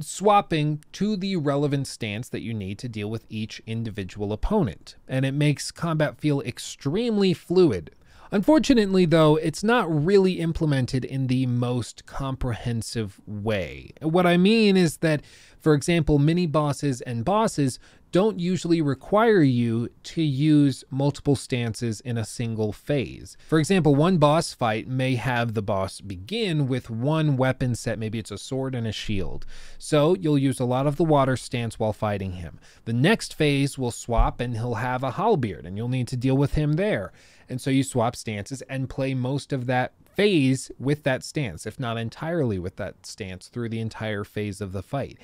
Swapping 0.00 0.82
to 0.92 1.16
the 1.16 1.36
relevant 1.36 1.86
stance 1.86 2.28
that 2.30 2.42
you 2.42 2.54
need 2.54 2.78
to 2.78 2.88
deal 2.88 3.10
with 3.10 3.26
each 3.28 3.60
individual 3.66 4.32
opponent, 4.32 4.96
and 5.06 5.26
it 5.26 5.32
makes 5.32 5.70
combat 5.70 6.18
feel 6.18 6.40
extremely 6.42 7.34
fluid. 7.34 7.90
Unfortunately, 8.32 9.06
though, 9.06 9.36
it's 9.36 9.64
not 9.64 10.04
really 10.04 10.34
implemented 10.34 11.04
in 11.04 11.26
the 11.26 11.46
most 11.46 12.06
comprehensive 12.06 13.20
way. 13.26 13.90
What 14.00 14.24
I 14.24 14.36
mean 14.36 14.76
is 14.76 14.98
that, 14.98 15.22
for 15.58 15.74
example, 15.74 16.18
mini 16.20 16.46
bosses 16.46 17.00
and 17.00 17.24
bosses 17.24 17.80
don't 18.12 18.40
usually 18.40 18.82
require 18.82 19.42
you 19.42 19.88
to 20.02 20.22
use 20.22 20.84
multiple 20.90 21.36
stances 21.36 22.00
in 22.00 22.18
a 22.18 22.24
single 22.24 22.72
phase. 22.72 23.36
For 23.48 23.58
example, 23.58 23.94
one 23.94 24.18
boss 24.18 24.52
fight 24.52 24.88
may 24.88 25.14
have 25.14 25.54
the 25.54 25.62
boss 25.62 26.00
begin 26.00 26.66
with 26.66 26.90
one 26.90 27.36
weapon 27.36 27.74
set, 27.74 27.98
maybe 27.98 28.18
it's 28.18 28.32
a 28.32 28.38
sword 28.38 28.74
and 28.74 28.86
a 28.86 28.92
shield. 28.92 29.46
So 29.78 30.16
you'll 30.16 30.38
use 30.38 30.58
a 30.58 30.64
lot 30.64 30.86
of 30.86 30.96
the 30.96 31.04
water 31.04 31.36
stance 31.36 31.78
while 31.78 31.92
fighting 31.92 32.32
him. 32.32 32.58
The 32.84 32.92
next 32.92 33.34
phase 33.34 33.78
will 33.78 33.92
swap 33.92 34.40
and 34.40 34.54
he'll 34.54 34.74
have 34.74 35.04
a 35.04 35.12
halberd 35.12 35.64
and 35.64 35.76
you'll 35.76 35.88
need 35.88 36.08
to 36.08 36.16
deal 36.16 36.36
with 36.36 36.54
him 36.54 36.72
there. 36.72 37.12
And 37.50 37.60
so 37.60 37.70
you 37.70 37.82
swap 37.82 38.16
stances 38.16 38.62
and 38.62 38.88
play 38.88 39.12
most 39.12 39.52
of 39.52 39.66
that 39.66 39.92
phase 40.14 40.70
with 40.78 41.02
that 41.02 41.24
stance, 41.24 41.66
if 41.66 41.78
not 41.80 41.98
entirely 41.98 42.58
with 42.58 42.76
that 42.76 43.04
stance 43.04 43.48
through 43.48 43.68
the 43.68 43.80
entire 43.80 44.24
phase 44.24 44.60
of 44.60 44.72
the 44.72 44.82
fight. 44.82 45.18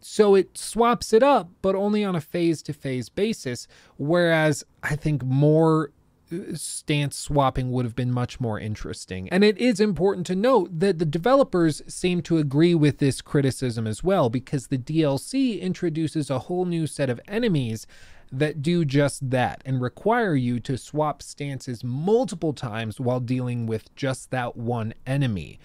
So 0.00 0.34
it 0.34 0.56
swaps 0.56 1.12
it 1.12 1.22
up, 1.22 1.50
but 1.60 1.74
only 1.74 2.04
on 2.04 2.14
a 2.14 2.20
phase 2.20 2.62
to 2.62 2.72
phase 2.72 3.08
basis. 3.08 3.66
Whereas 3.96 4.64
I 4.82 4.94
think 4.96 5.24
more 5.24 5.90
uh, 6.30 6.54
stance 6.54 7.16
swapping 7.16 7.72
would 7.72 7.84
have 7.84 7.96
been 7.96 8.12
much 8.12 8.38
more 8.38 8.60
interesting. 8.60 9.28
And 9.30 9.42
it 9.42 9.58
is 9.58 9.80
important 9.80 10.26
to 10.28 10.36
note 10.36 10.78
that 10.78 10.98
the 10.98 11.04
developers 11.04 11.82
seem 11.88 12.22
to 12.22 12.38
agree 12.38 12.74
with 12.74 12.98
this 12.98 13.20
criticism 13.20 13.86
as 13.86 14.04
well, 14.04 14.30
because 14.30 14.68
the 14.68 14.78
DLC 14.78 15.60
introduces 15.60 16.30
a 16.30 16.40
whole 16.40 16.64
new 16.64 16.86
set 16.86 17.10
of 17.10 17.20
enemies 17.26 17.86
that 18.30 18.62
do 18.62 18.84
just 18.84 19.30
that 19.30 19.62
and 19.64 19.80
require 19.80 20.34
you 20.34 20.60
to 20.60 20.76
swap 20.76 21.22
stances 21.22 21.82
multiple 21.82 22.52
times 22.52 23.00
while 23.00 23.20
dealing 23.20 23.66
with 23.66 23.94
just 23.94 24.30
that 24.30 24.56
one 24.56 24.94
enemy. 25.06 25.58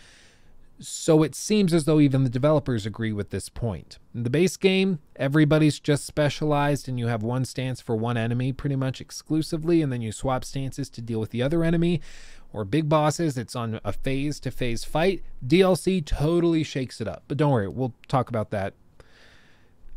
So 0.80 1.24
it 1.24 1.36
seems 1.36 1.74
as 1.74 1.86
though 1.86 2.00
even 2.00 2.24
the 2.24 2.30
developers 2.30 2.86
agree 2.86 3.14
with 3.14 3.30
this 3.30 3.48
point. 3.48 4.00
In 4.14 4.24
the 4.24 4.30
base 4.30 4.58
game, 4.58 5.00
everybody's 5.16 5.80
just 5.80 6.04
specialized 6.04 6.90
and 6.90 7.00
you 7.00 7.08
have 7.08 7.24
one 7.24 7.46
stance 7.46 7.80
for 7.80 7.96
one 7.96 8.18
enemy 8.18 8.52
pretty 8.52 8.76
much 8.76 9.00
exclusively, 9.00 9.82
and 9.82 9.94
then 9.94 10.02
you 10.02 10.12
swap 10.12 10.44
stances 10.44 10.90
to 10.90 11.02
deal 11.02 11.20
with 11.20 11.30
the 11.30 11.42
other 11.42 11.64
enemy. 11.64 12.02
Or 12.52 12.66
big 12.66 12.90
bosses, 12.90 13.38
it's 13.38 13.56
on 13.56 13.80
a 13.84 13.94
phase 13.94 14.40
to 14.42 14.52
phase 14.52 14.84
fight. 14.84 15.24
DLC 15.46 16.06
totally 16.06 16.64
shakes 16.64 17.00
it 17.00 17.08
up. 17.08 17.24
But 17.28 17.38
don't 17.38 17.52
worry, 17.52 17.68
we'll 17.68 17.94
talk 18.08 18.30
about 18.30 18.52
that 18.52 18.74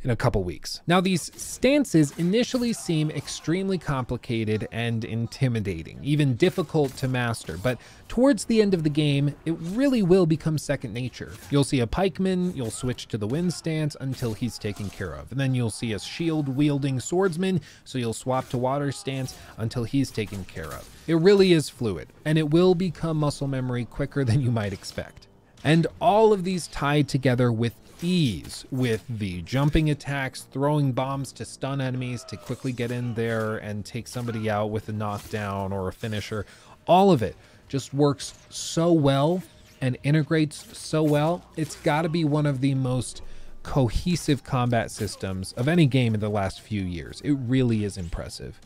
in 0.06 0.12
a 0.12 0.16
couple 0.16 0.44
weeks. 0.44 0.82
Now, 0.86 1.00
these 1.00 1.32
stances 1.34 2.12
initially 2.16 2.72
seem 2.72 3.10
extremely 3.10 3.76
complicated 3.76 4.68
and 4.70 5.04
intimidating, 5.04 5.98
even 6.00 6.36
difficult 6.36 6.96
to 6.98 7.08
master, 7.08 7.58
but 7.58 7.76
towards 8.06 8.44
the 8.44 8.62
end 8.62 8.72
of 8.72 8.84
the 8.84 8.88
game, 8.88 9.34
it 9.44 9.56
really 9.58 10.04
will 10.04 10.24
become 10.24 10.58
second 10.58 10.94
nature. 10.94 11.32
You'll 11.50 11.64
see 11.64 11.80
a 11.80 11.88
pikeman, 11.88 12.54
you'll 12.54 12.70
switch 12.70 13.08
to 13.08 13.18
the 13.18 13.26
wind 13.26 13.52
stance 13.52 13.96
until 14.00 14.32
he's 14.32 14.58
taken 14.58 14.88
care 14.90 15.12
of, 15.12 15.32
and 15.32 15.40
then 15.40 15.56
you'll 15.56 15.70
see 15.70 15.92
a 15.92 15.98
shield-wielding 15.98 17.00
swordsman, 17.00 17.60
so 17.82 17.98
you'll 17.98 18.12
swap 18.12 18.48
to 18.50 18.58
water 18.58 18.92
stance 18.92 19.36
until 19.58 19.82
he's 19.82 20.12
taken 20.12 20.44
care 20.44 20.72
of. 20.72 20.88
It 21.08 21.16
really 21.16 21.52
is 21.52 21.68
fluid, 21.68 22.06
and 22.24 22.38
it 22.38 22.50
will 22.50 22.76
become 22.76 23.16
muscle 23.16 23.48
memory 23.48 23.84
quicker 23.84 24.22
than 24.22 24.40
you 24.40 24.52
might 24.52 24.72
expect. 24.72 25.26
And 25.64 25.88
all 26.00 26.32
of 26.32 26.44
these 26.44 26.68
tied 26.68 27.08
together 27.08 27.50
with 27.50 27.74
ease 28.02 28.64
with 28.70 29.04
the 29.08 29.42
jumping 29.42 29.90
attacks, 29.90 30.42
throwing 30.42 30.92
bombs 30.92 31.32
to 31.32 31.44
stun 31.44 31.80
enemies 31.80 32.24
to 32.24 32.36
quickly 32.36 32.72
get 32.72 32.90
in 32.90 33.14
there 33.14 33.56
and 33.58 33.84
take 33.84 34.08
somebody 34.08 34.48
out 34.50 34.70
with 34.70 34.88
a 34.88 34.92
knockdown 34.92 35.72
or 35.72 35.88
a 35.88 35.92
finisher. 35.92 36.46
All 36.86 37.10
of 37.10 37.22
it 37.22 37.36
just 37.68 37.92
works 37.92 38.34
so 38.48 38.92
well 38.92 39.42
and 39.80 39.98
integrates 40.02 40.76
so 40.78 41.02
well. 41.02 41.44
It's 41.56 41.76
got 41.76 42.02
to 42.02 42.08
be 42.08 42.24
one 42.24 42.46
of 42.46 42.60
the 42.60 42.74
most 42.74 43.22
cohesive 43.62 44.44
combat 44.44 44.90
systems 44.90 45.52
of 45.52 45.66
any 45.66 45.86
game 45.86 46.14
in 46.14 46.20
the 46.20 46.28
last 46.28 46.60
few 46.60 46.82
years. 46.82 47.20
It 47.22 47.32
really 47.32 47.84
is 47.84 47.96
impressive. 47.96 48.60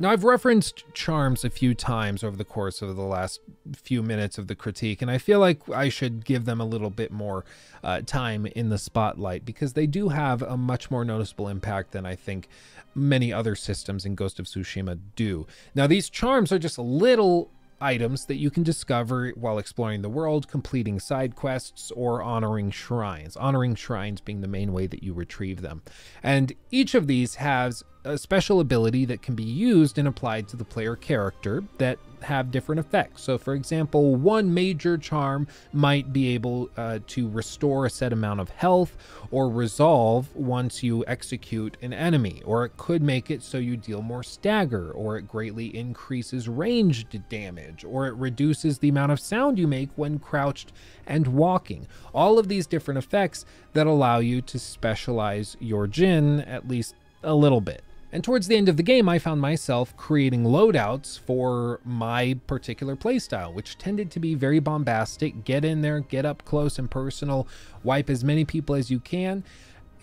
Now, 0.00 0.10
I've 0.10 0.22
referenced 0.22 0.84
charms 0.94 1.44
a 1.44 1.50
few 1.50 1.74
times 1.74 2.22
over 2.22 2.36
the 2.36 2.44
course 2.44 2.82
of 2.82 2.94
the 2.94 3.02
last 3.02 3.40
few 3.74 4.00
minutes 4.00 4.38
of 4.38 4.46
the 4.46 4.54
critique, 4.54 5.02
and 5.02 5.10
I 5.10 5.18
feel 5.18 5.40
like 5.40 5.68
I 5.70 5.88
should 5.88 6.24
give 6.24 6.44
them 6.44 6.60
a 6.60 6.64
little 6.64 6.90
bit 6.90 7.10
more 7.10 7.44
uh, 7.82 8.02
time 8.06 8.46
in 8.46 8.68
the 8.68 8.78
spotlight 8.78 9.44
because 9.44 9.72
they 9.72 9.88
do 9.88 10.10
have 10.10 10.40
a 10.42 10.56
much 10.56 10.88
more 10.88 11.04
noticeable 11.04 11.48
impact 11.48 11.90
than 11.90 12.06
I 12.06 12.14
think 12.14 12.48
many 12.94 13.32
other 13.32 13.56
systems 13.56 14.06
in 14.06 14.14
Ghost 14.14 14.38
of 14.38 14.46
Tsushima 14.46 15.00
do. 15.16 15.48
Now, 15.74 15.88
these 15.88 16.08
charms 16.08 16.52
are 16.52 16.60
just 16.60 16.78
little 16.78 17.50
items 17.80 18.26
that 18.26 18.36
you 18.36 18.50
can 18.50 18.62
discover 18.62 19.30
while 19.30 19.58
exploring 19.58 20.02
the 20.02 20.08
world, 20.08 20.48
completing 20.48 21.00
side 21.00 21.34
quests, 21.36 21.90
or 21.92 22.22
honoring 22.22 22.70
shrines. 22.70 23.36
Honoring 23.36 23.74
shrines 23.74 24.20
being 24.20 24.40
the 24.40 24.48
main 24.48 24.72
way 24.72 24.86
that 24.86 25.02
you 25.02 25.12
retrieve 25.12 25.60
them. 25.60 25.82
And 26.22 26.52
each 26.70 26.94
of 26.94 27.06
these 27.06 27.36
has 27.36 27.82
a 28.08 28.16
special 28.16 28.60
ability 28.60 29.04
that 29.04 29.20
can 29.20 29.34
be 29.34 29.44
used 29.44 29.98
and 29.98 30.08
applied 30.08 30.48
to 30.48 30.56
the 30.56 30.64
player 30.64 30.96
character 30.96 31.62
that 31.76 31.98
have 32.22 32.50
different 32.50 32.80
effects. 32.80 33.22
So, 33.22 33.36
for 33.38 33.54
example, 33.54 34.16
one 34.16 34.52
major 34.52 34.96
charm 34.96 35.46
might 35.72 36.12
be 36.12 36.34
able 36.34 36.70
uh, 36.76 37.00
to 37.08 37.28
restore 37.28 37.86
a 37.86 37.90
set 37.90 38.12
amount 38.12 38.40
of 38.40 38.48
health 38.50 38.96
or 39.30 39.50
resolve 39.50 40.34
once 40.34 40.82
you 40.82 41.04
execute 41.06 41.76
an 41.82 41.92
enemy, 41.92 42.42
or 42.44 42.64
it 42.64 42.76
could 42.76 43.02
make 43.02 43.30
it 43.30 43.42
so 43.42 43.58
you 43.58 43.76
deal 43.76 44.02
more 44.02 44.22
stagger, 44.22 44.90
or 44.90 45.18
it 45.18 45.28
greatly 45.28 45.76
increases 45.76 46.48
ranged 46.48 47.20
damage, 47.28 47.84
or 47.84 48.06
it 48.06 48.14
reduces 48.14 48.78
the 48.78 48.88
amount 48.88 49.12
of 49.12 49.20
sound 49.20 49.58
you 49.58 49.68
make 49.68 49.90
when 49.96 50.18
crouched 50.18 50.72
and 51.06 51.26
walking. 51.28 51.86
All 52.14 52.38
of 52.38 52.48
these 52.48 52.66
different 52.66 52.98
effects 52.98 53.44
that 53.74 53.86
allow 53.86 54.18
you 54.18 54.40
to 54.42 54.58
specialize 54.58 55.56
your 55.60 55.86
Jin 55.86 56.40
at 56.40 56.66
least 56.66 56.94
a 57.22 57.34
little 57.34 57.60
bit. 57.60 57.82
And 58.10 58.24
towards 58.24 58.48
the 58.48 58.56
end 58.56 58.70
of 58.70 58.78
the 58.78 58.82
game, 58.82 59.06
I 59.08 59.18
found 59.18 59.40
myself 59.40 59.94
creating 59.96 60.44
loadouts 60.44 61.18
for 61.18 61.80
my 61.84 62.38
particular 62.46 62.96
playstyle, 62.96 63.52
which 63.52 63.76
tended 63.76 64.10
to 64.12 64.20
be 64.20 64.34
very 64.34 64.60
bombastic. 64.60 65.44
Get 65.44 65.64
in 65.64 65.82
there, 65.82 66.00
get 66.00 66.24
up 66.24 66.44
close 66.46 66.78
and 66.78 66.90
personal, 66.90 67.46
wipe 67.82 68.08
as 68.08 68.24
many 68.24 68.46
people 68.46 68.74
as 68.74 68.90
you 68.90 68.98
can. 68.98 69.44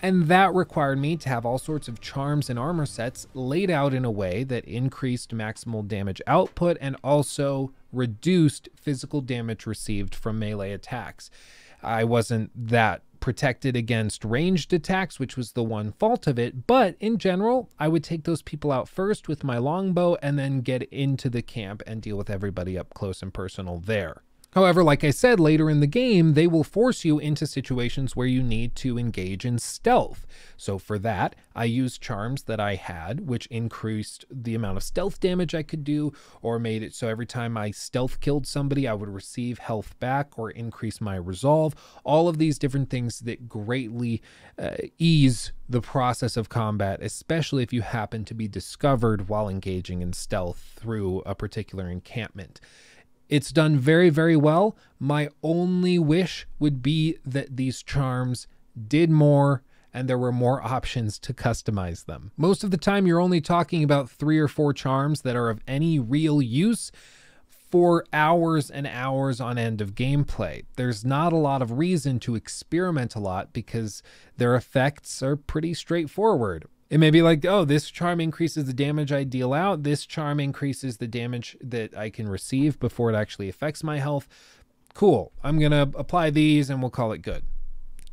And 0.04 0.28
that 0.28 0.54
required 0.54 1.00
me 1.00 1.16
to 1.18 1.30
have 1.30 1.48
all 1.48 1.58
sorts 1.58 1.88
of 1.88 2.00
charms 2.00 2.48
and 2.48 2.60
armor 2.60 2.86
sets 2.86 3.28
laid 3.34 3.72
out 3.72 3.92
in 3.92 4.06
a 4.06 4.12
way 4.12 4.44
that 4.44 4.66
increased 4.66 5.32
maximal 5.32 5.88
damage 5.88 6.22
output 6.28 6.78
and 6.80 6.96
also 7.04 7.72
reduced 7.92 8.70
physical 8.76 9.22
damage 9.22 9.66
received 9.66 10.14
from 10.14 10.38
melee 10.38 10.74
attacks. 10.74 11.32
I 11.82 12.04
wasn't 12.04 12.52
that 12.68 13.02
protected 13.26 13.76
against 13.76 14.24
ranged 14.24 14.72
attacks, 14.72 15.20
which 15.20 15.36
was 15.36 15.54
the 15.54 15.64
one 15.64 15.92
fault 15.94 16.28
of 16.28 16.38
it. 16.38 16.68
But 16.68 16.96
in 17.00 17.18
general, 17.18 17.72
I 17.80 17.88
would 17.88 18.04
take 18.04 18.24
those 18.24 18.44
people 18.44 18.72
out 18.72 18.88
first 18.88 19.28
with 19.28 19.44
my 19.44 19.58
longbow 19.58 20.18
and 20.22 20.38
then 20.38 20.62
get 20.62 20.84
into 20.84 21.32
the 21.32 21.42
camp 21.42 21.82
and 21.88 22.04
deal 22.04 22.18
with 22.18 22.30
everybody 22.30 22.78
up 22.78 22.94
close 22.94 23.24
and 23.24 23.34
personal 23.34 23.80
there. 23.80 24.22
However, 24.56 24.86
like 24.86 25.04
I 25.04 25.10
said, 25.10 25.38
later 25.38 25.70
in 25.70 25.82
the 25.82 25.86
game, 25.88 26.34
they 26.34 26.48
will 26.48 26.64
force 26.64 27.04
you 27.04 27.20
into 27.20 27.46
situations 27.46 28.16
where 28.16 28.26
you 28.26 28.42
need 28.42 28.74
to 28.78 28.98
engage 28.98 29.44
in 29.44 29.60
stealth. 29.60 30.26
So 30.56 30.78
for 30.78 30.98
that, 31.00 31.36
I 31.54 31.66
used 31.66 32.02
charms 32.02 32.44
that 32.44 32.62
I 32.62 32.76
had, 32.76 33.28
which 33.28 33.48
increased 33.48 34.24
the 34.32 34.56
amount 34.56 34.78
of 34.78 34.84
stealth 34.84 35.20
damage 35.20 35.54
I 35.54 35.62
could 35.64 35.84
do, 35.84 36.14
or 36.42 36.58
made 36.58 36.84
it 36.84 36.94
so 36.94 37.10
every 37.10 37.26
time 37.26 37.58
I 37.58 37.72
stealth 37.72 38.22
killed 38.22 38.48
somebody, 38.48 38.88
I 38.88 38.94
would 38.94 39.10
receive 39.10 39.60
health 39.60 40.00
back 40.00 40.40
or 40.40 40.52
increase 40.52 41.02
my 41.02 41.18
resolve. 41.18 41.76
All 42.06 42.30
of 42.30 42.38
these 42.38 42.58
different 42.58 42.90
things 42.90 43.20
that 43.20 43.50
greatly 43.50 44.22
uh, 44.58 44.78
ease 44.98 45.52
the 45.68 45.82
process 45.82 46.38
of 46.38 46.48
combat, 46.48 47.02
especially 47.02 47.62
if 47.62 47.74
you 47.74 47.82
happen 47.82 48.24
to 48.24 48.34
be 48.34 48.48
discovered 48.48 49.28
while 49.28 49.50
engaging 49.50 50.02
in 50.02 50.14
stealth 50.14 50.76
through 50.78 51.24
a 51.26 51.36
particular 51.36 51.90
encampment. 51.90 52.62
It's 53.30 53.52
done 53.52 53.78
very, 53.78 54.10
very 54.10 54.36
well. 54.36 54.78
My 55.00 55.30
only 55.42 55.98
wish 56.00 56.48
would 56.60 56.82
be 56.82 57.18
that 57.26 57.58
these 57.58 57.82
charms 57.82 58.48
did 58.88 59.10
more 59.10 59.64
and 59.94 60.10
there 60.10 60.18
were 60.18 60.32
more 60.32 60.62
options 60.62 61.18
to 61.20 61.34
customize 61.34 62.06
them. 62.06 62.32
Most 62.36 62.66
of 62.66 62.72
the 62.72 62.78
time, 62.78 63.08
you're 63.08 63.22
only 63.22 63.40
talking 63.40 63.82
about 63.82 64.10
three 64.10 64.38
or 64.38 64.50
four 64.50 64.74
charms 64.74 65.22
that 65.22 65.38
are 65.38 65.50
of 65.50 65.62
any 65.68 66.00
real 66.00 66.42
use 66.42 66.92
for 67.48 68.06
hours 68.12 68.70
and 68.70 68.86
hours 68.88 69.40
on 69.40 69.58
end 69.58 69.80
of 69.80 69.96
gameplay. 69.96 70.66
There's 70.76 71.06
not 71.06 71.32
a 71.32 71.38
lot 71.38 71.62
of 71.62 71.78
reason 71.78 72.20
to 72.22 72.36
experiment 72.36 73.16
a 73.16 73.20
lot 73.20 73.54
because 73.54 74.04
their 74.38 74.56
effects 74.56 75.24
are 75.24 75.38
pretty 75.38 75.74
straightforward. 75.74 76.66
It 76.90 77.00
may 77.00 77.10
be 77.10 77.24
like, 77.24 77.44
oh, 77.46 77.66
this 77.66 77.90
charm 77.90 78.22
increases 78.22 78.66
the 78.66 78.74
damage 78.74 79.12
I 79.12 79.24
deal 79.24 79.54
out. 79.54 79.84
This 79.84 80.06
charm 80.06 80.40
increases 80.40 80.98
the 80.98 81.08
damage 81.08 81.58
that 81.60 81.98
I 81.98 82.12
can 82.12 82.30
receive 82.30 82.80
before 82.80 83.12
it 83.12 83.16
actually 83.16 83.50
affects 83.50 83.84
my 83.84 83.98
health. 83.98 84.28
Cool. 84.94 85.32
I'm 85.44 85.60
going 85.60 85.72
to 85.72 85.98
apply 85.98 86.30
these 86.30 86.70
and 86.70 86.82
we'll 86.82 86.92
call 86.92 87.12
it 87.12 87.24
good. 87.24 87.44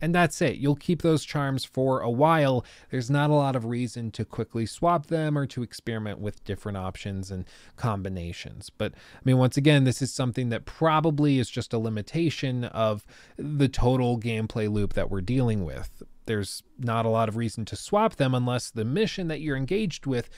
And 0.01 0.13
that's 0.13 0.43
it. 0.43 0.57
You'll 0.57 0.75
keep 0.75 1.03
those 1.03 1.25
charms 1.25 1.65
for 1.65 2.01
a 2.01 2.11
while. 2.11 2.65
There's 2.91 3.09
not 3.09 3.31
a 3.31 3.35
lot 3.35 3.55
of 3.55 3.67
reason 3.67 4.11
to 4.13 4.25
quickly 4.25 4.67
swap 4.67 5.07
them 5.07 5.39
or 5.39 5.47
to 5.47 5.63
experiment 5.63 6.19
with 6.19 6.43
different 6.43 6.77
options 6.77 7.31
and 7.31 7.45
combinations. 7.77 8.69
But 8.69 8.95
I 8.95 9.21
mean, 9.25 9.39
once 9.39 9.57
again, 9.57 9.85
this 9.85 10.03
is 10.03 10.13
something 10.13 10.49
that 10.49 10.65
probably 10.65 11.39
is 11.39 11.49
just 11.49 11.73
a 11.73 11.79
limitation 11.79 12.65
of 12.65 13.07
the 13.37 13.69
total 13.69 14.19
gameplay 14.19 14.69
loop 14.69 14.95
that 14.95 15.09
we're 15.09 15.21
dealing 15.21 15.65
with 15.65 16.03
there's 16.27 16.63
not 16.79 17.05
a 17.05 17.09
lot 17.09 17.29
of 17.29 17.37
reason 17.37 17.65
to 17.67 17.77
swap 17.77 18.17
them 18.17 18.35
unless 18.35 18.71
the 18.71 18.85
mission 18.85 19.29
that 19.29 19.41
you're 19.41 19.57
engaged 19.57 20.07
with 20.07 20.29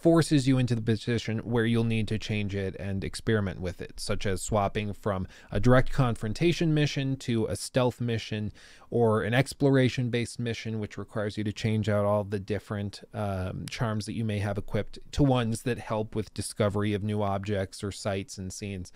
forces 0.00 0.48
you 0.48 0.56
into 0.56 0.74
the 0.74 0.80
position 0.80 1.38
where 1.40 1.66
you'll 1.66 1.84
need 1.84 2.08
to 2.08 2.18
change 2.18 2.54
it 2.54 2.74
and 2.80 3.04
experiment 3.04 3.60
with 3.60 3.82
it, 3.82 4.00
such 4.00 4.24
as 4.24 4.40
swapping 4.40 4.94
from 4.94 5.28
a 5.52 5.60
direct 5.60 5.92
confrontation 5.92 6.72
mission 6.72 7.16
to 7.16 7.44
a 7.46 7.54
stealth 7.54 8.00
mission 8.00 8.50
or 8.88 9.22
an 9.22 9.34
exploration 9.34 10.08
based 10.08 10.38
mission, 10.38 10.80
which 10.80 10.96
requires 10.96 11.36
you 11.36 11.44
to 11.44 11.52
change 11.52 11.88
out 11.88 12.06
all 12.06 12.24
the 12.24 12.40
different 12.40 13.02
um, 13.12 13.66
charms 13.68 14.06
that 14.06 14.14
you 14.14 14.24
may 14.24 14.38
have 14.38 14.56
equipped 14.56 14.98
to 15.12 15.22
ones 15.22 15.62
that 15.62 15.78
help 15.78 16.14
with 16.14 16.32
discovery 16.32 16.94
of 16.94 17.02
new 17.02 17.22
objects 17.22 17.84
or 17.84 17.92
sites 17.92 18.38
and 18.38 18.52
scenes 18.52 18.92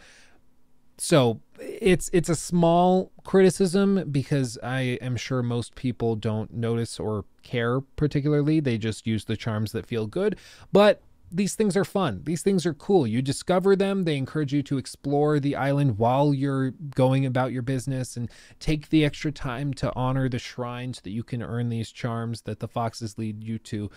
so 0.99 1.41
it's 1.61 2.11
it's 2.13 2.29
a 2.29 2.37
small 2.37 3.11
criticism 3.25 4.11
because 4.11 4.59
I 4.63 4.99
am 5.01 5.17
sure 5.17 5.43
most 5.43 5.75
people 5.75 6.17
don't 6.17 6.53
notice 6.53 7.01
or 7.01 7.25
care 7.43 7.81
particularly. 7.81 8.61
They 8.61 8.79
just 8.79 9.07
use 9.07 9.25
the 9.25 9.37
charms 9.37 9.73
that 9.73 9.87
feel 9.87 10.07
good. 10.07 10.37
But 10.73 11.03
these 11.31 11.57
things 11.57 11.77
are 11.77 11.85
fun. 11.85 12.23
These 12.25 12.43
things 12.43 12.65
are 12.65 12.75
cool. 12.75 13.07
You 13.07 13.21
discover 13.21 13.75
them. 13.75 14.05
They 14.05 14.17
encourage 14.17 14.53
you 14.53 14.63
to 14.65 14.79
explore 14.79 15.41
the 15.41 15.57
island 15.57 15.99
while 15.99 16.33
you're 16.33 16.71
going 16.71 17.27
about 17.27 17.51
your 17.51 17.63
business 17.63 18.17
and 18.17 18.31
take 18.61 18.91
the 18.91 19.05
extra 19.05 19.33
time 19.33 19.75
to 19.75 19.93
honor 19.97 20.29
the 20.29 20.39
shrine 20.39 20.95
so 20.95 21.01
that 21.03 21.11
you 21.11 21.25
can 21.25 21.43
earn 21.43 21.71
these 21.71 21.91
charms 21.91 22.43
that 22.43 22.61
the 22.61 22.69
foxes 22.69 23.19
lead 23.19 23.43
you 23.43 23.59
to. 23.59 23.91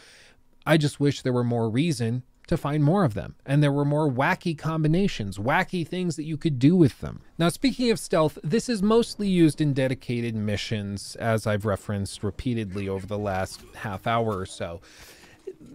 I 0.66 0.78
just 0.78 1.00
wish 1.00 1.22
there 1.22 1.34
were 1.34 1.44
more 1.44 1.70
reason 1.70 2.24
to 2.48 2.58
find 2.58 2.84
more 2.84 3.04
of 3.04 3.14
them. 3.14 3.36
And 3.46 3.62
there 3.62 3.72
were 3.72 3.86
more 3.86 4.10
wacky 4.10 4.58
combinations, 4.58 5.38
wacky 5.38 5.88
things 5.88 6.16
that 6.16 6.24
you 6.24 6.38
could 6.38 6.60
do 6.60 6.76
with 6.76 7.00
them. 7.02 7.22
Now, 7.38 7.50
speaking 7.50 7.92
of 7.92 8.00
stealth, 8.00 8.38
this 8.44 8.70
is 8.70 8.82
mostly 8.82 9.28
used 9.28 9.62
in 9.62 9.74
dedicated 9.74 10.36
missions, 10.36 11.16
as 11.18 11.46
I've 11.46 11.66
referenced 11.66 12.24
repeatedly 12.24 12.90
over 12.90 13.06
the 13.06 13.18
last 13.18 13.62
half 13.76 14.08
hour 14.08 14.38
or 14.38 14.46
so. 14.46 14.82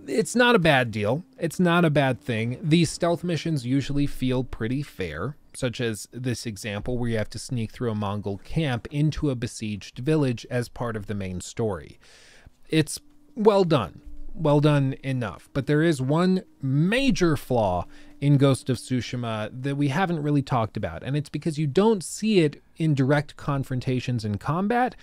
It's 0.07 0.37
not 0.37 0.55
a 0.55 0.61
bad 0.61 0.91
deal. 0.91 1.25
It's 1.39 1.61
not 1.61 1.85
a 1.85 1.91
bad 1.91 2.21
thing. 2.21 2.59
These 2.63 2.91
stealth 2.91 3.25
missions 3.25 3.67
usually 3.67 4.07
feel 4.07 4.45
pretty 4.45 4.83
fair, 4.83 5.37
such 5.55 5.81
as 5.81 6.09
this 6.13 6.47
example 6.47 6.99
where 6.99 7.11
you 7.11 7.19
have 7.19 7.31
to 7.31 7.39
sneak 7.39 7.73
through 7.73 7.91
a 7.91 7.95
Mongol 7.95 8.39
camp 8.39 8.87
into 8.91 9.31
a 9.31 9.35
besieged 9.35 9.99
village 9.99 10.47
as 10.51 10.69
part 10.69 10.97
of 10.97 11.07
the 11.07 11.15
main 11.15 11.41
story. 11.41 11.99
It's 12.69 13.01
well 13.35 13.65
done 13.65 14.03
well 14.35 14.61
done 14.61 14.95
enough. 15.03 15.49
But 15.53 15.67
there 15.67 15.83
is 15.83 16.01
one 16.01 16.43
major 16.61 17.37
flaw 17.37 17.87
in 18.21 18.37
Ghost 18.37 18.71
of 18.71 18.79
Tsushima 18.79 19.51
that 19.53 19.77
we 19.77 19.89
haven't 19.89 20.23
really 20.23 20.43
talked 20.43 20.77
about, 20.77 21.03
and 21.03 21.17
it's 21.17 21.29
because 21.29 21.59
you 21.59 21.67
don't 21.67 22.05
see 22.05 22.41
it 22.41 22.63
in 22.77 22.95
direct 22.95 23.37
confrontations 23.37 24.25
in 24.25 24.39
combat 24.39 24.95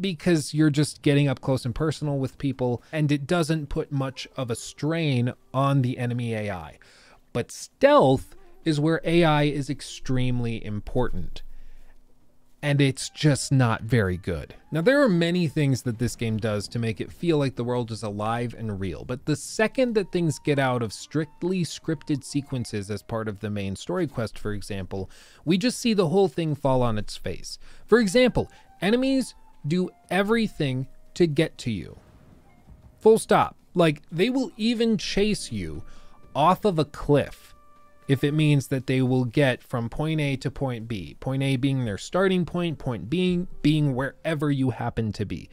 because 0.00 0.54
you're 0.54 0.70
just 0.70 1.02
getting 1.02 1.28
up 1.28 1.40
close 1.40 1.64
and 1.64 1.74
personal 1.74 2.18
with 2.18 2.38
people, 2.38 2.82
and 2.92 3.10
it 3.10 3.26
doesn't 3.26 3.68
put 3.68 3.90
much 3.90 4.28
of 4.36 4.50
a 4.50 4.54
strain 4.54 5.32
on 5.52 5.82
the 5.82 5.98
enemy 5.98 6.34
AI. 6.34 6.78
But 7.32 7.50
stealth 7.50 8.36
is 8.64 8.78
where 8.78 9.00
AI 9.04 9.44
is 9.44 9.68
extremely 9.68 10.64
important 10.64 11.42
and 12.62 12.80
it's 12.80 13.10
just 13.10 13.50
not 13.50 13.82
very 13.82 14.16
good. 14.16 14.54
Now, 14.70 14.82
there 14.82 15.02
are 15.02 15.08
many 15.08 15.48
things 15.48 15.82
that 15.82 15.98
this 15.98 16.14
game 16.14 16.36
does 16.36 16.68
to 16.68 16.78
make 16.78 17.00
it 17.00 17.10
feel 17.10 17.36
like 17.36 17.56
the 17.56 17.64
world 17.64 17.90
is 17.90 18.04
alive 18.04 18.54
and 18.56 18.78
real, 18.78 19.04
but 19.04 19.26
the 19.26 19.34
second 19.34 19.94
that 19.94 20.12
things 20.12 20.38
get 20.38 20.60
out 20.60 20.80
of 20.80 20.92
strictly 20.92 21.64
scripted 21.64 22.22
sequences 22.22 22.88
as 22.90 23.02
part 23.02 23.26
of 23.26 23.40
the 23.40 23.50
main 23.50 23.74
story 23.74 24.06
quest, 24.06 24.38
for 24.38 24.52
example, 24.52 25.10
we 25.44 25.58
just 25.58 25.80
see 25.80 25.92
the 25.92 26.08
whole 26.08 26.28
thing 26.28 26.54
fall 26.54 26.82
on 26.82 26.98
its 26.98 27.16
face. 27.16 27.58
For 27.86 27.98
example, 27.98 28.48
enemies 28.80 29.34
do 29.66 29.90
everything 30.08 30.86
to 31.14 31.26
get 31.26 31.58
to 31.58 31.70
you. 31.72 31.98
Full 33.00 33.18
stop. 33.18 33.56
Like, 33.74 34.02
they 34.12 34.30
will 34.30 34.52
even 34.56 34.98
chase 34.98 35.50
you 35.50 35.82
off 36.34 36.64
of 36.64 36.78
a 36.78 36.84
cliff 36.84 37.51
if 38.12 38.22
it 38.22 38.32
means 38.32 38.68
that 38.68 38.86
they 38.86 39.00
will 39.00 39.24
get 39.24 39.62
from 39.62 39.88
point 39.88 40.20
A 40.20 40.36
to 40.36 40.50
point 40.50 40.86
B. 40.86 41.16
Point 41.18 41.42
A 41.42 41.56
being 41.56 41.84
their 41.84 41.98
starting 41.98 42.44
point, 42.44 42.78
point 42.78 43.08
B 43.08 43.46
being 43.62 43.94
wherever 43.94 44.50
you 44.50 44.70
happen 44.70 45.12
to 45.12 45.24
be. 45.24 45.48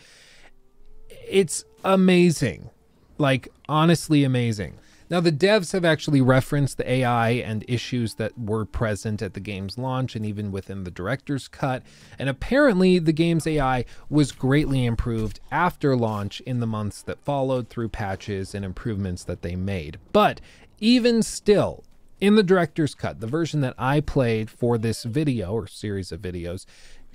It's 1.27 1.63
amazing. 1.85 2.69
Like, 3.17 3.47
honestly 3.67 4.23
amazing. 4.23 4.77
Now, 5.09 5.21
the 5.21 5.31
devs 5.31 5.71
have 5.71 5.85
actually 5.85 6.21
referenced 6.21 6.77
the 6.77 6.91
AI 6.91 7.29
and 7.29 7.65
issues 7.67 8.15
that 8.15 8.37
were 8.37 8.65
present 8.65 9.23
at 9.23 9.33
the 9.33 9.39
game's 9.39 9.77
launch 9.77 10.15
and 10.15 10.23
even 10.23 10.51
within 10.51 10.83
the 10.83 10.91
director's 10.91 11.47
cut. 11.47 11.81
And 12.19 12.29
apparently, 12.29 12.99
the 12.99 13.13
game's 13.13 13.47
AI 13.47 13.85
was 14.09 14.31
greatly 14.31 14.85
improved 14.85 15.39
after 15.49 15.95
launch 15.95 16.41
in 16.41 16.59
the 16.59 16.67
months 16.67 17.01
that 17.03 17.23
followed 17.23 17.69
through 17.69 17.89
patches 17.89 18.53
and 18.53 18.63
improvements 18.63 19.23
that 19.23 19.41
they 19.41 19.55
made. 19.55 19.97
But 20.11 20.41
even 20.79 21.23
still, 21.23 21.83
in 22.19 22.35
the 22.35 22.43
director's 22.43 22.95
cut, 22.95 23.19
the 23.19 23.27
version 23.27 23.61
that 23.61 23.75
I 23.77 24.01
played 24.01 24.49
for 24.49 24.77
this 24.77 25.03
video 25.03 25.53
or 25.53 25.67
series 25.67 26.11
of 26.11 26.21
videos, 26.21 26.65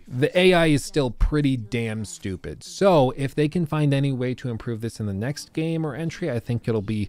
the 0.06 0.36
AI 0.38 0.66
is 0.66 0.84
still 0.84 1.10
pretty 1.10 1.56
damn 1.56 2.04
stupid. 2.04 2.62
So 2.62 3.12
if 3.16 3.34
they 3.34 3.48
can 3.48 3.66
find 3.66 3.94
any 3.94 4.12
way 4.12 4.34
to 4.34 4.50
improve 4.50 4.80
this 4.80 5.00
in 5.00 5.06
the 5.06 5.14
next 5.14 5.52
game 5.52 5.86
or 5.86 5.94
entry, 5.94 6.30
I 6.30 6.40
think 6.40 6.68
it'll 6.68 6.82
be 6.82 7.08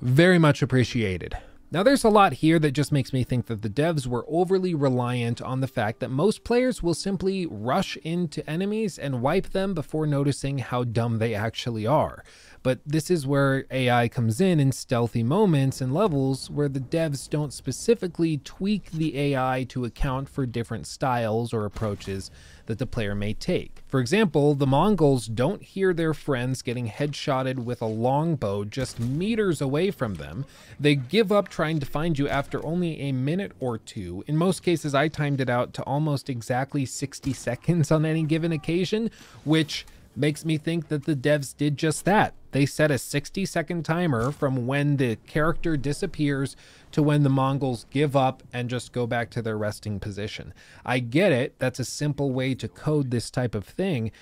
very 0.00 0.38
much 0.38 0.62
appreciated. 0.62 1.36
Now, 1.72 1.82
there's 1.82 2.04
a 2.04 2.10
lot 2.10 2.34
here 2.34 2.58
that 2.58 2.72
just 2.72 2.92
makes 2.92 3.14
me 3.14 3.24
think 3.24 3.46
that 3.46 3.62
the 3.62 3.70
devs 3.70 4.06
were 4.06 4.26
overly 4.28 4.74
reliant 4.74 5.40
on 5.40 5.62
the 5.62 5.66
fact 5.66 6.00
that 6.00 6.10
most 6.10 6.44
players 6.44 6.82
will 6.82 6.92
simply 6.92 7.46
rush 7.46 7.96
into 8.04 8.48
enemies 8.48 8.98
and 8.98 9.22
wipe 9.22 9.52
them 9.52 9.72
before 9.72 10.06
noticing 10.06 10.58
how 10.58 10.84
dumb 10.84 11.16
they 11.16 11.34
actually 11.34 11.86
are. 11.86 12.24
But 12.62 12.80
this 12.84 13.10
is 13.10 13.26
where 13.26 13.64
AI 13.70 14.08
comes 14.08 14.38
in 14.38 14.60
in 14.60 14.70
stealthy 14.72 15.22
moments 15.22 15.80
and 15.80 15.94
levels 15.94 16.50
where 16.50 16.68
the 16.68 16.78
devs 16.78 17.26
don't 17.26 17.54
specifically 17.54 18.36
tweak 18.36 18.90
the 18.90 19.16
AI 19.16 19.64
to 19.70 19.86
account 19.86 20.28
for 20.28 20.44
different 20.44 20.86
styles 20.86 21.54
or 21.54 21.64
approaches 21.64 22.30
that 22.66 22.78
the 22.78 22.86
player 22.86 23.14
may 23.14 23.34
take. 23.34 23.82
For 23.86 24.00
example, 24.00 24.54
the 24.54 24.66
Mongols 24.66 25.26
don't 25.26 25.62
hear 25.62 25.92
their 25.92 26.14
friends 26.14 26.62
getting 26.62 26.88
headshotted 26.88 27.56
with 27.64 27.82
a 27.82 27.86
longbow 27.86 28.64
just 28.64 28.98
meters 29.00 29.60
away 29.60 29.90
from 29.90 30.14
them. 30.14 30.44
They 30.78 30.94
give 30.94 31.30
up 31.30 31.48
trying 31.48 31.80
to 31.80 31.86
find 31.86 32.18
you 32.18 32.28
after 32.28 32.64
only 32.64 33.00
a 33.00 33.12
minute 33.12 33.52
or 33.60 33.78
two. 33.78 34.24
In 34.26 34.36
most 34.36 34.62
cases, 34.62 34.94
I 34.94 35.08
timed 35.08 35.40
it 35.40 35.50
out 35.50 35.74
to 35.74 35.82
almost 35.82 36.30
exactly 36.30 36.86
60 36.86 37.32
seconds 37.34 37.90
on 37.90 38.04
any 38.04 38.22
given 38.22 38.52
occasion, 38.52 39.10
which 39.44 39.84
makes 40.14 40.44
me 40.44 40.58
think 40.58 40.88
that 40.88 41.04
the 41.04 41.16
devs 41.16 41.56
did 41.56 41.76
just 41.76 42.04
that. 42.04 42.34
They 42.52 42.66
set 42.66 42.90
a 42.90 42.98
60 42.98 43.46
second 43.46 43.84
timer 43.84 44.30
from 44.30 44.66
when 44.66 44.98
the 44.98 45.16
character 45.26 45.76
disappears 45.76 46.54
to 46.92 47.02
when 47.02 47.22
the 47.22 47.28
Mongols 47.28 47.86
give 47.90 48.14
up 48.16 48.42
and 48.52 48.70
just 48.70 48.92
go 48.92 49.06
back 49.06 49.30
to 49.30 49.42
their 49.42 49.58
resting 49.58 50.00
position. 50.00 50.54
I 50.84 50.98
get 50.98 51.32
it, 51.32 51.54
that's 51.58 51.80
a 51.80 51.84
simple 51.84 52.30
way 52.30 52.54
to 52.54 52.68
code 52.68 53.10
this 53.10 53.30
type 53.30 53.54
of 53.54 53.64
thing, 53.64 54.12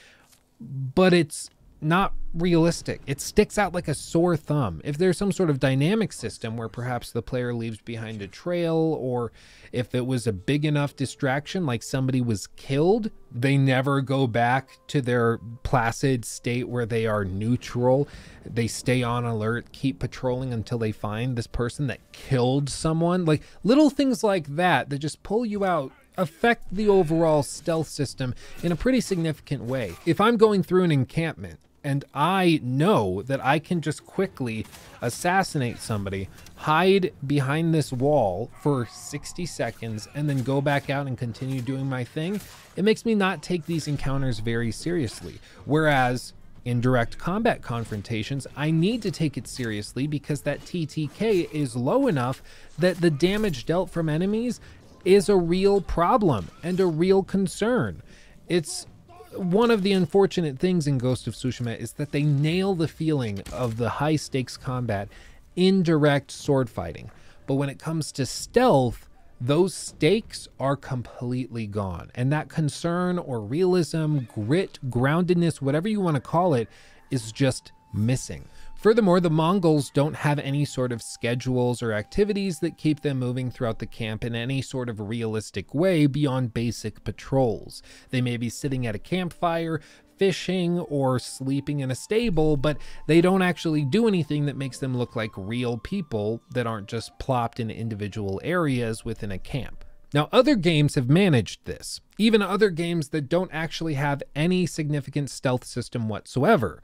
but 0.61 1.13
it's 1.13 1.51
not 1.81 2.15
realistic. 2.33 3.01
It 3.07 3.21
sticks 3.21 3.59
out 3.59 3.75
like 3.75 3.89
a 3.89 3.95
sore 3.95 4.37
thumb. 4.37 4.81
If 4.85 4.99
there's 4.99 5.19
some 5.19 5.33
sort 5.33 5.51
of 5.51 5.59
dynamic 5.59 6.13
system 6.13 6.57
where 6.57 6.69
perhaps 6.69 7.11
the 7.11 7.23
player 7.23 7.53
leaves 7.53 7.81
behind 7.81 8.23
a 8.23 8.29
trail, 8.29 8.77
or 8.77 9.33
if 9.73 9.95
it 9.95 10.07
was 10.07 10.27
a 10.27 10.33
big 10.33 10.65
enough 10.65 10.95
distraction, 10.95 11.67
like 11.67 11.83
somebody 11.83 12.21
was 12.21 12.47
killed, 12.49 13.11
they 13.33 13.57
never 13.57 14.01
go 14.01 14.27
back 14.27 14.79
to 14.89 15.01
their 15.01 15.39
placid 15.63 16.25
state 16.25 16.69
where 16.69 16.87
they 16.87 17.07
are 17.07 17.25
neutral. 17.25 18.09
They 18.45 18.69
stay 18.69 19.03
on 19.03 19.25
alert, 19.25 19.73
keep 19.73 19.99
patrolling 19.99 20.53
until 20.53 20.79
they 20.79 20.93
find 20.93 21.37
this 21.37 21.47
person 21.47 21.89
that 21.89 22.13
killed 22.13 22.69
someone. 22.69 23.25
Like 23.25 23.43
little 23.65 23.91
things 23.91 24.23
like 24.23 24.47
that 24.57 24.91
that 24.91 24.99
just 24.99 25.23
pull 25.23 25.45
you 25.45 25.65
out 25.65 25.93
affect 26.17 26.67
the 26.75 26.87
overall 26.89 27.43
stealth 27.43 27.89
system 27.89 28.35
in 28.63 28.73
a 28.73 28.77
pretty 28.77 29.01
significant 29.01 29.63
way. 29.63 29.95
If 30.05 30.21
I'm 30.21 30.37
going 30.37 30.63
through 30.63 30.85
an 30.85 30.93
encampment 30.93 31.59
and 31.83 32.05
I 32.15 32.61
know 32.63 33.23
that 33.23 33.45
I 33.45 33.59
can 33.59 33.81
just 33.81 34.05
quickly 34.05 34.67
assassinate 35.01 35.79
somebody, 35.79 36.29
hide 36.57 37.13
behind 37.27 37.73
this 37.73 37.93
wall 37.93 38.51
for 38.61 38.87
60 38.87 39.47
seconds, 39.47 40.09
and 40.15 40.29
then 40.29 40.43
go 40.43 40.61
back 40.61 40.91
out 40.91 41.07
and 41.07 41.17
continue 41.17 41.61
doing 41.61 41.87
my 41.87 42.05
thing, 42.05 42.41
it 42.77 42.85
makes 42.85 43.05
me 43.05 43.15
not 43.15 43.43
take 43.43 43.67
these 43.67 43.89
encounters 43.89 44.41
very 44.41 44.71
seriously. 44.71 45.41
Whereas 45.65 46.35
in 46.65 46.81
direct 46.81 47.17
combat 47.19 47.63
confrontations, 47.63 48.47
I 48.57 48.71
need 48.71 49.03
to 49.03 49.11
take 49.11 49.39
it 49.39 49.49
seriously 49.49 50.07
because 50.07 50.43
that 50.43 50.61
TTK 50.61 51.51
is 51.53 51.75
low 51.75 52.07
enough 52.07 52.43
that 52.79 53.01
the 53.01 53.11
damage 53.11 53.65
dealt 53.65 53.91
from 53.91 54.09
enemies 54.09 54.61
is 55.05 55.29
a 55.29 55.37
real 55.37 55.81
problem 55.81 56.49
and 56.63 56.79
a 56.79 56.87
real 56.87 57.23
concern. 57.23 58.03
It's 58.49 58.87
one 59.35 59.71
of 59.71 59.83
the 59.83 59.93
unfortunate 59.93 60.59
things 60.59 60.87
in 60.87 60.99
Ghost 60.99 61.27
of 61.27 61.35
Tsushima 61.35 61.77
is 61.79 61.93
that 61.95 62.13
they 62.13 62.23
nail 62.23 62.75
the 62.75 62.89
feeling 62.89 63.43
of 63.53 63.77
the 63.77 63.89
high 63.89 64.17
stakes 64.17 64.57
combat 64.57 65.09
in 65.57 65.83
direct 65.83 66.31
sword 66.31 66.69
fighting. 66.69 67.11
But 67.47 67.55
when 67.55 67.69
it 67.69 67.79
comes 67.79 68.13
to 68.13 68.27
stealth, 68.27 69.09
those 69.41 69.75
stakes 69.75 70.49
are 70.59 70.77
completely 70.77 71.67
gone. 71.67 72.11
And 72.15 72.33
that 72.33 72.49
concern 72.49 73.19
or 73.19 73.41
realism, 73.41 74.19
grit, 74.35 74.79
groundedness, 74.89 75.61
whatever 75.61 75.89
you 75.89 76.01
want 76.01 76.17
to 76.17 76.21
call 76.21 76.55
it, 76.55 76.69
is 77.11 77.33
just 77.33 77.73
missing. 77.95 78.45
Furthermore, 78.81 79.21
the 79.21 79.29
Mongols 79.29 79.91
don't 79.91 80.17
have 80.17 80.39
any 80.39 80.65
sort 80.65 80.91
of 80.91 81.03
schedules 81.03 81.83
or 81.83 81.93
activities 81.93 82.61
that 82.61 82.79
keep 82.79 83.03
them 83.03 83.19
moving 83.19 83.51
throughout 83.51 83.79
the 83.79 83.85
camp 83.85 84.25
in 84.25 84.35
any 84.35 84.63
sort 84.63 84.89
of 84.89 85.01
realistic 85.01 85.75
way 85.75 86.07
beyond 86.07 86.55
basic 86.55 87.05
patrols. 87.05 87.83
They 88.09 88.23
may 88.23 88.39
be 88.39 88.49
sitting 88.49 88.87
at 88.87 88.95
a 88.95 88.99
campfire, 88.99 89.83
fishing, 90.17 90.79
or 90.79 91.19
sleeping 91.19 91.81
in 91.81 91.91
a 91.91 91.95
stable, 91.95 92.57
but 92.57 92.79
they 93.07 93.21
don't 93.21 93.43
actually 93.43 93.85
do 93.85 94.09
anything 94.09 94.47
that 94.47 94.57
makes 94.57 94.79
them 94.79 94.97
look 94.97 95.15
like 95.15 95.33
real 95.37 95.77
people 95.77 96.41
that 96.55 96.67
aren't 96.67 96.89
just 96.89 97.19
plopped 97.19 97.61
in 97.61 97.71
individual 97.71 98.41
areas 98.43 99.05
within 99.05 99.31
a 99.31 99.39
camp. 99.39 99.85
Now, 100.15 100.31
other 100.33 100.57
games 100.57 100.95
have 100.95 101.11
managed 101.11 101.67
this, 101.67 102.01
even 102.17 102.41
other 102.41 102.71
games 102.71 103.11
that 103.11 103.29
don't 103.29 103.51
actually 103.53 103.95
have 103.95 104.23
any 104.35 104.65
significant 104.65 105.29
stealth 105.29 105.65
system 105.65 106.09
whatsoever 106.09 106.83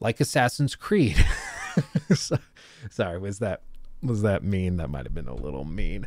like 0.00 0.20
Assassin's 0.20 0.74
Creed. 0.74 1.24
sorry, 2.90 3.18
was 3.18 3.38
that 3.38 3.62
was 4.02 4.22
that 4.22 4.42
mean? 4.42 4.76
That 4.78 4.88
might 4.88 5.04
have 5.04 5.14
been 5.14 5.28
a 5.28 5.34
little 5.34 5.64
mean. 5.64 6.06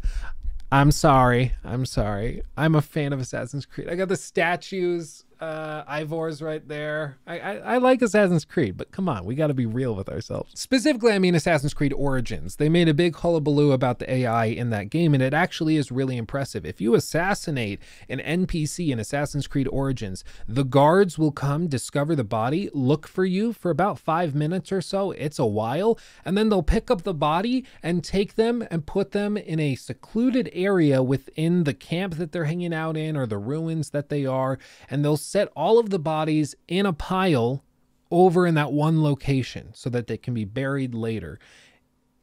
I'm 0.71 0.91
sorry. 0.91 1.53
I'm 1.63 1.85
sorry. 1.85 2.41
I'm 2.57 2.73
a 2.73 2.81
fan 2.81 3.13
of 3.13 3.19
Assassin's 3.19 3.65
Creed. 3.65 3.87
I 3.89 3.95
got 3.95 4.07
the 4.07 4.17
statues 4.17 5.23
uh, 5.39 5.83
Eivor's 5.85 6.41
right 6.41 6.65
there. 6.67 7.17
I, 7.27 7.39
I, 7.39 7.55
I, 7.55 7.77
like 7.77 8.01
Assassin's 8.01 8.45
Creed, 8.45 8.77
but 8.77 8.91
come 8.91 9.09
on, 9.09 9.25
we 9.25 9.35
got 9.35 9.47
to 9.47 9.53
be 9.53 9.65
real 9.65 9.95
with 9.95 10.09
ourselves. 10.09 10.59
Specifically, 10.59 11.11
I 11.11 11.19
mean 11.19 11.35
Assassin's 11.35 11.73
Creed 11.73 11.93
Origins. 11.93 12.55
They 12.55 12.69
made 12.69 12.87
a 12.87 12.93
big 12.93 13.15
hullabaloo 13.15 13.71
about 13.71 13.99
the 13.99 14.11
AI 14.11 14.45
in 14.45 14.69
that 14.69 14.89
game, 14.89 15.13
and 15.13 15.21
it 15.21 15.33
actually 15.33 15.77
is 15.77 15.91
really 15.91 16.17
impressive. 16.17 16.65
If 16.65 16.79
you 16.79 16.95
assassinate 16.95 17.79
an 18.09 18.19
NPC 18.19 18.89
in 18.89 18.99
Assassin's 18.99 19.47
Creed 19.47 19.67
Origins, 19.69 20.23
the 20.47 20.63
guards 20.63 21.17
will 21.17 21.31
come, 21.31 21.67
discover 21.67 22.15
the 22.15 22.23
body, 22.23 22.69
look 22.73 23.07
for 23.07 23.25
you 23.25 23.53
for 23.53 23.71
about 23.71 23.99
five 23.99 24.33
minutes 24.33 24.71
or 24.71 24.81
so. 24.81 25.11
It's 25.11 25.39
a 25.39 25.45
while, 25.45 25.97
and 26.23 26.37
then 26.37 26.49
they'll 26.49 26.63
pick 26.63 26.89
up 26.89 27.03
the 27.03 27.13
body 27.13 27.65
and 27.81 28.03
take 28.03 28.35
them 28.35 28.65
and 28.71 28.85
put 28.85 29.11
them 29.11 29.37
in 29.37 29.59
a 29.59 29.75
secluded 29.75 30.49
area 30.53 31.03
within 31.03 31.63
the 31.63 31.73
camp 31.73 32.15
that 32.15 32.31
they're 32.31 32.45
hanging 32.45 32.73
out 32.73 32.95
in 32.95 33.17
or 33.17 33.25
the 33.25 33.37
ruins 33.37 33.89
that 33.89 34.09
they 34.09 34.25
are, 34.25 34.57
and 34.89 35.03
they'll 35.03 35.17
set 35.33 35.51
all 35.55 35.79
of 35.79 35.89
the 35.89 35.97
bodies 35.97 36.53
in 36.67 36.85
a 36.85 36.93
pile 36.93 37.63
over 38.11 38.45
in 38.45 38.53
that 38.53 38.71
one 38.71 39.01
location 39.01 39.71
so 39.73 39.89
that 39.89 40.05
they 40.05 40.15
can 40.15 40.31
be 40.31 40.45
buried 40.45 40.93
later. 40.93 41.39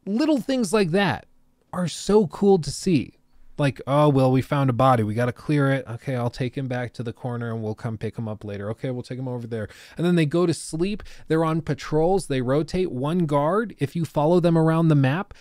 Little 0.05 0.39
things 0.39 0.71
like 0.71 0.91
that 0.91 1.25
are 1.73 1.89
so 1.89 2.25
cool 2.27 2.57
to 2.59 2.71
see. 2.71 3.17
Like, 3.57 3.81
oh, 3.85 4.07
well, 4.07 4.31
we 4.31 4.41
found 4.41 4.69
a 4.69 4.73
body. 4.73 5.03
We 5.03 5.13
got 5.13 5.25
to 5.25 5.33
clear 5.33 5.73
it. 5.73 5.85
Okay, 5.89 6.15
I'll 6.15 6.29
take 6.29 6.57
him 6.57 6.69
back 6.69 6.93
to 6.93 7.03
the 7.03 7.11
corner 7.11 7.51
and 7.51 7.61
we'll 7.61 7.75
come 7.75 7.97
pick 7.97 8.17
him 8.17 8.29
up 8.29 8.45
later. 8.45 8.69
Okay, 8.69 8.91
we'll 8.91 9.03
take 9.03 9.19
him 9.19 9.27
over 9.27 9.45
there. 9.45 9.67
And 9.97 10.05
then 10.05 10.15
they 10.15 10.25
go 10.25 10.45
to 10.45 10.53
sleep. 10.53 11.03
They're 11.27 11.43
on 11.43 11.59
patrols. 11.59 12.27
They 12.27 12.41
rotate 12.41 12.93
one 12.93 13.25
guard. 13.25 13.75
If 13.77 13.93
you 13.93 14.05
follow 14.05 14.39
them 14.39 14.57
around 14.57 14.87
the 14.87 14.95
map, 14.95 15.33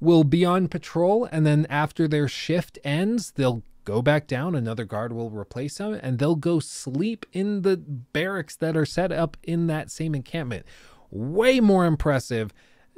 will 0.00 0.24
be 0.24 0.46
on 0.46 0.66
patrol. 0.66 1.28
And 1.30 1.44
then 1.44 1.66
after 1.68 2.08
their 2.08 2.26
shift 2.26 2.78
ends, 2.84 3.32
they'll 3.32 3.62
go 3.88 4.02
back 4.02 4.26
down, 4.26 4.54
another 4.54 4.84
guard 4.84 5.14
will 5.14 5.30
replace 5.30 5.78
them, 5.78 5.94
and 5.94 6.18
they'll 6.18 6.36
go 6.36 6.60
sleep 6.60 7.24
in 7.32 7.62
the 7.62 7.78
barracks 7.78 8.54
that 8.56 8.76
are 8.76 8.84
set 8.84 9.10
up 9.10 9.38
in 9.42 9.66
that 9.66 9.90
same 9.90 10.14
encampment. 10.14 10.66
Way 11.10 11.58
more 11.58 11.86
impressive 11.86 12.52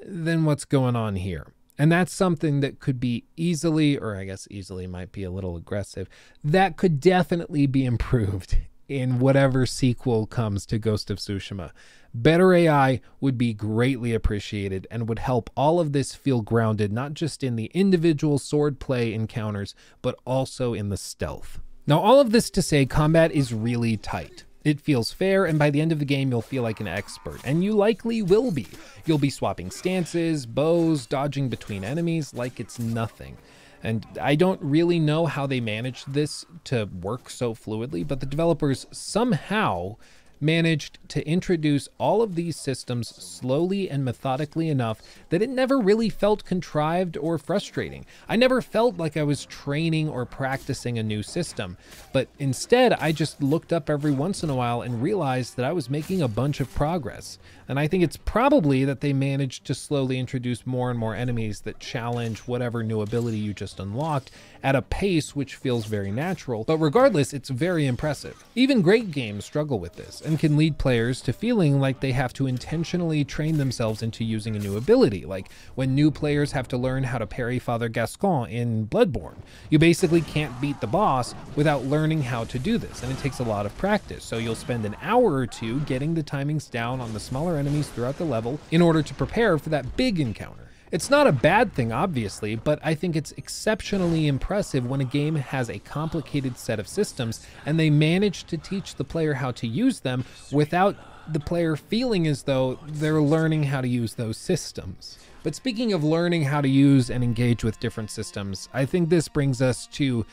than 0.05 0.45
what's 0.45 0.65
going 0.65 0.97
on 0.97 1.15
here. 1.15 1.53
And 1.79 1.93
that's 1.93 2.13
something 2.13 2.59
that 2.61 2.81
could 2.81 2.99
be 2.99 3.23
easily, 3.37 3.97
or 3.97 4.17
I 4.17 4.25
guess 4.25 4.49
easily 4.51 4.89
might 4.89 5.13
be 5.13 5.23
a 5.23 5.31
little 5.31 5.57
aggressive, 5.57 6.09
that 6.43 6.77
could 6.77 6.99
definitely 6.99 7.69
be 7.69 7.85
improved 7.93 8.57
in 8.89 9.21
whatever 9.21 9.67
sequel 9.67 10.27
comes 10.27 10.67
to 10.67 10.79
Ghost 10.81 11.09
of 11.09 11.19
Tsushima. 11.19 11.71
Better 12.13 12.53
AI 12.53 13.01
would 13.21 13.39
be 13.39 13.55
greatly 13.55 14.13
appreciated 14.13 14.87
and 14.91 15.09
would 15.09 15.21
help 15.21 15.49
all 15.57 15.79
of 15.79 15.93
this 15.93 16.15
feel 16.15 16.43
grounded 16.43 16.93
not 16.93 17.15
just 17.15 17.45
in 17.45 17.55
the 17.55 17.71
individual 17.73 18.39
swordplay 18.39 19.13
encounters, 19.13 19.75
but 20.03 20.19
also 20.25 20.75
in 20.75 20.89
the 20.89 20.97
stealth. 20.97 21.61
Now, 21.87 22.01
all 22.01 22.21
of 22.21 22.33
this 22.33 22.51
to 22.51 22.63
say, 22.63 22.85
combat 22.85 23.31
is 23.33 23.55
really 23.55 23.97
tight. 23.97 24.45
It 24.65 24.81
feels 24.81 25.13
fair, 25.13 25.47
and 25.47 25.59
by 25.59 25.71
the 25.71 25.81
end 25.81 25.93
of 25.93 26.01
the 26.01 26.05
game, 26.05 26.31
you'll 26.31 26.43
feel 26.43 26.63
like 26.63 26.81
an 26.81 26.89
expert, 26.89 27.41
and 27.45 27.65
you 27.65 27.73
likely 27.73 28.21
will 28.21 28.51
be. 28.51 28.67
You'll 29.07 29.19
be 29.19 29.31
swapping 29.31 29.71
stances, 29.71 30.45
bows, 30.45 31.07
dodging 31.07 31.49
between 31.49 31.83
enemies 31.85 32.35
like 32.35 32.61
it's 32.61 32.79
nothing. 32.79 33.39
And 33.83 34.07
I 34.21 34.35
don't 34.35 34.61
really 34.61 34.99
know 34.99 35.25
how 35.25 35.47
they 35.47 35.61
managed 35.61 36.13
this 36.13 36.45
to 36.65 36.85
work 37.01 37.31
so 37.31 37.55
fluidly, 37.55 38.07
but 38.07 38.21
the 38.21 38.27
developers 38.27 38.87
somehow 38.91 39.97
managed 40.41 40.99
to 41.09 41.27
introduce 41.27 41.89
all 41.99 42.23
of 42.23 42.35
these 42.35 42.57
systems 42.57 43.09
slowly 43.09 43.91
and 43.91 44.05
methodically 44.05 44.69
enough 44.69 45.01
that 45.29 45.43
it 45.43 45.51
never 45.51 45.79
really 45.79 46.09
felt 46.09 46.45
contrived 46.45 47.17
or 47.17 47.39
frustrating. 47.39 48.07
I 48.29 48.37
never 48.37 48.63
felt 48.63 48.97
like 48.97 49.17
I 49.17 49.23
was 49.23 49.45
training 49.47 50.09
or 50.09 50.25
practicing 50.25 50.99
a 50.99 51.03
new 51.03 51.23
system, 51.23 51.77
but 52.13 52.29
instead 52.39 52.93
I 52.95 53.13
just 53.13 53.43
looked 53.43 53.73
up 53.73 53.91
every 53.91 54.13
once 54.13 54.43
in 54.43 54.51
a 54.51 54.55
while 54.55 54.83
and 54.83 55.03
realized 55.03 55.57
that 55.57 55.65
I 55.65 55.73
was 55.73 55.91
making 55.91 56.23
a 56.23 56.29
bunch 56.29 56.61
of 56.61 56.75
progress. 56.75 57.39
And 57.71 57.79
I 57.79 57.87
think 57.87 58.03
it's 58.03 58.17
probably 58.17 58.85
that 58.85 59.01
they 59.01 59.13
managed 59.13 59.65
to 59.67 59.77
slowly 59.77 60.19
introduce 60.19 60.67
more 60.67 60.91
and 60.91 60.99
more 60.99 61.15
enemies 61.15 61.61
that 61.61 61.79
challenge 61.79 62.41
whatever 62.41 62.83
new 62.83 63.01
ability 63.01 63.39
you 63.39 63.55
just 63.55 63.79
unlocked 63.79 64.33
at 64.61 64.75
a 64.75 64.83
pace 64.83 65.37
which 65.37 65.55
feels 65.55 65.87
very 65.87 66.11
natural. 66.11 66.65
But 66.65 66.79
regardless, 66.79 67.33
it's 67.33 67.49
very 67.49 67.87
impressive. 67.87 68.43
Even 68.57 68.83
great 68.83 69.13
games 69.13 69.45
struggle 69.45 69.79
with 69.79 69.95
this 69.95 70.21
and 70.21 70.37
can 70.37 70.57
lead 70.57 70.79
players 70.79 71.21
to 71.21 71.33
feeling 71.33 71.79
like 71.79 72.01
they 72.01 72.11
have 72.11 72.33
to 72.35 72.49
intentionally 72.49 73.25
train 73.25 73.59
themselves 73.59 74.03
into 74.03 74.25
using 74.25 74.57
a 74.57 74.59
new 74.59 74.77
ability, 74.77 75.25
like 75.25 75.49
when 75.77 75.95
new 75.95 76.11
players 76.11 76.51
have 76.51 76.67
to 76.67 76.77
learn 76.77 77.05
how 77.05 77.19
to 77.19 77.27
parry 77.27 77.61
Father 77.61 77.89
Gascon 77.89 78.51
in 78.51 78.89
Bloodborne. 78.89 79.37
You 79.71 79.79
basically 79.79 80.23
can't 80.23 80.61
beat 80.61 80.81
the 80.81 80.89
boss 80.89 81.37
without 81.55 81.85
learning 81.85 82.23
how 82.23 82.43
to 82.47 82.59
do 82.59 82.79
this, 82.79 83.05
and 83.05 83.13
it 83.13 83.19
takes 83.19 83.39
a 83.39 83.45
lot 83.45 83.65
of 83.65 83.79
practice, 83.79 84.25
so 84.25 84.39
you'll 84.39 84.57
spend 84.57 84.85
an 84.85 84.97
hour 85.01 85.35
or 85.35 85.47
two 85.47 85.79
getting 85.83 86.15
the 86.15 86.25
timings 86.25 86.69
down 86.69 87.01
on 87.01 87.13
the 87.13 87.21
smaller 87.21 87.60
enemies 87.61 87.89
throughout 87.89 88.19
the 88.19 88.25
level 88.25 88.59
in 88.73 88.83
order 88.83 89.03
to 89.03 89.15
prepare 89.15 89.57
for 89.59 89.69
that 89.69 89.97
big 89.97 90.19
encounter. 90.19 90.71
It's 90.91 91.09
not 91.09 91.29
a 91.29 91.33
bad 91.33 91.73
thing, 91.73 91.93
obviously, 91.93 92.57
but 92.57 92.81
I 92.83 92.95
think 92.95 93.15
it's 93.15 93.31
exceptionally 93.33 94.27
impressive 94.27 94.85
when 94.85 95.01
a 95.01 95.05
game 95.05 95.37
has 95.37 95.71
a 95.71 95.79
complicated 95.79 96.59
set 96.59 96.81
of 96.81 96.89
systems 96.89 97.47
and 97.65 97.79
they 97.79 97.91
manage 97.91 98.43
to 98.45 98.59
teach 98.59 98.97
the 98.97 99.05
player 99.05 99.35
how 99.35 99.53
to 99.53 99.69
use 99.69 100.01
them 100.01 100.25
without 100.51 100.97
the 101.33 101.39
player 101.39 101.77
feeling 101.77 102.27
as 102.27 102.43
though 102.43 102.81
they're 102.89 103.23
learning 103.23 103.65
how 103.65 103.81
to 103.81 103.87
use 103.87 104.15
those 104.15 104.37
systems. 104.37 105.17
But 105.45 105.55
speaking 105.55 105.93
of 105.93 106.03
learning 106.03 106.45
how 106.45 106.61
to 106.61 106.69
use 106.69 107.09
and 107.09 107.23
engage 107.23 107.63
with 107.63 107.79
different 107.79 108.11
systems, 108.11 108.69
I 108.75 108.85
think 108.85 109.11
this 109.11 109.29
brings 109.29 109.63
us 109.63 109.87
to 109.93 110.27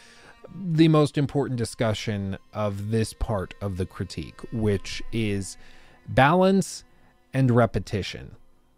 the 0.56 0.88
most 0.88 1.20
important 1.20 1.58
discussion 1.58 2.38
of 2.54 2.90
this 2.90 3.14
part 3.14 3.54
of 3.62 3.78
the 3.78 3.86
critique, 3.86 4.42
which 4.52 5.04
is 5.12 5.58
balance 6.08 6.84
and 7.34 7.52
repetition. 7.52 8.36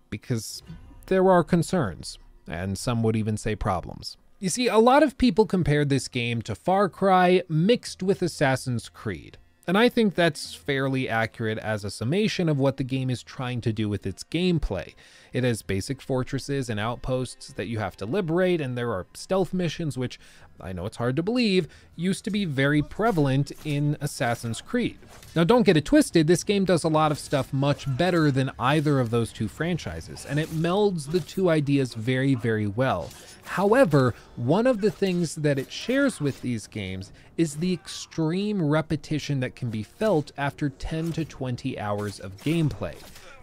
Because 0.10 0.64
there 1.08 1.30
are 1.30 1.44
concerns, 1.44 2.18
and 2.48 2.78
some 2.78 3.04
would 3.04 3.16
even 3.16 3.38
say 3.38 3.56
problems. 3.56 4.18
You 4.40 4.50
see, 4.50 4.68
a 4.68 4.78
lot 4.78 5.04
of 5.04 5.18
people 5.18 5.46
compared 5.46 5.90
this 5.90 6.08
game 6.08 6.42
to 6.44 6.56
Far 6.56 6.88
Cry 6.88 7.44
mixed 7.50 8.02
with 8.02 8.22
Assassin's 8.22 8.88
Creed. 8.88 9.38
And 9.68 9.78
I 9.78 9.88
think 9.88 10.16
that's 10.16 10.56
fairly 10.56 11.08
accurate 11.08 11.60
as 11.60 11.84
a 11.84 11.92
summation 11.92 12.50
of 12.50 12.58
what 12.58 12.78
the 12.78 12.84
game 12.84 13.12
is 13.12 13.22
trying 13.22 13.62
to 13.62 13.72
do 13.72 13.88
with 13.88 14.08
its 14.08 14.24
gameplay. 14.24 14.96
It 15.32 15.44
has 15.44 15.62
basic 15.62 16.02
fortresses 16.02 16.72
and 16.72 16.80
outposts 16.80 17.54
that 17.54 17.68
you 17.68 17.78
have 17.78 17.96
to 17.98 18.08
liberate, 18.08 18.62
and 18.62 18.76
there 18.76 18.92
are 18.92 19.06
stealth 19.14 19.54
missions, 19.54 19.96
which 19.96 20.20
I 20.62 20.74
know 20.74 20.86
it's 20.86 20.98
hard 20.98 21.16
to 21.16 21.24
believe, 21.24 21.68
used 21.96 22.24
to 22.26 22.32
be 22.32 22.46
very 22.46 22.82
prevalent 22.82 23.52
in 23.66 23.98
Assassin's 24.02 24.62
Creed. 24.62 24.98
Now, 25.36 25.44
don't 25.44 25.64
get 25.64 25.78
it 25.78 25.86
twisted, 25.86 26.28
this 26.28 26.44
game 26.44 26.66
does 26.66 26.84
a 26.84 26.90
lot 26.90 27.12
of 27.12 27.20
stuff 27.20 27.54
much 27.54 27.86
better 27.98 28.32
than 28.32 28.52
either 28.58 29.00
of 29.00 29.10
those 29.10 29.32
two 29.32 29.48
franchises, 29.48 30.26
and 30.26 30.40
it 30.40 30.50
melds 30.50 31.12
the 31.12 31.20
two 31.20 31.50
ideas 31.50 31.94
very, 31.94 32.36
very 32.36 32.68
well. 32.68 33.10
However, 33.44 34.14
one 34.36 34.68
of 34.68 34.82
the 34.82 34.92
things 34.92 35.36
that 35.36 35.58
it 35.58 35.72
shares 35.72 36.22
with 36.22 36.42
these 36.42 36.68
games 36.68 37.12
is 37.38 37.58
the 37.58 37.74
extreme 37.74 38.62
repetition 38.62 39.40
that 39.40 39.56
can 39.56 39.70
be 39.70 39.84
felt 39.84 40.32
after 40.38 40.70
10 40.70 41.12
to 41.14 41.26
20 41.26 41.80
hours 41.80 42.20
of 42.20 42.38
gameplay. 42.38 42.96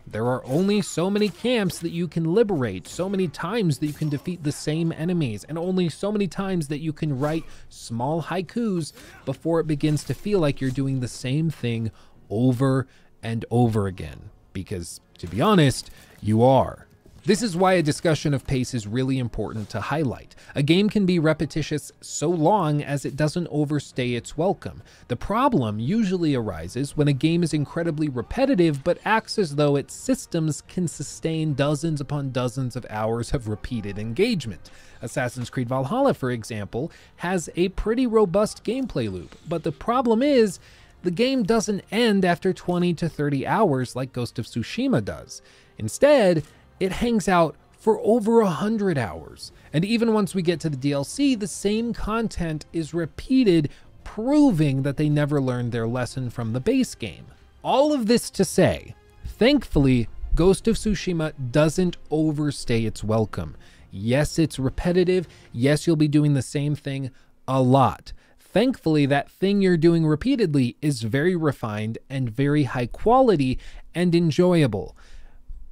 There 0.08 0.26
are 0.26 0.44
only 0.46 0.82
so 0.82 1.10
many 1.10 1.28
camps 1.28 1.80
that 1.80 1.90
you 1.90 2.06
can 2.06 2.32
liberate, 2.32 2.86
so 2.86 3.08
many 3.08 3.26
times 3.26 3.78
that 3.78 3.86
you 3.86 3.92
can 3.92 4.08
defeat 4.08 4.44
the 4.44 4.52
same 4.52 4.92
enemies, 4.92 5.44
and 5.48 5.58
only 5.58 5.88
so 5.88 6.12
many 6.12 6.28
times 6.28 6.68
that 6.68 6.78
you 6.78 6.92
can 6.92 7.18
write 7.18 7.44
small 7.68 8.22
haikus 8.22 8.92
before 9.24 9.58
it 9.58 9.66
begins 9.66 10.04
to 10.04 10.14
feel 10.14 10.38
like 10.38 10.60
you're 10.60 10.70
doing 10.70 11.00
the 11.00 11.08
same 11.08 11.50
thing 11.50 11.90
over 12.30 12.86
and 13.20 13.44
over 13.50 13.88
again. 13.88 14.30
Because, 14.52 15.00
to 15.18 15.26
be 15.26 15.40
honest, 15.40 15.90
you 16.22 16.42
are. 16.42 16.85
This 17.27 17.43
is 17.43 17.57
why 17.57 17.73
a 17.73 17.82
discussion 17.82 18.35
of 18.35 18.47
pace 18.47 18.73
is 18.73 18.86
really 18.86 19.19
important 19.19 19.69
to 19.70 19.81
highlight. 19.81 20.36
A 20.55 20.62
game 20.62 20.89
can 20.89 21.07
be 21.07 21.19
repetitious 21.19 21.90
so 22.01 22.31
long 22.31 22.85
as 22.85 23.05
it 23.05 23.16
doesn't 23.16 23.48
overstay 23.51 24.12
its 24.12 24.39
welcome. 24.39 24.81
The 25.09 25.16
problem 25.16 25.81
usually 25.81 26.36
arises 26.36 26.97
when 26.97 27.09
a 27.09 27.12
game 27.12 27.43
is 27.43 27.53
incredibly 27.53 28.09
repetitive 28.09 28.85
but 28.85 29.01
acts 29.05 29.40
as 29.40 29.57
though 29.57 29.74
its 29.74 29.93
systems 29.93 30.62
can 30.69 30.86
sustain 30.86 31.55
dozens 31.55 32.01
upon 32.01 32.31
dozens 32.31 32.77
of 32.77 32.86
hours 32.89 33.35
of 33.35 33.48
repeated 33.48 33.98
engagement. 33.98 34.70
Assassin's 35.03 35.51
Creed 35.51 35.69
Valhalla, 35.69 36.15
for 36.15 36.31
example, 36.31 36.93
has 37.16 37.51
a 37.57 37.70
pretty 37.70 38.07
robust 38.07 38.62
gameplay 38.62 39.11
loop, 39.11 39.36
but 39.48 39.65
the 39.65 39.73
problem 39.73 40.23
is 40.23 40.61
the 41.03 41.11
game 41.11 41.43
doesn't 41.43 41.82
end 41.90 42.24
after 42.24 42.53
20 42.53 42.94
to 42.94 43.09
30 43.09 43.44
hours 43.48 43.97
like 43.97 44.12
Ghost 44.12 44.39
of 44.39 44.47
Tsushima 44.47 45.05
does. 45.05 45.43
Instead, 45.77 46.44
it 46.81 46.93
hangs 46.93 47.28
out 47.28 47.57
for 47.73 48.01
over 48.01 48.40
a 48.40 48.51
hundred 48.51 48.98
hours. 48.98 49.53
And 49.73 49.85
even 49.85 50.12
once 50.12 50.35
we 50.35 50.43
get 50.43 50.61
to 50.61 50.70
the 50.70 50.77
DLC, 50.77 51.39
the 51.39 51.47
same 51.47 51.93
content 51.93 52.66
is 52.73 52.93
repeated, 52.93 53.70
proving 54.05 54.82
that 54.82 54.97
they 54.97 55.09
never 55.09 55.40
learned 55.40 55.73
their 55.73 55.86
lesson 55.86 56.31
from 56.31 56.53
the 56.53 56.61
base 56.61 56.94
game. 56.94 57.27
All 57.62 57.93
of 57.93 58.07
this 58.07 58.31
to 58.31 58.44
say, 58.44 58.94
thankfully, 59.24 60.09
Ghost 60.35 60.69
of 60.69 60.77
Tsushima 60.77 61.32
doesn't 61.51 61.97
overstay 62.11 62.85
its 62.85 63.03
welcome. 63.03 63.57
Yes, 63.90 64.39
it's 64.39 64.59
repetitive. 64.59 65.27
Yes, 65.53 65.86
you'll 65.86 65.97
be 65.97 66.09
doing 66.09 66.35
the 66.35 66.43
same 66.43 66.74
thing 66.74 67.11
a 67.48 67.62
lot. 67.62 68.12
Thankfully, 68.39 69.07
that 69.07 69.31
thing 69.31 69.61
you're 69.61 69.77
doing 69.77 70.07
repeatedly 70.07 70.77
is 70.82 71.03
very 71.03 71.36
refined 71.36 71.98
and 72.11 72.28
very 72.28 72.65
high 72.65 72.86
quality 72.86 73.59
and 73.94 74.15
enjoyable. 74.15 74.97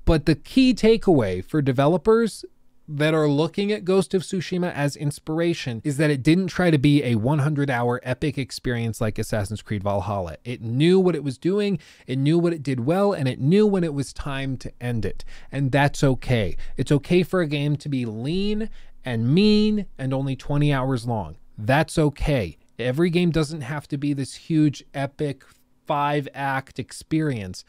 But 0.05 0.27
the 0.27 0.35
key 0.35 0.75
takeaway 0.75 1.45
for 1.45 1.63
developers 1.63 2.45
that 2.87 3.15
are 3.15 3.29
looking 3.29 3.73
at 3.73 3.85
Ghost 3.85 4.13
of 4.13 4.23
Tsushima 4.23 4.73
as 4.73 4.97
inspiration 4.97 5.81
is 5.85 5.97
that 5.97 6.11
it 6.11 6.23
didn't 6.23 6.49
try 6.49 6.71
to 6.71 6.79
be 6.79 7.03
a 7.03 7.15
100 7.15 7.71
hour 7.71 8.01
epic 8.03 8.37
experience 8.37 9.01
like 9.01 9.19
Assassin's 9.19 9.63
Creed 9.63 9.83
Valhalla. 9.83 10.37
It 10.45 10.61
knew 10.61 11.01
what 11.01 11.15
it 11.15 11.25
was 11.25 11.39
doing, 11.39 11.79
it 12.07 12.19
knew 12.19 12.39
what 12.39 12.53
it 12.53 12.63
did 12.63 12.81
well, 12.81 13.13
and 13.13 13.27
it 13.27 13.41
knew 13.41 13.67
when 13.67 13.85
it 13.85 13.95
was 13.95 14.13
time 14.13 14.57
to 14.59 14.73
end 14.81 15.07
it. 15.07 15.25
And 15.51 15.73
that's 15.73 16.05
okay. 16.05 16.57
It's 16.77 16.93
okay 16.93 17.23
for 17.23 17.41
a 17.41 17.47
game 17.47 17.77
to 17.77 17.89
be 17.89 18.05
lean 18.05 18.69
and 19.05 19.35
mean 19.35 19.87
and 19.97 20.13
only 20.13 20.37
20 20.37 20.73
hours 20.73 21.07
long. 21.07 21.37
That's 21.57 21.99
okay. 21.99 22.59
Every 22.79 23.09
game 23.09 23.31
doesn't 23.31 23.63
have 23.63 23.89
to 23.89 23.97
be 23.97 24.13
this 24.13 24.35
huge, 24.35 24.85
epic, 24.93 25.45
five 25.87 26.29
act 26.35 26.79
experience. 26.79 27.65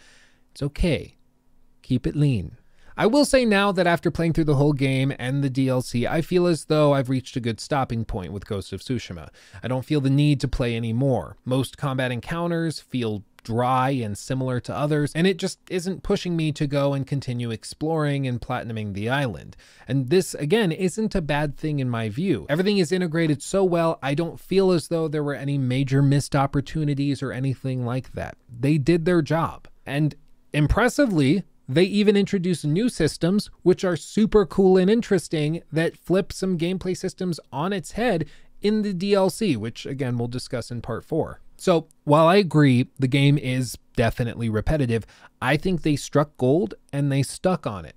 It's 0.51 0.63
okay 0.63 1.14
keep 1.85 2.07
it 2.07 2.15
lean. 2.15 2.57
I 2.97 3.07
will 3.07 3.25
say 3.25 3.43
now 3.43 3.73
that 3.73 3.87
after 3.87 4.09
playing 4.09 4.33
through 4.33 4.45
the 4.45 4.55
whole 4.55 4.71
game 4.71 5.13
and 5.19 5.43
the 5.43 5.49
DLC, 5.49 6.09
I 6.09 6.21
feel 6.21 6.47
as 6.47 6.65
though 6.65 6.93
I've 6.93 7.09
reached 7.09 7.35
a 7.35 7.41
good 7.41 7.59
stopping 7.59 8.05
point 8.05 8.31
with 8.31 8.47
Ghost 8.47 8.71
of 8.71 8.81
Tsushima. 8.81 9.29
I 9.61 9.67
don't 9.67 9.83
feel 9.83 9.99
the 9.99 10.09
need 10.09 10.39
to 10.41 10.47
play 10.47 10.77
anymore. 10.77 11.35
Most 11.43 11.77
combat 11.77 12.11
encounters 12.11 12.79
feel 12.79 13.23
dry 13.43 13.89
and 13.89 14.17
similar 14.17 14.61
to 14.61 14.73
others, 14.75 15.11
and 15.13 15.27
it 15.27 15.37
just 15.37 15.59
isn't 15.69 16.03
pushing 16.03 16.37
me 16.37 16.53
to 16.53 16.65
go 16.65 16.93
and 16.93 17.05
continue 17.05 17.51
exploring 17.51 18.25
and 18.25 18.41
platinuming 18.41 18.93
the 18.93 19.09
island. 19.09 19.57
And 19.89 20.09
this, 20.09 20.33
again, 20.33 20.71
isn't 20.71 21.15
a 21.15 21.21
bad 21.21 21.57
thing 21.57 21.79
in 21.79 21.89
my 21.89 22.07
view. 22.07 22.45
Everything 22.47 22.77
is 22.77 22.93
integrated 22.93 23.43
so 23.43 23.63
well, 23.63 23.99
I 24.01 24.15
don't 24.15 24.39
feel 24.39 24.71
as 24.71 24.87
though 24.87 25.09
there 25.09 25.23
were 25.23 25.35
any 25.35 25.57
major 25.57 26.01
missed 26.01 26.35
opportunities 26.35 27.21
or 27.21 27.33
anything 27.33 27.85
like 27.85 28.13
that. 28.13 28.37
They 28.49 28.77
did 28.77 29.03
their 29.03 29.21
job. 29.21 29.67
And 29.85 30.15
impressively, 30.53 31.43
they 31.67 31.83
even 31.83 32.15
introduce 32.15 32.63
new 32.63 32.89
systems, 32.89 33.49
which 33.63 33.83
are 33.83 33.95
super 33.95 34.45
cool 34.45 34.77
and 34.77 34.89
interesting, 34.89 35.61
that 35.71 35.97
flip 35.97 36.31
some 36.31 36.57
gameplay 36.57 36.95
systems 36.95 37.39
on 37.51 37.73
its 37.73 37.93
head 37.93 38.25
in 38.61 38.81
the 38.81 38.93
DLC, 38.93 39.57
which 39.57 39.85
again 39.85 40.17
we'll 40.17 40.27
discuss 40.27 40.71
in 40.71 40.81
part 40.81 41.03
four. 41.03 41.41
So 41.57 41.87
while 42.03 42.27
I 42.27 42.35
agree 42.35 42.87
the 42.99 43.07
game 43.07 43.37
is 43.37 43.77
definitely 43.95 44.49
repetitive, 44.49 45.05
I 45.41 45.57
think 45.57 45.81
they 45.81 45.95
struck 45.95 46.35
gold 46.37 46.75
and 46.91 47.11
they 47.11 47.23
stuck 47.23 47.65
on 47.65 47.85
it. 47.85 47.95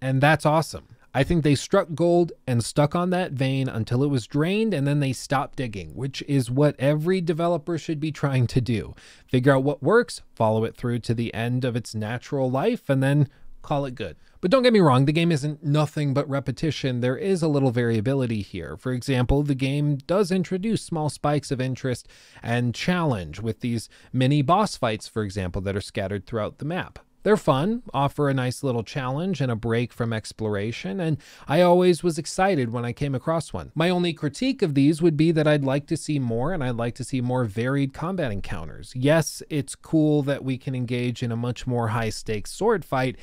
And 0.00 0.20
that's 0.20 0.46
awesome. 0.46 0.88
I 1.14 1.24
think 1.24 1.42
they 1.42 1.54
struck 1.54 1.88
gold 1.94 2.32
and 2.46 2.62
stuck 2.62 2.94
on 2.94 3.10
that 3.10 3.32
vein 3.32 3.68
until 3.68 4.04
it 4.04 4.08
was 4.08 4.26
drained 4.26 4.74
and 4.74 4.86
then 4.86 5.00
they 5.00 5.12
stopped 5.12 5.56
digging, 5.56 5.94
which 5.94 6.22
is 6.28 6.50
what 6.50 6.76
every 6.78 7.20
developer 7.20 7.78
should 7.78 7.98
be 7.98 8.12
trying 8.18 8.46
to 8.48 8.60
do. 8.60 8.94
Figure 9.26 9.54
out 9.54 9.64
what 9.64 9.82
works, 9.82 10.22
follow 10.34 10.64
it 10.64 10.76
through 10.76 11.00
to 11.00 11.14
the 11.14 11.32
end 11.32 11.64
of 11.64 11.76
its 11.76 11.94
natural 11.94 12.50
life, 12.50 12.88
and 12.88 13.02
then 13.02 13.28
call 13.62 13.84
it 13.84 13.94
good. 13.94 14.16
But 14.40 14.52
don't 14.52 14.62
get 14.62 14.72
me 14.72 14.78
wrong, 14.78 15.04
the 15.04 15.12
game 15.12 15.32
isn't 15.32 15.64
nothing 15.64 16.14
but 16.14 16.28
repetition. 16.28 17.00
There 17.00 17.16
is 17.16 17.42
a 17.42 17.48
little 17.48 17.72
variability 17.72 18.40
here. 18.40 18.76
For 18.76 18.92
example, 18.92 19.42
the 19.42 19.56
game 19.56 19.96
does 19.96 20.30
introduce 20.30 20.80
small 20.82 21.10
spikes 21.10 21.50
of 21.50 21.60
interest 21.60 22.06
and 22.40 22.74
challenge 22.74 23.40
with 23.40 23.60
these 23.60 23.88
mini 24.12 24.42
boss 24.42 24.76
fights, 24.76 25.08
for 25.08 25.24
example, 25.24 25.60
that 25.62 25.76
are 25.76 25.80
scattered 25.80 26.24
throughout 26.24 26.58
the 26.58 26.64
map. 26.64 27.00
They're 27.24 27.36
fun, 27.36 27.82
offer 27.92 28.28
a 28.28 28.34
nice 28.34 28.62
little 28.62 28.84
challenge 28.84 29.40
and 29.40 29.50
a 29.50 29.56
break 29.56 29.92
from 29.92 30.12
exploration, 30.12 31.00
and 31.00 31.18
I 31.46 31.62
always 31.62 32.02
was 32.02 32.16
excited 32.16 32.72
when 32.72 32.84
I 32.84 32.92
came 32.92 33.14
across 33.14 33.52
one. 33.52 33.72
My 33.74 33.90
only 33.90 34.12
critique 34.12 34.62
of 34.62 34.74
these 34.74 35.02
would 35.02 35.16
be 35.16 35.32
that 35.32 35.46
I'd 35.46 35.64
like 35.64 35.86
to 35.88 35.96
see 35.96 36.18
more 36.18 36.52
and 36.52 36.62
I'd 36.62 36.76
like 36.76 36.94
to 36.96 37.04
see 37.04 37.20
more 37.20 37.44
varied 37.44 37.92
combat 37.92 38.30
encounters. 38.30 38.92
Yes, 38.94 39.42
it's 39.50 39.74
cool 39.74 40.22
that 40.22 40.44
we 40.44 40.56
can 40.58 40.74
engage 40.74 41.22
in 41.22 41.32
a 41.32 41.36
much 41.36 41.66
more 41.66 41.88
high 41.88 42.10
stakes 42.10 42.52
sword 42.52 42.84
fight, 42.84 43.16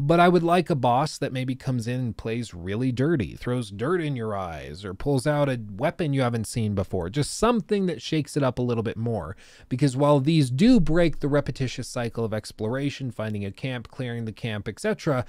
but 0.00 0.20
I 0.20 0.28
would 0.28 0.44
like 0.44 0.70
a 0.70 0.76
boss 0.76 1.18
that 1.18 1.32
maybe 1.32 1.56
comes 1.56 1.88
in 1.88 1.98
and 1.98 2.16
plays 2.16 2.54
really 2.54 2.92
dirty, 2.92 3.34
throws 3.34 3.68
dirt 3.72 4.00
in 4.00 4.14
your 4.14 4.36
eyes, 4.36 4.84
or 4.84 4.94
pulls 4.94 5.26
out 5.26 5.48
a 5.48 5.60
weapon 5.72 6.12
you 6.12 6.20
haven't 6.20 6.46
seen 6.46 6.76
before. 6.76 7.10
Just 7.10 7.36
something 7.36 7.86
that 7.86 8.00
shakes 8.00 8.36
it 8.36 8.44
up 8.44 8.60
a 8.60 8.62
little 8.62 8.84
bit 8.84 8.96
more. 8.96 9.36
Because 9.68 9.96
while 9.96 10.20
these 10.20 10.50
do 10.50 10.78
break 10.78 11.18
the 11.18 11.26
repetitious 11.26 11.88
cycle 11.88 12.24
of 12.24 12.32
exploration, 12.32 13.10
finding 13.10 13.44
a 13.44 13.50
camp, 13.50 13.88
clearing 13.88 14.24
the 14.24 14.30
camp, 14.30 14.68
etc., 14.68 15.26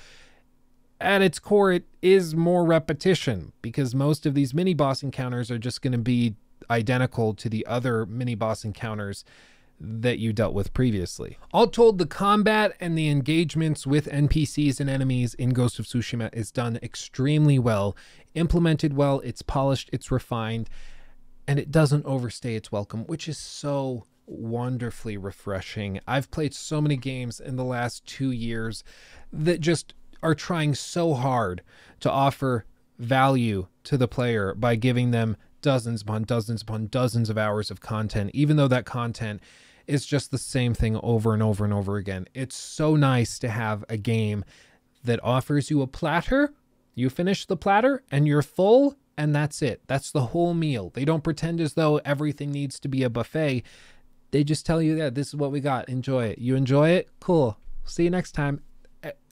at 1.01 1.23
its 1.23 1.39
core, 1.39 1.71
it 1.71 1.85
is 2.03 2.35
more 2.35 2.63
repetition 2.63 3.53
because 3.63 3.95
most 3.95 4.27
of 4.27 4.35
these 4.35 4.53
mini 4.53 4.75
boss 4.75 5.01
encounters 5.01 5.49
are 5.49 5.57
just 5.57 5.81
going 5.81 5.93
to 5.93 5.97
be 5.97 6.35
identical 6.69 7.33
to 7.33 7.49
the 7.49 7.65
other 7.65 8.05
mini 8.05 8.35
boss 8.35 8.63
encounters 8.63 9.25
that 9.79 10.19
you 10.19 10.33
dealt 10.33 10.53
with 10.53 10.73
previously. 10.73 11.37
All 11.53 11.67
told, 11.67 11.97
the 11.97 12.05
combat 12.05 12.75
and 12.79 12.97
the 12.97 13.09
engagements 13.09 13.87
with 13.87 14.07
NPCs 14.07 14.79
and 14.79 14.89
enemies 14.89 15.33
in 15.35 15.51
Ghost 15.51 15.79
of 15.79 15.85
Tsushima 15.85 16.29
is 16.33 16.51
done 16.51 16.79
extremely 16.83 17.57
well, 17.57 17.95
implemented 18.35 18.93
well, 18.93 19.21
it's 19.21 19.41
polished, 19.41 19.89
it's 19.93 20.11
refined, 20.11 20.69
and 21.47 21.57
it 21.59 21.71
doesn't 21.71 22.05
overstay 22.05 22.55
its 22.55 22.71
welcome, 22.71 23.05
which 23.05 23.27
is 23.27 23.37
so 23.37 24.05
wonderfully 24.25 25.17
refreshing. 25.17 25.99
I've 26.07 26.29
played 26.29 26.53
so 26.53 26.81
many 26.81 26.97
games 26.97 27.39
in 27.39 27.55
the 27.55 27.63
last 27.63 28.05
two 28.05 28.31
years 28.31 28.83
that 29.31 29.59
just 29.61 29.93
are 30.21 30.35
trying 30.35 30.75
so 30.75 31.13
hard 31.13 31.61
to 32.01 32.11
offer 32.11 32.65
value 32.97 33.67
to 33.85 33.97
the 33.97 34.07
player 34.07 34.53
by 34.53 34.75
giving 34.75 35.11
them 35.11 35.37
dozens 35.61 36.01
upon 36.01 36.23
dozens 36.23 36.61
upon 36.61 36.87
dozens 36.87 37.29
of 37.29 37.37
hours 37.37 37.71
of 37.71 37.79
content, 37.79 38.31
even 38.33 38.57
though 38.57 38.67
that 38.67 38.85
content 38.85 39.41
is 39.89 40.05
just 40.05 40.31
the 40.31 40.37
same 40.37 40.73
thing 40.73 40.97
over 41.03 41.33
and 41.33 41.43
over 41.43 41.65
and 41.65 41.73
over 41.73 41.97
again. 41.97 42.27
It's 42.33 42.55
so 42.55 42.95
nice 42.95 43.39
to 43.39 43.49
have 43.49 43.83
a 43.89 43.97
game 43.97 44.45
that 45.03 45.19
offers 45.23 45.69
you 45.69 45.81
a 45.81 45.87
platter. 45.87 46.53
You 46.95 47.09
finish 47.09 47.45
the 47.45 47.57
platter 47.57 48.03
and 48.11 48.27
you're 48.27 48.41
full, 48.41 48.97
and 49.17 49.35
that's 49.35 49.61
it. 49.61 49.81
That's 49.87 50.11
the 50.11 50.27
whole 50.27 50.53
meal. 50.53 50.91
They 50.93 51.05
don't 51.05 51.23
pretend 51.23 51.59
as 51.59 51.73
though 51.73 51.97
everything 52.05 52.51
needs 52.51 52.79
to 52.81 52.87
be 52.87 53.03
a 53.03 53.09
buffet. 53.09 53.63
They 54.31 54.43
just 54.43 54.65
tell 54.65 54.81
you 54.81 54.95
that 54.97 55.15
this 55.15 55.29
is 55.29 55.35
what 55.35 55.51
we 55.51 55.59
got. 55.59 55.89
Enjoy 55.89 56.25
it. 56.25 56.39
You 56.39 56.55
enjoy 56.55 56.89
it? 56.89 57.09
Cool. 57.19 57.57
See 57.83 58.03
you 58.03 58.09
next 58.09 58.33
time. 58.33 58.61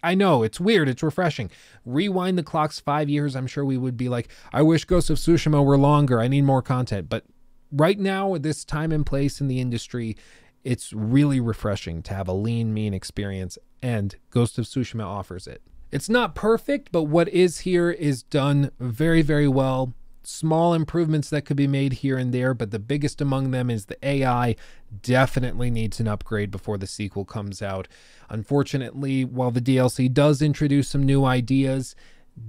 I 0.01 0.15
know 0.15 0.43
it's 0.43 0.59
weird. 0.59 0.87
It's 0.87 1.03
refreshing. 1.03 1.51
Rewind 1.85 2.37
the 2.37 2.43
clocks 2.43 2.79
five 2.79 3.09
years. 3.09 3.35
I'm 3.35 3.47
sure 3.47 3.65
we 3.65 3.77
would 3.77 3.97
be 3.97 4.09
like, 4.09 4.29
I 4.53 4.61
wish 4.61 4.85
Ghost 4.85 5.09
of 5.09 5.17
Tsushima 5.17 5.63
were 5.63 5.77
longer. 5.77 6.21
I 6.21 6.27
need 6.27 6.43
more 6.43 6.61
content. 6.61 7.09
But 7.09 7.25
right 7.71 7.99
now, 7.99 8.37
this 8.37 8.63
time 8.63 8.91
and 8.93 9.05
place 9.05 9.41
in 9.41 9.47
the 9.47 9.59
industry, 9.59 10.15
it's 10.63 10.93
really 10.93 11.39
refreshing 11.39 12.01
to 12.03 12.13
have 12.13 12.27
a 12.27 12.33
lean, 12.33 12.73
mean 12.73 12.93
experience, 12.93 13.57
and 13.81 14.15
Ghost 14.31 14.57
of 14.57 14.65
Tsushima 14.65 15.05
offers 15.05 15.47
it. 15.47 15.61
It's 15.91 16.09
not 16.09 16.35
perfect, 16.35 16.91
but 16.91 17.03
what 17.03 17.29
is 17.29 17.59
here 17.59 17.89
is 17.89 18.23
done 18.23 18.71
very, 18.79 19.21
very 19.21 19.47
well. 19.47 19.93
Small 20.23 20.73
improvements 20.73 21.29
that 21.29 21.43
could 21.43 21.55
be 21.55 21.67
made 21.67 21.93
here 21.93 22.17
and 22.17 22.33
there, 22.33 22.53
but 22.53 22.71
the 22.71 22.79
biggest 22.79 23.21
among 23.21 23.51
them 23.51 23.69
is 23.69 23.85
the 23.85 24.05
AI 24.05 24.57
definitely 25.01 25.71
needs 25.71 26.01
an 26.01 26.07
upgrade 26.09 26.51
before 26.51 26.77
the 26.77 26.87
sequel 26.87 27.23
comes 27.23 27.61
out. 27.61 27.87
Unfortunately, 28.29 29.23
while 29.23 29.51
the 29.51 29.61
DLC 29.61 30.13
does 30.13 30.41
introduce 30.41 30.89
some 30.89 31.05
new 31.05 31.23
ideas, 31.23 31.95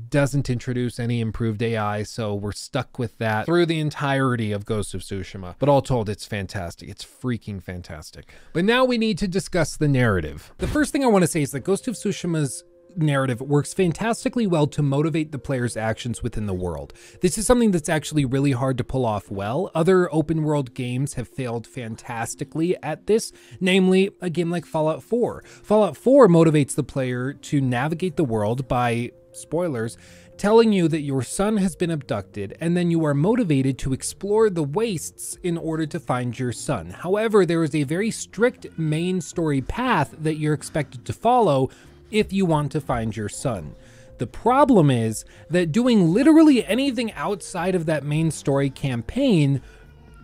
doesn't 0.08 0.48
introduce 0.48 0.98
any 0.98 1.20
improved 1.20 1.62
AI, 1.62 2.02
so 2.02 2.34
we're 2.34 2.52
stuck 2.52 2.98
with 2.98 3.18
that 3.18 3.46
through 3.46 3.66
the 3.66 3.80
entirety 3.80 4.52
of 4.52 4.64
Ghost 4.64 4.94
of 4.94 5.02
Tsushima. 5.02 5.54
But 5.58 5.68
all 5.68 5.82
told, 5.82 6.08
it's 6.08 6.24
fantastic. 6.24 6.88
It's 6.88 7.04
freaking 7.04 7.62
fantastic. 7.62 8.32
But 8.52 8.64
now 8.64 8.84
we 8.84 8.98
need 8.98 9.18
to 9.18 9.28
discuss 9.28 9.76
the 9.76 9.88
narrative. 9.88 10.52
The 10.58 10.68
first 10.68 10.92
thing 10.92 11.04
I 11.04 11.08
want 11.08 11.22
to 11.22 11.28
say 11.28 11.42
is 11.42 11.50
that 11.52 11.60
Ghost 11.60 11.88
of 11.88 11.94
Tsushima's 11.94 12.64
narrative 12.96 13.40
works 13.40 13.74
fantastically 13.74 14.46
well 14.46 14.66
to 14.66 14.82
motivate 14.82 15.30
the 15.30 15.38
player's 15.38 15.76
actions 15.76 16.22
within 16.22 16.46
the 16.46 16.54
world. 16.54 16.92
This 17.20 17.38
is 17.38 17.46
something 17.46 17.70
that's 17.70 17.88
actually 17.88 18.24
really 18.24 18.52
hard 18.52 18.78
to 18.78 18.84
pull 18.84 19.06
off 19.06 19.30
well. 19.30 19.70
Other 19.74 20.12
open 20.12 20.42
world 20.42 20.74
games 20.74 21.14
have 21.14 21.28
failed 21.28 21.66
fantastically 21.66 22.76
at 22.82 23.06
this, 23.06 23.32
namely 23.60 24.10
a 24.20 24.30
game 24.30 24.50
like 24.50 24.64
Fallout 24.64 25.02
4. 25.02 25.44
Fallout 25.62 25.96
4 25.96 26.28
motivates 26.28 26.74
the 26.74 26.82
player 26.82 27.32
to 27.32 27.60
navigate 27.60 28.16
the 28.16 28.24
world 28.24 28.66
by 28.68 29.12
spoilers, 29.40 29.96
telling 30.36 30.72
you 30.72 30.88
that 30.88 31.00
your 31.00 31.22
son 31.22 31.56
has 31.56 31.74
been 31.76 31.90
abducted, 31.90 32.56
and 32.60 32.76
then 32.76 32.90
you 32.90 33.04
are 33.04 33.14
motivated 33.14 33.78
to 33.78 33.92
explore 33.92 34.48
the 34.50 34.62
wastes 34.62 35.36
in 35.42 35.58
order 35.58 35.86
to 35.86 36.00
find 36.00 36.38
your 36.38 36.52
son. 36.52 36.90
However, 36.90 37.44
there 37.44 37.64
is 37.64 37.74
a 37.74 37.82
very 37.82 38.10
strict 38.10 38.66
main 38.78 39.20
story 39.20 39.60
path 39.60 40.14
that 40.18 40.36
you're 40.36 40.54
expected 40.54 41.04
to 41.06 41.12
follow 41.12 41.70
if 42.10 42.32
you 42.32 42.46
want 42.46 42.72
to 42.72 42.80
find 42.80 43.16
your 43.16 43.28
son. 43.28 43.74
The 44.18 44.26
problem 44.26 44.90
is 44.90 45.24
that 45.48 45.72
doing 45.72 46.12
literally 46.12 46.64
anything 46.64 47.12
outside 47.12 47.74
of 47.74 47.86
that 47.86 48.04
main 48.04 48.30
story 48.30 48.68
campaign 48.68 49.62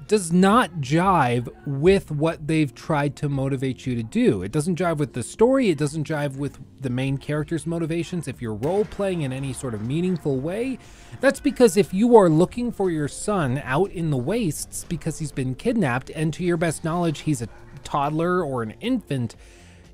does 0.09 0.33
not 0.33 0.71
jive 0.81 1.49
with 1.67 2.11
what 2.11 2.47
they've 2.47 2.75
tried 2.75 3.17
to 3.17 3.29
motivate 3.29 3.87
you 3.87 3.95
to 3.95 4.03
do. 4.03 4.43
It 4.43 4.53
doesn't 4.53 4.79
jive 4.79 4.99
with 4.99 5.13
the 5.13 5.23
story, 5.23 5.71
it 5.71 5.79
doesn't 5.79 6.07
jive 6.07 6.37
with 6.37 6.59
the 6.81 6.91
main 6.91 7.19
character's 7.19 7.67
motivations. 7.67 8.29
If 8.29 8.43
you're 8.43 8.55
role 8.55 8.85
playing 8.85 9.23
in 9.23 9.33
any 9.33 9.53
sort 9.53 9.75
of 9.75 9.87
meaningful 9.87 10.39
way, 10.39 10.79
that's 11.21 11.41
because 11.41 11.77
if 11.77 11.95
you 11.95 12.17
are 12.17 12.29
looking 12.29 12.73
for 12.73 12.91
your 12.91 13.09
son 13.09 13.61
out 13.65 13.91
in 13.91 14.11
the 14.11 14.17
wastes 14.17 14.85
because 14.85 15.19
he's 15.19 15.33
been 15.33 15.55
kidnapped, 15.55 16.11
and 16.11 16.33
to 16.35 16.45
your 16.45 16.57
best 16.57 16.85
knowledge, 16.85 17.21
he's 17.21 17.43
a 17.43 17.49
toddler 17.83 18.43
or 18.43 18.63
an 18.63 18.73
infant, 18.81 19.37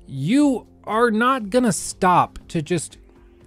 you 0.07 0.67
are 0.83 1.11
not 1.11 1.49
gonna 1.49 1.71
stop 1.71 2.39
to 2.47 2.61
just 2.61 2.97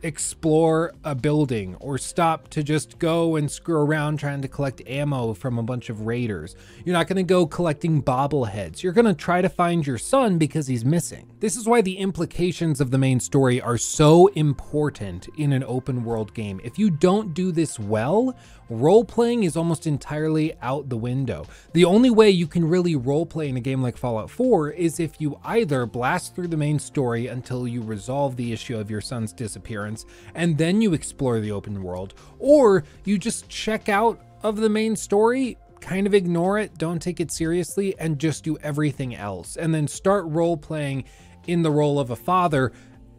explore 0.05 0.93
a 1.03 1.15
building 1.15 1.75
or 1.81 1.97
stop 1.97 2.49
to 2.49 2.63
just 2.63 2.99
go 2.99 3.37
and 3.37 3.51
screw 3.51 3.79
around 3.79 4.19
trying 4.19 4.43
to 4.43 4.49
collect 4.49 4.87
ammo 4.87 5.33
from 5.33 5.59
a 5.59 5.63
bunch 5.63 5.89
of 5.89 6.03
raiders. 6.03 6.55
You're 6.85 6.93
not 6.93 7.09
going 7.09 7.17
to 7.17 7.23
go 7.23 7.47
collecting 7.47 8.03
bobbleheads. 8.03 8.83
You're 8.83 8.93
going 8.93 9.07
to 9.07 9.15
try 9.15 9.41
to 9.41 9.49
find 9.49 9.87
your 9.87 9.97
son 9.97 10.37
because 10.37 10.67
he's 10.67 10.85
missing. 10.85 11.33
This 11.41 11.57
is 11.57 11.67
why 11.67 11.81
the 11.81 11.97
implications 11.97 12.81
of 12.81 12.91
the 12.91 12.99
main 12.99 13.19
story 13.19 13.61
are 13.63 13.79
so 13.79 14.27
important 14.29 15.29
in 15.39 15.53
an 15.55 15.65
open 15.65 16.05
world 16.05 16.35
game. 16.35 16.61
If 16.63 16.79
you 16.79 16.91
don't 16.91 17.33
do 17.33 17.51
this 17.51 17.81
well, 17.81 18.37
role 18.75 19.05
playing 19.05 19.45
is 19.45 19.57
almost 19.57 19.87
entirely 19.87 20.55
out 20.61 20.89
the 20.89 20.97
window. 20.97 21.47
The 21.73 21.85
only 21.85 22.11
way 22.11 22.31
you 22.31 22.47
can 22.47 22.69
really 22.69 22.97
role 22.97 23.27
play 23.27 23.49
in 23.49 23.57
a 23.57 23.61
game 23.61 23.83
like 23.83 23.97
Fallout 23.97 24.31
4 24.31 24.71
is 24.71 25.01
if 25.01 25.21
you 25.21 25.39
either 25.45 25.87
blast 25.87 26.35
through 26.35 26.49
the 26.49 26.57
main 26.57 26.79
story 26.79 27.29
until 27.29 27.67
you 27.67 27.83
resolve 27.83 28.37
the 28.37 28.53
issue 28.53 28.77
of 28.77 28.91
your 28.91 29.01
son's 29.01 29.33
disappearance 29.33 30.07
and 30.35 30.59
then 30.59 30.81
you 30.81 30.95
explore 30.95 31.41
the 31.41 31.53
open 31.53 31.83
world, 31.83 32.15
or 32.39 32.85
you 33.05 33.19
just 33.19 33.49
check 33.49 33.89
out 33.89 34.21
of 34.43 34.57
the 34.57 34.69
main 34.69 34.97
story 34.97 35.57
kind 35.85 36.07
of 36.07 36.15
ignore 36.15 36.59
it, 36.59 36.79
don't 36.79 37.01
take 37.01 37.21
it 37.21 37.31
seriously, 37.31 37.95
and 37.99 38.19
just 38.19 38.43
do 38.43 38.57
everything 38.63 39.15
else. 39.15 39.57
And 39.57 39.75
then 39.75 39.87
start 39.87 40.25
role 40.29 40.57
playing 40.57 41.05
in 41.47 41.63
the 41.63 41.71
role 41.71 42.01
of 42.01 42.11
a 42.11 42.17
father 42.17 42.73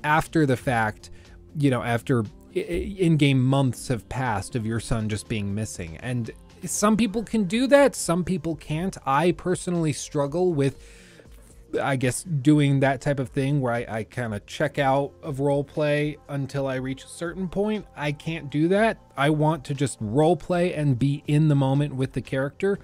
after 0.04 0.48
the 0.48 0.58
fact, 0.58 1.12
you 1.58 1.70
know, 1.70 1.84
after 1.84 2.26
in 2.56 3.18
game 3.18 3.44
months 3.44 3.90
have 3.90 4.08
passed 4.08 4.56
of 4.56 4.66
your 4.66 4.80
son 4.80 5.10
just 5.10 5.28
being 5.28 5.54
missing. 5.54 5.98
And 5.98 6.32
some 6.64 6.98
people 6.98 7.24
can 7.24 7.44
do 7.44 7.68
that, 7.68 7.96
some 7.96 8.24
people 8.24 8.56
can't. 8.56 8.98
I 9.06 9.34
personally 9.34 9.94
struggle 9.94 10.54
with, 10.54 10.82
I 11.82 11.98
guess, 11.98 12.24
doing 12.24 12.80
that 12.80 13.02
type 13.02 13.20
of 13.20 13.30
thing 13.30 13.60
where 13.60 13.74
I, 13.74 13.86
I 13.88 14.04
kind 14.04 14.34
of 14.34 14.46
check 14.46 14.80
out 14.80 15.12
of 15.22 15.42
role 15.42 15.64
play 15.64 16.18
until 16.30 16.68
I 16.68 16.76
reach 16.76 17.04
a 17.04 17.10
certain 17.10 17.50
point. 17.50 17.86
I 17.96 18.14
can't 18.14 18.50
do 18.50 18.70
that. 18.70 18.98
I 19.18 19.30
want 19.30 19.66
to 19.66 19.74
just 19.74 19.98
role 20.00 20.38
play 20.38 20.74
and 20.74 20.98
be 20.98 21.24
in 21.28 21.50
the 21.50 21.56
moment 21.56 21.96
with 21.96 22.14
the 22.14 22.22
character, 22.22 22.80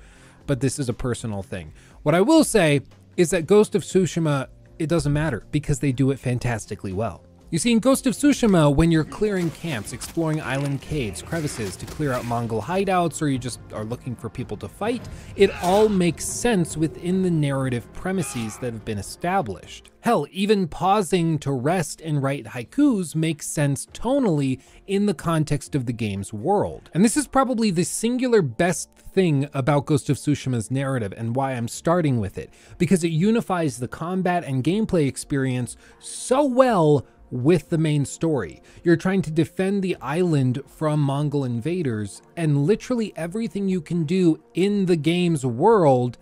but 0.47 0.59
this 0.59 0.77
is 0.77 0.89
a 0.89 0.93
personal 0.93 1.41
thing. 1.41 1.73
What 2.03 2.13
I 2.13 2.21
will 2.21 2.43
say 2.43 2.81
is 3.15 3.29
that 3.29 3.47
Ghost 3.47 3.73
of 3.73 3.83
Tsushima, 3.83 4.47
it 4.79 4.87
doesn't 4.87 5.13
matter 5.13 5.45
because 5.51 5.79
they 5.79 5.91
do 5.91 6.11
it 6.11 6.19
fantastically 6.19 6.93
well. 6.93 7.23
You 7.51 7.59
see, 7.59 7.73
in 7.73 7.79
Ghost 7.79 8.07
of 8.07 8.13
Tsushima, 8.13 8.73
when 8.73 8.91
you're 8.91 9.03
clearing 9.03 9.51
camps, 9.51 9.91
exploring 9.91 10.39
island 10.39 10.81
caves, 10.81 11.21
crevices 11.21 11.75
to 11.75 11.85
clear 11.85 12.13
out 12.13 12.23
Mongol 12.23 12.61
hideouts, 12.61 13.21
or 13.21 13.27
you 13.27 13.37
just 13.37 13.59
are 13.73 13.83
looking 13.83 14.15
for 14.15 14.29
people 14.29 14.55
to 14.55 14.69
fight, 14.69 15.05
it 15.35 15.51
all 15.61 15.89
makes 15.89 16.23
sense 16.23 16.77
within 16.77 17.23
the 17.23 17.29
narrative 17.29 17.91
premises 17.91 18.57
that 18.59 18.71
have 18.71 18.85
been 18.85 18.97
established. 18.97 19.91
Hell, 19.99 20.27
even 20.31 20.65
pausing 20.65 21.37
to 21.39 21.51
rest 21.51 21.99
and 21.99 22.23
write 22.23 22.45
haikus 22.45 23.15
makes 23.15 23.47
sense 23.47 23.85
tonally 23.87 24.61
in 24.87 25.05
the 25.05 25.13
context 25.13 25.75
of 25.75 25.85
the 25.85 25.93
game's 25.93 26.31
world. 26.31 26.89
And 26.93 27.03
this 27.03 27.17
is 27.17 27.27
probably 27.27 27.69
the 27.69 27.83
singular 27.83 28.41
best 28.41 28.89
thing 28.95 29.49
about 29.53 29.87
Ghost 29.87 30.09
of 30.09 30.15
Tsushima's 30.15 30.71
narrative 30.71 31.13
and 31.17 31.35
why 31.35 31.51
I'm 31.51 31.67
starting 31.67 32.21
with 32.21 32.37
it, 32.37 32.49
because 32.77 33.03
it 33.03 33.09
unifies 33.09 33.77
the 33.77 33.89
combat 33.89 34.45
and 34.45 34.63
gameplay 34.63 35.05
experience 35.05 35.75
so 35.99 36.45
well 36.45 37.05
with 37.31 37.69
the 37.69 37.77
main 37.77 38.05
story. 38.05 38.61
You're 38.83 38.97
trying 38.97 39.21
to 39.23 39.31
defend 39.31 39.81
the 39.81 39.95
island 40.01 40.61
from 40.67 40.99
Mongol 40.99 41.45
invaders, 41.45 42.21
and 42.35 42.65
literally 42.65 43.13
everything 43.15 43.67
you 43.67 43.81
can 43.81 44.03
do 44.03 44.43
in 44.53 44.85
the 44.85 44.97
game's 44.97 45.45
world 45.45 46.17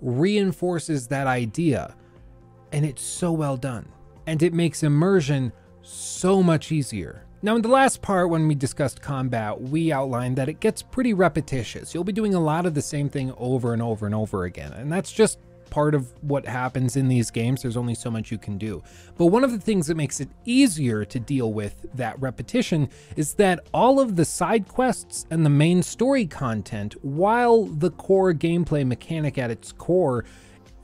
reinforces 0.00 1.06
that 1.08 1.26
idea. 1.26 1.94
And 2.72 2.84
it's 2.84 3.02
so 3.02 3.32
well 3.32 3.56
done. 3.56 3.88
And 4.26 4.42
it 4.42 4.52
makes 4.52 4.82
immersion 4.82 5.52
so 5.82 6.42
much 6.42 6.72
easier. 6.72 7.26
Now, 7.42 7.54
in 7.54 7.62
the 7.62 7.68
last 7.68 8.02
part, 8.02 8.30
when 8.30 8.48
we 8.48 8.54
discussed 8.54 9.02
combat, 9.02 9.60
we 9.60 9.92
outlined 9.92 10.36
that 10.36 10.48
it 10.48 10.58
gets 10.58 10.82
pretty 10.82 11.14
repetitious. 11.14 11.94
You'll 11.94 12.02
be 12.02 12.12
doing 12.12 12.34
a 12.34 12.40
lot 12.40 12.66
of 12.66 12.74
the 12.74 12.82
same 12.82 13.08
thing 13.08 13.32
over 13.36 13.72
and 13.72 13.82
over 13.82 14.06
and 14.06 14.14
over 14.14 14.44
again, 14.44 14.72
and 14.72 14.90
that's 14.90 15.12
just 15.12 15.38
part 15.70 15.94
of 15.94 16.12
what 16.22 16.46
happens 16.46 16.96
in 16.96 17.08
these 17.08 17.30
games. 17.30 17.62
There's 17.62 17.76
only 17.76 17.94
so 17.94 18.10
much 18.10 18.30
you 18.30 18.38
can 18.38 18.58
do. 18.58 18.82
But 19.16 19.26
one 19.26 19.44
of 19.44 19.52
the 19.52 19.58
things 19.58 19.86
that 19.86 19.96
makes 19.96 20.20
it 20.20 20.28
easier 20.44 21.04
to 21.04 21.20
deal 21.20 21.52
with 21.52 21.86
that 21.94 22.20
repetition 22.20 22.88
is 23.16 23.34
that 23.34 23.66
all 23.72 24.00
of 24.00 24.16
the 24.16 24.24
side 24.24 24.68
quests 24.68 25.26
and 25.30 25.44
the 25.44 25.50
main 25.50 25.82
story 25.82 26.26
content, 26.26 26.94
while 27.04 27.64
the 27.64 27.90
core 27.90 28.32
gameplay 28.32 28.86
mechanic 28.86 29.38
at 29.38 29.50
its 29.50 29.72
core 29.72 30.24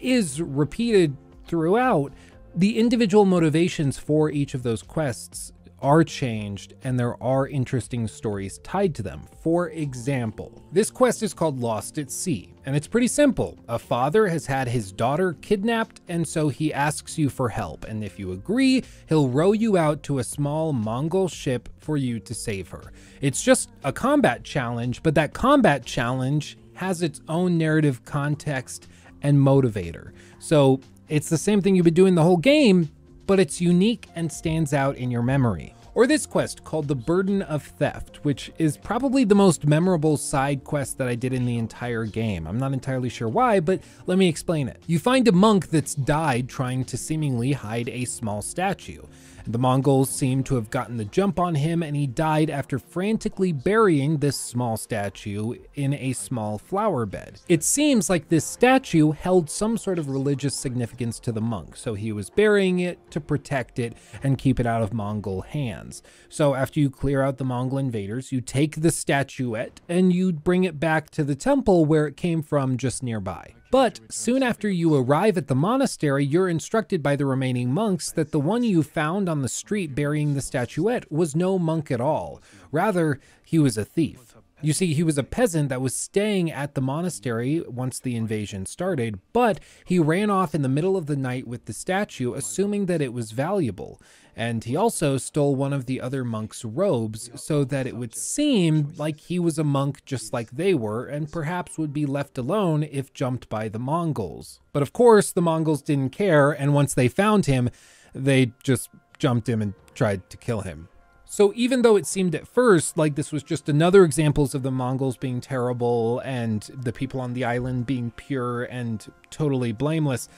is 0.01 0.41
repeated 0.41 1.17
throughout, 1.47 2.13
the 2.55 2.79
individual 2.79 3.25
motivations 3.25 3.99
for 3.99 4.31
each 4.31 4.55
of 4.55 4.63
those 4.63 4.83
quests 4.83 5.53
are 5.83 6.05
changed 6.05 6.75
and 6.85 6.99
there 6.99 7.23
are 7.23 7.49
interesting 7.49 8.07
stories 8.07 8.59
tied 8.59 8.95
to 8.95 9.03
them. 9.03 9.23
For 9.43 9.71
example, 9.71 10.63
this 10.73 10.91
quest 10.91 11.23
is 11.23 11.35
called 11.35 11.61
Lost 11.61 11.99
at 11.99 12.11
Sea, 12.11 12.55
and 12.65 12.75
it's 12.77 12.87
pretty 12.87 13.09
simple. 13.09 13.59
A 13.69 13.79
father 13.79 14.29
has 14.29 14.47
had 14.47 14.69
his 14.69 14.93
daughter 14.93 15.35
kidnapped, 15.43 16.01
and 16.09 16.27
so 16.27 16.49
he 16.49 16.73
asks 16.73 17.19
you 17.19 17.29
for 17.29 17.49
help, 17.49 17.85
and 17.85 18.05
if 18.05 18.19
you 18.19 18.33
agree, 18.33 18.85
he'll 19.09 19.29
row 19.29 19.53
you 19.53 19.77
out 19.77 20.03
to 20.05 20.21
a 20.21 20.25
small 20.25 20.73
Mongol 20.73 21.29
ship 21.29 21.69
for 21.81 21.97
you 21.97 22.21
to 22.21 22.35
save 22.35 22.69
her. 22.69 22.93
It's 23.21 23.43
just 23.43 23.71
a 23.85 23.93
combat 23.93 24.45
challenge, 24.45 25.03
but 25.03 25.15
that 25.17 25.35
combat 25.35 25.85
challenge 25.85 26.57
has 26.75 27.03
its 27.03 27.21
own 27.29 27.59
narrative 27.59 28.05
context 28.05 28.89
and 29.23 29.37
motivator. 29.37 30.13
So 30.39 30.81
it's 31.09 31.29
the 31.29 31.39
same 31.39 31.61
thing 31.61 31.77
you've 31.77 31.85
been 31.85 31.95
doing 31.95 32.15
the 32.15 32.23
whole 32.23 32.37
game, 32.37 32.91
but 33.33 33.41
it's 33.41 33.63
unique 33.63 34.11
and 34.15 34.31
stands 34.31 34.75
out 34.75 34.95
in 34.99 35.11
your 35.11 35.23
memory. 35.23 35.75
Or 35.95 36.07
this 36.07 36.27
quest 36.27 36.65
called 36.65 36.87
The 36.87 36.95
Burden 36.95 37.41
of 37.41 37.63
Theft, 37.63 38.23
which 38.27 38.53
is 38.59 38.77
probably 38.77 39.25
the 39.25 39.35
most 39.35 39.67
memorable 39.67 40.19
side 40.19 40.65
quest 40.65 40.99
that 40.99 41.09
I 41.09 41.15
did 41.15 41.33
in 41.33 41.47
the 41.47 41.57
entire 41.57 42.05
game. 42.05 42.47
I'm 42.47 42.59
not 42.59 42.75
entirely 42.75 43.09
sure 43.09 43.29
why, 43.29 43.61
but 43.61 43.81
let 44.05 44.19
me 44.19 44.29
explain 44.29 44.69
it. 44.69 44.83
You 44.87 44.99
find 44.99 45.27
a 45.29 45.33
monk 45.33 45.71
that's 45.71 45.95
died 45.95 46.51
trying 46.51 46.85
to 46.85 46.99
seemingly 46.99 47.53
hide 47.53 47.89
a 47.89 48.05
small 48.05 48.43
statue. 48.43 49.01
The 49.47 49.59
Mongols 49.59 50.11
seem 50.11 50.45
to 50.45 50.55
have 50.55 50.71
gotten 50.71 50.97
the 50.97 51.05
jump 51.05 51.41
on 51.41 51.57
him, 51.57 51.83
and 51.83 51.97
he 51.97 52.07
died 52.07 52.49
after 52.49 52.79
frantically 52.79 53.53
burying 53.53 54.19
this 54.19 54.37
small 54.37 54.77
statue 54.77 55.55
in 55.75 55.95
a 55.95 56.13
small 56.13 56.59
flower 56.59 57.07
bed. 57.07 57.41
It 57.49 57.65
seems 57.65 58.09
like 58.09 58.29
this 58.29 58.45
statue 58.45 59.11
held 59.11 59.51
some 59.51 59.77
sort 59.77 59.99
of 59.99 60.09
religious 60.09 60.55
significance 60.55 61.19
to 61.21 61.33
the 61.33 61.41
monk, 61.41 61.77
so 61.77 61.95
he 61.95 62.13
was 62.13 62.31
burying 62.31 62.79
it 62.79 63.11
to 63.11 63.21
protect 63.21 63.79
it 63.79 63.95
and 64.23 64.39
keep 64.39 64.61
it 64.61 64.67
out 64.67 64.83
of 64.83 64.93
Mongol 64.93 65.43
hands. 65.43 66.03
So 66.29 66.55
after 66.55 66.79
you 66.79 66.91
clear 66.91 67.23
out 67.23 67.39
the 67.39 67.45
Mongol 67.45 67.79
invaders, 67.79 68.33
you 68.33 68.41
take 68.41 68.81
the 68.81 68.91
statuette 68.91 69.81
and 69.89 70.13
you 70.13 70.33
bring 70.33 70.65
it 70.65 70.79
back 70.79 71.11
to 71.11 71.25
the 71.25 71.35
temple 71.35 71.85
where 71.85 72.07
it 72.07 72.17
came 72.17 72.43
from 72.43 72.77
just 72.77 73.03
nearby. 73.03 73.55
But 73.73 74.01
soon 74.11 74.43
after 74.43 74.69
you 74.69 74.95
arrive 74.95 75.39
at 75.39 75.47
the 75.47 75.55
monastery, 75.55 76.27
you're 76.27 76.51
instructed 76.51 77.03
by 77.03 77.17
the 77.17 77.25
remaining 77.25 77.73
monks 77.73 78.13
that 78.13 78.31
the 78.31 78.39
one 78.39 78.63
you 78.63 78.83
found 78.83 79.31
on 79.31 79.41
the 79.41 79.49
street 79.49 79.95
burying 79.95 80.35
the 80.35 80.43
statuette 80.43 81.11
was 81.11 81.35
no 81.35 81.59
monk 81.59 81.91
at 81.91 81.99
all. 81.99 82.43
Rather, 82.71 83.19
he 83.43 83.59
was 83.59 83.79
a 83.79 83.85
thief. 83.87 84.37
You 84.61 84.75
see, 84.75 84.93
he 84.93 85.03
was 85.03 85.17
a 85.17 85.25
peasant 85.25 85.71
that 85.71 85.81
was 85.81 85.95
staying 85.95 86.53
at 86.53 86.75
the 86.75 86.83
monastery 86.83 87.63
once 87.67 87.99
the 87.99 88.15
invasion 88.15 88.67
started, 88.67 89.19
but 89.33 89.59
he 89.87 89.99
ran 89.99 90.29
off 90.29 90.55
in 90.55 90.61
the 90.61 90.69
middle 90.69 90.95
of 90.95 91.07
the 91.07 91.17
night 91.17 91.49
with 91.49 91.65
the 91.65 91.73
statue, 91.73 92.35
assuming 92.35 92.85
that 92.87 93.01
it 93.01 93.15
was 93.15 93.33
valuable. 93.33 93.99
And 94.35 94.65
he 94.65 94.77
also 94.77 95.19
stole 95.19 95.55
one 95.55 95.73
of 95.73 95.87
the 95.87 96.01
other 96.01 96.25
monks' 96.25 96.65
robes 96.65 97.31
so 97.35 97.65
that 97.65 97.87
it 97.87 97.97
would 97.97 98.15
seem 98.15 98.93
like 98.97 99.21
he 99.21 99.39
was 99.39 99.59
a 99.59 99.65
monk 99.65 100.05
just 100.07 100.33
like 100.33 100.51
they 100.53 100.73
were, 100.73 101.05
and 101.05 101.31
perhaps 101.31 101.77
would 101.77 101.93
be 101.93 102.07
left 102.07 102.39
alone 102.39 102.83
if 102.83 103.13
jumped 103.13 103.49
by 103.49 103.69
the 103.69 103.79
Mongols. 103.79 104.61
But 104.73 104.83
of 104.83 104.93
course, 104.93 105.33
the 105.33 105.43
Mongols 105.43 105.83
didn't 105.83 106.13
care, 106.13 106.51
and 106.51 106.73
once 106.73 106.95
they 106.95 107.09
found 107.09 107.47
him, 107.47 107.69
they 108.15 108.53
just 108.63 108.89
jumped 109.19 109.49
him 109.49 109.61
and 109.61 109.75
tried 109.95 110.29
to 110.31 110.37
kill 110.39 110.63
him. 110.63 110.89
So 111.27 111.53
even 111.55 111.81
though 111.81 111.97
it 111.97 112.07
seemed 112.07 112.35
at 112.35 112.47
first 112.47 112.99
like 112.99 113.15
this 113.15 113.33
was 113.33 113.43
just 113.43 113.67
another 113.67 114.05
examples 114.05 114.55
of 114.55 114.63
the 114.63 114.71
Mongols 114.71 115.17
being 115.17 115.41
terrible 115.41 116.21
and 116.21 116.63
the 116.75 116.93
people 116.93 117.21
on 117.21 117.33
the 117.33 117.45
island 117.45 117.87
being 117.87 118.11
pure 118.11 118.65
and 118.65 119.11
totally 119.31 119.73
blameless, 119.73 120.29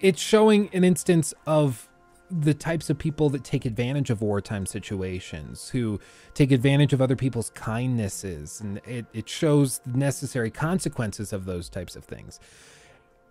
it's 0.00 0.20
showing 0.20 0.70
an 0.72 0.84
instance 0.84 1.34
of 1.46 1.88
the 2.30 2.54
types 2.54 2.90
of 2.90 2.98
people 2.98 3.28
that 3.30 3.44
take 3.44 3.64
advantage 3.64 4.10
of 4.10 4.22
wartime 4.22 4.66
situations, 4.66 5.68
who 5.70 6.00
take 6.32 6.50
advantage 6.50 6.92
of 6.92 7.00
other 7.00 7.16
people's 7.16 7.50
kindnesses, 7.50 8.60
and 8.60 8.80
it, 8.86 9.06
it 9.12 9.28
shows 9.28 9.80
the 9.86 9.98
necessary 9.98 10.50
consequences 10.50 11.32
of 11.32 11.44
those 11.44 11.68
types 11.68 11.96
of 11.96 12.04
things. 12.04 12.40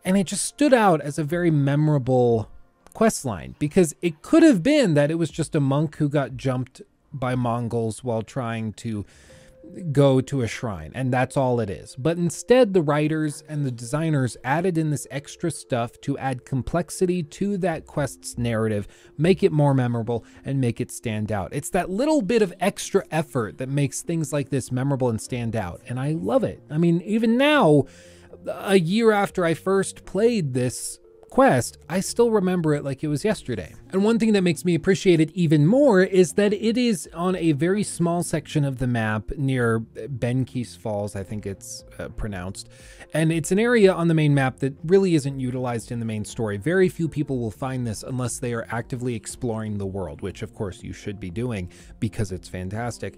And 0.05 0.17
it 0.17 0.27
just 0.27 0.45
stood 0.45 0.73
out 0.73 1.01
as 1.01 1.17
a 1.17 1.23
very 1.23 1.51
memorable 1.51 2.49
quest 2.93 3.25
line 3.25 3.55
because 3.57 3.95
it 4.01 4.21
could 4.21 4.43
have 4.43 4.61
been 4.61 4.93
that 4.93 5.09
it 5.09 5.15
was 5.15 5.31
just 5.31 5.55
a 5.55 5.59
monk 5.59 5.97
who 5.97 6.07
got 6.07 6.37
jumped 6.37 6.81
by 7.11 7.35
Mongols 7.35 8.03
while 8.03 8.21
trying 8.21 8.73
to 8.73 9.05
go 9.91 10.21
to 10.21 10.41
a 10.41 10.47
shrine, 10.47 10.91
and 10.93 11.11
that's 11.11 11.37
all 11.37 11.59
it 11.59 11.69
is. 11.69 11.95
But 11.95 12.17
instead, 12.17 12.73
the 12.73 12.81
writers 12.81 13.43
and 13.47 13.65
the 13.65 13.71
designers 13.71 14.37
added 14.43 14.77
in 14.77 14.89
this 14.89 15.07
extra 15.09 15.51
stuff 15.51 15.99
to 16.01 16.17
add 16.17 16.45
complexity 16.45 17.23
to 17.23 17.57
that 17.57 17.87
quest's 17.87 18.37
narrative, 18.37 18.87
make 19.17 19.43
it 19.43 19.51
more 19.51 19.73
memorable, 19.73 20.25
and 20.45 20.61
make 20.61 20.79
it 20.79 20.91
stand 20.91 21.31
out. 21.31 21.53
It's 21.53 21.69
that 21.71 21.89
little 21.89 22.21
bit 22.21 22.41
of 22.41 22.53
extra 22.59 23.03
effort 23.11 23.57
that 23.57 23.69
makes 23.69 24.01
things 24.01 24.31
like 24.31 24.49
this 24.49 24.71
memorable 24.71 25.09
and 25.09 25.21
stand 25.21 25.55
out, 25.55 25.81
and 25.87 25.99
I 25.99 26.11
love 26.11 26.43
it. 26.43 26.61
I 26.69 26.77
mean, 26.77 27.01
even 27.01 27.37
now, 27.37 27.85
a 28.47 28.79
year 28.79 29.11
after 29.11 29.45
I 29.45 29.53
first 29.53 30.05
played 30.05 30.53
this 30.53 30.99
quest, 31.33 31.79
I 31.89 31.99
still 31.99 32.29
remember 32.29 32.75
it 32.75 32.83
like 32.83 33.03
it 33.03 33.07
was 33.07 33.25
yesterday. 33.25 33.73
And 33.91 34.03
one 34.03 34.19
thing 34.19 34.33
that 34.33 34.43
makes 34.43 34.63
me 34.63 34.75
appreciate 34.75 35.19
it 35.19 35.31
even 35.31 35.65
more 35.65 36.03
is 36.03 36.33
that 36.33 36.53
it 36.53 36.77
is 36.77 37.09
on 37.11 37.35
a 37.35 37.53
very 37.53 37.81
small 37.81 38.21
section 38.21 38.63
of 38.63 38.77
the 38.77 38.85
map 38.85 39.31
near 39.35 39.79
Benkeis 39.79 40.77
Falls, 40.77 41.15
I 41.15 41.23
think 41.23 41.47
it's 41.47 41.85
uh, 41.97 42.09
pronounced. 42.09 42.69
And 43.15 43.31
it's 43.31 43.51
an 43.51 43.57
area 43.57 43.91
on 43.91 44.09
the 44.09 44.13
main 44.13 44.35
map 44.35 44.59
that 44.59 44.75
really 44.83 45.15
isn't 45.15 45.39
utilized 45.39 45.91
in 45.91 45.99
the 45.99 46.05
main 46.05 46.23
story. 46.23 46.57
Very 46.57 46.87
few 46.87 47.09
people 47.09 47.39
will 47.39 47.49
find 47.49 47.87
this 47.87 48.03
unless 48.03 48.37
they 48.37 48.53
are 48.53 48.67
actively 48.69 49.15
exploring 49.15 49.79
the 49.79 49.87
world, 49.87 50.21
which 50.21 50.43
of 50.43 50.53
course 50.53 50.83
you 50.83 50.93
should 50.93 51.19
be 51.19 51.31
doing 51.31 51.67
because 51.99 52.31
it's 52.31 52.47
fantastic. 52.47 53.17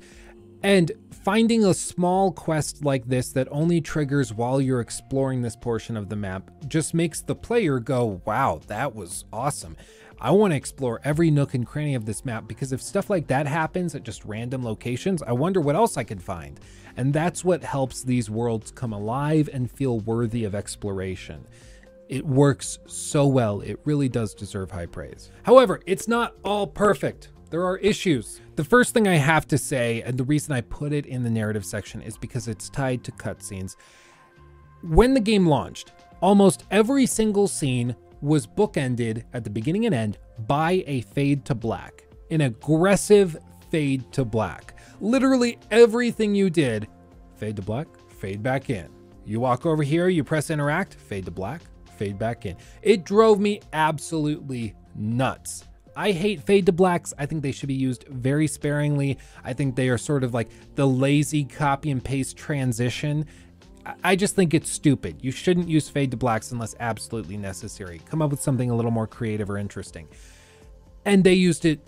And 0.66 0.92
finding 1.12 1.64
a 1.64 1.76
small 1.76 2.32
quest 2.32 2.84
like 2.84 3.06
this 3.06 3.32
that 3.34 3.48
only 3.52 3.80
triggers 3.82 4.34
while 4.34 4.60
you're 4.60 4.80
exploring 4.80 5.44
this 5.44 5.56
portion 5.56 5.96
of 5.96 6.10
the 6.10 6.16
map 6.16 6.50
just 6.68 6.96
makes 6.96 7.22
the 7.22 7.36
player 7.36 7.78
go, 7.78 8.20
wow, 8.26 8.60
that 8.66 8.96
was 8.96 9.26
awesome. 9.32 9.78
I 10.20 10.32
want 10.32 10.54
to 10.54 10.58
explore 10.58 11.02
every 11.04 11.30
nook 11.30 11.54
and 11.54 11.68
cranny 11.68 11.94
of 11.94 12.08
this 12.08 12.26
map 12.26 12.48
because 12.48 12.74
if 12.74 12.82
stuff 12.82 13.12
like 13.12 13.28
that 13.28 13.46
happens 13.46 13.94
at 13.94 14.02
just 14.02 14.26
random 14.26 14.64
locations, 14.64 15.22
I 15.22 15.34
wonder 15.34 15.62
what 15.62 15.76
else 15.76 15.98
I 15.98 16.04
could 16.04 16.24
find. 16.24 16.60
And 16.98 17.14
that's 17.14 17.46
what 17.46 17.64
helps 17.64 18.02
these 18.02 18.32
worlds 18.32 18.72
come 18.72 18.92
alive 18.92 19.52
and 19.54 19.70
feel 19.70 20.00
worthy 20.00 20.46
of 20.46 20.56
exploration. 20.56 21.46
It 22.10 22.26
works 22.26 22.80
so 22.88 23.28
well, 23.28 23.62
it 23.62 23.80
really 23.86 24.10
does 24.10 24.34
deserve 24.34 24.72
high 24.72 24.88
praise. 24.88 25.30
However, 25.44 25.82
it's 25.86 26.08
not 26.08 26.34
all 26.44 26.66
perfect. 26.66 27.30
There 27.50 27.64
are 27.64 27.78
issues. 27.78 28.42
The 28.56 28.64
first 28.64 28.94
thing 28.94 29.08
I 29.08 29.16
have 29.16 29.48
to 29.50 29.58
say, 29.58 30.02
and 30.02 30.18
the 30.18 30.24
reason 30.24 30.54
I 30.54 30.62
put 30.62 30.94
it 30.94 31.06
in 31.06 31.24
the 31.24 31.30
narrative 31.30 31.66
section, 31.66 32.02
is 32.02 32.18
because 32.18 32.48
it's 32.48 32.70
tied 32.70 33.04
to 33.04 33.12
cutscenes. 33.12 33.76
When 34.82 35.14
the 35.14 35.20
game 35.20 35.48
launched, 35.48 35.92
almost 36.22 36.64
every 36.72 37.06
single 37.06 37.48
scene 37.48 37.96
was 38.22 38.48
bookended 38.48 39.24
at 39.34 39.44
the 39.44 39.50
beginning 39.50 39.86
and 39.86 39.94
end 39.94 40.18
by 40.48 40.84
a 40.88 41.02
fade 41.02 41.46
to 41.46 41.56
black, 41.56 42.06
an 42.32 42.42
aggressive 42.42 43.38
fade 43.70 44.12
to 44.14 44.26
black. 44.26 44.80
Literally 45.00 45.60
everything 45.70 46.34
you 46.34 46.50
did, 46.50 46.88
fade 47.36 47.58
to 47.58 47.62
black, 47.62 47.88
fade 48.10 48.42
back 48.42 48.70
in. 48.70 48.90
You 49.26 49.40
walk 49.40 49.66
over 49.66 49.84
here, 49.84 50.08
you 50.08 50.24
press 50.24 50.50
interact, 50.50 50.96
fade 50.96 51.26
to 51.26 51.32
black, 51.32 51.62
fade 51.98 52.18
back 52.18 52.46
in. 52.46 52.56
It 52.82 53.06
drove 53.06 53.40
me 53.40 53.62
absolutely 53.74 54.74
nuts. 54.96 55.66
I 55.96 56.12
hate 56.12 56.42
fade 56.42 56.66
to 56.66 56.72
blacks. 56.72 57.14
I 57.18 57.26
think 57.26 57.42
they 57.42 57.52
should 57.52 57.68
be 57.68 57.74
used 57.74 58.06
very 58.10 58.48
sparingly. 58.48 59.18
I 59.44 59.54
think 59.54 59.76
they 59.76 59.90
are 59.90 59.98
sort 59.98 60.24
of 60.24 60.34
like 60.34 60.50
the 60.76 60.86
lazy 60.88 61.46
copy 61.46 61.90
and 61.92 62.04
paste 62.04 62.36
transition. 62.36 63.26
I 64.04 64.16
just 64.16 64.36
think 64.36 64.54
it's 64.54 64.70
stupid. 64.70 65.18
You 65.22 65.32
shouldn't 65.32 65.70
use 65.70 65.88
fade 65.90 66.12
to 66.12 66.18
blacks 66.18 66.52
unless 66.52 66.76
absolutely 66.80 67.38
necessary. 67.38 68.02
Come 68.10 68.22
up 68.22 68.32
with 68.32 68.42
something 68.42 68.70
a 68.70 68.76
little 68.76 68.92
more 68.92 69.08
creative 69.08 69.50
or 69.50 69.58
interesting. 69.58 70.08
And 71.06 71.24
they 71.24 71.34
used 71.34 71.66
it 71.66 71.80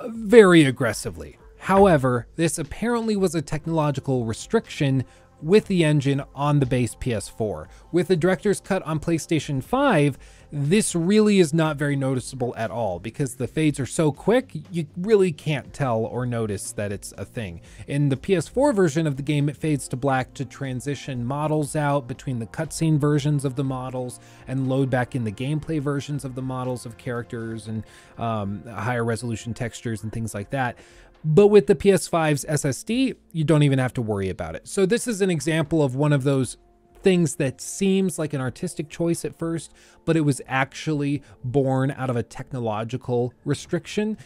very 0.00 0.64
aggressively. 0.64 1.38
However, 1.58 2.26
this 2.36 2.58
apparently 2.58 3.16
was 3.16 3.34
a 3.34 3.42
technological 3.42 4.24
restriction 4.24 5.04
with 5.42 5.66
the 5.66 5.84
engine 5.84 6.22
on 6.34 6.60
the 6.60 6.66
base 6.66 6.94
PS4. 6.94 7.66
With 7.92 8.08
the 8.08 8.16
director's 8.16 8.60
cut 8.60 8.82
on 8.82 9.00
PlayStation 9.00 9.62
5, 9.62 10.18
this 10.50 10.94
really 10.94 11.40
is 11.40 11.52
not 11.52 11.76
very 11.76 11.94
noticeable 11.94 12.54
at 12.56 12.70
all 12.70 12.98
because 12.98 13.36
the 13.36 13.46
fades 13.46 13.78
are 13.78 13.86
so 13.86 14.10
quick, 14.10 14.52
you 14.70 14.86
really 14.96 15.30
can't 15.30 15.74
tell 15.74 15.98
or 15.98 16.24
notice 16.24 16.72
that 16.72 16.90
it's 16.90 17.12
a 17.18 17.24
thing. 17.24 17.60
In 17.86 18.08
the 18.08 18.16
PS4 18.16 18.74
version 18.74 19.06
of 19.06 19.16
the 19.16 19.22
game, 19.22 19.48
it 19.50 19.56
fades 19.56 19.86
to 19.88 19.96
black 19.96 20.32
to 20.34 20.46
transition 20.46 21.24
models 21.24 21.76
out 21.76 22.08
between 22.08 22.38
the 22.38 22.46
cutscene 22.46 22.98
versions 22.98 23.44
of 23.44 23.56
the 23.56 23.64
models 23.64 24.20
and 24.46 24.68
load 24.68 24.88
back 24.88 25.14
in 25.14 25.24
the 25.24 25.32
gameplay 25.32 25.80
versions 25.80 26.24
of 26.24 26.34
the 26.34 26.42
models 26.42 26.86
of 26.86 26.96
characters 26.96 27.68
and 27.68 27.84
um, 28.16 28.64
higher 28.66 29.04
resolution 29.04 29.52
textures 29.52 30.02
and 30.02 30.12
things 30.12 30.32
like 30.32 30.50
that. 30.50 30.78
But 31.24 31.48
with 31.48 31.66
the 31.66 31.74
PS5's 31.74 32.44
SSD, 32.44 33.16
you 33.32 33.44
don't 33.44 33.62
even 33.62 33.78
have 33.78 33.92
to 33.94 34.02
worry 34.02 34.28
about 34.28 34.54
it. 34.54 34.68
So 34.68 34.86
this 34.86 35.06
is 35.06 35.20
an 35.20 35.30
example 35.30 35.82
of 35.82 35.94
one 35.94 36.12
of 36.12 36.24
those 36.24 36.56
things 37.02 37.36
that 37.36 37.60
seems 37.60 38.18
like 38.18 38.32
an 38.32 38.40
artistic 38.40 38.88
choice 38.88 39.24
at 39.24 39.38
first, 39.38 39.72
but 40.04 40.16
it 40.16 40.22
was 40.22 40.40
actually 40.46 41.22
born 41.44 41.90
out 41.92 42.10
of 42.10 42.16
a 42.16 42.22
technological 42.22 43.32
restriction. 43.44 44.16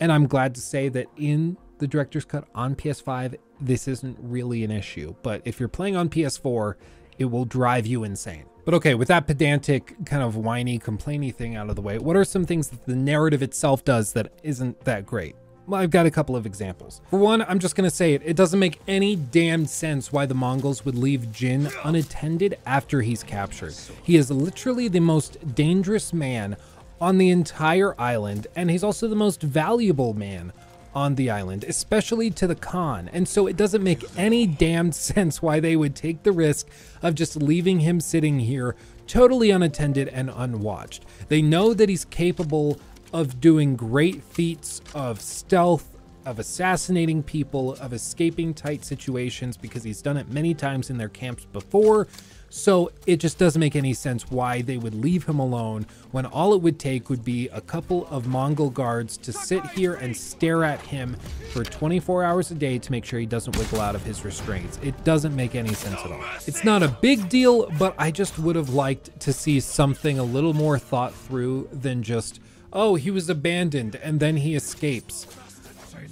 And 0.00 0.12
I'm 0.12 0.26
glad 0.26 0.54
to 0.56 0.60
say 0.60 0.88
that 0.90 1.06
in 1.16 1.56
the 1.78 1.86
director's 1.86 2.24
cut 2.24 2.46
on 2.54 2.74
PS5, 2.74 3.36
this 3.60 3.88
isn't 3.88 4.16
really 4.20 4.64
an 4.64 4.70
issue. 4.70 5.14
But 5.22 5.42
if 5.44 5.60
you're 5.60 5.68
playing 5.68 5.96
on 5.96 6.08
PS4, 6.08 6.74
it 7.18 7.26
will 7.26 7.44
drive 7.44 7.86
you 7.86 8.04
insane. 8.04 8.44
But 8.64 8.74
okay, 8.74 8.94
with 8.94 9.08
that 9.08 9.26
pedantic, 9.26 9.94
kind 10.06 10.22
of 10.22 10.36
whiny, 10.36 10.78
complainy 10.78 11.34
thing 11.34 11.54
out 11.54 11.68
of 11.68 11.76
the 11.76 11.82
way, 11.82 11.98
what 11.98 12.16
are 12.16 12.24
some 12.24 12.44
things 12.44 12.68
that 12.68 12.86
the 12.86 12.96
narrative 12.96 13.42
itself 13.42 13.84
does 13.84 14.12
that 14.14 14.32
isn't 14.42 14.80
that 14.84 15.04
great? 15.04 15.36
I've 15.72 15.90
got 15.90 16.06
a 16.06 16.10
couple 16.10 16.36
of 16.36 16.46
examples. 16.46 17.00
For 17.10 17.18
one, 17.18 17.42
I'm 17.42 17.58
just 17.58 17.74
gonna 17.74 17.90
say 17.90 18.14
it, 18.14 18.22
it 18.24 18.36
doesn't 18.36 18.58
make 18.58 18.80
any 18.86 19.16
damn 19.16 19.66
sense 19.66 20.12
why 20.12 20.26
the 20.26 20.34
Mongols 20.34 20.84
would 20.84 20.96
leave 20.96 21.32
Jin 21.32 21.68
unattended 21.84 22.58
after 22.66 23.00
he's 23.00 23.22
captured. 23.22 23.74
He 24.02 24.16
is 24.16 24.30
literally 24.30 24.88
the 24.88 25.00
most 25.00 25.54
dangerous 25.54 26.12
man 26.12 26.56
on 27.00 27.18
the 27.18 27.30
entire 27.30 27.98
island, 28.00 28.46
and 28.54 28.70
he's 28.70 28.84
also 28.84 29.08
the 29.08 29.16
most 29.16 29.42
valuable 29.42 30.14
man 30.14 30.52
on 30.94 31.16
the 31.16 31.28
island, 31.28 31.64
especially 31.64 32.30
to 32.30 32.46
the 32.46 32.54
Khan. 32.54 33.10
And 33.12 33.26
so 33.26 33.46
it 33.46 33.56
doesn't 33.56 33.82
make 33.82 34.04
any 34.16 34.46
damn 34.46 34.92
sense 35.10 35.42
why 35.42 35.60
they 35.60 35.76
would 35.76 35.94
take 35.94 36.22
the 36.22 36.32
risk 36.32 36.68
of 37.02 37.14
just 37.14 37.36
leaving 37.36 37.80
him 37.80 38.00
sitting 38.00 38.40
here 38.40 38.76
totally 39.06 39.50
unattended 39.50 40.08
and 40.08 40.30
unwatched. 40.34 41.04
They 41.28 41.42
know 41.42 41.74
that 41.74 41.88
he's 41.88 42.04
capable 42.06 42.78
of 43.14 43.40
doing 43.40 43.76
great 43.76 44.24
feats 44.24 44.82
of 44.92 45.20
stealth, 45.20 45.96
of 46.26 46.40
assassinating 46.40 47.22
people, 47.22 47.74
of 47.74 47.92
escaping 47.92 48.52
tight 48.52 48.84
situations 48.84 49.56
because 49.56 49.84
he's 49.84 50.02
done 50.02 50.16
it 50.16 50.28
many 50.28 50.52
times 50.52 50.90
in 50.90 50.98
their 50.98 51.08
camps 51.08 51.44
before. 51.44 52.08
So 52.50 52.90
it 53.06 53.16
just 53.16 53.38
doesn't 53.38 53.60
make 53.60 53.76
any 53.76 53.94
sense 53.94 54.30
why 54.30 54.62
they 54.62 54.78
would 54.78 54.94
leave 54.94 55.24
him 55.24 55.38
alone 55.38 55.86
when 56.10 56.26
all 56.26 56.54
it 56.54 56.62
would 56.62 56.80
take 56.80 57.08
would 57.08 57.24
be 57.24 57.48
a 57.48 57.60
couple 57.60 58.08
of 58.08 58.26
Mongol 58.26 58.70
guards 58.70 59.16
to 59.18 59.32
sit 59.32 59.64
here 59.66 59.94
and 59.94 60.16
stare 60.16 60.64
at 60.64 60.80
him 60.80 61.16
for 61.52 61.62
24 61.62 62.24
hours 62.24 62.50
a 62.50 62.54
day 62.56 62.78
to 62.78 62.90
make 62.90 63.04
sure 63.04 63.20
he 63.20 63.26
doesn't 63.26 63.56
wiggle 63.56 63.80
out 63.80 63.94
of 63.94 64.04
his 64.04 64.24
restraints. 64.24 64.80
It 64.82 65.04
doesn't 65.04 65.36
make 65.36 65.54
any 65.54 65.74
sense 65.74 66.00
at 66.04 66.10
all. 66.10 66.20
It's 66.46 66.64
not 66.64 66.82
a 66.82 66.88
big 66.88 67.28
deal, 67.28 67.70
but 67.78 67.94
I 67.96 68.10
just 68.10 68.40
would 68.40 68.56
have 68.56 68.70
liked 68.70 69.20
to 69.20 69.32
see 69.32 69.60
something 69.60 70.18
a 70.18 70.24
little 70.24 70.54
more 70.54 70.78
thought 70.80 71.14
through 71.14 71.68
than 71.72 72.02
just 72.02 72.40
oh, 72.74 72.96
he 72.96 73.10
was 73.10 73.30
abandoned 73.30 73.96
and 73.96 74.20
then 74.20 74.38
he 74.38 74.54
escapes. 74.54 75.26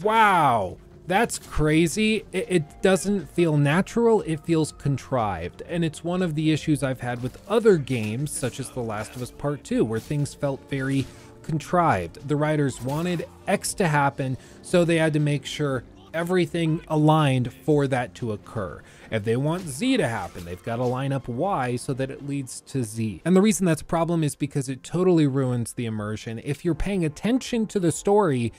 Wow, 0.02 0.78
that's 1.06 1.38
crazy. 1.38 2.24
It, 2.32 2.46
it, 2.48 2.82
doesn't 2.82 3.28
feel 3.28 3.56
natural, 3.56 4.22
it 4.22 4.44
feels 4.44 4.72
contrived. 4.72 5.62
And 5.68 5.84
it's 5.84 6.02
one 6.02 6.22
of 6.22 6.34
the 6.34 6.52
issues 6.52 6.82
I've 6.82 7.00
had 7.00 7.22
with 7.22 7.38
other 7.48 7.76
games, 7.76 8.30
such 8.30 8.60
as 8.60 8.70
The 8.70 8.80
Last 8.80 9.14
of 9.16 9.22
Us 9.22 9.30
Part 9.30 9.64
2, 9.64 9.84
where 9.84 10.00
things 10.00 10.34
felt 10.34 10.60
very 10.70 11.06
contrived. 11.42 12.26
The 12.28 12.36
writers 12.36 12.80
wanted 12.80 13.26
X 13.46 13.74
to 13.74 13.88
happen, 13.88 14.36
so 14.62 14.84
they 14.84 14.96
had 14.96 15.12
to 15.12 15.20
make 15.20 15.44
sure 15.44 15.84
everything 16.14 16.80
aligned 16.88 17.52
for 17.52 17.86
that 17.88 18.14
to 18.16 18.32
occur. 18.32 18.82
If 19.10 19.24
they 19.24 19.36
want 19.36 19.62
Z 19.62 19.96
to 19.98 20.08
happen, 20.08 20.44
they've 20.44 20.62
got 20.62 20.76
to 20.76 20.84
line 20.84 21.12
up 21.12 21.28
Y 21.28 21.76
so 21.76 21.92
that 21.94 22.10
it 22.10 22.26
leads 22.26 22.60
to 22.62 22.82
Z. 22.84 23.22
And 23.24 23.36
the 23.36 23.42
reason 23.42 23.66
that's 23.66 23.82
a 23.82 23.86
problem 23.86 24.24
is 24.24 24.36
because 24.36 24.68
it 24.68 24.82
totally 24.82 25.26
ruins 25.26 25.74
the 25.74 25.86
immersion. 25.86 26.40
If 26.44 26.64
you're 26.64 26.74
paying 26.74 27.04
attention 27.04 27.66
to 27.68 27.80
the 27.80 27.92
story, 27.92 28.52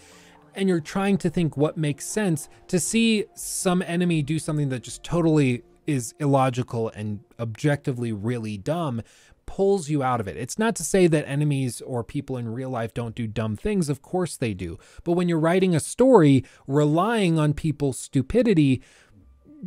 and 0.55 0.69
you're 0.69 0.79
trying 0.79 1.17
to 1.17 1.29
think 1.29 1.57
what 1.57 1.77
makes 1.77 2.05
sense 2.05 2.47
to 2.67 2.79
see 2.79 3.25
some 3.33 3.81
enemy 3.81 4.21
do 4.21 4.37
something 4.37 4.69
that 4.69 4.83
just 4.83 5.03
totally 5.03 5.63
is 5.87 6.13
illogical 6.19 6.89
and 6.89 7.19
objectively 7.39 8.11
really 8.11 8.57
dumb 8.57 9.01
pulls 9.45 9.89
you 9.89 10.03
out 10.03 10.19
of 10.19 10.27
it. 10.27 10.37
It's 10.37 10.59
not 10.59 10.75
to 10.77 10.83
say 10.83 11.07
that 11.07 11.27
enemies 11.27 11.81
or 11.81 12.03
people 12.03 12.37
in 12.37 12.49
real 12.49 12.69
life 12.69 12.93
don't 12.93 13.15
do 13.15 13.27
dumb 13.27 13.55
things, 13.55 13.89
of 13.89 14.01
course 14.01 14.37
they 14.37 14.53
do. 14.53 14.77
But 15.03 15.13
when 15.13 15.29
you're 15.29 15.39
writing 15.39 15.75
a 15.75 15.79
story 15.79 16.43
relying 16.67 17.37
on 17.39 17.53
people's 17.53 17.99
stupidity, 17.99 18.81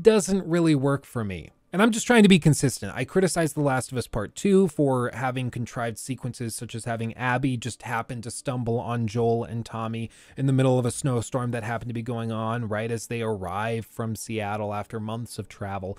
doesn't 0.00 0.46
really 0.46 0.74
work 0.74 1.06
for 1.06 1.24
me. 1.24 1.50
And 1.72 1.82
I'm 1.82 1.90
just 1.90 2.06
trying 2.06 2.22
to 2.22 2.28
be 2.28 2.38
consistent. 2.38 2.92
I 2.94 3.04
criticized 3.04 3.54
The 3.54 3.60
Last 3.60 3.92
of 3.92 3.98
Us 3.98 4.06
Part 4.06 4.34
2 4.34 4.68
for 4.68 5.10
having 5.12 5.50
contrived 5.50 5.98
sequences 5.98 6.54
such 6.54 6.74
as 6.74 6.84
having 6.84 7.12
Abby 7.14 7.56
just 7.56 7.82
happen 7.82 8.22
to 8.22 8.30
stumble 8.30 8.78
on 8.78 9.06
Joel 9.06 9.44
and 9.44 9.66
Tommy 9.66 10.08
in 10.36 10.46
the 10.46 10.54
middle 10.54 10.78
of 10.78 10.86
a 10.86 10.90
snowstorm 10.90 11.50
that 11.50 11.64
happened 11.64 11.90
to 11.90 11.94
be 11.94 12.02
going 12.02 12.30
on 12.32 12.68
right 12.68 12.90
as 12.90 13.08
they 13.08 13.20
arrive 13.20 13.84
from 13.84 14.16
Seattle 14.16 14.72
after 14.72 15.00
months 15.00 15.38
of 15.38 15.48
travel. 15.48 15.98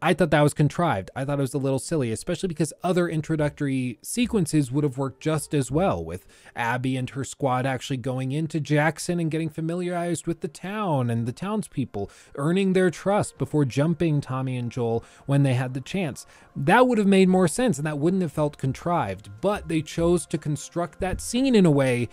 I 0.00 0.14
thought 0.14 0.30
that 0.30 0.42
was 0.42 0.54
contrived. 0.54 1.10
I 1.14 1.24
thought 1.24 1.38
it 1.38 1.42
was 1.42 1.54
a 1.54 1.58
little 1.58 1.78
silly, 1.78 2.12
especially 2.12 2.48
because 2.48 2.72
other 2.82 3.08
introductory 3.08 3.98
sequences 4.02 4.70
would 4.70 4.84
have 4.84 4.98
worked 4.98 5.20
just 5.20 5.54
as 5.54 5.70
well, 5.70 6.04
with 6.04 6.26
Abby 6.54 6.96
and 6.96 7.10
her 7.10 7.24
squad 7.24 7.66
actually 7.66 7.96
going 7.96 8.32
into 8.32 8.60
Jackson 8.60 9.20
and 9.20 9.30
getting 9.30 9.48
familiarized 9.48 10.26
with 10.26 10.40
the 10.40 10.48
town 10.48 11.10
and 11.10 11.26
the 11.26 11.32
townspeople, 11.32 12.10
earning 12.36 12.72
their 12.72 12.90
trust 12.90 13.38
before 13.38 13.64
jumping 13.64 14.20
Tommy 14.20 14.56
and 14.56 14.70
Joel 14.70 15.04
when 15.26 15.42
they 15.42 15.54
had 15.54 15.74
the 15.74 15.80
chance. 15.80 16.26
That 16.56 16.86
would 16.86 16.98
have 16.98 17.06
made 17.06 17.28
more 17.28 17.48
sense 17.48 17.78
and 17.78 17.86
that 17.86 17.98
wouldn't 17.98 18.22
have 18.22 18.32
felt 18.32 18.58
contrived, 18.58 19.30
but 19.40 19.68
they 19.68 19.82
chose 19.82 20.26
to 20.26 20.38
construct 20.38 21.00
that 21.00 21.20
scene 21.20 21.54
in 21.54 21.66
a 21.66 21.70
way 21.70 22.08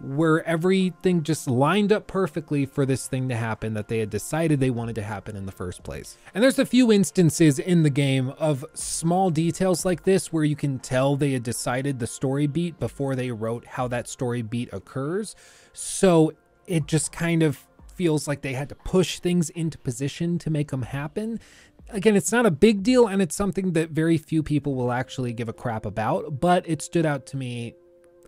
where 0.00 0.46
everything 0.46 1.22
just 1.22 1.48
lined 1.48 1.90
up 1.90 2.06
perfectly 2.06 2.66
for 2.66 2.84
this 2.84 3.06
thing 3.06 3.28
to 3.28 3.36
happen 3.36 3.74
that 3.74 3.88
they 3.88 3.98
had 3.98 4.10
decided 4.10 4.60
they 4.60 4.70
wanted 4.70 4.94
to 4.94 5.02
happen 5.02 5.36
in 5.36 5.46
the 5.46 5.52
first 5.52 5.82
place. 5.82 6.18
And 6.34 6.44
there's 6.44 6.58
a 6.58 6.66
few 6.66 6.92
instances 6.92 7.58
in 7.58 7.82
the 7.82 7.90
game 7.90 8.30
of 8.38 8.64
small 8.74 9.30
details 9.30 9.84
like 9.84 10.04
this 10.04 10.32
where 10.32 10.44
you 10.44 10.56
can 10.56 10.78
tell 10.78 11.16
they 11.16 11.32
had 11.32 11.42
decided 11.42 11.98
the 11.98 12.06
story 12.06 12.46
beat 12.46 12.78
before 12.78 13.14
they 13.16 13.30
wrote 13.30 13.66
how 13.66 13.88
that 13.88 14.08
story 14.08 14.42
beat 14.42 14.68
occurs. 14.72 15.34
So 15.72 16.32
it 16.66 16.86
just 16.86 17.10
kind 17.10 17.42
of 17.42 17.66
feels 17.94 18.28
like 18.28 18.42
they 18.42 18.52
had 18.52 18.68
to 18.68 18.74
push 18.74 19.18
things 19.20 19.48
into 19.50 19.78
position 19.78 20.38
to 20.40 20.50
make 20.50 20.70
them 20.70 20.82
happen. 20.82 21.40
Again, 21.88 22.16
it's 22.16 22.32
not 22.32 22.44
a 22.44 22.50
big 22.50 22.82
deal 22.82 23.06
and 23.06 23.22
it's 23.22 23.34
something 23.34 23.72
that 23.72 23.90
very 23.90 24.18
few 24.18 24.42
people 24.42 24.74
will 24.74 24.92
actually 24.92 25.32
give 25.32 25.48
a 25.48 25.54
crap 25.54 25.86
about, 25.86 26.40
but 26.40 26.68
it 26.68 26.82
stood 26.82 27.06
out 27.06 27.24
to 27.26 27.36
me. 27.38 27.74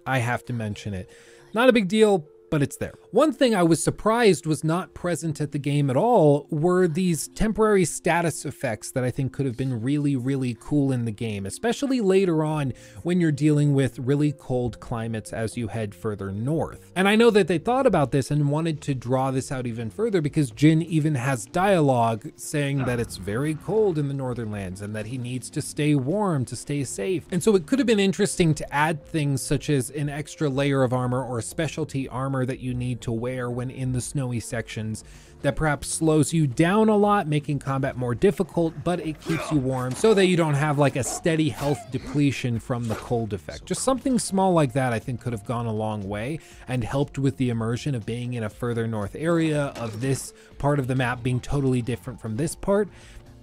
I 0.06 0.20
have 0.20 0.42
to 0.46 0.54
mention 0.54 0.94
it. 0.94 1.10
Not 1.58 1.68
a 1.68 1.72
big 1.72 1.88
deal, 1.88 2.24
but 2.50 2.62
it's 2.62 2.76
there. 2.76 2.94
One 3.10 3.32
thing 3.32 3.54
I 3.54 3.62
was 3.62 3.82
surprised 3.82 4.46
was 4.46 4.64
not 4.64 4.94
present 4.94 5.40
at 5.40 5.52
the 5.52 5.58
game 5.58 5.90
at 5.90 5.96
all 5.96 6.46
were 6.50 6.88
these 6.88 7.28
temporary 7.28 7.84
status 7.84 8.44
effects 8.44 8.90
that 8.92 9.04
I 9.04 9.10
think 9.10 9.32
could 9.32 9.46
have 9.46 9.56
been 9.56 9.80
really, 9.80 10.16
really 10.16 10.56
cool 10.58 10.92
in 10.92 11.04
the 11.04 11.10
game, 11.10 11.46
especially 11.46 12.00
later 12.00 12.44
on 12.44 12.72
when 13.02 13.20
you're 13.20 13.32
dealing 13.32 13.74
with 13.74 13.98
really 13.98 14.32
cold 14.32 14.80
climates 14.80 15.32
as 15.32 15.56
you 15.56 15.68
head 15.68 15.94
further 15.94 16.30
north. 16.30 16.90
And 16.94 17.08
I 17.08 17.16
know 17.16 17.30
that 17.30 17.48
they 17.48 17.58
thought 17.58 17.86
about 17.86 18.12
this 18.12 18.30
and 18.30 18.50
wanted 18.50 18.80
to 18.82 18.94
draw 18.94 19.30
this 19.30 19.50
out 19.50 19.66
even 19.66 19.90
further 19.90 20.20
because 20.20 20.50
Jin 20.50 20.82
even 20.82 21.14
has 21.14 21.46
dialogue 21.46 22.30
saying 22.36 22.84
that 22.84 23.00
it's 23.00 23.16
very 23.16 23.54
cold 23.54 23.98
in 23.98 24.08
the 24.08 24.14
northern 24.14 24.50
lands 24.50 24.82
and 24.82 24.94
that 24.94 25.06
he 25.06 25.18
needs 25.18 25.50
to 25.50 25.62
stay 25.62 25.94
warm 25.94 26.44
to 26.46 26.56
stay 26.56 26.84
safe. 26.84 27.26
And 27.30 27.42
so 27.42 27.54
it 27.56 27.66
could 27.66 27.78
have 27.78 27.86
been 27.86 28.00
interesting 28.00 28.54
to 28.54 28.74
add 28.74 29.04
things 29.04 29.42
such 29.42 29.70
as 29.70 29.90
an 29.90 30.08
extra 30.08 30.48
layer 30.48 30.82
of 30.82 30.92
armor 30.92 31.22
or 31.22 31.40
specialty 31.40 32.08
armor 32.08 32.37
that 32.44 32.60
you 32.60 32.74
need 32.74 32.88
need 32.88 33.02
to 33.02 33.12
wear 33.12 33.50
when 33.50 33.70
in 33.70 33.92
the 33.92 34.00
snowy 34.00 34.40
sections 34.40 35.04
that 35.42 35.54
perhaps 35.54 35.86
slows 35.86 36.32
you 36.32 36.48
down 36.48 36.88
a 36.88 36.96
lot, 36.96 37.28
making 37.28 37.60
combat 37.60 37.96
more 37.96 38.14
difficult, 38.14 38.74
but 38.82 38.98
it 38.98 39.20
keeps 39.20 39.52
you 39.52 39.58
warm 39.58 39.92
so 39.92 40.12
that 40.12 40.26
you 40.26 40.36
don't 40.36 40.54
have 40.54 40.78
like 40.78 40.96
a 40.96 41.04
steady 41.04 41.48
health 41.48 41.78
depletion 41.92 42.58
from 42.58 42.88
the 42.88 42.96
cold 42.96 43.32
effect. 43.32 43.64
Just 43.64 43.82
something 43.82 44.18
small 44.18 44.52
like 44.52 44.72
that 44.72 44.92
I 44.92 44.98
think 44.98 45.20
could 45.20 45.32
have 45.32 45.44
gone 45.44 45.66
a 45.66 45.72
long 45.72 46.08
way 46.08 46.40
and 46.66 46.82
helped 46.82 47.20
with 47.20 47.36
the 47.36 47.50
immersion 47.50 47.94
of 47.94 48.04
being 48.04 48.34
in 48.34 48.42
a 48.42 48.48
further 48.48 48.88
north 48.88 49.14
area, 49.14 49.66
of 49.76 50.00
this 50.00 50.32
part 50.58 50.80
of 50.80 50.88
the 50.88 50.96
map 50.96 51.22
being 51.22 51.38
totally 51.38 51.82
different 51.82 52.20
from 52.20 52.36
this 52.36 52.56
part. 52.56 52.88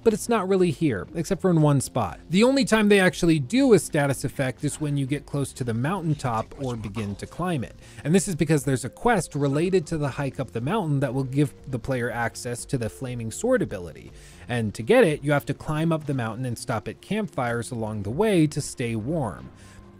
But 0.05 0.13
it's 0.13 0.29
not 0.29 0.47
really 0.47 0.69
here, 0.69 1.07
except 1.15 1.41
for 1.41 1.49
in 1.49 1.63
one 1.63 1.81
spot. 1.81 2.19
The 2.29 2.43
only 2.43 2.63
time 2.63 2.89
they 2.89 2.99
actually 2.99 3.39
do 3.39 3.73
a 3.73 3.79
status 3.79 4.23
effect 4.23 4.63
is 4.63 4.79
when 4.79 4.97
you 4.97 5.07
get 5.07 5.25
close 5.25 5.51
to 5.53 5.63
the 5.63 5.73
mountaintop 5.73 6.53
or 6.61 6.75
begin 6.75 7.15
to 7.15 7.25
climb 7.25 7.63
it. 7.63 7.75
And 8.03 8.13
this 8.13 8.27
is 8.27 8.35
because 8.35 8.63
there's 8.63 8.85
a 8.85 8.89
quest 8.89 9.33
related 9.33 9.87
to 9.87 9.97
the 9.97 10.09
hike 10.09 10.39
up 10.39 10.51
the 10.51 10.61
mountain 10.61 10.99
that 10.99 11.15
will 11.15 11.23
give 11.23 11.55
the 11.71 11.79
player 11.79 12.11
access 12.11 12.65
to 12.65 12.77
the 12.77 12.87
flaming 12.87 13.31
sword 13.31 13.63
ability. 13.63 14.11
And 14.47 14.75
to 14.75 14.83
get 14.83 15.03
it, 15.03 15.23
you 15.23 15.31
have 15.31 15.45
to 15.47 15.55
climb 15.55 15.91
up 15.91 16.05
the 16.05 16.13
mountain 16.13 16.45
and 16.45 16.57
stop 16.57 16.87
at 16.87 17.01
campfires 17.01 17.71
along 17.71 18.03
the 18.03 18.11
way 18.11 18.45
to 18.45 18.61
stay 18.61 18.95
warm 18.95 19.49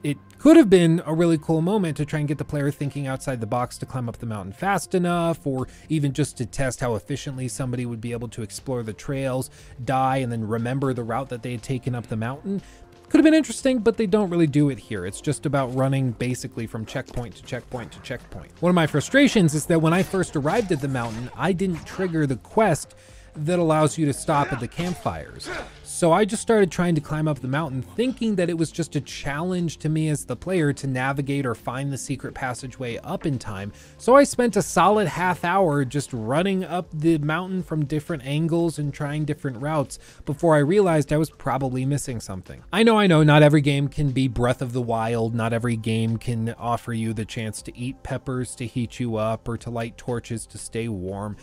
it 0.06 0.20
could 0.38 0.56
have 0.56 0.70
been 0.70 1.02
a 1.08 1.14
really 1.16 1.40
cool 1.40 1.62
moment 1.62 1.98
to 1.98 2.06
try 2.06 2.20
and 2.20 2.28
get 2.28 2.38
the 2.38 2.46
player 2.46 2.70
thinking 2.70 3.08
outside 3.08 3.42
the 3.42 3.48
box 3.48 3.76
to 3.80 3.88
climb 3.88 4.08
up 4.08 4.20
the 4.20 4.26
mountain 4.28 4.54
fast 4.54 4.94
enough, 4.94 5.48
or 5.48 5.68
even 5.90 6.14
just 6.14 6.38
to 6.38 6.46
test 6.46 6.80
how 6.80 6.94
efficiently 6.94 7.48
somebody 7.48 7.88
would 7.88 8.00
be 8.00 8.12
able 8.12 8.28
to 8.28 8.44
explore 8.44 8.84
the 8.84 8.94
trails, 8.94 9.50
die, 9.84 10.18
and 10.18 10.32
then 10.32 10.48
remember 10.48 10.94
the 10.94 11.04
route 11.04 11.30
that 11.30 11.42
they 11.42 11.54
had 11.54 11.64
taken 11.64 11.96
up 11.96 12.06
the 12.06 12.16
mountain. 12.16 12.62
Could 13.10 13.18
have 13.18 13.24
been 13.24 13.34
interesting, 13.34 13.80
but 13.80 13.98
they 13.98 14.06
don't 14.06 14.30
really 14.30 14.46
do 14.46 14.70
it 14.70 14.78
here. 14.78 15.08
It's 15.08 15.22
just 15.22 15.48
about 15.48 15.74
running 15.74 16.12
basically 16.12 16.68
from 16.68 16.86
checkpoint 16.86 17.38
to 17.38 17.44
checkpoint 17.44 17.92
to 17.94 18.00
checkpoint. 18.02 18.52
One 18.60 18.70
of 18.70 18.76
my 18.76 18.86
frustrations 18.86 19.56
is 19.56 19.66
that 19.66 19.82
when 19.82 19.94
I 19.94 20.04
first 20.04 20.36
arrived 20.36 20.72
at 20.72 20.82
the 20.82 20.88
mountain, 20.88 21.32
I 21.36 21.52
didn't 21.52 21.84
trigger 21.84 22.28
the 22.28 22.38
quest 22.38 22.94
that 23.38 23.58
allows 23.58 23.98
you 23.98 24.06
to 24.06 24.14
stop 24.14 24.54
at 24.54 24.60
the 24.60 24.68
campfires. 24.68 25.50
So 25.96 26.12
I 26.12 26.26
just 26.26 26.42
started 26.42 26.74
trying 26.74 26.94
to 26.96 27.00
climb 27.00 27.26
up 27.26 27.40
the 27.40 27.48
mountain, 27.48 27.82
thinking 27.82 28.36
that 28.36 28.50
it 28.50 28.58
was 28.58 28.70
just 28.70 28.98
a 28.98 29.00
challenge 29.02 29.78
to 29.78 29.88
me 29.88 30.10
as 30.10 30.26
the 30.26 30.36
player 30.36 30.74
to 30.74 30.88
navigate 30.88 31.46
or 31.46 31.56
find 31.56 31.90
the 31.90 31.98
secret 31.98 32.34
passageway 32.34 32.98
up 32.98 33.26
in 33.26 33.40
time. 33.40 33.72
So 33.98 34.14
I 34.14 34.26
spent 34.26 34.58
a 34.58 34.62
solid 34.62 35.08
half 35.08 35.46
hour 35.46 35.86
just 35.86 36.12
running 36.12 36.66
up 36.66 36.90
the 36.92 37.18
mountain 37.20 37.64
from 37.64 37.86
different 37.86 38.26
angles 38.26 38.78
and 38.78 38.94
trying 38.94 39.24
different 39.24 39.62
routes 39.62 39.98
before 40.26 40.56
I 40.56 40.60
realized 40.60 41.14
I 41.14 41.18
was 41.18 41.30
probably 41.30 41.86
missing 41.86 42.20
something. 42.20 42.62
I 42.74 42.84
know, 42.84 43.00
I 43.00 43.08
know, 43.08 43.24
not 43.24 43.42
every 43.42 43.62
game 43.62 43.88
can 43.88 44.12
be 44.12 44.28
Breath 44.28 44.62
of 44.62 44.74
the 44.74 44.82
Wild, 44.82 45.34
not 45.34 45.54
every 45.54 45.78
game 45.78 46.18
can 46.18 46.54
offer 46.56 46.92
you 46.92 47.14
the 47.14 47.24
chance 47.24 47.62
to 47.62 47.78
eat 47.78 48.04
peppers 48.04 48.54
to 48.56 48.68
heat 48.68 49.00
you 49.00 49.16
up 49.16 49.48
or 49.48 49.56
to 49.60 49.70
light 49.70 49.98
torches 49.98 50.46
to 50.48 50.58
stay 50.58 50.90
warm. 50.90 51.38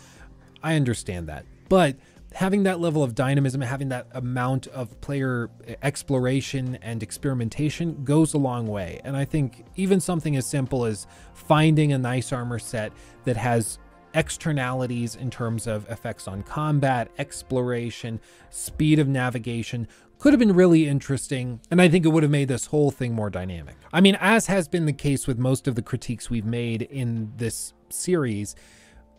I 0.61 0.75
understand 0.75 1.27
that. 1.27 1.43
But 1.69 1.95
having 2.33 2.63
that 2.63 2.79
level 2.79 3.03
of 3.03 3.15
dynamism, 3.15 3.61
having 3.61 3.89
that 3.89 4.07
amount 4.11 4.67
of 4.67 4.99
player 5.01 5.49
exploration 5.81 6.77
and 6.81 7.03
experimentation 7.03 8.03
goes 8.03 8.33
a 8.33 8.37
long 8.37 8.67
way. 8.67 8.99
And 9.03 9.15
I 9.15 9.25
think 9.25 9.65
even 9.75 9.99
something 9.99 10.35
as 10.35 10.45
simple 10.45 10.85
as 10.85 11.07
finding 11.33 11.93
a 11.93 11.97
nice 11.97 12.33
armor 12.33 12.59
set 12.59 12.91
that 13.25 13.37
has 13.37 13.77
externalities 14.15 15.15
in 15.15 15.29
terms 15.29 15.67
of 15.67 15.89
effects 15.89 16.27
on 16.27 16.43
combat, 16.43 17.09
exploration, 17.17 18.19
speed 18.49 18.99
of 18.99 19.07
navigation 19.07 19.87
could 20.19 20.31
have 20.31 20.39
been 20.39 20.53
really 20.53 20.87
interesting, 20.87 21.59
and 21.69 21.81
I 21.81 21.89
think 21.89 22.05
it 22.05 22.09
would 22.09 22.23
have 22.23 22.31
made 22.31 22.47
this 22.47 22.67
whole 22.67 22.91
thing 22.91 23.13
more 23.13 23.29
dynamic. 23.29 23.75
I 23.91 23.99
mean, 23.99 24.15
as 24.21 24.45
has 24.45 24.69
been 24.69 24.85
the 24.85 24.93
case 24.93 25.27
with 25.27 25.37
most 25.37 25.67
of 25.67 25.75
the 25.75 25.81
critiques 25.81 26.29
we've 26.29 26.45
made 26.45 26.83
in 26.83 27.33
this 27.35 27.73
series, 27.89 28.55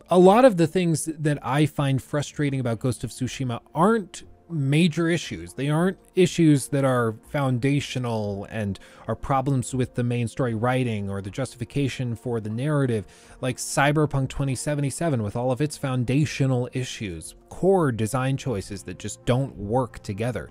a 0.09 0.19
lot 0.19 0.45
of 0.45 0.57
the 0.57 0.67
things 0.67 1.05
that 1.05 1.39
I 1.41 1.65
find 1.65 2.01
frustrating 2.01 2.59
about 2.59 2.79
Ghost 2.79 3.03
of 3.03 3.09
Tsushima 3.09 3.59
aren't 3.73 4.23
major 4.49 5.09
issues. 5.09 5.53
They 5.53 5.69
aren't 5.69 5.97
issues 6.13 6.67
that 6.67 6.85
are 6.85 7.15
foundational 7.29 8.45
and 8.51 8.79
are 9.07 9.15
problems 9.15 9.73
with 9.73 9.95
the 9.95 10.03
main 10.03 10.27
story 10.27 10.53
writing 10.53 11.09
or 11.09 11.21
the 11.21 11.31
justification 11.31 12.15
for 12.15 12.39
the 12.39 12.49
narrative, 12.49 13.05
like 13.41 13.57
Cyberpunk 13.57 14.29
2077 14.29 15.23
with 15.23 15.35
all 15.35 15.51
of 15.51 15.61
its 15.61 15.77
foundational 15.77 16.69
issues, 16.73 17.33
core 17.49 17.91
design 17.91 18.37
choices 18.37 18.83
that 18.83 18.99
just 18.99 19.25
don't 19.25 19.55
work 19.57 20.03
together. 20.03 20.49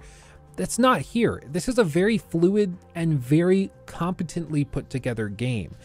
That's 0.56 0.78
not 0.78 1.00
here. 1.00 1.42
This 1.46 1.68
is 1.68 1.78
a 1.78 1.84
very 1.84 2.18
fluid 2.18 2.76
and 2.94 3.18
very 3.18 3.70
competently 3.86 4.64
put 4.64 4.90
together 4.90 5.28
game. 5.28 5.76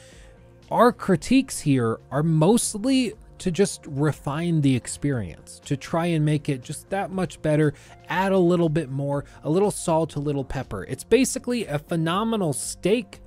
Our 0.71 0.91
critiques 0.91 1.59
here 1.61 1.99
are 2.11 2.21
mostly 2.21 3.13
to 3.39 3.51
just 3.51 3.85
refine 3.87 4.61
the 4.61 4.75
experience, 4.75 5.59
to 5.65 5.75
try 5.75 6.07
and 6.07 6.23
make 6.23 6.49
it 6.49 6.61
just 6.61 6.89
that 6.89 7.11
much 7.11 7.41
better, 7.41 7.73
add 8.07 8.31
a 8.31 8.37
little 8.37 8.69
bit 8.69 8.89
more, 8.89 9.25
a 9.43 9.49
little 9.49 9.71
salt, 9.71 10.15
a 10.15 10.19
little 10.19 10.43
pepper. 10.43 10.83
It's 10.83 11.03
basically 11.03 11.65
a 11.65 11.79
phenomenal 11.79 12.53
steak, 12.53 13.21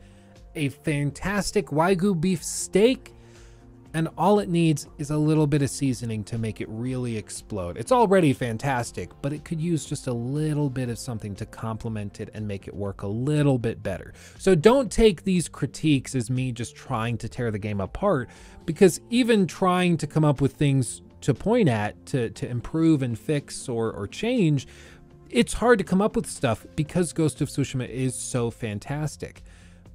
a 0.55 0.69
fantastic 0.69 1.67
Wagyu 1.69 2.21
beef 2.21 2.45
steak 2.45 3.13
and 3.95 4.09
all 4.17 4.39
it 4.39 4.49
needs 4.49 4.89
is 4.99 5.11
a 5.11 5.17
little 5.17 5.47
bit 5.47 5.63
of 5.63 5.71
seasoning 5.71 6.25
to 6.25 6.39
make 6.39 6.61
it 6.61 6.69
really 6.69 7.17
explode. 7.17 7.77
It's 7.77 7.93
already 7.93 8.33
fantastic, 8.33 9.11
but 9.21 9.33
it 9.33 9.45
could 9.45 9.61
use 9.61 9.85
just 9.85 10.07
a 10.07 10.13
little 10.13 10.71
bit 10.71 10.89
of 10.89 10.99
something 10.99 11.35
to 11.37 11.47
complement 11.47 12.21
it 12.21 12.31
and 12.33 12.49
make 12.49 12.67
it 12.67 12.75
work 12.75 13.03
a 13.03 13.07
little 13.07 13.59
bit 13.59 13.83
better. 13.83 14.15
So 14.39 14.55
don't 14.55 14.91
take 14.91 15.25
these 15.25 15.49
critiques 15.49 16.15
as 16.15 16.31
me 16.31 16.53
just 16.53 16.75
trying 16.75 17.19
to 17.19 17.29
tear 17.29 17.51
the 17.51 17.59
game 17.59 17.81
apart, 17.81 18.31
because 18.65 19.01
even 19.11 19.47
trying 19.47 19.97
to 19.99 20.07
come 20.07 20.25
up 20.25 20.41
with 20.41 20.55
things 20.55 21.03
to 21.21 21.35
point 21.35 21.69
at, 21.69 22.07
to, 22.07 22.31
to 22.31 22.49
improve 22.49 23.03
and 23.03 23.19
fix 23.19 23.69
or, 23.69 23.93
or 23.93 24.07
change, 24.07 24.67
it's 25.31 25.55
hard 25.55 25.79
to 25.79 25.85
come 25.85 26.03
up 26.03 26.17
with 26.17 26.27
stuff 26.27 26.67
because 26.77 27.13
Ghost 27.13 27.41
of 27.41 27.49
Tsushima 27.49 27.89
is 27.89 28.15
so 28.15 28.51
fantastic 28.51 29.43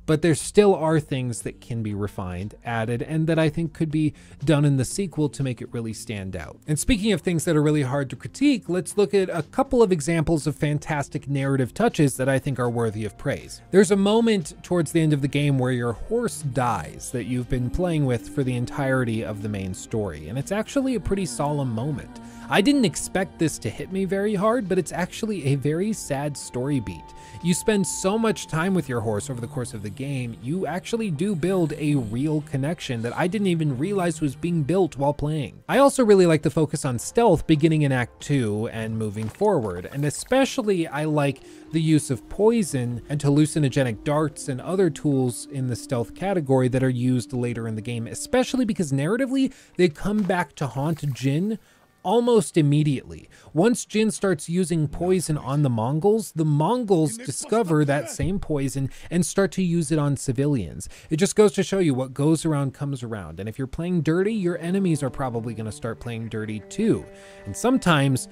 but 0.08 0.24
there 0.24 0.34
still 0.34 0.74
are 0.74 1.00
things 1.00 1.44
that 1.44 1.62
can 1.62 1.84
be 1.84 1.94
refined, 1.94 2.56
added, 2.66 3.04
and 3.04 3.28
that 3.28 3.38
I 3.38 3.50
think 3.50 3.74
could 3.74 3.92
be 3.92 4.14
done 4.44 4.66
in 4.66 4.78
the 4.78 4.86
sequel 4.86 5.30
to 5.30 5.44
make 5.44 5.62
it 5.62 5.72
really 5.72 5.94
stand 5.94 6.36
out. 6.36 6.58
And 6.66 6.80
speaking 6.80 7.12
of 7.12 7.22
things 7.22 7.46
that 7.46 7.56
are 7.56 7.62
really 7.62 7.84
hard 7.84 8.10
to 8.10 8.16
critique, 8.16 8.70
let's 8.70 8.98
look 8.98 9.14
at 9.14 9.30
a 9.30 9.44
couple 9.44 9.84
of 9.84 9.92
examples 9.92 10.48
of 10.48 10.56
fantastic 10.56 11.30
narrative 11.30 11.74
touches 11.74 12.18
that 12.18 12.30
I 12.30 12.40
think 12.40 12.58
are 12.58 12.70
worthy 12.70 13.06
of 13.06 13.18
praise. 13.18 13.62
There's 13.70 13.92
a 13.92 13.96
moment 13.96 14.56
towards 14.64 14.94
the 14.94 15.02
end 15.02 15.14
of 15.14 15.22
the 15.22 15.28
game 15.28 15.60
where 15.60 15.74
your 15.74 15.94
horse 15.94 16.42
dies 16.42 17.12
that 17.12 17.26
you've 17.26 17.50
been 17.50 17.70
playing 17.70 18.06
with 18.06 18.30
for 18.30 18.44
the 18.44 18.56
entirety 18.56 19.24
of 19.24 19.44
the 19.44 19.50
main 19.50 19.74
story, 19.74 20.30
and 20.30 20.40
it's 20.40 20.54
actually 20.54 20.96
a 20.96 21.00
pretty 21.00 21.26
solemn 21.26 21.72
moment. 21.74 22.22
I 22.50 22.62
didn't 22.62 22.86
expect 22.86 23.40
this 23.40 23.60
to 23.60 23.70
hit 23.70 23.92
me 23.92 24.06
very 24.06 24.34
hard, 24.34 24.70
but 24.70 24.78
it's 24.80 24.94
actually 24.94 25.48
a 25.48 25.56
very 25.56 25.92
sad 25.92 26.38
story 26.38 26.80
beat. 26.80 27.04
You 27.44 27.54
spend 27.54 27.86
so 27.86 28.18
much 28.18 28.48
time 28.48 28.74
with 28.74 28.88
your 28.88 29.02
horse 29.02 29.30
over 29.30 29.42
the 29.42 29.48
course 29.48 29.74
of 29.74 29.84
the 29.84 29.90
game, 29.90 30.38
you 30.42 30.66
actually 30.66 31.12
do 31.12 31.36
build 31.36 31.74
a 31.74 31.96
real 31.96 32.42
connection 32.42 33.02
that 33.02 33.16
I 33.18 33.28
didn't 33.28 33.48
even 33.48 33.78
realize 33.78 34.22
was 34.22 34.38
being 34.38 34.64
built 34.64 34.96
while 34.96 35.14
playing. 35.14 35.62
I 35.68 35.80
also 35.80 36.06
really 36.06 36.26
like 36.26 36.42
the 36.42 36.50
focus 36.50 36.86
on 36.86 37.00
stealth 37.00 37.46
beginning 37.48 37.82
in 37.82 37.92
Act 37.92 38.22
2 38.22 38.70
and 38.70 38.98
moving 38.98 39.28
forward, 39.28 39.90
and 39.92 40.06
especially 40.06 40.88
I 40.88 41.04
like 41.04 41.42
the 41.74 41.82
use 41.82 42.10
of 42.10 42.28
poison 42.30 43.02
and 43.10 43.20
hallucinogenic 43.20 44.06
darts 44.06 44.48
and 44.48 44.62
other 44.62 44.90
tools 44.90 45.50
in 45.52 45.68
the 45.68 45.76
stealth 45.76 46.16
category 46.16 46.70
that 46.70 46.82
are 46.82 46.90
used 46.90 47.34
later 47.34 47.68
in 47.68 47.76
the 47.76 47.82
game, 47.82 48.08
especially 48.08 48.64
because 48.64 48.94
narratively 48.94 49.54
they 49.76 49.90
come 49.90 50.24
back 50.24 50.56
to 50.56 50.68
haunt 50.68 51.14
Jin 51.14 51.60
almost 52.08 52.56
immediately. 52.56 53.30
Once 53.54 53.84
Jin 53.84 54.12
starts 54.12 54.48
using 54.48 54.88
poison 54.88 55.38
on 55.38 55.62
the 55.62 55.70
Mongols, 55.70 56.32
the 56.32 56.46
Mongols 56.46 57.18
discover 57.18 57.84
that 57.84 58.10
same 58.10 58.40
poison 58.40 58.90
and 59.12 59.26
start 59.26 59.52
to 59.52 59.62
use 59.62 59.92
it 59.92 60.00
on 60.00 60.16
civilians. 60.16 60.88
It 61.10 61.18
just 61.18 61.36
goes 61.36 61.52
to 61.56 61.64
show 61.64 61.80
you 61.80 61.94
what 61.94 62.14
goes 62.14 62.46
around 62.46 62.74
comes 62.74 63.04
around. 63.04 63.42
And 63.42 63.50
if 63.50 63.58
you're 63.58 63.68
playing 63.68 64.04
dirty, 64.04 64.34
your 64.34 64.58
enemies 64.60 65.04
are 65.04 65.10
probably 65.10 65.54
going 65.54 65.66
to 65.66 65.72
start 65.72 66.00
playing 66.00 66.30
dirty 66.30 66.62
too. 66.70 67.06
And 67.46 67.54
sometimes 67.54 68.30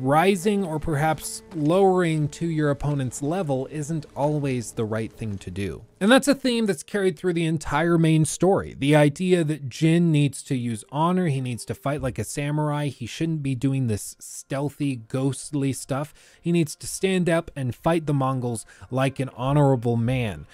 rising 0.00 0.64
or 0.64 0.78
perhaps 0.78 1.42
lowering 1.54 2.28
to 2.28 2.46
your 2.46 2.70
opponent's 2.70 3.22
level 3.22 3.66
isn't 3.70 4.06
always 4.14 4.72
the 4.72 4.84
right 4.84 5.12
thing 5.12 5.38
to 5.38 5.50
do. 5.50 5.84
And 6.00 6.10
that's 6.10 6.28
a 6.28 6.34
theme 6.34 6.66
that's 6.66 6.82
carried 6.82 7.18
through 7.18 7.32
the 7.32 7.46
entire 7.46 7.96
main 7.96 8.24
story. 8.24 8.74
The 8.78 8.94
idea 8.94 9.44
that 9.44 9.68
Jin 9.68 10.12
needs 10.12 10.42
to 10.44 10.56
use 10.56 10.84
honor, 10.92 11.28
he 11.28 11.40
needs 11.40 11.64
to 11.66 11.74
fight 11.74 12.02
like 12.02 12.18
a 12.18 12.24
samurai, 12.24 12.88
he 12.88 13.06
shouldn't 13.06 13.42
be 13.42 13.54
doing 13.54 13.86
this 13.86 14.16
stealthy, 14.18 14.96
ghostly 14.96 15.72
stuff. 15.72 16.12
He 16.40 16.52
needs 16.52 16.76
to 16.76 16.86
stand 16.86 17.28
up 17.28 17.50
and 17.56 17.74
fight 17.74 18.06
the 18.06 18.14
Mongols 18.14 18.66
like 18.90 19.18
an 19.18 19.30
honorable 19.30 19.96
man. 19.96 20.46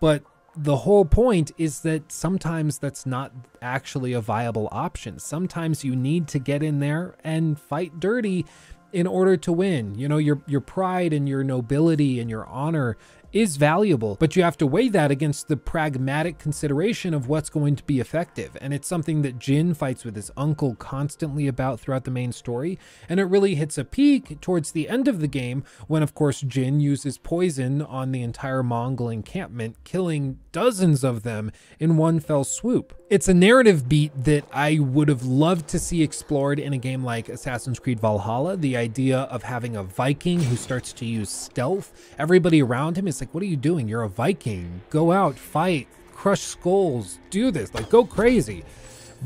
But 0.00 0.22
the 0.56 0.76
whole 0.76 1.04
point 1.04 1.50
is 1.58 1.80
that 1.80 2.12
sometimes 2.12 2.78
that's 2.78 3.04
not 3.06 3.32
actually 3.60 4.12
a 4.12 4.20
viable 4.20 4.68
option. 4.70 5.18
Sometimes 5.18 5.84
you 5.84 5.96
need 5.96 6.28
to 6.28 6.38
get 6.38 6.62
in 6.62 6.78
there 6.78 7.16
and 7.24 7.58
fight 7.58 7.98
dirty 7.98 8.46
in 8.92 9.06
order 9.06 9.36
to 9.36 9.52
win. 9.52 9.96
You 9.96 10.08
know, 10.08 10.18
your 10.18 10.40
your 10.46 10.60
pride 10.60 11.12
and 11.12 11.28
your 11.28 11.42
nobility 11.42 12.20
and 12.20 12.30
your 12.30 12.46
honor 12.46 12.96
is 13.34 13.56
valuable, 13.56 14.16
but 14.20 14.36
you 14.36 14.44
have 14.44 14.56
to 14.56 14.66
weigh 14.66 14.88
that 14.88 15.10
against 15.10 15.48
the 15.48 15.56
pragmatic 15.56 16.38
consideration 16.38 17.12
of 17.12 17.28
what's 17.28 17.50
going 17.50 17.74
to 17.74 17.82
be 17.82 17.98
effective. 17.98 18.56
And 18.60 18.72
it's 18.72 18.86
something 18.86 19.22
that 19.22 19.40
Jin 19.40 19.74
fights 19.74 20.04
with 20.04 20.14
his 20.14 20.30
uncle 20.36 20.76
constantly 20.76 21.48
about 21.48 21.80
throughout 21.80 22.04
the 22.04 22.12
main 22.12 22.30
story. 22.30 22.78
And 23.08 23.18
it 23.18 23.24
really 23.24 23.56
hits 23.56 23.76
a 23.76 23.84
peak 23.84 24.40
towards 24.40 24.70
the 24.70 24.88
end 24.88 25.08
of 25.08 25.20
the 25.20 25.26
game 25.26 25.64
when, 25.88 26.04
of 26.04 26.14
course, 26.14 26.42
Jin 26.42 26.78
uses 26.78 27.18
poison 27.18 27.82
on 27.82 28.12
the 28.12 28.22
entire 28.22 28.62
Mongol 28.62 29.08
encampment, 29.08 29.76
killing 29.82 30.38
dozens 30.52 31.02
of 31.02 31.24
them 31.24 31.50
in 31.80 31.96
one 31.96 32.20
fell 32.20 32.44
swoop. 32.44 32.94
It's 33.10 33.28
a 33.28 33.34
narrative 33.34 33.88
beat 33.88 34.12
that 34.24 34.44
I 34.52 34.78
would 34.78 35.08
have 35.08 35.24
loved 35.24 35.68
to 35.68 35.78
see 35.78 36.02
explored 36.02 36.58
in 36.58 36.72
a 36.72 36.78
game 36.78 37.04
like 37.04 37.28
Assassin's 37.28 37.78
Creed 37.78 38.00
Valhalla. 38.00 38.56
The 38.56 38.76
idea 38.76 39.18
of 39.22 39.42
having 39.42 39.76
a 39.76 39.82
Viking 39.82 40.40
who 40.40 40.56
starts 40.56 40.92
to 40.94 41.04
use 41.04 41.30
stealth. 41.30 41.92
Everybody 42.18 42.62
around 42.62 42.96
him 42.96 43.08
is 43.08 43.20
like, 43.24 43.32
what 43.32 43.42
are 43.42 43.46
you 43.46 43.56
doing? 43.56 43.88
You're 43.88 44.02
a 44.02 44.08
Viking. 44.08 44.82
Go 44.90 45.10
out, 45.10 45.38
fight, 45.38 45.88
crush 46.12 46.42
skulls, 46.42 47.18
do 47.30 47.50
this, 47.50 47.72
like 47.72 47.88
go 47.88 48.04
crazy. 48.04 48.64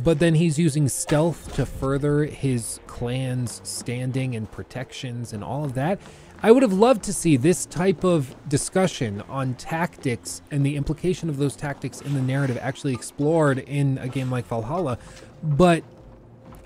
But 0.05 0.21
then 0.21 0.37
he's 0.37 0.57
using 0.57 0.89
stealth 0.89 1.53
to 1.57 1.67
further 1.67 2.25
his 2.25 2.79
clan's 2.87 3.61
standing 3.65 4.37
and 4.37 4.49
protections 4.53 5.33
and 5.33 5.43
all 5.43 5.65
of 5.65 5.75
that. 5.75 5.99
I 6.41 6.53
would 6.53 6.63
have 6.63 6.73
loved 6.73 7.03
to 7.05 7.13
see 7.13 7.37
this 7.37 7.67
type 7.67 8.05
of 8.05 8.37
discussion 8.49 9.23
on 9.23 9.55
tactics 9.55 10.41
and 10.53 10.65
the 10.65 10.77
implication 10.77 11.29
of 11.29 11.39
those 11.39 11.57
tactics 11.57 12.01
in 12.01 12.15
the 12.15 12.23
narrative 12.23 12.57
actually 12.63 12.95
explored 12.95 13.59
in 13.59 13.99
a 13.99 14.07
game 14.07 14.31
like 14.31 14.47
Valhalla, 14.47 14.99
but 15.43 15.83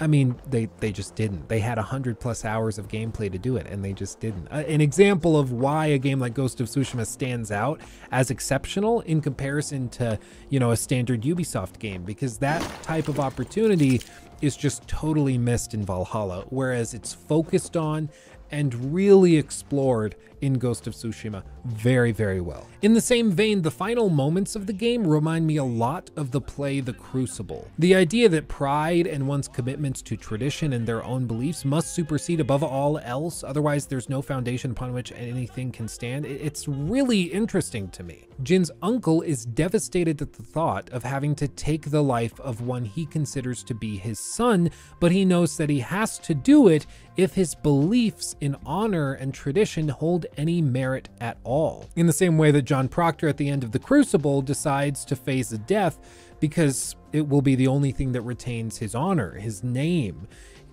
I 0.02 0.08
mean, 0.08 0.34
they, 0.50 0.68
they 0.80 0.90
just 0.90 1.14
didn't. 1.14 1.48
They 1.48 1.60
had 1.60 1.78
100 1.78 2.18
plus 2.18 2.44
hours 2.44 2.76
of 2.76 2.88
gameplay 2.88 3.30
to 3.30 3.38
do 3.38 3.56
it, 3.56 3.68
and 3.68 3.84
they 3.84 3.92
just 3.92 4.18
didn't. 4.18 4.48
Uh, 4.48 4.64
an 4.66 4.80
example 4.80 5.38
of 5.38 5.52
why 5.52 5.86
a 5.86 5.98
game 5.98 6.18
like 6.18 6.34
Ghost 6.34 6.60
of 6.60 6.66
Tsushima 6.66 7.06
stands 7.06 7.52
out 7.52 7.80
as 8.10 8.28
exceptional 8.28 9.02
in 9.02 9.20
comparison 9.20 9.88
to, 9.90 10.18
you 10.48 10.58
know, 10.58 10.72
a 10.72 10.76
standard 10.76 11.22
Ubisoft 11.22 11.78
game, 11.78 12.02
because 12.02 12.38
that 12.38 12.60
type 12.82 13.06
of 13.06 13.20
opportunity 13.20 14.00
is 14.40 14.56
just 14.56 14.88
totally 14.88 15.38
missed 15.38 15.72
in 15.72 15.84
Valhalla, 15.84 16.46
whereas 16.48 16.94
it's 16.94 17.14
focused 17.14 17.76
on 17.76 18.10
and 18.50 18.92
really 18.92 19.36
explored 19.36 20.16
in 20.42 20.54
Ghost 20.54 20.86
of 20.86 20.94
Tsushima 20.94 21.42
very, 21.64 22.12
very 22.12 22.40
well. 22.40 22.66
In 22.82 22.92
the 22.92 23.00
same 23.00 23.30
vein, 23.30 23.62
the 23.62 23.70
final 23.70 24.10
moments 24.10 24.56
of 24.56 24.66
the 24.66 24.72
game 24.72 25.06
remind 25.06 25.46
me 25.46 25.56
a 25.56 25.64
lot 25.64 26.10
of 26.16 26.32
the 26.32 26.40
play 26.40 26.80
The 26.80 26.92
Crucible. 26.92 27.68
The 27.78 27.94
idea 27.94 28.28
that 28.28 28.48
pride 28.48 29.06
and 29.06 29.26
one's 29.26 29.48
commitments 29.48 30.02
to 30.02 30.16
tradition 30.16 30.72
and 30.72 30.86
their 30.86 31.04
own 31.04 31.26
beliefs 31.26 31.64
must 31.64 31.94
supersede 31.94 32.40
above 32.40 32.64
all 32.64 32.98
else, 32.98 33.44
otherwise 33.44 33.86
there's 33.86 34.08
no 34.08 34.20
foundation 34.20 34.72
upon 34.72 34.92
which 34.92 35.12
anything 35.12 35.70
can 35.70 35.88
stand, 35.88 36.26
it's 36.26 36.66
really 36.66 37.22
interesting 37.22 37.88
to 37.90 38.02
me. 38.02 38.26
Jin's 38.42 38.70
uncle 38.82 39.22
is 39.22 39.44
devastated 39.44 40.20
at 40.20 40.32
the 40.32 40.42
thought 40.42 40.90
of 40.90 41.04
having 41.04 41.34
to 41.36 41.46
take 41.46 41.90
the 41.90 42.02
life 42.02 42.40
of 42.40 42.60
one 42.60 42.84
he 42.84 43.06
considers 43.06 43.62
to 43.64 43.74
be 43.74 43.96
his 43.96 44.18
son, 44.18 44.70
but 44.98 45.12
he 45.12 45.24
knows 45.24 45.56
that 45.56 45.70
he 45.70 45.78
has 45.80 46.18
to 46.20 46.34
do 46.34 46.66
it 46.66 46.86
if 47.16 47.34
his 47.34 47.54
beliefs 47.54 48.34
in 48.40 48.56
honor 48.66 49.12
and 49.12 49.32
tradition 49.32 49.88
hold 49.88 50.26
any 50.36 50.62
merit 50.62 51.08
at 51.20 51.38
all. 51.44 51.88
In 51.96 52.06
the 52.06 52.12
same 52.12 52.38
way 52.38 52.50
that 52.50 52.62
John 52.62 52.88
Proctor 52.88 53.28
at 53.28 53.36
the 53.36 53.48
end 53.48 53.64
of 53.64 53.72
The 53.72 53.78
Crucible 53.78 54.42
decides 54.42 55.04
to 55.06 55.16
face 55.16 55.50
death 55.50 55.98
because 56.40 56.96
it 57.12 57.28
will 57.28 57.42
be 57.42 57.54
the 57.54 57.68
only 57.68 57.92
thing 57.92 58.12
that 58.12 58.22
retains 58.22 58.78
his 58.78 58.94
honor, 58.94 59.32
his 59.32 59.62
name. 59.62 60.26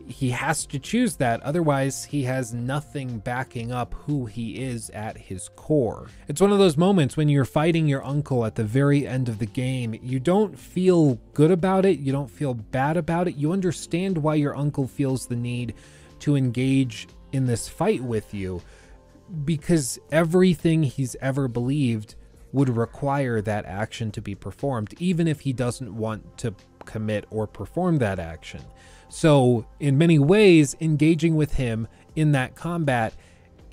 He 0.07 0.31
has 0.31 0.65
to 0.65 0.79
choose 0.79 1.17
that, 1.17 1.39
otherwise, 1.43 2.05
he 2.05 2.23
has 2.23 2.51
nothing 2.51 3.19
backing 3.19 3.71
up 3.71 3.93
who 3.93 4.25
he 4.25 4.63
is 4.63 4.89
at 4.89 5.15
his 5.15 5.49
core. 5.55 6.07
It's 6.27 6.41
one 6.41 6.51
of 6.51 6.57
those 6.57 6.77
moments 6.77 7.15
when 7.15 7.29
you're 7.29 7.45
fighting 7.45 7.87
your 7.87 8.03
uncle 8.03 8.43
at 8.43 8.55
the 8.55 8.63
very 8.63 9.05
end 9.05 9.29
of 9.29 9.37
the 9.37 9.45
game. 9.45 9.99
You 10.01 10.19
don't 10.19 10.57
feel 10.57 11.19
good 11.35 11.51
about 11.51 11.85
it, 11.85 11.99
you 11.99 12.11
don't 12.11 12.31
feel 12.31 12.55
bad 12.55 12.97
about 12.97 13.27
it, 13.27 13.35
you 13.35 13.51
understand 13.51 14.17
why 14.17 14.33
your 14.33 14.57
uncle 14.57 14.87
feels 14.87 15.27
the 15.27 15.35
need 15.35 15.75
to 16.21 16.35
engage 16.35 17.07
in 17.31 17.45
this 17.45 17.69
fight 17.69 18.01
with 18.01 18.33
you 18.33 18.63
because 19.45 19.99
everything 20.11 20.83
he's 20.83 21.15
ever 21.21 21.47
believed 21.47 22.15
would 22.51 22.69
require 22.69 23.41
that 23.41 23.65
action 23.65 24.11
to 24.11 24.21
be 24.21 24.35
performed, 24.35 24.93
even 24.99 25.27
if 25.27 25.41
he 25.41 25.53
doesn't 25.53 25.95
want 25.95 26.37
to 26.37 26.53
commit 26.85 27.25
or 27.29 27.45
perform 27.45 27.99
that 27.99 28.19
action. 28.19 28.61
So, 29.09 29.65
in 29.79 29.97
many 29.97 30.19
ways, 30.19 30.75
engaging 30.79 31.35
with 31.35 31.53
him 31.53 31.87
in 32.15 32.31
that 32.33 32.55
combat 32.55 33.13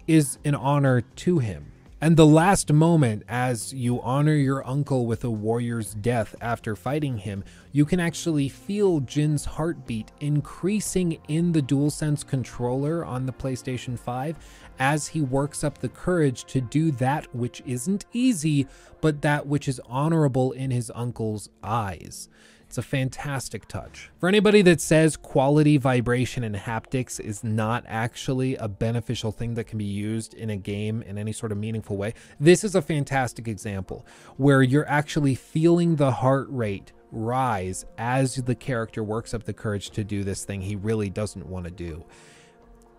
is 0.06 0.38
an 0.44 0.54
honor 0.54 1.00
to 1.00 1.38
him. 1.38 1.72
And 1.98 2.18
the 2.18 2.26
last 2.26 2.70
moment, 2.70 3.22
as 3.26 3.72
you 3.72 4.02
honor 4.02 4.34
your 4.34 4.66
uncle 4.68 5.06
with 5.06 5.24
a 5.24 5.30
warrior's 5.30 5.94
death 5.94 6.34
after 6.42 6.76
fighting 6.76 7.18
him, 7.18 7.42
you 7.72 7.86
can 7.86 8.00
actually 8.00 8.50
feel 8.50 9.00
Jin's 9.00 9.46
heartbeat 9.46 10.12
increasing 10.20 11.18
in 11.26 11.52
the 11.52 11.62
DualSense 11.62 12.26
controller 12.26 13.02
on 13.02 13.24
the 13.24 13.32
PlayStation 13.32 13.98
5 13.98 14.36
as 14.78 15.08
he 15.08 15.20
works 15.20 15.64
up 15.64 15.78
the 15.78 15.88
courage 15.88 16.44
to 16.46 16.60
do 16.60 16.90
that 16.92 17.34
which 17.34 17.62
isn't 17.66 18.06
easy, 18.12 18.66
but 19.00 19.22
that 19.22 19.46
which 19.46 19.68
is 19.68 19.80
honorable 19.86 20.52
in 20.52 20.70
his 20.70 20.90
uncle's 20.94 21.48
eyes. 21.62 22.28
It's 22.66 22.78
a 22.78 22.82
fantastic 22.82 23.68
touch. 23.68 24.10
For 24.18 24.28
anybody 24.28 24.60
that 24.62 24.80
says 24.80 25.16
quality 25.16 25.76
vibration 25.76 26.42
and 26.42 26.56
haptics 26.56 27.20
is 27.20 27.44
not 27.44 27.84
actually 27.86 28.56
a 28.56 28.66
beneficial 28.66 29.30
thing 29.30 29.54
that 29.54 29.68
can 29.68 29.78
be 29.78 29.84
used 29.84 30.34
in 30.34 30.50
a 30.50 30.56
game 30.56 31.00
in 31.02 31.16
any 31.16 31.32
sort 31.32 31.52
of 31.52 31.58
meaningful 31.58 31.96
way, 31.96 32.14
this 32.40 32.64
is 32.64 32.74
a 32.74 32.82
fantastic 32.82 33.46
example 33.46 34.04
where 34.36 34.62
you're 34.62 34.88
actually 34.88 35.36
feeling 35.36 35.94
the 35.94 36.10
heart 36.10 36.48
rate 36.50 36.92
rise 37.12 37.84
as 37.98 38.34
the 38.34 38.54
character 38.54 39.02
works 39.02 39.32
up 39.32 39.44
the 39.44 39.52
courage 39.52 39.90
to 39.90 40.02
do 40.02 40.24
this 40.24 40.44
thing 40.44 40.60
he 40.60 40.74
really 40.74 41.08
doesn't 41.08 41.46
want 41.46 41.64
to 41.66 41.70
do. 41.70 42.04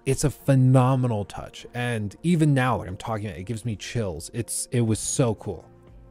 It's 0.08 0.24
a 0.24 0.30
phenomenal 0.30 1.26
touch. 1.26 1.68
And 1.74 2.16
even 2.24 2.54
now, 2.54 2.78
like 2.78 2.88
I'm 2.88 2.96
talking 2.96 3.28
about, 3.28 3.40
it 3.40 3.44
gives 3.44 3.66
me 3.66 3.76
chills. 3.76 4.32
It's 4.34 4.70
it 4.72 4.80
was 4.80 5.00
so 5.00 5.36
cool. 5.36 5.66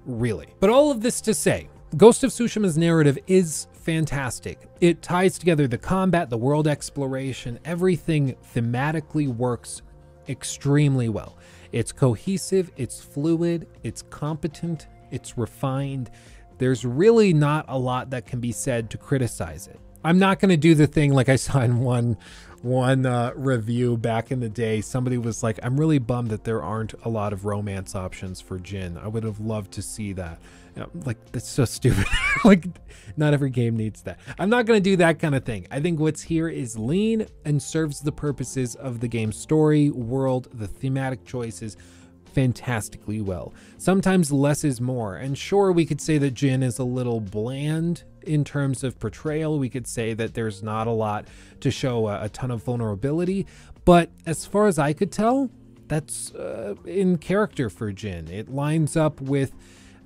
Really. 0.05 0.49
But 0.61 0.69
all 0.69 0.91
of 0.91 1.01
this 1.01 1.23
to 1.23 1.33
say, 1.33 1.69
Ghost 1.97 2.23
of 2.23 2.31
Tsushima's 2.31 2.77
narrative 2.77 3.19
is 3.27 3.69
fantastic. 3.73 4.69
It 4.83 5.01
ties 5.01 5.39
together 5.39 5.67
the 5.67 5.79
combat, 5.79 6.29
the 6.29 6.37
world 6.37 6.69
exploration, 6.69 7.59
everything 7.65 8.37
thematically 8.55 9.29
works 9.29 9.81
extremely 10.29 11.09
well. 11.09 11.39
It's 11.73 11.91
cohesive, 11.91 12.71
it's 12.77 13.01
fluid, 13.01 13.67
it's 13.83 14.03
competent, 14.03 14.89
it's 15.11 15.39
refined. 15.39 16.11
There's 16.59 16.85
really 16.85 17.33
not 17.33 17.65
a 17.69 17.79
lot 17.79 18.11
that 18.11 18.27
can 18.27 18.41
be 18.41 18.53
said 18.53 18.91
to 18.91 18.99
criticize 18.99 19.69
it. 19.69 19.81
I'm 20.05 20.19
not 20.19 20.39
going 20.39 20.51
to 20.51 20.57
do 20.57 20.75
the 20.75 20.87
thing 20.87 21.15
like 21.15 21.29
I 21.29 21.37
saw 21.37 21.63
in 21.63 21.81
one 21.81 22.19
one 22.67 23.07
uh, 23.07 23.33
review 23.37 23.97
back 23.97 24.31
in 24.31 24.41
the 24.41 24.49
day. 24.49 24.81
Somebody 24.81 25.17
was 25.17 25.43
like, 25.43 25.59
"I'm 25.63 25.79
really 25.79 25.99
bummed 25.99 26.31
that 26.31 26.45
there 26.45 26.63
aren't 26.63 26.95
a 27.05 27.09
lot 27.09 27.33
of 27.33 27.45
romance 27.45 27.95
options 27.95 28.41
for 28.41 28.59
Jin. 28.59 28.99
I 28.99 29.09
would 29.09 29.25
have 29.25 29.41
loved 29.41 29.73
to 29.73 29.83
see 29.83 30.13
that." 30.15 30.39
You 30.75 30.83
know, 30.83 30.91
like 31.05 31.33
that's 31.33 31.49
so 31.49 31.65
stupid. 31.77 32.07
like, 32.45 32.67
not 33.17 33.33
every 33.33 33.51
game 33.51 33.77
needs 33.77 34.03
that. 34.03 34.19
I'm 34.39 34.51
not 34.51 34.67
going 34.67 34.77
to 34.83 34.91
do 34.91 34.97
that 34.97 35.19
kind 35.19 35.35
of 35.35 35.45
thing. 35.45 35.67
I 35.71 35.81
think 35.81 36.01
what's 36.01 36.23
here 36.23 36.49
is 36.49 36.79
lean 36.79 37.27
and 37.45 37.63
serves 37.63 38.01
the 38.01 38.13
purposes 38.13 38.75
of 38.75 39.01
the 39.01 39.09
game's 39.09 39.37
story, 39.37 39.91
world, 39.91 40.49
the 40.53 40.67
thematic 40.67 41.25
choices 41.25 41.77
fantastically 42.35 43.23
well. 43.23 43.55
Sometimes 43.79 44.31
less 44.31 44.63
is 44.63 44.79
more, 44.79 45.17
and 45.17 45.39
sure, 45.39 45.73
we 45.73 45.87
could 45.87 46.03
say 46.03 46.19
that 46.19 46.35
Jin 46.35 46.63
is 46.63 46.79
a 46.79 46.85
little 46.85 47.21
bland 47.21 48.05
in 48.27 48.45
terms 48.45 48.85
of 48.85 48.99
portrayal. 48.99 49.59
We 49.59 49.69
could 49.69 49.87
say 49.87 50.15
that 50.15 50.35
there's 50.35 50.63
not 50.63 50.87
a 50.87 50.93
lot 50.93 51.27
to 51.61 51.71
show 51.71 52.09
a, 52.09 52.25
a 52.25 52.29
ton 52.29 52.51
of 52.51 52.63
vulnerability, 52.63 53.47
but 53.85 54.11
as 54.27 54.47
far 54.47 54.67
as 54.67 54.79
I 54.79 54.93
could 54.93 55.13
tell, 55.13 55.51
that's 55.89 56.35
uh, 56.35 56.75
in 56.85 57.19
character 57.19 57.71
for 57.71 57.93
Jin. 57.93 58.29
It 58.29 58.49
lines 58.49 58.97
up 58.97 59.21
with 59.21 59.53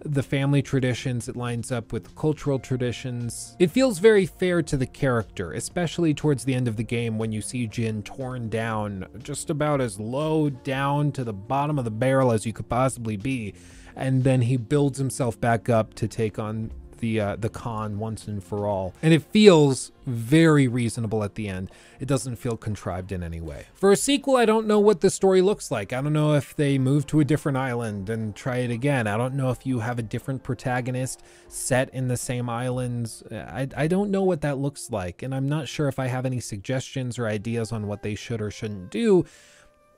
the 0.05 0.23
family 0.23 0.63
traditions, 0.63 1.29
it 1.29 1.37
lines 1.37 1.71
up 1.71 1.93
with 1.93 2.15
cultural 2.17 2.59
traditions. 2.59 3.55
It 3.59 3.71
feels 3.71 3.99
very 3.99 4.25
fair 4.27 4.63
to 4.63 4.77
the 4.77 4.87
character, 4.87 5.53
especially 5.53 6.15
towards 6.15 6.45
the 6.45 6.55
end 6.55 6.69
of 6.69 6.77
the 6.77 6.83
game 6.83 7.19
when 7.19 7.33
you 7.33 7.43
see 7.43 7.67
Jin 7.67 8.03
torn 8.03 8.49
down 8.49 9.07
just 9.23 9.51
about 9.51 9.81
as 9.81 10.01
low 10.01 10.49
down 10.49 11.13
to 11.13 11.25
the 11.25 11.33
bottom 11.33 11.79
of 11.79 11.85
the 11.85 11.91
barrel 11.91 12.33
as 12.33 12.47
you 12.47 12.53
could 12.53 12.69
possibly 12.69 13.17
be. 13.17 13.55
And 13.95 14.25
then 14.25 14.43
he 14.43 14.57
builds 14.57 14.99
himself 14.99 15.39
back 15.39 15.69
up 15.69 15.95
to 15.95 16.09
take 16.09 16.39
on 16.39 16.71
the 17.01 17.21
uh, 17.21 17.37
the 17.37 17.49
Khan 17.49 17.99
once 17.99 18.27
and 18.29 18.43
for 18.43 18.67
all. 18.67 18.95
And 19.03 19.13
it 19.13 19.23
feels 19.23 19.93
very 20.07 20.67
reasonable 20.67 21.23
at 21.23 21.35
the 21.35 21.49
end. 21.49 21.71
It 21.99 22.09
doesn't 22.09 22.37
feel 22.37 22.57
contrived 22.57 23.13
in 23.13 23.23
any 23.23 23.41
way. 23.41 23.67
For 23.75 23.93
a 23.93 23.97
sequel, 23.97 24.37
I 24.37 24.47
don't 24.47 24.67
know 24.67 24.79
what 24.79 25.01
the 25.01 25.11
story 25.11 25.43
looks 25.43 25.71
like. 25.71 25.93
I 25.93 26.01
don't 26.01 26.13
know 26.13 26.35
if 26.35 26.57
they 26.57 26.79
move 26.79 27.07
to 27.09 27.21
a 27.21 27.25
different 27.25 27.59
island 27.59 28.09
and 28.09 28.35
try 28.35 28.59
it 28.59 28.71
again. 28.71 29.07
I 29.07 29.17
don't 29.17 29.35
know 29.35 29.51
if 29.51 29.67
you 29.67 29.81
have 29.81 29.99
a 29.99 30.03
different 30.03 30.43
protagonist 30.43 31.23
set 31.49 31.93
in 31.93 32.09
the 32.09 32.17
same 32.17 32.49
islands. 32.49 33.23
I, 33.31 33.69
I 33.77 33.87
don't 33.87 34.11
know 34.11 34.23
what 34.23 34.41
that 34.41 34.59
looks 34.59 34.91
like, 34.91 35.23
and 35.23 35.35
I'm 35.35 35.49
not 35.49 35.69
sure 35.69 35.89
if 35.89 35.99
I 35.99 36.07
have 36.07 36.25
any 36.25 36.41
suggestions 36.41 37.19
or 37.19 37.27
ideas 37.27 37.73
on 37.73 37.87
what 37.87 38.03
they 38.03 38.15
should 38.15 38.41
or 38.41 38.51
shouldn't 38.51 38.91
do. 38.91 39.25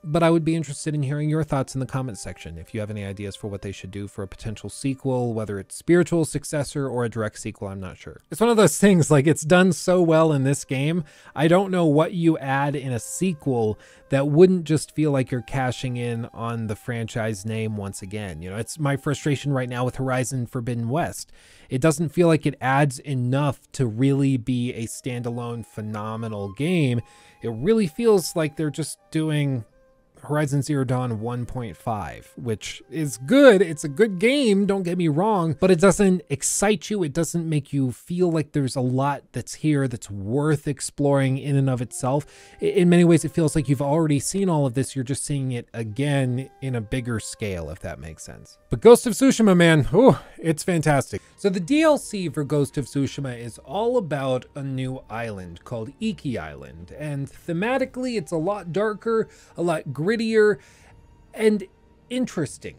But 0.03 0.21
I 0.21 0.29
would 0.29 0.43
be 0.43 0.55
interested 0.55 0.93
in 0.93 1.03
hearing 1.03 1.29
your 1.29 1.43
thoughts 1.43 1.75
in 1.75 1.79
the 1.79 1.85
comments 1.85 2.21
section. 2.21 2.57
If 2.57 2.73
you 2.73 2.81
have 2.81 2.89
any 2.89 3.05
ideas 3.05 3.35
for 3.35 3.47
what 3.47 3.61
they 3.61 3.71
should 3.71 3.91
do 3.91 4.07
for 4.07 4.21
a 4.21 4.27
potential 4.27 4.69
sequel, 4.69 5.33
whether 5.33 5.59
it's 5.59 5.75
spiritual 5.75 6.25
successor 6.25 6.87
or 6.87 7.05
a 7.05 7.09
direct 7.09 7.39
sequel, 7.39 7.69
I'm 7.69 7.79
not 7.79 7.97
sure. 7.97 8.21
It's 8.29 8.41
one 8.41 8.49
of 8.49 8.57
those 8.57 8.77
things 8.77 9.09
like 9.09 9.27
it's 9.27 9.43
done 9.43 9.71
so 9.71 10.01
well 10.01 10.33
in 10.33 10.43
this 10.43 10.65
game. 10.65 11.05
I 11.35 11.47
don't 11.47 11.71
know 11.71 11.85
what 11.85 12.13
you 12.13 12.37
add 12.37 12.75
in 12.75 12.91
a 12.91 12.99
sequel 12.99 13.79
that 14.09 14.27
wouldn't 14.27 14.65
just 14.65 14.93
feel 14.93 15.11
like 15.11 15.31
you're 15.31 15.41
cashing 15.41 15.95
in 15.95 16.25
on 16.33 16.67
the 16.67 16.75
franchise 16.75 17.45
name 17.45 17.77
once 17.77 18.01
again. 18.01 18.41
You 18.41 18.49
know, 18.49 18.57
it's 18.57 18.77
my 18.77 18.97
frustration 18.97 19.53
right 19.53 19.69
now 19.69 19.85
with 19.85 19.95
Horizon 19.95 20.47
Forbidden 20.47 20.89
West. 20.89 21.31
It 21.69 21.81
doesn't 21.81 22.09
feel 22.09 22.27
like 22.27 22.45
it 22.45 22.55
adds 22.59 22.99
enough 22.99 23.71
to 23.71 23.85
really 23.85 24.37
be 24.37 24.73
a 24.73 24.85
standalone 24.85 25.65
phenomenal 25.65 26.51
game. 26.53 27.01
It 27.41 27.49
really 27.49 27.87
feels 27.87 28.35
like 28.35 28.55
they're 28.55 28.69
just 28.69 28.99
doing 29.09 29.65
Horizon 30.23 30.61
Zero 30.61 30.85
Dawn 30.85 31.19
1.5, 31.19 32.25
which 32.37 32.81
is 32.89 33.17
good. 33.17 33.61
It's 33.61 33.83
a 33.83 33.89
good 33.89 34.19
game, 34.19 34.65
don't 34.65 34.83
get 34.83 34.97
me 34.97 35.09
wrong, 35.09 35.57
but 35.59 35.69
it 35.69 35.81
doesn't 35.81 36.21
excite 36.29 36.89
you. 36.89 37.03
It 37.03 37.11
doesn't 37.11 37.47
make 37.47 37.73
you 37.73 37.91
feel 37.91 38.31
like 38.31 38.53
there's 38.53 38.77
a 38.77 38.81
lot 38.81 39.23
that's 39.33 39.55
here 39.55 39.87
that's 39.87 40.09
worth 40.09 40.65
exploring 40.67 41.37
in 41.37 41.57
and 41.57 41.69
of 41.69 41.81
itself. 41.81 42.25
In 42.61 42.87
many 42.87 43.03
ways, 43.03 43.25
it 43.25 43.33
feels 43.33 43.53
like 43.53 43.67
you've 43.67 43.81
already 43.81 44.19
seen 44.19 44.47
all 44.47 44.65
of 44.65 44.75
this. 44.75 44.95
You're 44.95 45.03
just 45.03 45.25
seeing 45.25 45.51
it 45.51 45.67
again 45.73 46.49
in 46.61 46.75
a 46.75 46.81
bigger 46.81 47.19
scale, 47.19 47.69
if 47.69 47.81
that 47.81 47.99
makes 47.99 48.23
sense. 48.23 48.57
But 48.69 48.79
Ghost 48.79 49.05
of 49.05 49.13
Tsushima, 49.13 49.57
man, 49.57 49.87
it's 50.37 50.63
fantastic. 50.63 51.21
So 51.35 51.49
the 51.49 51.59
DLC 51.59 52.33
for 52.33 52.45
Ghost 52.45 52.77
of 52.77 52.85
Tsushima 52.85 53.37
is 53.37 53.57
all 53.59 53.97
about 53.97 54.45
a 54.55 54.63
new 54.63 55.03
island 55.09 55.65
called 55.65 55.91
Iki 55.99 56.37
Island, 56.37 56.93
and 56.97 57.29
thematically, 57.29 58.17
it's 58.17 58.31
a 58.31 58.37
lot 58.37 58.71
darker, 58.71 59.27
a 59.57 59.61
lot 59.61 59.89
grittier 59.89 60.12
grittier 60.13 60.57
and 61.33 61.63
interesting, 62.09 62.75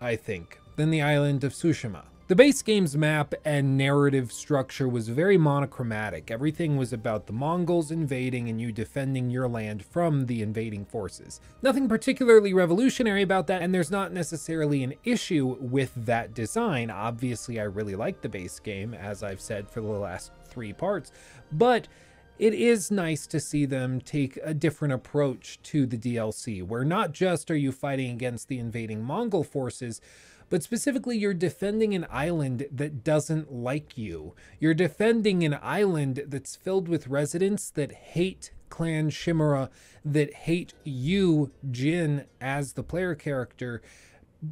I 0.00 0.16
think, 0.16 0.58
than 0.76 0.90
the 0.90 1.02
island 1.02 1.44
of 1.44 1.52
Tsushima. 1.52 2.04
The 2.28 2.36
base 2.36 2.62
game's 2.62 2.96
map 2.96 3.34
and 3.44 3.76
narrative 3.76 4.32
structure 4.32 4.88
was 4.88 5.08
very 5.08 5.36
monochromatic. 5.36 6.30
Everything 6.30 6.78
was 6.78 6.92
about 6.92 7.26
the 7.26 7.32
Mongols 7.32 7.90
invading 7.90 8.48
and 8.48 8.58
you 8.60 8.72
defending 8.72 9.28
your 9.28 9.48
land 9.48 9.84
from 9.84 10.26
the 10.26 10.40
invading 10.40 10.86
forces. 10.86 11.40
Nothing 11.60 11.88
particularly 11.88 12.54
revolutionary 12.54 13.22
about 13.22 13.48
that, 13.48 13.60
and 13.60 13.74
there's 13.74 13.90
not 13.90 14.12
necessarily 14.12 14.82
an 14.82 14.94
issue 15.04 15.58
with 15.60 15.92
that 16.06 16.32
design. 16.32 16.90
Obviously, 16.90 17.60
I 17.60 17.64
really 17.64 17.96
like 17.96 18.22
the 18.22 18.30
base 18.30 18.58
game, 18.60 18.94
as 18.94 19.22
I've 19.22 19.40
said 19.40 19.68
for 19.68 19.82
the 19.82 19.88
last 19.88 20.32
three 20.46 20.72
parts, 20.72 21.12
but 21.50 21.86
it 22.38 22.54
is 22.54 22.90
nice 22.90 23.26
to 23.28 23.40
see 23.40 23.66
them 23.66 24.00
take 24.00 24.38
a 24.42 24.54
different 24.54 24.94
approach 24.94 25.60
to 25.64 25.86
the 25.86 25.98
DLC, 25.98 26.62
where 26.62 26.84
not 26.84 27.12
just 27.12 27.50
are 27.50 27.56
you 27.56 27.72
fighting 27.72 28.10
against 28.10 28.48
the 28.48 28.58
invading 28.58 29.02
Mongol 29.02 29.44
forces, 29.44 30.00
but 30.50 30.62
specifically 30.62 31.16
you're 31.16 31.34
defending 31.34 31.94
an 31.94 32.06
island 32.10 32.66
that 32.70 33.04
doesn't 33.04 33.52
like 33.52 33.96
you. 33.96 34.34
You're 34.60 34.74
defending 34.74 35.44
an 35.44 35.58
island 35.62 36.24
that's 36.26 36.56
filled 36.56 36.88
with 36.88 37.08
residents 37.08 37.70
that 37.70 37.92
hate 37.92 38.50
Clan 38.68 39.10
Shimura, 39.10 39.68
that 40.04 40.32
hate 40.32 40.72
you, 40.82 41.52
Jin, 41.70 42.24
as 42.40 42.72
the 42.72 42.82
player 42.82 43.14
character, 43.14 43.82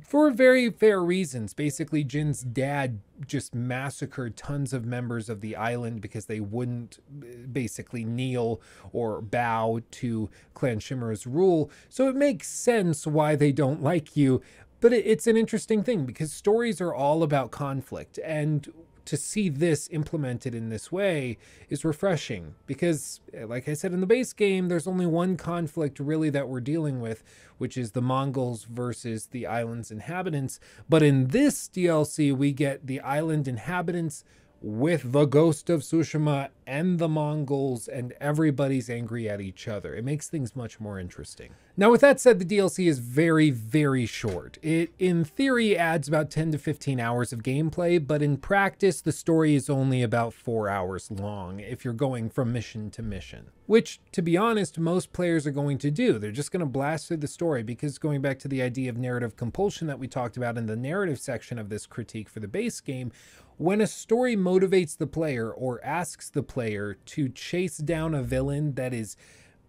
for 0.06 0.30
very 0.30 0.70
fair 0.70 1.02
reasons. 1.02 1.54
Basically, 1.54 2.04
Jin's 2.04 2.42
dad 2.42 3.00
just 3.26 3.54
massacred 3.54 4.36
tons 4.36 4.72
of 4.72 4.84
members 4.84 5.28
of 5.28 5.40
the 5.40 5.56
island 5.56 6.00
because 6.00 6.26
they 6.26 6.40
wouldn't 6.40 6.98
uh, 7.22 7.26
basically 7.50 8.04
kneel 8.04 8.60
or 8.92 9.20
bow 9.20 9.80
to 9.90 10.30
Clan 10.54 10.78
Shimura's 10.78 11.26
rule. 11.26 11.70
So 11.88 12.08
it 12.08 12.16
makes 12.16 12.48
sense 12.48 13.06
why 13.06 13.36
they 13.36 13.52
don't 13.52 13.82
like 13.82 14.16
you. 14.16 14.40
But 14.80 14.94
it's 14.94 15.26
an 15.26 15.36
interesting 15.36 15.82
thing 15.82 16.06
because 16.06 16.32
stories 16.32 16.80
are 16.80 16.94
all 16.94 17.22
about 17.22 17.50
conflict. 17.50 18.18
And 18.24 18.72
to 19.10 19.16
see 19.16 19.48
this 19.48 19.88
implemented 19.90 20.54
in 20.54 20.68
this 20.68 20.92
way 20.92 21.36
is 21.68 21.84
refreshing 21.84 22.54
because, 22.68 23.20
eh, 23.34 23.44
like 23.44 23.68
I 23.68 23.74
said 23.74 23.92
in 23.92 24.00
the 24.00 24.06
base 24.06 24.32
game, 24.32 24.68
there's 24.68 24.86
only 24.86 25.04
one 25.04 25.36
conflict 25.36 25.98
really 25.98 26.30
that 26.30 26.48
we're 26.48 26.60
dealing 26.60 27.00
with, 27.00 27.24
which 27.58 27.76
is 27.76 27.90
the 27.90 28.00
Mongols 28.00 28.62
versus 28.62 29.26
the 29.26 29.48
island's 29.48 29.90
inhabitants. 29.90 30.60
But 30.88 31.02
in 31.02 31.26
this 31.28 31.68
DLC, 31.68 32.32
we 32.32 32.52
get 32.52 32.86
the 32.86 33.00
island 33.00 33.48
inhabitants 33.48 34.22
with 34.62 35.10
the 35.10 35.24
ghost 35.24 35.68
of 35.68 35.80
Tsushima 35.80 36.50
and 36.70 37.00
the 37.00 37.08
Mongols, 37.08 37.88
and 37.88 38.14
everybody's 38.20 38.88
angry 38.88 39.28
at 39.28 39.40
each 39.40 39.66
other. 39.66 39.92
It 39.92 40.04
makes 40.04 40.28
things 40.28 40.54
much 40.54 40.78
more 40.78 41.00
interesting. 41.00 41.50
Now, 41.76 41.90
with 41.90 42.00
that 42.02 42.20
said, 42.20 42.38
the 42.38 42.44
DLC 42.44 42.86
is 42.86 43.00
very, 43.00 43.50
very 43.50 44.06
short. 44.06 44.56
It, 44.62 44.92
in 44.96 45.24
theory, 45.24 45.76
adds 45.76 46.06
about 46.06 46.30
10 46.30 46.52
to 46.52 46.58
15 46.58 47.00
hours 47.00 47.32
of 47.32 47.42
gameplay, 47.42 48.06
but 48.06 48.22
in 48.22 48.36
practice, 48.36 49.00
the 49.00 49.10
story 49.10 49.56
is 49.56 49.68
only 49.68 50.00
about 50.00 50.32
4 50.32 50.68
hours 50.68 51.10
long 51.10 51.58
if 51.58 51.84
you're 51.84 51.92
going 51.92 52.30
from 52.30 52.52
mission 52.52 52.88
to 52.92 53.02
mission. 53.02 53.46
Which, 53.66 54.00
to 54.12 54.22
be 54.22 54.36
honest, 54.36 54.78
most 54.78 55.12
players 55.12 55.48
are 55.48 55.52
going 55.52 55.78
to 55.78 55.90
do. 55.90 56.18
They're 56.18 56.30
just 56.30 56.52
going 56.52 56.60
to 56.60 56.66
blast 56.66 57.08
through 57.08 57.16
the 57.16 57.26
story 57.26 57.64
because 57.64 57.98
going 57.98 58.20
back 58.20 58.38
to 58.40 58.48
the 58.48 58.62
idea 58.62 58.90
of 58.90 58.96
narrative 58.96 59.36
compulsion 59.36 59.88
that 59.88 59.98
we 59.98 60.06
talked 60.06 60.36
about 60.36 60.56
in 60.56 60.66
the 60.66 60.76
narrative 60.76 61.18
section 61.18 61.58
of 61.58 61.68
this 61.68 61.86
critique 61.86 62.28
for 62.28 62.38
the 62.38 62.48
base 62.48 62.80
game, 62.80 63.10
when 63.56 63.82
a 63.82 63.86
story 63.86 64.36
motivates 64.36 64.96
the 64.96 65.06
player 65.06 65.50
or 65.50 65.84
asks 65.84 66.30
the 66.30 66.42
player 66.42 66.59
to 66.68 67.28
chase 67.28 67.78
down 67.78 68.14
a 68.14 68.22
villain 68.22 68.74
that 68.74 68.92
is 68.92 69.16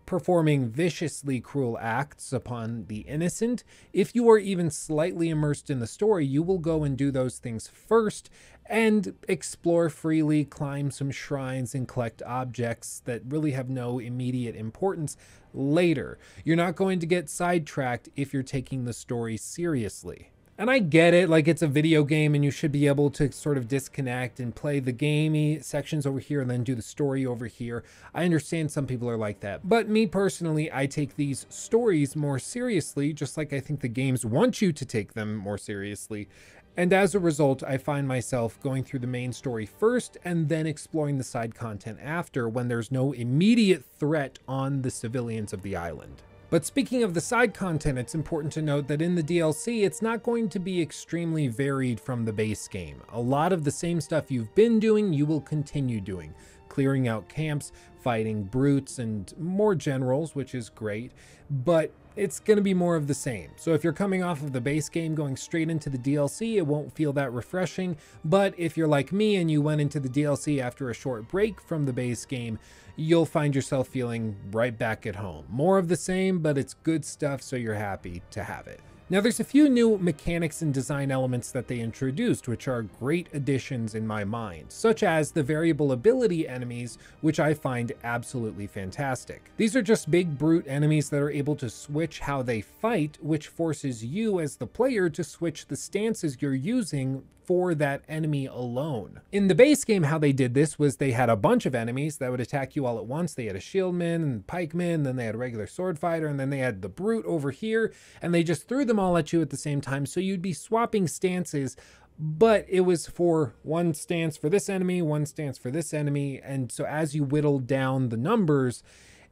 performing 0.05 0.67
viciously 0.67 1.39
cruel 1.39 1.77
acts 1.79 2.33
upon 2.33 2.85
the 2.87 2.99
innocent, 3.01 3.63
if 3.93 4.13
you 4.13 4.29
are 4.29 4.37
even 4.37 4.69
slightly 4.69 5.29
immersed 5.29 5.69
in 5.69 5.79
the 5.79 5.87
story, 5.87 6.25
you 6.25 6.43
will 6.43 6.57
go 6.57 6.83
and 6.83 6.97
do 6.97 7.11
those 7.11 7.37
things 7.37 7.67
first 7.67 8.29
and 8.65 9.13
explore 9.27 9.89
freely, 9.89 10.43
climb 10.43 10.91
some 10.91 11.11
shrines, 11.11 11.73
and 11.73 11.87
collect 11.87 12.21
objects 12.23 13.01
that 13.05 13.21
really 13.27 13.51
have 13.51 13.69
no 13.69 13.99
immediate 13.99 14.55
importance 14.55 15.15
later. 15.53 16.17
You're 16.43 16.57
not 16.57 16.75
going 16.75 16.99
to 16.99 17.05
get 17.05 17.29
sidetracked 17.29 18.09
if 18.15 18.33
you're 18.33 18.43
taking 18.43 18.83
the 18.83 18.93
story 18.93 19.37
seriously. 19.37 20.31
And 20.61 20.69
I 20.69 20.77
get 20.77 21.15
it, 21.15 21.27
like 21.27 21.47
it's 21.47 21.63
a 21.63 21.67
video 21.67 22.03
game 22.03 22.35
and 22.35 22.45
you 22.45 22.51
should 22.51 22.71
be 22.71 22.85
able 22.85 23.09
to 23.09 23.31
sort 23.31 23.57
of 23.57 23.67
disconnect 23.67 24.39
and 24.39 24.53
play 24.53 24.79
the 24.79 24.91
gamey 24.91 25.59
sections 25.59 26.05
over 26.05 26.19
here 26.19 26.39
and 26.39 26.51
then 26.51 26.63
do 26.63 26.75
the 26.75 26.83
story 26.83 27.25
over 27.25 27.47
here. 27.47 27.83
I 28.13 28.25
understand 28.25 28.69
some 28.71 28.85
people 28.85 29.09
are 29.09 29.17
like 29.17 29.39
that. 29.39 29.67
But 29.67 29.89
me 29.89 30.05
personally, 30.05 30.71
I 30.71 30.85
take 30.85 31.15
these 31.15 31.47
stories 31.49 32.15
more 32.15 32.37
seriously, 32.37 33.11
just 33.11 33.37
like 33.37 33.53
I 33.53 33.59
think 33.59 33.79
the 33.79 33.87
games 33.87 34.23
want 34.23 34.61
you 34.61 34.71
to 34.71 34.85
take 34.85 35.15
them 35.15 35.35
more 35.35 35.57
seriously. 35.57 36.29
And 36.77 36.93
as 36.93 37.15
a 37.15 37.19
result, 37.19 37.63
I 37.63 37.79
find 37.79 38.07
myself 38.07 38.61
going 38.61 38.83
through 38.83 38.99
the 38.99 39.07
main 39.07 39.33
story 39.33 39.65
first 39.65 40.19
and 40.23 40.47
then 40.47 40.67
exploring 40.67 41.17
the 41.17 41.23
side 41.23 41.55
content 41.55 41.97
after 42.03 42.47
when 42.47 42.67
there's 42.67 42.91
no 42.91 43.13
immediate 43.13 43.83
threat 43.97 44.37
on 44.47 44.83
the 44.83 44.91
civilians 44.91 45.53
of 45.53 45.63
the 45.63 45.75
island. 45.75 46.21
But 46.51 46.65
speaking 46.65 47.01
of 47.01 47.13
the 47.13 47.21
side 47.21 47.53
content, 47.53 47.97
it's 47.97 48.13
important 48.13 48.51
to 48.53 48.61
note 48.61 48.89
that 48.89 49.01
in 49.01 49.15
the 49.15 49.23
DLC, 49.23 49.85
it's 49.85 50.01
not 50.01 50.21
going 50.21 50.49
to 50.49 50.59
be 50.59 50.81
extremely 50.81 51.47
varied 51.47 51.97
from 51.97 52.25
the 52.25 52.33
base 52.33 52.67
game. 52.67 53.01
A 53.13 53.21
lot 53.21 53.53
of 53.53 53.63
the 53.63 53.71
same 53.71 54.01
stuff 54.01 54.29
you've 54.29 54.53
been 54.53 54.77
doing, 54.77 55.13
you 55.13 55.25
will 55.25 55.39
continue 55.39 56.01
doing. 56.01 56.33
Clearing 56.67 57.07
out 57.07 57.29
camps, 57.29 57.71
fighting 58.03 58.43
brutes 58.43 58.99
and 58.99 59.33
more 59.39 59.75
generals, 59.75 60.35
which 60.35 60.53
is 60.53 60.69
great, 60.69 61.13
but 61.49 61.93
it's 62.17 62.41
going 62.41 62.57
to 62.57 62.63
be 62.63 62.73
more 62.73 62.97
of 62.97 63.07
the 63.07 63.13
same. 63.13 63.51
So 63.55 63.73
if 63.73 63.81
you're 63.81 63.93
coming 63.93 64.21
off 64.21 64.41
of 64.41 64.51
the 64.51 64.59
base 64.59 64.89
game 64.89 65.15
going 65.15 65.37
straight 65.37 65.69
into 65.69 65.89
the 65.89 65.97
DLC, 65.97 66.57
it 66.57 66.67
won't 66.67 66.93
feel 66.93 67.13
that 67.13 67.31
refreshing. 67.31 67.95
But 68.25 68.53
if 68.57 68.75
you're 68.75 68.89
like 68.89 69.13
me 69.13 69.37
and 69.37 69.49
you 69.49 69.61
went 69.61 69.79
into 69.79 70.01
the 70.01 70.09
DLC 70.09 70.61
after 70.61 70.89
a 70.89 70.93
short 70.93 71.29
break 71.29 71.61
from 71.61 71.85
the 71.85 71.93
base 71.93 72.25
game, 72.25 72.59
you'll 72.95 73.25
find 73.25 73.55
yourself 73.55 73.87
feeling 73.87 74.35
right 74.51 74.77
back 74.77 75.05
at 75.05 75.15
home. 75.15 75.45
More 75.49 75.77
of 75.77 75.87
the 75.87 75.95
same, 75.95 76.39
but 76.39 76.57
it's 76.57 76.73
good 76.73 77.05
stuff, 77.05 77.41
so 77.41 77.55
you're 77.55 77.75
happy 77.75 78.21
to 78.31 78.43
have 78.43 78.67
it. 78.67 78.79
Now 79.11 79.19
there's 79.19 79.41
a 79.41 79.43
few 79.43 79.67
new 79.67 79.97
mechanics 79.97 80.61
and 80.61 80.73
design 80.73 81.11
elements 81.11 81.51
that 81.51 81.67
they 81.67 81.81
introduced 81.81 82.47
which 82.47 82.69
are 82.69 82.83
great 82.83 83.27
additions 83.33 83.93
in 83.93 84.07
my 84.07 84.23
mind, 84.23 84.67
such 84.69 85.03
as 85.03 85.31
the 85.31 85.43
variable 85.43 85.91
ability 85.91 86.47
enemies, 86.47 86.97
which 87.19 87.37
I 87.37 87.53
find 87.53 87.91
absolutely 88.05 88.67
fantastic. 88.67 89.51
These 89.57 89.75
are 89.75 89.81
just 89.81 90.09
big 90.09 90.37
brute 90.37 90.65
enemies 90.65 91.09
that 91.09 91.21
are 91.21 91.29
able 91.29 91.57
to 91.57 91.69
switch 91.69 92.21
how 92.21 92.41
they 92.41 92.61
fight, 92.61 93.17
which 93.21 93.49
forces 93.49 94.01
you 94.05 94.39
as 94.39 94.55
the 94.55 94.65
player 94.65 95.09
to 95.09 95.25
switch 95.25 95.65
the 95.65 95.75
stances 95.75 96.37
you're 96.39 96.55
using 96.55 97.21
for 97.51 97.75
that 97.75 98.01
enemy 98.07 98.45
alone. 98.45 99.19
In 99.29 99.49
the 99.49 99.55
base 99.55 99.83
game, 99.83 100.03
how 100.03 100.17
they 100.17 100.31
did 100.31 100.53
this 100.53 100.79
was 100.79 100.95
they 100.95 101.11
had 101.11 101.29
a 101.29 101.35
bunch 101.35 101.65
of 101.65 101.75
enemies 101.75 102.15
that 102.19 102.31
would 102.31 102.39
attack 102.39 102.77
you 102.77 102.85
all 102.85 102.97
at 102.97 103.05
once. 103.05 103.33
They 103.33 103.47
had 103.47 103.57
a 103.57 103.59
shieldman 103.59 104.23
and 104.23 104.47
pikeman, 104.47 105.03
then 105.03 105.17
they 105.17 105.25
had 105.25 105.35
a 105.35 105.37
regular 105.37 105.67
sword 105.67 105.99
fighter, 105.99 106.27
and 106.27 106.39
then 106.39 106.49
they 106.49 106.59
had 106.59 106.81
the 106.81 106.87
brute 106.87 107.25
over 107.25 107.51
here, 107.51 107.91
and 108.21 108.33
they 108.33 108.41
just 108.41 108.69
threw 108.69 108.85
them 108.85 108.99
all 108.99 109.17
at 109.17 109.33
you 109.33 109.41
at 109.41 109.49
the 109.49 109.57
same 109.57 109.81
time. 109.81 110.05
So 110.05 110.21
you'd 110.21 110.41
be 110.41 110.53
swapping 110.53 111.09
stances 111.09 111.75
but 112.23 112.65
it 112.69 112.81
was 112.81 113.07
for 113.07 113.55
one 113.63 113.95
stance 113.95 114.37
for 114.37 114.47
this 114.47 114.69
enemy, 114.69 115.01
one 115.01 115.25
stance 115.25 115.57
for 115.57 115.71
this 115.71 115.91
enemy. 115.91 116.39
And 116.43 116.71
so 116.71 116.85
as 116.85 117.15
you 117.15 117.23
whittled 117.23 117.65
down 117.65 118.09
the 118.09 118.17
numbers, 118.17 118.83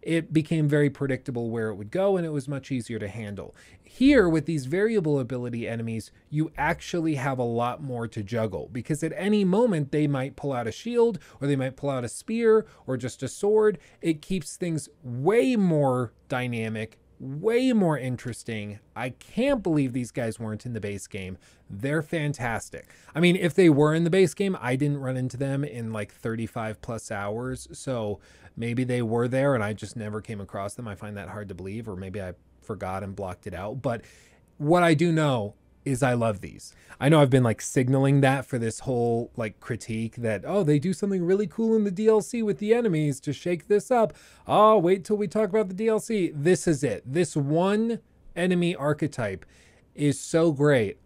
it 0.01 0.31
became 0.31 0.67
very 0.67 0.89
predictable 0.89 1.49
where 1.49 1.69
it 1.69 1.75
would 1.75 1.91
go 1.91 2.17
and 2.17 2.25
it 2.25 2.31
was 2.31 2.47
much 2.47 2.71
easier 2.71 2.99
to 2.99 3.07
handle. 3.07 3.55
Here, 3.83 4.29
with 4.29 4.45
these 4.45 4.65
variable 4.65 5.19
ability 5.19 5.67
enemies, 5.67 6.11
you 6.29 6.51
actually 6.57 7.15
have 7.15 7.39
a 7.39 7.43
lot 7.43 7.81
more 7.81 8.07
to 8.07 8.23
juggle 8.23 8.69
because 8.71 9.03
at 9.03 9.13
any 9.15 9.43
moment 9.43 9.91
they 9.91 10.07
might 10.07 10.35
pull 10.35 10.53
out 10.53 10.67
a 10.67 10.71
shield 10.71 11.19
or 11.41 11.47
they 11.47 11.55
might 11.55 11.75
pull 11.75 11.89
out 11.89 12.05
a 12.05 12.09
spear 12.09 12.65
or 12.87 12.97
just 12.97 13.23
a 13.23 13.27
sword. 13.27 13.77
It 14.01 14.21
keeps 14.21 14.55
things 14.55 14.89
way 15.03 15.55
more 15.55 16.13
dynamic, 16.27 16.99
way 17.19 17.73
more 17.73 17.97
interesting. 17.97 18.79
I 18.95 19.09
can't 19.09 19.61
believe 19.61 19.93
these 19.93 20.11
guys 20.11 20.39
weren't 20.39 20.65
in 20.65 20.73
the 20.73 20.79
base 20.79 21.07
game. 21.07 21.37
They're 21.69 22.01
fantastic. 22.01 22.89
I 23.13 23.19
mean, 23.19 23.35
if 23.35 23.53
they 23.53 23.69
were 23.69 23.93
in 23.93 24.03
the 24.03 24.09
base 24.09 24.33
game, 24.33 24.57
I 24.59 24.75
didn't 24.75 24.99
run 24.99 25.17
into 25.17 25.37
them 25.37 25.63
in 25.63 25.91
like 25.91 26.13
35 26.13 26.81
plus 26.81 27.11
hours. 27.11 27.67
So 27.73 28.19
maybe 28.55 28.83
they 28.83 29.01
were 29.01 29.27
there 29.27 29.53
and 29.53 29.63
I 29.63 29.73
just 29.73 29.95
never 29.95 30.21
came 30.21 30.41
across 30.41 30.75
them. 30.75 30.87
I 30.87 30.95
find 30.95 31.17
that 31.17 31.29
hard 31.29 31.49
to 31.49 31.55
believe, 31.55 31.89
or 31.89 31.95
maybe 31.95 32.21
I 32.21 32.33
forgot 32.61 33.03
and 33.03 33.15
blocked 33.15 33.47
it 33.47 33.53
out. 33.53 33.81
But 33.81 34.01
what 34.57 34.83
I 34.83 34.93
do 34.93 35.11
know 35.11 35.55
is 35.85 36.03
I 36.03 36.13
love 36.13 36.41
these. 36.41 36.73
I 36.99 37.09
know 37.09 37.21
I've 37.21 37.29
been 37.29 37.43
like 37.43 37.61
signaling 37.61 38.21
that 38.21 38.45
for 38.45 38.57
this 38.57 38.81
whole 38.81 39.31
like 39.35 39.59
critique 39.59 40.15
that, 40.17 40.43
oh, 40.45 40.63
they 40.63 40.79
do 40.79 40.93
something 40.93 41.23
really 41.23 41.47
cool 41.47 41.75
in 41.75 41.83
the 41.83 41.91
DLC 41.91 42.43
with 42.43 42.59
the 42.59 42.73
enemies 42.73 43.19
to 43.21 43.33
shake 43.33 43.67
this 43.67 43.89
up. 43.89 44.13
Oh, 44.47 44.77
wait 44.77 45.05
till 45.05 45.17
we 45.17 45.27
talk 45.27 45.49
about 45.49 45.69
the 45.69 45.85
DLC. 45.85 46.31
This 46.35 46.67
is 46.67 46.83
it. 46.83 47.03
This 47.05 47.35
one 47.35 47.99
enemy 48.35 48.75
archetype 48.75 49.45
is 49.95 50.19
so 50.19 50.51
great. 50.51 50.97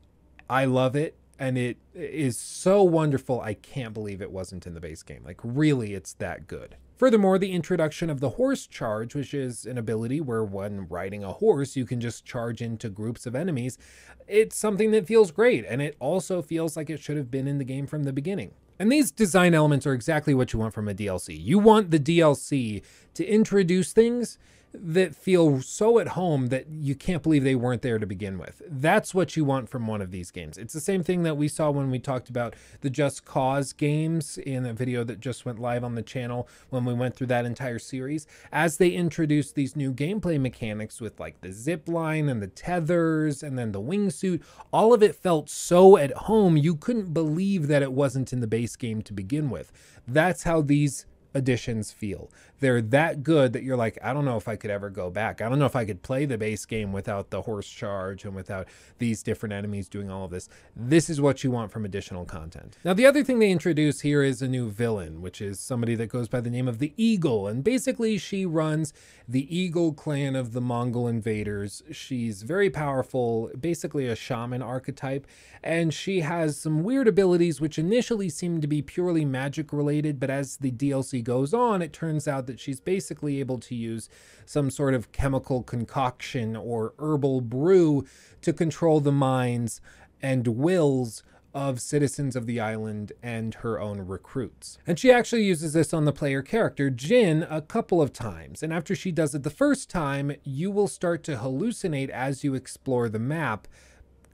I 0.50 0.66
love 0.66 0.96
it. 0.96 1.18
And 1.40 1.58
it 1.58 1.78
is 1.94 2.38
so 2.38 2.84
wonderful. 2.84 3.42
I 3.42 3.56
can't 3.56 3.94
believe 3.94 4.22
it 4.22 4.32
wasn't 4.32 4.66
in 4.68 4.76
the 4.76 4.80
base 4.80 5.04
game. 5.04 5.24
Like, 5.26 5.40
really, 5.44 5.94
it's 5.94 6.14
that 6.14 6.48
good. 6.48 6.78
Furthermore, 7.04 7.38
the 7.38 7.52
introduction 7.52 8.10
of 8.10 8.22
the 8.22 8.30
horse 8.30 8.66
charge, 8.66 9.14
which 9.14 9.34
is 9.34 9.66
an 9.66 9.78
ability 9.78 10.22
where 10.22 10.46
when 10.46 10.88
riding 10.88 11.22
a 11.22 11.34
horse, 11.34 11.76
you 11.76 11.86
can 11.86 12.00
just 12.00 12.24
charge 12.24 12.62
into 12.62 12.88
groups 12.88 13.26
of 13.26 13.36
enemies, 13.36 13.78
it's 14.26 14.56
something 14.56 14.92
that 14.92 15.06
feels 15.06 15.30
great, 15.30 15.66
and 15.68 15.82
it 15.82 15.98
also 16.00 16.42
feels 16.42 16.78
like 16.78 16.90
it 16.90 17.02
should 17.02 17.18
have 17.18 17.30
been 17.30 17.46
in 17.46 17.58
the 17.58 17.66
game 17.66 17.88
from 17.88 18.04
the 18.04 18.14
beginning. 18.14 18.52
And 18.80 18.90
these 18.90 19.12
design 19.12 19.54
elements 19.54 19.86
are 19.86 19.92
exactly 19.92 20.34
what 20.34 20.54
you 20.54 20.60
want 20.60 20.74
from 20.74 20.88
a 20.88 20.94
DLC. 20.94 21.38
You 21.38 21.60
want 21.60 21.92
the 21.92 22.00
DLC 22.00 22.82
to 23.16 23.26
introduce 23.26 23.92
things 23.92 24.40
that 24.74 25.16
feel 25.16 25.62
so 25.62 26.00
at 26.00 26.10
home 26.10 26.48
that 26.48 26.68
you 26.68 26.96
can't 26.96 27.22
believe 27.22 27.44
they 27.44 27.56
weren't 27.56 27.84
there 27.84 28.00
to 28.00 28.08
begin 28.08 28.40
with. 28.40 28.62
That's 28.68 29.14
what 29.14 29.38
you 29.38 29.46
want 29.46 29.70
from 29.70 29.86
one 29.86 30.02
of 30.02 30.12
these 30.12 30.32
games. 30.32 30.58
It's 30.58 30.74
the 30.74 30.82
same 30.82 31.04
thing 31.04 31.24
that 31.24 31.38
we 31.38 31.48
saw 31.48 31.70
when 31.70 31.92
we 31.92 32.00
talked 32.00 32.30
about 32.30 32.56
the 32.82 32.90
Just 32.90 33.24
Cause 33.24 33.72
games 33.72 34.38
in 34.40 34.66
a 34.66 34.74
video 34.74 35.04
that 35.04 35.20
just 35.20 35.46
went 35.46 35.60
live 35.60 35.84
on 35.84 35.96
the 35.96 36.02
channel 36.02 36.48
when 36.70 36.86
we 36.86 36.94
went 36.94 37.16
through 37.16 37.28
that 37.28 37.46
entire 37.46 37.80
series. 37.80 38.26
As 38.52 38.78
they 38.78 38.90
introduced 38.90 39.54
these 39.54 39.76
new 39.76 39.94
gameplay 39.94 40.40
mechanics 40.40 41.00
with 41.00 41.20
like 41.20 41.42
the 41.42 41.52
zip 41.52 41.88
line 41.88 42.28
and 42.28 42.42
the 42.42 42.48
tethers 42.48 43.44
and 43.44 43.58
then 43.58 43.74
the 43.74 43.82
wingsuit, 43.82 44.42
all 44.72 44.94
of 44.94 45.04
it 45.04 45.16
felt 45.16 45.50
so 45.50 45.98
at 45.98 46.12
home 46.12 46.58
you 46.58 46.76
couldn't 46.76 47.14
believe 47.14 47.68
that 47.68 47.84
it 47.84 47.94
wasn't 47.94 48.34
in 48.34 48.40
the 48.40 48.48
base 48.48 48.76
game 48.76 49.02
to 49.04 49.14
begin 49.14 49.50
with. 49.52 49.72
That's 50.08 50.44
how 50.44 50.62
these 50.62 51.06
additions 51.34 51.92
feel. 51.92 52.30
They're 52.64 52.82
that 52.82 53.24
good 53.24 53.52
that 53.52 53.64
you're 53.64 53.76
like, 53.76 53.98
I 54.02 54.14
don't 54.14 54.24
know 54.24 54.38
if 54.38 54.48
I 54.48 54.56
could 54.56 54.72
ever 54.72 54.90
go 54.90 55.10
back. 55.10 55.42
I 55.42 55.50
don't 55.50 55.60
know 55.60 55.66
if 55.66 55.76
I 55.76 55.84
could 55.84 56.02
play 56.02 56.24
the 56.24 56.38
base 56.38 56.66
game 56.66 56.94
without 56.94 57.30
the 57.30 57.42
horse 57.42 57.68
charge 57.68 58.24
and 58.24 58.34
without 58.34 58.70
these 59.00 59.22
different 59.22 59.52
enemies 59.52 59.90
doing 59.90 60.10
all 60.10 60.24
of 60.24 60.32
this. 60.32 60.48
This 60.74 61.10
is 61.10 61.20
what 61.20 61.44
you 61.44 61.52
want 61.52 61.74
from 61.74 61.84
additional 61.84 62.24
content. 62.24 62.78
Now, 62.86 62.94
the 62.94 63.06
other 63.06 63.22
thing 63.22 63.40
they 63.40 63.52
introduce 63.52 64.00
here 64.00 64.24
is 64.24 64.42
a 64.42 64.48
new 64.48 64.70
villain, 64.70 65.22
which 65.22 65.42
is 65.42 65.60
somebody 65.60 65.94
that 65.96 66.08
goes 66.08 66.30
by 66.30 66.40
the 66.40 66.50
name 66.50 66.70
of 66.70 66.80
the 66.80 66.94
Eagle. 66.96 67.48
And 67.50 67.66
basically, 67.66 68.18
she 68.18 68.46
runs 68.46 68.94
the 69.28 69.54
Eagle 69.54 69.92
clan 69.92 70.34
of 70.34 70.54
the 70.54 70.62
Mongol 70.62 71.10
invaders. 71.10 71.84
She's 71.92 72.44
very 72.44 72.70
powerful, 72.70 73.52
basically 73.60 74.08
a 74.08 74.16
shaman 74.16 74.62
archetype, 74.62 75.28
and 75.62 75.94
she 75.94 76.22
has 76.22 76.58
some 76.58 76.84
weird 76.84 77.10
abilities 77.10 77.60
which 77.60 77.78
initially 77.78 78.30
seem 78.30 78.62
to 78.62 78.68
be 78.68 78.82
purely 78.82 79.26
magic 79.26 79.74
related, 79.74 80.18
but 80.18 80.30
as 80.30 80.58
the 80.58 80.72
DLC 80.72 81.24
goes 81.24 81.54
on, 81.54 81.82
it 81.82 81.92
turns 81.92 82.28
out 82.28 82.48
that 82.48 82.53
she's 82.60 82.80
basically 82.80 83.40
able 83.40 83.60
to 83.60 83.76
use 83.76 84.10
some 84.46 84.70
sort 84.70 84.94
of 84.94 85.12
chemical 85.12 85.64
concoction 85.64 86.56
or 86.56 86.94
herbal 87.00 87.42
brew 87.42 88.06
to 88.42 88.54
control 88.54 89.00
the 89.00 89.12
minds 89.12 89.82
and 90.22 90.48
wills 90.48 91.24
of 91.54 91.80
citizens 91.80 92.36
of 92.36 92.48
the 92.48 92.60
island 92.60 93.12
and 93.22 93.56
her 93.56 93.80
own 93.80 94.00
recruits. 94.00 94.80
And 94.88 94.98
she 94.98 95.12
actually 95.12 95.44
uses 95.44 95.74
this 95.74 95.94
on 95.94 96.06
the 96.06 96.12
player 96.12 96.42
character, 96.42 96.90
Jin, 96.90 97.46
a 97.50 97.62
couple 97.62 98.02
of 98.02 98.12
times. 98.12 98.64
And 98.64 98.74
after 98.74 98.96
she 98.96 99.12
does 99.12 99.36
it 99.36 99.44
the 99.44 99.50
first 99.50 99.90
time, 99.90 100.36
you 100.44 100.72
will 100.72 100.88
start 100.88 101.24
to 101.26 101.36
hallucinate 101.36 102.10
as 102.10 102.44
you 102.44 102.56
explore 102.56 103.08
the 103.08 103.20
map, 103.20 103.68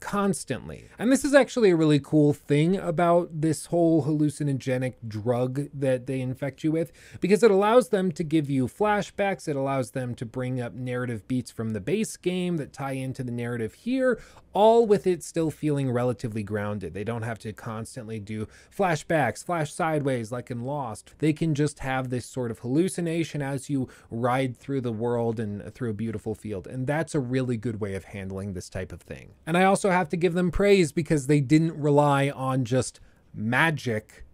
constantly. 0.00 0.88
And 0.98 1.12
this 1.12 1.24
is 1.24 1.34
actually 1.34 1.70
a 1.70 1.76
really 1.76 2.00
cool 2.00 2.32
thing 2.32 2.76
about 2.76 3.40
this 3.40 3.66
whole 3.66 4.04
hallucinogenic 4.04 4.94
drug 5.06 5.68
that 5.72 6.06
they 6.06 6.20
infect 6.20 6.64
you 6.64 6.72
with 6.72 6.92
because 7.20 7.42
it 7.42 7.50
allows 7.50 7.90
them 7.90 8.10
to 8.12 8.24
give 8.24 8.50
you 8.50 8.66
flashbacks, 8.66 9.46
it 9.46 9.56
allows 9.56 9.92
them 9.92 10.14
to 10.16 10.26
bring 10.26 10.60
up 10.60 10.74
narrative 10.74 11.28
beats 11.28 11.50
from 11.50 11.70
the 11.70 11.80
base 11.80 12.16
game 12.16 12.56
that 12.56 12.72
tie 12.72 12.92
into 12.92 13.22
the 13.22 13.32
narrative 13.32 13.74
here, 13.74 14.20
all 14.52 14.86
with 14.86 15.06
it 15.06 15.22
still 15.22 15.50
feeling 15.50 15.90
relatively 15.90 16.42
grounded. 16.42 16.94
They 16.94 17.04
don't 17.04 17.22
have 17.22 17.38
to 17.40 17.52
constantly 17.52 18.18
do 18.18 18.48
flashbacks, 18.76 19.44
flash 19.44 19.72
sideways 19.72 20.32
like 20.32 20.50
in 20.50 20.64
Lost. 20.64 21.14
They 21.18 21.32
can 21.32 21.54
just 21.54 21.80
have 21.80 22.10
this 22.10 22.26
sort 22.26 22.50
of 22.50 22.60
hallucination 22.60 23.42
as 23.42 23.70
you 23.70 23.88
ride 24.10 24.56
through 24.56 24.80
the 24.80 24.92
world 24.92 25.38
and 25.38 25.72
through 25.74 25.90
a 25.90 25.94
beautiful 25.94 26.34
field. 26.34 26.66
And 26.66 26.86
that's 26.86 27.14
a 27.14 27.20
really 27.20 27.56
good 27.56 27.80
way 27.80 27.94
of 27.94 28.04
handling 28.04 28.52
this 28.52 28.68
type 28.68 28.92
of 28.92 29.00
thing. 29.00 29.32
And 29.46 29.56
I 29.56 29.64
also 29.64 29.90
have 29.90 30.08
to 30.10 30.16
give 30.16 30.34
them 30.34 30.50
praise 30.50 30.92
because 30.92 31.26
they 31.26 31.40
didn't 31.40 31.80
rely 31.80 32.30
on 32.30 32.64
just 32.64 33.00
magic 33.34 34.24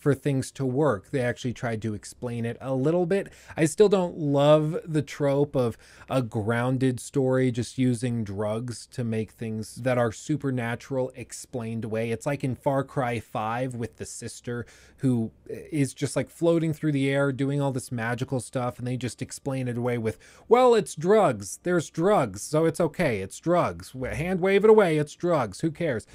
for 0.00 0.14
things 0.14 0.50
to 0.52 0.64
work. 0.64 1.10
They 1.10 1.20
actually 1.20 1.52
tried 1.52 1.82
to 1.82 1.94
explain 1.94 2.46
it 2.46 2.56
a 2.60 2.74
little 2.74 3.04
bit. 3.04 3.28
I 3.56 3.66
still 3.66 3.90
don't 3.90 4.16
love 4.16 4.78
the 4.84 5.02
trope 5.02 5.54
of 5.54 5.76
a 6.08 6.22
grounded 6.22 6.98
story 6.98 7.50
just 7.50 7.76
using 7.76 8.24
drugs 8.24 8.86
to 8.92 9.04
make 9.04 9.32
things 9.32 9.76
that 9.76 9.98
are 9.98 10.10
supernatural 10.10 11.12
explained 11.14 11.84
away. 11.84 12.10
It's 12.10 12.24
like 12.24 12.42
in 12.42 12.54
Far 12.54 12.82
Cry 12.82 13.20
5 13.20 13.74
with 13.74 13.98
the 13.98 14.06
sister 14.06 14.64
who 14.98 15.32
is 15.46 15.92
just 15.92 16.16
like 16.16 16.30
floating 16.30 16.72
through 16.72 16.92
the 16.92 17.10
air 17.10 17.30
doing 17.30 17.60
all 17.60 17.70
this 17.70 17.92
magical 17.92 18.40
stuff 18.40 18.78
and 18.78 18.88
they 18.88 18.96
just 18.96 19.20
explain 19.20 19.68
it 19.68 19.76
away 19.76 19.98
with, 19.98 20.18
well, 20.48 20.74
it's 20.74 20.94
drugs. 20.94 21.60
There's 21.62 21.90
drugs, 21.90 22.40
so 22.40 22.64
it's 22.64 22.80
okay. 22.80 23.20
It's 23.20 23.38
drugs. 23.38 23.92
Hand 23.92 24.40
wave 24.40 24.64
it 24.64 24.70
away. 24.70 24.96
It's 24.96 25.14
drugs. 25.14 25.60
Who 25.60 25.70
cares? 25.70 26.06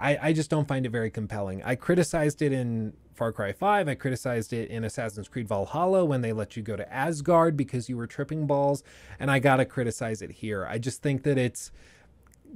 I, 0.00 0.18
I 0.22 0.32
just 0.32 0.48
don't 0.48 0.66
find 0.66 0.86
it 0.86 0.90
very 0.90 1.10
compelling. 1.10 1.62
I 1.62 1.74
criticized 1.74 2.40
it 2.40 2.52
in 2.52 2.94
Far 3.18 3.32
Cry 3.32 3.52
5. 3.52 3.88
I 3.88 3.94
criticized 3.96 4.52
it 4.52 4.70
in 4.70 4.84
Assassin's 4.84 5.28
Creed 5.28 5.48
Valhalla 5.48 6.04
when 6.04 6.22
they 6.22 6.32
let 6.32 6.56
you 6.56 6.62
go 6.62 6.76
to 6.76 6.90
Asgard 6.90 7.56
because 7.56 7.88
you 7.88 7.96
were 7.96 8.06
tripping 8.06 8.46
balls. 8.46 8.84
And 9.18 9.28
I 9.28 9.40
got 9.40 9.56
to 9.56 9.64
criticize 9.64 10.22
it 10.22 10.30
here. 10.30 10.64
I 10.64 10.78
just 10.78 11.02
think 11.02 11.24
that 11.24 11.36
it's 11.36 11.72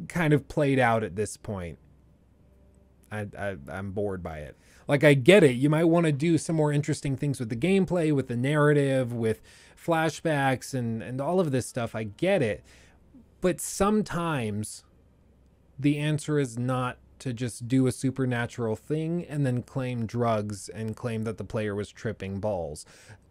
kind 0.08 0.32
of 0.32 0.46
played 0.46 0.78
out 0.78 1.02
at 1.02 1.16
this 1.16 1.36
point. 1.36 1.78
I, 3.10 3.26
I, 3.36 3.56
I'm 3.68 3.90
bored 3.90 4.22
by 4.22 4.38
it. 4.38 4.56
Like, 4.86 5.02
I 5.02 5.14
get 5.14 5.42
it. 5.42 5.56
You 5.56 5.68
might 5.68 5.84
want 5.84 6.06
to 6.06 6.12
do 6.12 6.38
some 6.38 6.56
more 6.56 6.72
interesting 6.72 7.16
things 7.16 7.40
with 7.40 7.48
the 7.48 7.56
gameplay, 7.56 8.14
with 8.14 8.28
the 8.28 8.36
narrative, 8.36 9.12
with 9.12 9.42
flashbacks, 9.76 10.74
and, 10.74 11.02
and 11.02 11.20
all 11.20 11.40
of 11.40 11.50
this 11.50 11.66
stuff. 11.66 11.94
I 11.94 12.04
get 12.04 12.40
it. 12.40 12.64
But 13.40 13.60
sometimes 13.60 14.84
the 15.76 15.98
answer 15.98 16.38
is 16.38 16.56
not 16.56 16.98
to 17.22 17.32
just 17.32 17.68
do 17.68 17.86
a 17.86 17.92
supernatural 17.92 18.74
thing 18.74 19.24
and 19.28 19.46
then 19.46 19.62
claim 19.62 20.06
drugs 20.06 20.68
and 20.68 20.96
claim 20.96 21.22
that 21.22 21.38
the 21.38 21.44
player 21.44 21.72
was 21.72 21.88
tripping 21.88 22.40
balls. 22.40 22.84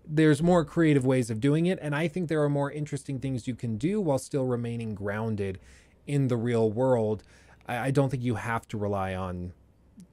There's 0.08 0.42
more 0.42 0.64
creative 0.64 1.06
ways 1.06 1.30
of 1.30 1.42
doing 1.42 1.66
it, 1.66 1.78
and 1.82 1.94
I 1.94 2.08
think 2.08 2.30
there 2.30 2.42
are 2.42 2.50
more 2.50 2.72
interesting 2.72 3.20
things 3.20 3.48
you 3.48 3.56
can 3.56 3.78
do 3.78 4.00
while 4.00 4.18
still 4.18 4.46
remaining 4.46 4.96
grounded 4.96 5.60
in 6.08 6.30
the 6.30 6.38
real 6.38 6.72
world. 6.72 7.24
I, 7.68 7.92
don't 7.92 8.10
think 8.10 8.24
you 8.24 8.36
have 8.36 8.66
to 8.70 8.78
rely 8.78 9.14
on 9.14 9.52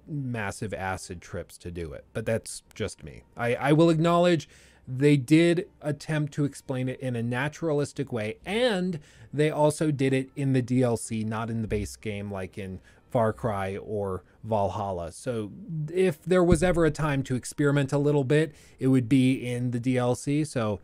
massive 0.07 0.75
acid 0.75 1.23
trips 1.23 1.57
to 1.59 1.71
do 1.71 1.93
it, 1.93 2.05
but 2.13 2.27
that's 2.27 2.63
just 2.75 3.05
me. 3.05 3.23
I, 3.37 3.55
I 3.55 3.73
will 3.73 3.91
acknowledge 3.91 4.49
they 4.89 5.17
did 5.17 5.69
attempt 5.83 6.33
to 6.35 6.45
explain 6.45 6.89
it 6.89 6.99
in 7.01 7.15
a 7.15 7.23
naturalistic 7.23 8.13
way, 8.13 8.39
and 8.45 8.99
they 9.33 9.51
also 9.51 9.91
did 9.91 10.13
it 10.13 10.31
in 10.35 10.53
the 10.53 10.63
DLC, 10.63 11.25
not 11.25 11.49
in 11.49 11.63
the 11.63 11.69
base 11.69 11.95
game 11.97 12.31
like 12.31 12.59
in 12.59 12.81
Far 13.11 13.33
Cry 13.33 13.77
or 13.77 14.25
Valhalla. 14.45 15.13
So 15.13 15.51
if 15.93 16.23
there 16.23 16.45
was 16.45 16.63
ever 16.63 16.85
a 16.85 16.91
time 16.91 17.23
to 17.25 17.35
experiment 17.35 17.93
a 17.93 17.99
little 17.99 18.25
bit, 18.25 18.55
it 18.79 18.89
would 18.89 19.09
be 19.09 19.35
in 19.35 19.71
the 19.71 19.81
DLC. 19.81 20.47
So 20.47 20.81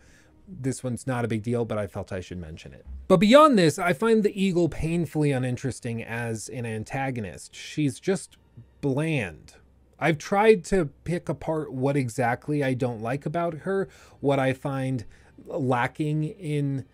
this 0.46 0.84
one's 0.84 1.06
not 1.06 1.24
a 1.24 1.28
big 1.28 1.42
deal, 1.42 1.64
but 1.64 1.78
I 1.78 1.86
felt 1.86 2.12
I 2.12 2.20
should 2.20 2.38
mention 2.38 2.72
it. 2.72 2.84
But 3.08 3.18
beyond 3.18 3.58
this, 3.58 3.78
I 3.78 3.92
find 3.92 4.22
the 4.22 4.42
Eagle 4.42 4.68
painfully 4.68 5.32
uninteresting 5.32 6.02
as 6.02 6.48
an 6.48 6.66
antagonist. 6.66 7.54
She's 7.54 8.00
just 8.00 8.36
bland. 8.80 9.54
I've 9.98 10.18
tried 10.18 10.64
to 10.64 10.86
pick 11.04 11.28
apart 11.28 11.72
what 11.72 11.96
exactly 11.96 12.62
I 12.62 12.74
don't 12.74 13.00
like 13.00 13.24
about 13.24 13.54
her, 13.58 13.88
what 14.20 14.38
I 14.38 14.52
find 14.52 15.04
lacking 15.46 16.24
in 16.24 16.84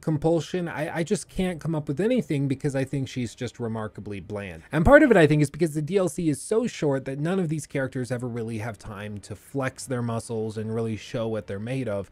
compulsion. 0.00 0.68
I, 0.68 0.98
I 0.98 1.02
just 1.02 1.28
can't 1.28 1.60
come 1.60 1.74
up 1.74 1.88
with 1.88 2.00
anything 2.00 2.48
because 2.48 2.74
I 2.74 2.84
think 2.84 3.08
she's 3.08 3.34
just 3.34 3.60
remarkably 3.60 4.20
bland. 4.20 4.62
And 4.72 4.84
part 4.84 5.02
of 5.02 5.10
it, 5.10 5.16
I 5.16 5.26
think, 5.26 5.42
is 5.42 5.50
because 5.50 5.74
the 5.74 5.82
DLC 5.82 6.28
is 6.30 6.40
so 6.40 6.66
short 6.66 7.04
that 7.04 7.18
none 7.18 7.38
of 7.38 7.48
these 7.48 7.66
characters 7.66 8.10
ever 8.10 8.28
really 8.28 8.58
have 8.58 8.78
time 8.78 9.18
to 9.20 9.36
flex 9.36 9.86
their 9.86 10.02
muscles 10.02 10.56
and 10.56 10.74
really 10.74 10.96
show 10.96 11.28
what 11.28 11.46
they're 11.46 11.58
made 11.58 11.88
of 11.88 12.10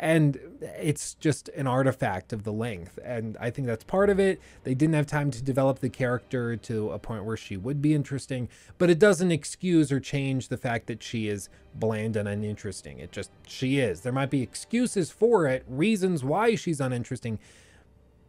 and 0.00 0.40
it's 0.60 1.14
just 1.14 1.50
an 1.50 1.66
artifact 1.66 2.32
of 2.32 2.42
the 2.42 2.52
length. 2.52 2.98
And 3.04 3.36
i 3.38 3.50
think 3.50 3.68
that's 3.68 3.84
part 3.84 4.10
of 4.10 4.18
it. 4.18 4.40
They 4.64 4.74
didn't 4.74 4.94
have 4.94 5.06
time 5.06 5.30
to 5.30 5.42
develop 5.42 5.78
the 5.78 5.90
character 5.90 6.56
to 6.56 6.90
a 6.90 6.98
point 6.98 7.24
where 7.24 7.36
she 7.36 7.56
would 7.56 7.80
be 7.80 7.94
interesting 7.94 8.48
but 8.78 8.90
it 8.90 8.98
doesn't 8.98 9.30
excuse 9.30 9.92
or 9.92 10.00
change 10.00 10.48
the 10.48 10.56
fact 10.56 10.86
that 10.88 11.02
she 11.02 11.28
is 11.28 11.48
bland 11.74 12.16
and 12.16 12.28
uninteresting. 12.28 12.98
It 12.98 13.12
just 13.12 13.30
she 13.46 13.78
is. 13.78 14.00
There 14.00 14.12
might 14.12 14.30
be 14.30 14.42
excuses 14.42 15.10
for 15.10 15.46
it 15.46 15.64
reasons 15.68 16.24
why 16.24 16.56
she's 16.56 16.80
uninteresting 16.80 17.38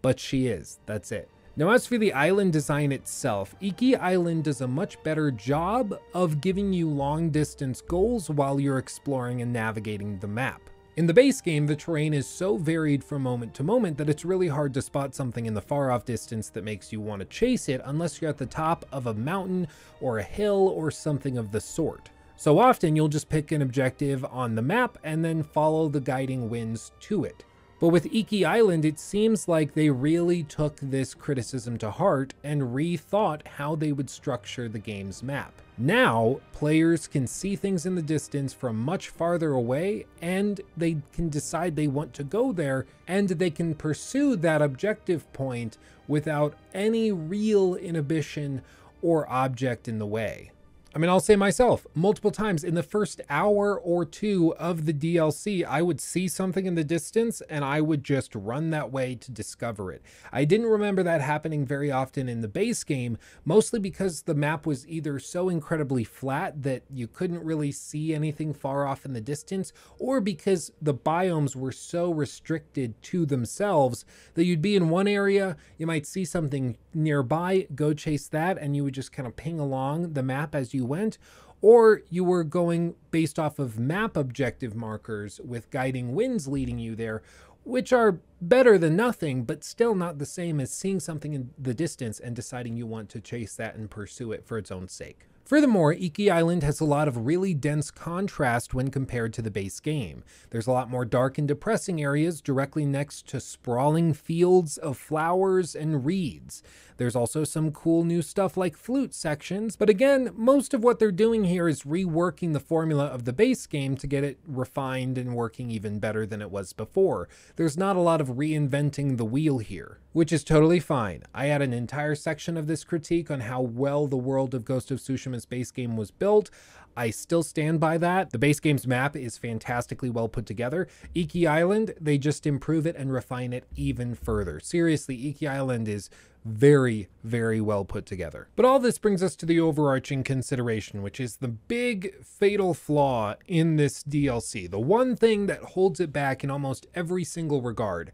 but 0.01 0.19
she 0.19 0.47
is. 0.47 0.79
That's 0.85 1.11
it. 1.11 1.29
Now, 1.57 1.69
as 1.71 1.85
for 1.85 1.97
the 1.97 2.13
island 2.13 2.53
design 2.53 2.93
itself, 2.93 3.53
Iki 3.59 3.97
Island 3.97 4.45
does 4.45 4.61
a 4.61 4.67
much 4.67 5.01
better 5.03 5.31
job 5.31 5.99
of 6.13 6.39
giving 6.39 6.71
you 6.71 6.89
long 6.89 7.29
distance 7.29 7.81
goals 7.81 8.29
while 8.29 8.57
you're 8.57 8.77
exploring 8.77 9.41
and 9.41 9.51
navigating 9.51 10.17
the 10.19 10.27
map. 10.27 10.70
In 10.97 11.07
the 11.07 11.13
base 11.13 11.39
game, 11.39 11.67
the 11.67 11.75
terrain 11.77 12.13
is 12.13 12.27
so 12.27 12.57
varied 12.57 13.01
from 13.01 13.21
moment 13.21 13.53
to 13.53 13.63
moment 13.63 13.97
that 13.97 14.09
it's 14.09 14.25
really 14.25 14.49
hard 14.49 14.73
to 14.73 14.81
spot 14.81 15.15
something 15.15 15.45
in 15.45 15.53
the 15.53 15.61
far 15.61 15.89
off 15.89 16.03
distance 16.03 16.49
that 16.49 16.65
makes 16.65 16.91
you 16.91 16.99
want 16.99 17.21
to 17.21 17.25
chase 17.25 17.69
it 17.69 17.79
unless 17.85 18.21
you're 18.21 18.29
at 18.29 18.37
the 18.37 18.45
top 18.45 18.83
of 18.91 19.07
a 19.07 19.13
mountain 19.13 19.69
or 20.01 20.17
a 20.17 20.23
hill 20.23 20.67
or 20.67 20.91
something 20.91 21.37
of 21.37 21.53
the 21.53 21.61
sort. 21.61 22.09
So 22.35 22.59
often 22.59 22.97
you'll 22.97 23.07
just 23.07 23.29
pick 23.29 23.53
an 23.53 23.61
objective 23.61 24.25
on 24.25 24.55
the 24.55 24.61
map 24.61 24.97
and 25.01 25.23
then 25.23 25.43
follow 25.43 25.87
the 25.87 26.01
guiding 26.01 26.49
winds 26.49 26.91
to 27.01 27.23
it. 27.23 27.45
But 27.81 27.89
with 27.89 28.13
Iki 28.13 28.45
Island, 28.45 28.85
it 28.85 28.99
seems 28.99 29.47
like 29.47 29.73
they 29.73 29.89
really 29.89 30.43
took 30.43 30.77
this 30.79 31.15
criticism 31.15 31.79
to 31.79 31.89
heart 31.89 32.35
and 32.43 32.75
rethought 32.75 33.47
how 33.57 33.75
they 33.75 33.91
would 33.91 34.07
structure 34.07 34.69
the 34.69 34.77
game's 34.77 35.23
map. 35.23 35.51
Now, 35.79 36.41
players 36.53 37.07
can 37.07 37.25
see 37.25 37.55
things 37.55 37.87
in 37.87 37.95
the 37.95 38.03
distance 38.03 38.53
from 38.53 38.77
much 38.77 39.09
farther 39.09 39.53
away, 39.53 40.05
and 40.21 40.61
they 40.77 40.97
can 41.11 41.29
decide 41.29 41.75
they 41.75 41.87
want 41.87 42.13
to 42.13 42.23
go 42.23 42.51
there, 42.51 42.85
and 43.07 43.27
they 43.29 43.49
can 43.49 43.73
pursue 43.73 44.35
that 44.35 44.61
objective 44.61 45.33
point 45.33 45.79
without 46.07 46.53
any 46.75 47.11
real 47.11 47.73
inhibition 47.73 48.61
or 49.01 49.27
object 49.27 49.87
in 49.87 49.97
the 49.97 50.05
way. 50.05 50.51
I 50.93 50.99
mean, 50.99 51.09
I'll 51.09 51.21
say 51.21 51.37
myself 51.37 51.87
multiple 51.95 52.31
times 52.31 52.65
in 52.65 52.75
the 52.75 52.83
first 52.83 53.21
hour 53.29 53.79
or 53.79 54.03
two 54.03 54.53
of 54.55 54.85
the 54.85 54.93
DLC, 54.93 55.63
I 55.63 55.81
would 55.81 56.01
see 56.01 56.27
something 56.27 56.65
in 56.65 56.75
the 56.75 56.83
distance 56.83 57.39
and 57.49 57.63
I 57.63 57.79
would 57.79 58.03
just 58.03 58.35
run 58.35 58.71
that 58.71 58.91
way 58.91 59.15
to 59.15 59.31
discover 59.31 59.93
it. 59.93 60.01
I 60.33 60.43
didn't 60.43 60.67
remember 60.67 61.01
that 61.03 61.21
happening 61.21 61.65
very 61.65 61.89
often 61.89 62.27
in 62.27 62.41
the 62.41 62.49
base 62.49 62.83
game, 62.83 63.17
mostly 63.45 63.79
because 63.79 64.23
the 64.23 64.35
map 64.35 64.65
was 64.65 64.85
either 64.85 65.17
so 65.17 65.47
incredibly 65.47 66.03
flat 66.03 66.61
that 66.63 66.83
you 66.93 67.07
couldn't 67.07 67.45
really 67.45 67.71
see 67.71 68.13
anything 68.13 68.53
far 68.53 68.85
off 68.85 69.05
in 69.05 69.13
the 69.13 69.21
distance, 69.21 69.71
or 69.97 70.19
because 70.19 70.73
the 70.81 70.93
biomes 70.93 71.55
were 71.55 71.71
so 71.71 72.11
restricted 72.11 73.01
to 73.03 73.25
themselves 73.25 74.03
that 74.33 74.43
you'd 74.43 74.61
be 74.61 74.75
in 74.75 74.89
one 74.89 75.07
area, 75.07 75.55
you 75.77 75.87
might 75.87 76.05
see 76.05 76.25
something 76.25 76.75
nearby, 76.93 77.65
go 77.75 77.93
chase 77.93 78.27
that, 78.27 78.57
and 78.57 78.75
you 78.75 78.83
would 78.83 78.93
just 78.93 79.13
kind 79.13 79.25
of 79.25 79.37
ping 79.37 79.57
along 79.57 80.11
the 80.11 80.23
map 80.23 80.53
as 80.53 80.73
you 80.73 80.80
went, 80.85 81.17
or 81.61 82.01
you 82.09 82.23
were 82.23 82.43
going 82.43 82.95
based 83.11 83.37
off 83.37 83.59
of 83.59 83.79
map 83.79 84.17
objective 84.17 84.75
markers 84.75 85.39
with 85.43 85.69
guiding 85.69 86.15
winds 86.15 86.47
leading 86.47 86.79
you 86.79 86.95
there, 86.95 87.21
which 87.63 87.93
are 87.93 88.19
better 88.41 88.77
than 88.77 88.95
nothing, 88.95 89.43
but 89.43 89.63
still 89.63 89.93
not 89.93 90.17
the 90.17 90.25
same 90.25 90.59
as 90.59 90.71
seeing 90.71 90.99
something 90.99 91.33
in 91.33 91.51
the 91.57 91.73
distance 91.73 92.19
and 92.19 92.35
deciding 92.35 92.75
you 92.75 92.87
want 92.87 93.09
to 93.09 93.21
chase 93.21 93.55
that 93.55 93.75
and 93.75 93.91
pursue 93.91 94.31
it 94.31 94.45
for 94.45 94.57
its 94.57 94.71
own 94.71 94.87
sake. 94.87 95.27
Furthermore, 95.51 95.91
Iki 95.91 96.31
Island 96.31 96.63
has 96.63 96.79
a 96.79 96.85
lot 96.85 97.09
of 97.09 97.25
really 97.25 97.53
dense 97.53 97.91
contrast 97.91 98.73
when 98.73 98.89
compared 98.89 99.33
to 99.33 99.41
the 99.41 99.51
base 99.51 99.81
game. 99.81 100.23
There's 100.49 100.65
a 100.65 100.71
lot 100.71 100.89
more 100.89 101.03
dark 101.03 101.37
and 101.37 101.45
depressing 101.45 102.01
areas 102.01 102.39
directly 102.39 102.85
next 102.85 103.27
to 103.27 103.41
sprawling 103.41 104.13
fields 104.13 104.77
of 104.77 104.97
flowers 104.97 105.75
and 105.75 106.05
reeds. 106.05 106.63
There's 106.95 107.15
also 107.15 107.43
some 107.43 107.71
cool 107.71 108.03
new 108.05 108.21
stuff 108.21 108.55
like 108.55 108.77
flute 108.77 109.13
sections, 109.13 109.75
but 109.75 109.89
again, 109.89 110.29
most 110.35 110.73
of 110.73 110.83
what 110.83 110.99
they're 110.99 111.11
doing 111.11 111.45
here 111.45 111.67
is 111.67 111.81
reworking 111.81 112.53
the 112.53 112.59
formula 112.59 113.07
of 113.07 113.25
the 113.25 113.33
base 113.33 113.65
game 113.65 113.97
to 113.97 114.07
get 114.07 114.23
it 114.23 114.37
refined 114.47 115.17
and 115.17 115.35
working 115.35 115.69
even 115.71 115.99
better 115.99 116.25
than 116.27 116.41
it 116.41 116.51
was 116.51 116.71
before. 116.73 117.27
There's 117.55 117.75
not 117.75 117.95
a 117.95 118.01
lot 118.01 118.21
of 118.21 118.37
reinventing 118.37 119.17
the 119.17 119.25
wheel 119.25 119.57
here, 119.57 119.97
which 120.13 120.31
is 120.31 120.43
totally 120.43 120.79
fine. 120.79 121.23
I 121.33 121.47
had 121.47 121.63
an 121.63 121.73
entire 121.73 122.13
section 122.13 122.55
of 122.55 122.67
this 122.67 122.83
critique 122.83 123.31
on 123.31 123.41
how 123.41 123.61
well 123.61 124.05
the 124.05 124.15
world 124.15 124.53
of 124.53 124.63
Ghost 124.63 124.91
of 124.91 125.01
Tsushima's 125.41 125.45
base 125.45 125.71
game 125.71 125.97
was 125.97 126.11
built. 126.11 126.49
I 126.95 127.09
still 127.09 127.43
stand 127.43 127.79
by 127.79 127.97
that. 127.99 128.31
The 128.31 128.37
base 128.37 128.59
game's 128.59 128.85
map 128.85 129.15
is 129.15 129.37
fantastically 129.37 130.09
well 130.09 130.27
put 130.27 130.45
together. 130.45 130.87
Iki 131.15 131.47
Island, 131.47 131.93
they 131.99 132.17
just 132.17 132.45
improve 132.45 132.85
it 132.85 132.95
and 132.95 133.13
refine 133.13 133.53
it 133.53 133.65
even 133.75 134.13
further. 134.13 134.59
Seriously, 134.59 135.15
Iki 135.29 135.47
Island 135.47 135.87
is 135.87 136.09
very, 136.43 137.07
very 137.23 137.61
well 137.61 137.85
put 137.85 138.05
together. 138.05 138.49
But 138.55 138.65
all 138.65 138.79
this 138.79 138.97
brings 138.97 139.23
us 139.23 139.35
to 139.37 139.45
the 139.45 139.59
overarching 139.59 140.23
consideration, 140.23 141.01
which 141.01 141.19
is 141.19 141.37
the 141.37 141.47
big 141.47 142.23
fatal 142.23 142.73
flaw 142.73 143.35
in 143.47 143.77
this 143.77 144.03
DLC, 144.03 144.69
the 144.69 144.79
one 144.79 145.15
thing 145.15 145.45
that 145.45 145.61
holds 145.61 145.99
it 145.99 146.11
back 146.11 146.43
in 146.43 146.51
almost 146.51 146.87
every 146.95 147.23
single 147.23 147.61
regard, 147.61 148.11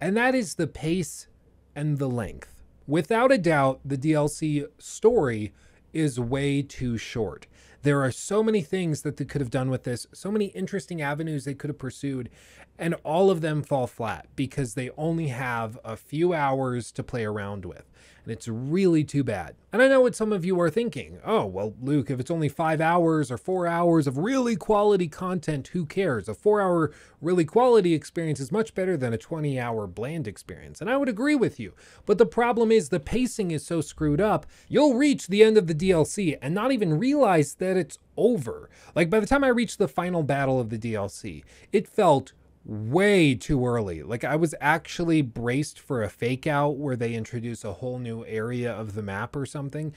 and 0.00 0.16
that 0.16 0.34
is 0.34 0.54
the 0.54 0.66
pace 0.66 1.26
and 1.74 1.98
the 1.98 2.08
length. 2.08 2.62
Without 2.86 3.32
a 3.32 3.38
doubt, 3.38 3.80
the 3.82 3.96
DLC 3.96 4.66
story 4.78 5.52
is 5.94 6.18
way 6.20 6.62
too 6.62 6.98
short. 6.98 7.46
There 7.82 8.02
are 8.02 8.10
so 8.10 8.42
many 8.42 8.62
things 8.62 9.02
that 9.02 9.18
they 9.18 9.24
could 9.24 9.40
have 9.40 9.50
done 9.50 9.70
with 9.70 9.84
this, 9.84 10.06
so 10.12 10.30
many 10.30 10.46
interesting 10.46 11.02
avenues 11.02 11.44
they 11.44 11.54
could 11.54 11.68
have 11.68 11.78
pursued, 11.78 12.30
and 12.78 12.94
all 13.04 13.30
of 13.30 13.42
them 13.42 13.62
fall 13.62 13.86
flat 13.86 14.26
because 14.34 14.74
they 14.74 14.90
only 14.96 15.28
have 15.28 15.78
a 15.84 15.96
few 15.96 16.32
hours 16.32 16.90
to 16.92 17.02
play 17.02 17.24
around 17.24 17.64
with. 17.66 17.84
And 18.24 18.32
it's 18.32 18.48
really 18.48 19.04
too 19.04 19.22
bad. 19.22 19.54
And 19.70 19.82
I 19.82 19.88
know 19.88 20.00
what 20.00 20.16
some 20.16 20.32
of 20.32 20.44
you 20.44 20.58
are 20.60 20.70
thinking. 20.70 21.18
Oh, 21.24 21.44
well, 21.44 21.74
Luke, 21.82 22.10
if 22.10 22.18
it's 22.18 22.30
only 22.30 22.48
five 22.48 22.80
hours 22.80 23.30
or 23.30 23.36
four 23.36 23.66
hours 23.66 24.06
of 24.06 24.16
really 24.16 24.56
quality 24.56 25.08
content, 25.08 25.68
who 25.68 25.84
cares? 25.84 26.28
A 26.28 26.34
four 26.34 26.62
hour 26.62 26.90
really 27.20 27.44
quality 27.44 27.92
experience 27.92 28.40
is 28.40 28.50
much 28.50 28.74
better 28.74 28.96
than 28.96 29.12
a 29.12 29.18
20 29.18 29.60
hour 29.60 29.86
bland 29.86 30.26
experience. 30.26 30.80
And 30.80 30.88
I 30.88 30.96
would 30.96 31.08
agree 31.08 31.34
with 31.34 31.60
you. 31.60 31.74
But 32.06 32.16
the 32.16 32.26
problem 32.26 32.72
is 32.72 32.88
the 32.88 33.00
pacing 33.00 33.50
is 33.50 33.64
so 33.64 33.82
screwed 33.82 34.20
up, 34.20 34.46
you'll 34.68 34.94
reach 34.94 35.26
the 35.26 35.44
end 35.44 35.58
of 35.58 35.66
the 35.66 35.74
DLC 35.74 36.38
and 36.40 36.54
not 36.54 36.72
even 36.72 36.98
realize 36.98 37.54
that 37.56 37.76
it's 37.76 37.98
over. 38.16 38.70
Like 38.94 39.10
by 39.10 39.20
the 39.20 39.26
time 39.26 39.44
I 39.44 39.48
reached 39.48 39.78
the 39.78 39.88
final 39.88 40.22
battle 40.22 40.60
of 40.60 40.70
the 40.70 40.78
DLC, 40.78 41.44
it 41.72 41.86
felt 41.86 42.32
way 42.64 43.34
too 43.34 43.66
early. 43.66 44.02
Like 44.02 44.24
I 44.24 44.36
was 44.36 44.54
actually 44.60 45.22
braced 45.22 45.78
for 45.78 46.02
a 46.02 46.08
fake 46.08 46.46
out 46.46 46.76
where 46.76 46.96
they 46.96 47.14
introduce 47.14 47.64
a 47.64 47.74
whole 47.74 47.98
new 47.98 48.24
area 48.24 48.72
of 48.72 48.94
the 48.94 49.02
map 49.02 49.36
or 49.36 49.46
something. 49.46 49.94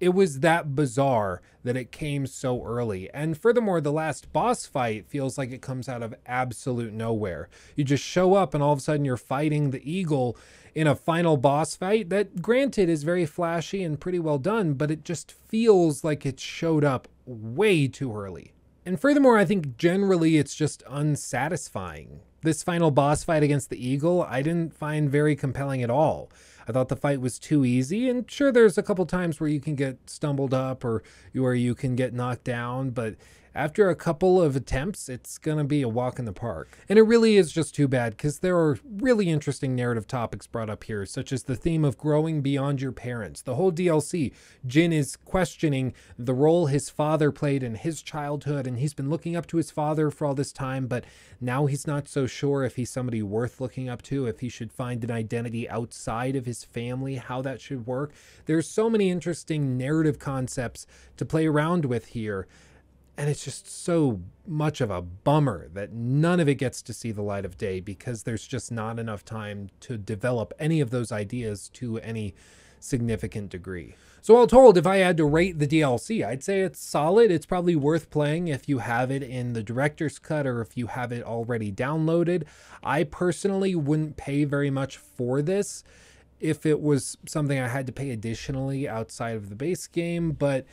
It 0.00 0.10
was 0.10 0.40
that 0.40 0.74
bizarre 0.74 1.40
that 1.62 1.76
it 1.76 1.92
came 1.92 2.26
so 2.26 2.62
early. 2.62 3.08
And 3.14 3.38
furthermore, 3.38 3.80
the 3.80 3.92
last 3.92 4.32
boss 4.32 4.66
fight 4.66 5.06
feels 5.06 5.38
like 5.38 5.50
it 5.50 5.62
comes 5.62 5.88
out 5.88 6.02
of 6.02 6.14
absolute 6.26 6.92
nowhere. 6.92 7.48
You 7.74 7.84
just 7.84 8.04
show 8.04 8.34
up 8.34 8.54
and 8.54 8.62
all 8.62 8.72
of 8.72 8.80
a 8.80 8.82
sudden 8.82 9.04
you're 9.04 9.16
fighting 9.16 9.70
the 9.70 9.90
eagle 9.90 10.36
in 10.74 10.86
a 10.86 10.96
final 10.96 11.36
boss 11.36 11.76
fight 11.76 12.10
that 12.10 12.42
granted 12.42 12.88
is 12.88 13.04
very 13.04 13.24
flashy 13.24 13.82
and 13.82 14.00
pretty 14.00 14.18
well 14.18 14.38
done, 14.38 14.74
but 14.74 14.90
it 14.90 15.04
just 15.04 15.32
feels 15.32 16.04
like 16.04 16.26
it 16.26 16.40
showed 16.40 16.84
up 16.84 17.08
way 17.24 17.86
too 17.88 18.14
early. 18.14 18.53
And 18.86 19.00
furthermore, 19.00 19.38
I 19.38 19.44
think 19.44 19.78
generally 19.78 20.36
it's 20.36 20.54
just 20.54 20.82
unsatisfying. 20.88 22.20
This 22.42 22.62
final 22.62 22.90
boss 22.90 23.24
fight 23.24 23.42
against 23.42 23.70
the 23.70 23.88
Eagle, 23.88 24.22
I 24.22 24.42
didn't 24.42 24.76
find 24.76 25.10
very 25.10 25.34
compelling 25.34 25.82
at 25.82 25.88
all. 25.88 26.30
I 26.68 26.72
thought 26.72 26.88
the 26.88 26.96
fight 26.96 27.20
was 27.20 27.38
too 27.38 27.64
easy, 27.64 28.08
and 28.08 28.30
sure, 28.30 28.52
there's 28.52 28.76
a 28.76 28.82
couple 28.82 29.06
times 29.06 29.40
where 29.40 29.48
you 29.48 29.60
can 29.60 29.74
get 29.74 30.08
stumbled 30.08 30.52
up 30.52 30.84
or 30.84 31.02
where 31.32 31.54
you 31.54 31.74
can 31.74 31.96
get 31.96 32.12
knocked 32.12 32.44
down, 32.44 32.90
but 32.90 33.14
after 33.54 33.88
a 33.88 33.94
couple 33.94 34.42
of 34.42 34.56
attempts, 34.56 35.08
it's 35.08 35.38
going 35.38 35.58
to 35.58 35.64
be 35.64 35.80
a 35.80 35.88
walk 35.88 36.18
in 36.18 36.24
the 36.24 36.32
park. 36.32 36.76
And 36.88 36.98
it 36.98 37.02
really 37.02 37.36
is 37.36 37.52
just 37.52 37.72
too 37.72 37.86
bad 37.86 38.16
because 38.16 38.40
there 38.40 38.58
are 38.58 38.78
really 38.84 39.30
interesting 39.30 39.76
narrative 39.76 40.08
topics 40.08 40.48
brought 40.48 40.68
up 40.68 40.84
here, 40.84 41.06
such 41.06 41.32
as 41.32 41.44
the 41.44 41.54
theme 41.54 41.84
of 41.84 41.96
growing 41.96 42.42
beyond 42.42 42.80
your 42.80 42.90
parents. 42.90 43.42
The 43.42 43.54
whole 43.54 43.70
DLC, 43.70 44.32
Jin 44.66 44.92
is 44.92 45.14
questioning 45.16 45.94
the 46.18 46.34
role 46.34 46.66
his 46.66 46.90
father 46.90 47.30
played 47.30 47.62
in 47.62 47.76
his 47.76 48.02
childhood, 48.02 48.66
and 48.66 48.80
he's 48.80 48.94
been 48.94 49.08
looking 49.08 49.36
up 49.36 49.46
to 49.48 49.56
his 49.56 49.70
father 49.70 50.10
for 50.10 50.26
all 50.26 50.34
this 50.34 50.52
time, 50.52 50.88
but 50.88 51.04
now 51.40 51.66
he's 51.66 51.86
not 51.86 52.08
so 52.08 52.26
sure 52.26 52.64
if 52.64 52.74
he's 52.74 52.90
somebody 52.90 53.22
worth 53.22 53.60
looking 53.60 53.88
up 53.88 54.02
to, 54.02 54.26
if 54.26 54.40
he 54.40 54.48
should 54.48 54.72
find 54.72 55.04
an 55.04 55.12
identity 55.12 55.68
outside 55.68 56.34
of 56.34 56.46
his 56.46 56.64
family, 56.64 57.16
how 57.16 57.40
that 57.42 57.60
should 57.60 57.86
work. 57.86 58.12
There's 58.46 58.68
so 58.68 58.90
many 58.90 59.10
interesting 59.10 59.78
narrative 59.78 60.18
concepts 60.18 60.88
to 61.18 61.24
play 61.24 61.46
around 61.46 61.84
with 61.84 62.06
here 62.06 62.48
And 63.16 63.30
it's 63.30 63.44
just 63.44 63.68
so 63.68 64.20
much 64.46 64.80
of 64.80 64.90
a 64.90 65.00
bummer 65.00 65.68
that 65.72 65.92
none 65.92 66.40
of 66.40 66.48
it 66.48 66.56
gets 66.56 66.82
to 66.82 66.92
see 66.92 67.12
the 67.12 67.22
light 67.22 67.44
of 67.44 67.56
day 67.56 67.80
because 67.80 68.24
there's 68.24 68.46
just 68.46 68.72
not 68.72 68.98
enough 68.98 69.24
time 69.24 69.70
to 69.80 69.96
develop 69.96 70.52
any 70.58 70.80
of 70.80 70.90
those 70.90 71.12
ideas 71.12 71.68
to 71.74 71.98
any 71.98 72.34
significant 72.80 73.50
degree. 73.50 73.94
So 74.20 74.36
all 74.36 74.46
told, 74.46 74.78
if 74.78 74.86
I 74.86 74.96
had 74.96 75.16
to 75.18 75.24
rate 75.26 75.58
the 75.58 75.66
DLC, 75.66 76.26
I'd 76.26 76.42
say 76.42 76.60
it's 76.60 76.80
solid. 76.80 77.30
It's 77.30 77.46
probably 77.46 77.76
worth 77.76 78.10
playing 78.10 78.48
if 78.48 78.68
you 78.68 78.78
have 78.78 79.10
it 79.10 79.22
in 79.22 79.52
the 79.52 79.62
director's 79.62 80.18
cut 80.18 80.46
or 80.46 80.60
if 80.60 80.76
you 80.76 80.88
have 80.88 81.12
it 81.12 81.22
already 81.22 81.70
downloaded. 81.70 82.44
I 82.82 83.04
personally 83.04 83.74
wouldn't 83.74 84.16
pay 84.16 84.44
very 84.44 84.70
much 84.70 84.96
for 84.96 85.42
this 85.42 85.84
if 86.40 86.66
it 86.66 86.80
was 86.80 87.16
something 87.26 87.58
I 87.58 87.68
had 87.68 87.86
to 87.86 87.92
pay 87.92 88.10
additionally 88.10 88.88
outside 88.88 89.36
of 89.36 89.50
the 89.50 89.54
base 89.54 89.86
game, 89.86 90.32
but 90.32 90.66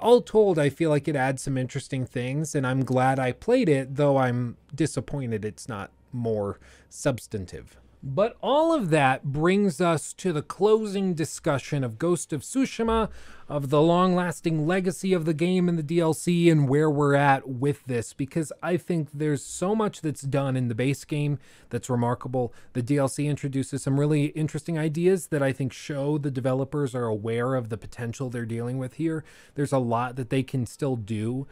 all 0.00 0.20
told, 0.20 0.58
I 0.58 0.68
feel 0.68 0.90
like 0.90 1.08
it 1.08 1.16
adds 1.16 1.42
some 1.42 1.56
interesting 1.56 2.06
things, 2.06 2.54
and 2.54 2.66
I'm 2.66 2.84
glad 2.84 3.18
I 3.18 3.32
played 3.32 3.68
it, 3.68 3.96
though 3.96 4.18
I'm 4.18 4.56
disappointed 4.74 5.44
it's 5.44 5.68
not 5.68 5.90
more 6.12 6.58
substantive. 6.88 7.76
But 8.08 8.36
all 8.40 8.72
of 8.72 8.90
that 8.90 9.24
brings 9.24 9.80
us 9.80 10.12
to 10.12 10.32
the 10.32 10.40
closing 10.40 11.12
discussion 11.12 11.82
of 11.82 11.98
Ghost 11.98 12.32
of 12.32 12.42
Tsushima, 12.42 13.10
of 13.48 13.68
the 13.68 13.82
long 13.82 14.14
lasting 14.14 14.64
legacy 14.64 15.12
of 15.12 15.24
the 15.24 15.34
game 15.34 15.68
and 15.68 15.76
the 15.76 15.98
DLC, 15.98 16.48
and 16.48 16.68
where 16.68 16.88
we're 16.88 17.16
at 17.16 17.48
with 17.48 17.84
this, 17.86 18.12
because 18.12 18.52
I 18.62 18.76
think 18.76 19.08
there's 19.12 19.44
so 19.44 19.74
much 19.74 20.02
that's 20.02 20.22
done 20.22 20.56
in 20.56 20.68
the 20.68 20.74
base 20.74 21.04
game 21.04 21.40
that's 21.70 21.90
remarkable. 21.90 22.54
The 22.74 22.82
DLC 22.82 23.28
introduces 23.28 23.82
some 23.82 23.98
really 23.98 24.26
interesting 24.26 24.78
ideas 24.78 25.26
that 25.26 25.42
I 25.42 25.50
think 25.50 25.72
show 25.72 26.16
the 26.16 26.30
developers 26.30 26.94
are 26.94 27.06
aware 27.06 27.56
of 27.56 27.70
the 27.70 27.76
potential 27.76 28.30
they're 28.30 28.46
dealing 28.46 28.78
with 28.78 28.94
here. 28.94 29.24
There's 29.56 29.72
a 29.72 29.78
lot 29.78 30.14
that 30.14 30.30
they 30.30 30.44
can 30.44 30.64
still 30.66 30.94
do 30.94 31.48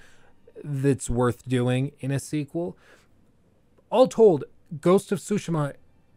that's 0.63 1.11
worth 1.11 1.49
doing 1.49 1.91
in 1.99 2.13
a 2.13 2.21
sequel. 2.21 2.79
All 3.91 4.07
told, 4.07 4.45
Ghost 4.81 5.11
of 5.11 5.19
Tsushima 5.19 5.75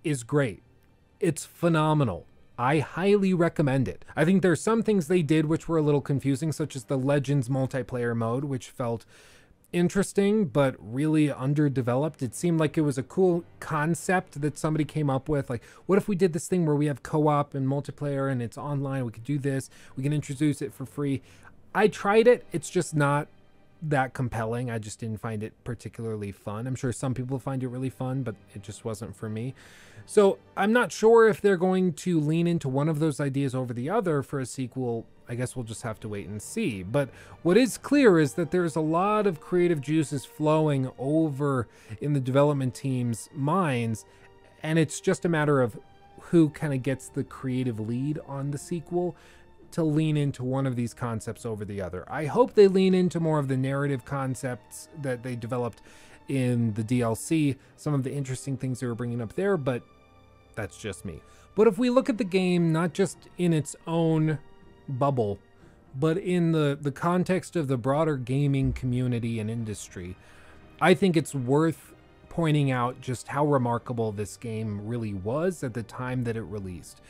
is 0.08 0.24
great. 0.24 0.64
It's 1.20 1.46
phenomenal. 1.46 2.26
I 2.58 2.80
highly 2.80 3.34
recommend 3.34 3.88
it. 3.88 4.04
I 4.16 4.26
think 4.26 4.42
there's 4.42 4.62
some 4.62 4.82
things 4.82 5.08
they 5.08 5.22
did 5.22 5.46
which 5.46 5.68
were 5.68 5.78
a 5.78 5.82
little 5.82 6.02
confusing, 6.02 6.52
such 6.52 6.76
as 6.76 6.86
the 6.86 6.98
Legends 6.98 7.50
multiplayer 7.50 8.16
mode, 8.16 8.46
which 8.46 8.70
felt 8.70 9.06
interesting 9.74 10.46
but 10.46 10.76
really 10.80 11.32
underdeveloped. 11.32 12.24
It 12.24 12.34
seemed 12.34 12.60
like 12.60 12.78
it 12.78 12.82
was 12.82 12.98
a 12.98 13.04
cool 13.04 13.44
concept 13.60 14.42
that 14.42 14.58
somebody 14.58 14.86
came 14.86 15.10
up 15.10 15.28
with. 15.28 15.50
Like, 15.50 15.64
what 15.86 15.98
if 15.98 16.08
we 16.08 16.16
did 16.16 16.34
this 16.34 16.48
thing 16.48 16.66
where 16.66 16.76
we 16.76 16.88
have 16.88 17.04
co 17.04 17.28
op 17.28 17.54
and 17.54 17.68
multiplayer 17.68 18.32
and 18.32 18.42
it's 18.42 18.58
online? 18.58 19.06
We 19.06 19.12
could 19.12 19.26
do 19.26 19.38
this, 19.38 19.70
we 19.96 20.04
can 20.04 20.14
introduce 20.14 20.62
it 20.62 20.74
for 20.74 20.86
free. 20.86 21.22
I 21.76 21.90
tried 21.90 22.28
it, 22.28 22.46
it's 22.52 22.70
just 22.70 22.96
not 22.96 23.28
that 23.82 24.14
compelling. 24.14 24.72
I 24.72 24.80
just 24.80 25.00
didn't 25.00 25.22
find 25.22 25.44
it 25.44 25.54
particularly 25.64 26.32
fun. 26.32 26.66
I'm 26.66 26.76
sure 26.76 26.92
some 26.92 27.14
people 27.14 27.38
find 27.38 27.62
it 27.62 27.68
really 27.68 27.90
fun, 27.90 28.24
but 28.24 28.36
it 28.56 28.64
just 28.64 28.84
wasn't 28.84 29.16
for 29.16 29.30
me. 29.30 29.54
So 30.10 30.40
I'm 30.56 30.72
not 30.72 30.94
sure 30.94 31.28
if 31.28 31.42
they're 31.42 31.58
going 31.58 31.92
to 31.94 32.20
lean 32.20 32.48
into 32.48 32.70
one 32.70 32.88
of 32.88 33.00
those 33.00 33.20
ideas 33.20 33.54
over 33.54 33.74
the 33.74 33.90
other 33.90 34.24
for 34.24 34.40
a 34.40 34.46
sequel. 34.46 35.06
I 35.28 35.36
guess 35.36 35.54
we'll 35.54 35.66
just 35.66 35.82
have 35.82 36.00
to 36.00 36.08
wait 36.08 36.28
and 36.28 36.42
see. 36.42 36.82
But 36.82 37.10
what 37.44 37.58
is 37.58 37.78
clear 37.78 38.18
is 38.18 38.36
that 38.36 38.52
there's 38.52 38.78
a 38.78 38.82
lot 38.82 39.28
of 39.28 39.42
creative 39.42 39.82
juices 39.82 40.24
flowing 40.24 40.90
over 40.98 41.68
in 42.00 42.14
the 42.14 42.22
development 42.22 42.74
team's 42.74 43.30
minds, 43.36 44.06
and 44.64 44.80
it's 44.80 45.02
just 45.02 45.26
a 45.26 45.30
matter 45.30 45.62
of 45.62 45.78
who 46.22 46.50
kind 46.52 46.74
of 46.74 46.82
gets 46.82 47.10
the 47.10 47.26
creative 47.26 47.78
lead 47.78 48.18
on 48.28 48.52
the 48.52 48.58
sequel 48.58 49.14
to 49.72 49.84
lean 49.84 50.16
into 50.16 50.42
one 50.42 50.66
of 50.66 50.78
these 50.78 50.94
concepts 50.94 51.46
over 51.46 51.66
the 51.66 51.82
other. 51.82 52.06
I 52.08 52.26
hope 52.26 52.54
they 52.54 52.70
lean 52.70 52.94
into 52.94 53.20
more 53.20 53.40
of 53.40 53.50
the 53.50 53.58
narrative 53.58 54.06
concepts 54.06 54.88
that 55.02 55.24
they 55.24 55.36
developed 55.36 55.82
in 56.30 56.74
the 56.76 56.84
DLC, 56.84 57.58
some 57.76 57.94
of 57.94 58.04
the 58.04 58.14
interesting 58.14 58.56
things 58.56 58.80
they 58.80 58.88
were 58.88 58.96
bringing 58.96 59.22
up 59.22 59.34
there, 59.34 59.58
but 59.58 59.84
that's 60.58 60.78
just 60.78 61.06
me. 61.06 61.22
But 61.56 61.68
if 61.68 61.78
we 61.78 61.90
look 61.90 62.10
at 62.10 62.18
the 62.18 62.26
game 62.26 62.74
not 62.74 62.92
just 62.94 63.30
in 63.38 63.54
its 63.54 63.76
own 63.88 64.40
bubble, 64.90 65.40
but 65.96 66.18
in 66.18 66.52
the, 66.52 66.78
the 66.80 66.92
context 66.92 67.56
of 67.56 67.70
the 67.70 67.78
broader 67.78 68.18
gaming 68.18 68.74
community 68.74 69.40
and 69.40 69.50
industry, 69.50 70.18
I 70.82 70.94
think 70.94 71.16
it's 71.16 71.34
worth 71.34 71.94
pointing 72.30 72.70
out 72.70 73.02
just 73.02 73.30
how 73.30 73.46
remarkable 73.46 74.12
this 74.12 74.38
game 74.38 74.86
really 74.86 75.14
was 75.14 75.64
at 75.64 75.74
the 75.74 75.82
time 75.82 76.24
that 76.26 76.38
it 76.38 76.44
released. 76.44 77.02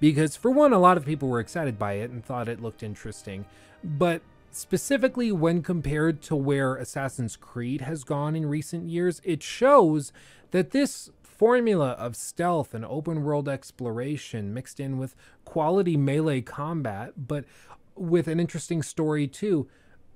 Because, 0.00 0.34
for 0.34 0.50
one, 0.50 0.72
a 0.72 0.80
lot 0.80 0.96
of 0.96 1.04
people 1.04 1.28
were 1.28 1.38
excited 1.38 1.78
by 1.78 1.92
it 1.92 2.10
and 2.10 2.24
thought 2.24 2.48
it 2.48 2.60
looked 2.60 2.82
interesting. 2.82 3.44
But 3.84 4.22
specifically, 4.50 5.30
when 5.30 5.62
compared 5.62 6.22
to 6.22 6.34
where 6.34 6.74
Assassin's 6.74 7.36
Creed 7.36 7.82
has 7.82 8.02
gone 8.02 8.34
in 8.34 8.46
recent 8.46 8.88
years, 8.88 9.20
it 9.22 9.44
shows 9.44 10.12
that 10.50 10.72
this 10.72 11.10
formula 11.42 11.88
of 11.98 12.14
stealth 12.14 12.72
and 12.72 12.84
open 12.84 13.24
world 13.24 13.48
exploration 13.48 14.54
mixed 14.54 14.78
in 14.78 14.96
with 14.96 15.16
quality 15.44 15.96
melee 15.96 16.40
combat, 16.40 17.12
but 17.16 17.44
with 17.96 18.28
an 18.28 18.38
interesting 18.38 18.80
story 18.80 19.26
too, 19.26 19.68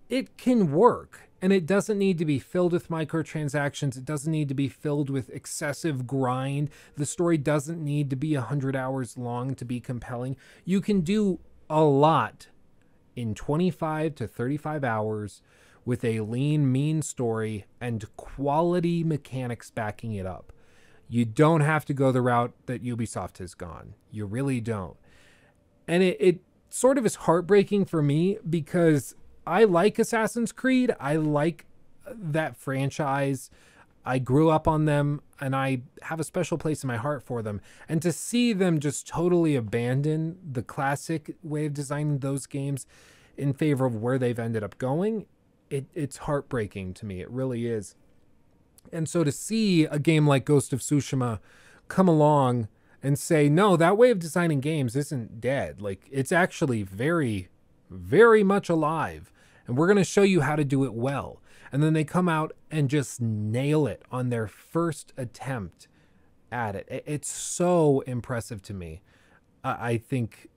it 0.08 0.36
can 0.36 0.70
work. 0.70 1.28
And 1.42 1.52
it 1.52 1.66
doesn't 1.66 1.98
need 1.98 2.18
to 2.18 2.24
be 2.24 2.38
filled 2.38 2.72
with 2.72 2.90
microtransactions. 2.90 3.96
It 3.96 4.04
doesn't 4.04 4.30
need 4.30 4.46
to 4.50 4.54
be 4.54 4.68
filled 4.68 5.10
with 5.10 5.28
excessive 5.30 6.06
grind. 6.06 6.70
The 6.94 7.04
story 7.04 7.38
doesn't 7.38 7.82
need 7.82 8.08
to 8.10 8.16
be 8.16 8.36
100 8.36 8.76
hours 8.76 9.18
long 9.18 9.56
to 9.56 9.64
be 9.64 9.80
compelling. 9.80 10.36
You 10.64 10.80
can 10.80 11.00
do 11.00 11.40
a 11.68 11.82
lot 11.82 12.46
in 13.16 13.34
25 13.34 14.14
to 14.14 14.28
35 14.28 14.84
hours 14.84 15.42
with 15.84 16.04
a 16.04 16.20
lean, 16.20 16.70
mean 16.70 17.02
story 17.02 17.64
and 17.80 18.04
quality 18.16 19.02
mechanics 19.02 19.72
backing 19.72 20.12
it 20.12 20.24
up. 20.24 20.52
You 21.08 21.24
don't 21.24 21.60
have 21.60 21.84
to 21.86 21.94
go 21.94 22.10
the 22.12 22.22
route 22.22 22.52
that 22.66 22.82
Ubisoft 22.82 23.38
has 23.38 23.54
gone. 23.54 23.94
You 24.10 24.26
really 24.26 24.60
don't. 24.60 24.96
And 25.86 26.02
it, 26.02 26.16
it 26.18 26.40
sort 26.68 26.98
of 26.98 27.06
is 27.06 27.14
heartbreaking 27.14 27.84
for 27.84 28.02
me 28.02 28.38
because 28.48 29.14
I 29.46 29.64
like 29.64 29.98
Assassin's 29.98 30.52
Creed. 30.52 30.94
I 30.98 31.16
like 31.16 31.66
that 32.12 32.56
franchise. 32.56 33.50
I 34.04 34.18
grew 34.18 34.50
up 34.50 34.68
on 34.68 34.84
them 34.84 35.20
and 35.40 35.54
I 35.54 35.82
have 36.02 36.20
a 36.20 36.24
special 36.24 36.58
place 36.58 36.82
in 36.82 36.88
my 36.88 36.96
heart 36.96 37.22
for 37.22 37.42
them. 37.42 37.60
And 37.88 38.00
to 38.02 38.12
see 38.12 38.52
them 38.52 38.78
just 38.78 39.06
totally 39.06 39.56
abandon 39.56 40.38
the 40.48 40.62
classic 40.62 41.34
way 41.42 41.66
of 41.66 41.74
designing 41.74 42.18
those 42.18 42.46
games 42.46 42.86
in 43.36 43.52
favor 43.52 43.84
of 43.84 43.96
where 43.96 44.18
they've 44.18 44.38
ended 44.38 44.62
up 44.62 44.78
going, 44.78 45.26
it, 45.70 45.86
it's 45.94 46.18
heartbreaking 46.18 46.94
to 46.94 47.06
me. 47.06 47.20
It 47.20 47.30
really 47.30 47.66
is. 47.66 47.94
And 48.92 49.08
so 49.08 49.24
to 49.24 49.32
see 49.32 49.84
a 49.84 49.98
game 49.98 50.26
like 50.26 50.44
Ghost 50.44 50.72
of 50.72 50.80
Tsushima 50.80 51.40
come 51.88 52.08
along 52.08 52.68
and 53.02 53.18
say, 53.18 53.48
no, 53.48 53.76
that 53.76 53.96
way 53.96 54.10
of 54.10 54.18
designing 54.18 54.60
games 54.60 54.96
isn't 54.96 55.40
dead. 55.40 55.80
Like, 55.80 56.08
it's 56.10 56.32
actually 56.32 56.82
very, 56.82 57.48
very 57.90 58.42
much 58.42 58.68
alive. 58.68 59.32
And 59.66 59.76
we're 59.76 59.86
going 59.86 59.96
to 59.96 60.04
show 60.04 60.22
you 60.22 60.40
how 60.40 60.56
to 60.56 60.64
do 60.64 60.84
it 60.84 60.94
well. 60.94 61.40
And 61.70 61.82
then 61.82 61.92
they 61.92 62.04
come 62.04 62.28
out 62.28 62.52
and 62.70 62.88
just 62.88 63.20
nail 63.20 63.86
it 63.86 64.02
on 64.10 64.30
their 64.30 64.48
first 64.48 65.12
attempt 65.16 65.88
at 66.50 66.74
it. 66.74 67.04
It's 67.06 67.28
so 67.28 68.00
impressive 68.06 68.62
to 68.62 68.74
me. 68.74 69.02
I 69.62 69.98
think 69.98 70.48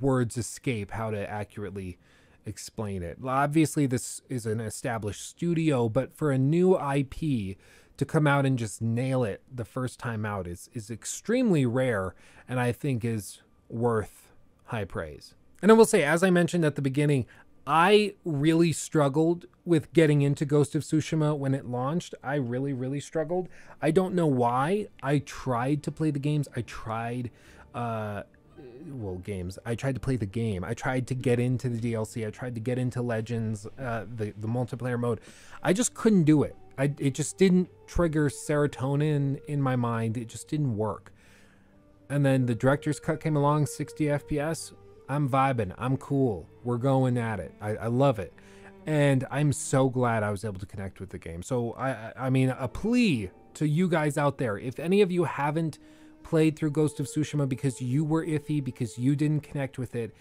words 0.00 0.36
escape 0.36 0.90
how 0.90 1.10
to 1.10 1.30
accurately 1.30 1.98
explain 2.46 3.02
it. 3.02 3.18
Obviously, 3.24 3.86
this 3.86 4.20
is 4.28 4.46
an 4.46 4.60
established 4.60 5.26
studio, 5.28 5.88
but 5.88 6.14
for 6.14 6.30
a 6.30 6.38
new 6.38 6.78
IP 6.78 7.56
to 7.96 8.04
come 8.04 8.26
out 8.26 8.44
and 8.44 8.58
just 8.58 8.82
nail 8.82 9.22
it 9.22 9.42
the 9.52 9.64
first 9.64 9.98
time 9.98 10.26
out 10.26 10.46
is 10.46 10.68
is 10.72 10.90
extremely 10.90 11.64
rare, 11.64 12.14
and 12.48 12.58
I 12.58 12.72
think 12.72 13.04
is 13.04 13.40
worth 13.68 14.28
high 14.66 14.84
praise. 14.84 15.34
And 15.62 15.70
I 15.70 15.74
will 15.74 15.86
say, 15.86 16.02
as 16.02 16.22
I 16.22 16.30
mentioned 16.30 16.64
at 16.64 16.74
the 16.74 16.82
beginning, 16.82 17.26
I 17.66 18.14
really 18.24 18.72
struggled 18.72 19.46
with 19.64 19.92
getting 19.94 20.20
into 20.20 20.44
Ghost 20.44 20.74
of 20.74 20.82
Tsushima 20.82 21.36
when 21.36 21.54
it 21.54 21.64
launched. 21.64 22.14
I 22.22 22.34
really, 22.34 22.74
really 22.74 23.00
struggled. 23.00 23.48
I 23.80 23.90
don't 23.90 24.14
know 24.14 24.26
why. 24.26 24.88
I 25.02 25.18
tried 25.18 25.82
to 25.84 25.90
play 25.90 26.10
the 26.10 26.18
games. 26.18 26.48
I 26.54 26.60
tried 26.60 27.30
uh, 27.74 28.24
well 28.86 29.16
games. 29.16 29.58
I 29.64 29.74
tried 29.74 29.94
to 29.94 30.00
play 30.00 30.16
the 30.16 30.26
game. 30.26 30.64
I 30.64 30.74
tried 30.74 31.06
to 31.08 31.14
get 31.14 31.38
into 31.38 31.68
the 31.68 31.92
dlc 31.92 32.26
i 32.26 32.30
tried 32.30 32.54
to 32.54 32.60
get 32.60 32.78
into 32.78 33.02
legends 33.02 33.66
uh, 33.78 34.04
the, 34.16 34.32
the 34.38 34.48
multiplayer 34.48 34.98
mode. 34.98 35.20
I 35.62 35.72
just 35.72 35.94
couldn't 35.94 36.24
do 36.24 36.42
it. 36.42 36.56
I, 36.76 36.92
it 36.98 37.14
just 37.14 37.38
didn't 37.38 37.68
trigger 37.86 38.28
serotonin 38.28 39.40
in 39.46 39.62
my 39.62 39.76
mind. 39.76 40.16
It 40.16 40.28
just 40.28 40.48
didn't 40.48 40.76
work. 40.76 41.12
And 42.10 42.26
then 42.26 42.46
the 42.46 42.54
director's 42.54 43.00
cut 43.00 43.20
came 43.20 43.36
along 43.36 43.66
60 43.66 44.04
fps 44.04 44.72
i'm 45.08 45.28
vibing. 45.28 45.74
I'm 45.78 45.96
cool. 45.96 46.48
We're 46.62 46.78
going 46.78 47.18
at 47.18 47.38
it. 47.40 47.52
I, 47.60 47.76
I 47.76 47.86
love 47.86 48.18
it. 48.18 48.32
And 48.86 49.26
i'm 49.30 49.52
so 49.52 49.88
glad 49.88 50.22
i 50.22 50.30
was 50.30 50.44
able 50.44 50.60
to 50.60 50.66
connect 50.66 51.00
with 51.00 51.10
the 51.10 51.18
game. 51.18 51.42
So 51.42 51.74
i 51.74 52.12
i 52.16 52.30
mean 52.30 52.50
a 52.50 52.68
plea 52.68 53.30
to 53.54 53.66
you 53.66 53.88
guys 53.88 54.18
out 54.18 54.38
there. 54.38 54.58
If 54.58 54.78
any 54.78 55.00
of 55.00 55.10
you 55.10 55.24
haven't 55.24 55.78
played 56.24 56.56
through 56.56 56.72
Ghost 56.72 56.98
of 56.98 57.06
Tsushima 57.06 57.48
because 57.48 57.80
you 57.80 58.04
were 58.04 58.24
iffy, 58.26 58.62
because 58.62 58.98
you 58.98 59.14
didn't 59.14 59.42
connect 59.42 59.78
with 59.78 59.94
it, 59.94 60.14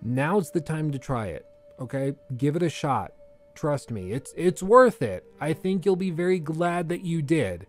now's 0.00 0.50
the 0.50 0.60
time 0.60 0.90
to 0.92 0.98
try 0.98 1.26
it. 1.26 1.44
Okay? 1.78 2.14
Give 2.36 2.56
it 2.56 2.62
a 2.62 2.70
shot. 2.70 3.12
Trust 3.54 3.90
me, 3.90 4.12
it's 4.12 4.32
it's 4.34 4.62
worth 4.62 5.02
it. 5.02 5.24
I 5.38 5.52
think 5.52 5.84
you'll 5.84 5.96
be 5.96 6.10
very 6.10 6.38
glad 6.38 6.88
that 6.88 7.04
you 7.04 7.20
did. 7.20 7.66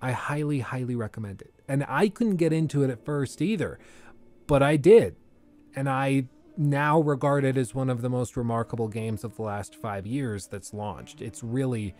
I 0.00 0.12
highly, 0.12 0.60
highly 0.60 0.94
recommend 0.96 1.42
it. 1.42 1.52
And 1.68 1.84
I 1.88 2.08
couldn't 2.08 2.36
get 2.36 2.52
into 2.52 2.82
it 2.82 2.90
at 2.90 3.04
first 3.04 3.42
either, 3.42 3.78
but 4.46 4.62
I 4.62 4.76
did. 4.76 5.16
And 5.76 5.88
I 5.88 6.28
now 6.56 7.00
regard 7.00 7.44
it 7.44 7.56
as 7.56 7.74
one 7.74 7.90
of 7.90 8.02
the 8.02 8.10
most 8.10 8.36
remarkable 8.36 8.88
games 8.88 9.24
of 9.24 9.36
the 9.36 9.42
last 9.42 9.74
five 9.74 10.06
years 10.06 10.46
that's 10.46 10.72
launched. 10.72 11.20
It's 11.20 11.42
really, 11.42 11.94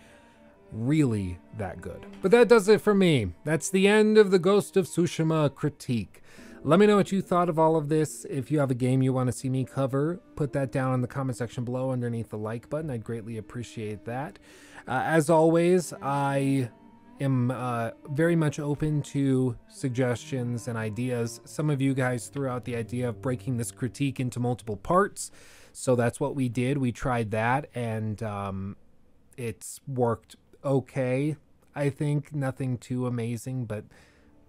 really 0.72 1.38
that 1.58 1.80
good. 1.80 2.06
But 2.22 2.30
that 2.32 2.48
does 2.48 2.68
it 2.68 2.80
for 2.80 2.94
me. 2.94 3.32
That's 3.44 3.70
the 3.70 3.86
end 3.88 4.18
of 4.18 4.30
the 4.30 4.38
Ghost 4.38 4.76
of 4.76 4.86
Tsushima 4.86 5.54
critique. 5.54 6.22
Let 6.66 6.80
me 6.80 6.86
know 6.86 6.96
what 6.96 7.12
you 7.12 7.20
thought 7.20 7.50
of 7.50 7.58
all 7.58 7.76
of 7.76 7.90
this. 7.90 8.24
If 8.24 8.50
you 8.50 8.58
have 8.58 8.70
a 8.70 8.74
game 8.74 9.02
you 9.02 9.12
want 9.12 9.26
to 9.26 9.32
see 9.32 9.50
me 9.50 9.64
cover, 9.64 10.20
put 10.34 10.54
that 10.54 10.72
down 10.72 10.94
in 10.94 11.02
the 11.02 11.06
comment 11.06 11.36
section 11.36 11.62
below 11.62 11.90
underneath 11.90 12.30
the 12.30 12.38
like 12.38 12.70
button. 12.70 12.90
I'd 12.90 13.04
greatly 13.04 13.36
appreciate 13.36 14.06
that. 14.06 14.38
Uh, 14.88 15.02
as 15.04 15.28
always, 15.28 15.92
I 16.00 16.70
am 17.20 17.50
uh, 17.50 17.90
very 18.10 18.34
much 18.34 18.58
open 18.58 19.02
to 19.02 19.56
suggestions 19.68 20.66
and 20.66 20.78
ideas. 20.78 21.40
Some 21.44 21.68
of 21.68 21.82
you 21.82 21.92
guys 21.92 22.28
threw 22.28 22.48
out 22.48 22.64
the 22.64 22.76
idea 22.76 23.10
of 23.10 23.20
breaking 23.20 23.58
this 23.58 23.70
critique 23.70 24.18
into 24.18 24.40
multiple 24.40 24.76
parts. 24.76 25.30
So 25.72 25.96
that's 25.96 26.18
what 26.18 26.34
we 26.34 26.48
did. 26.48 26.78
We 26.78 26.92
tried 26.92 27.30
that 27.32 27.68
and 27.74 28.22
um, 28.22 28.76
it's 29.36 29.80
worked 29.86 30.36
okay. 30.64 31.36
I 31.74 31.90
think 31.90 32.34
nothing 32.34 32.78
too 32.78 33.06
amazing, 33.06 33.66
but 33.66 33.84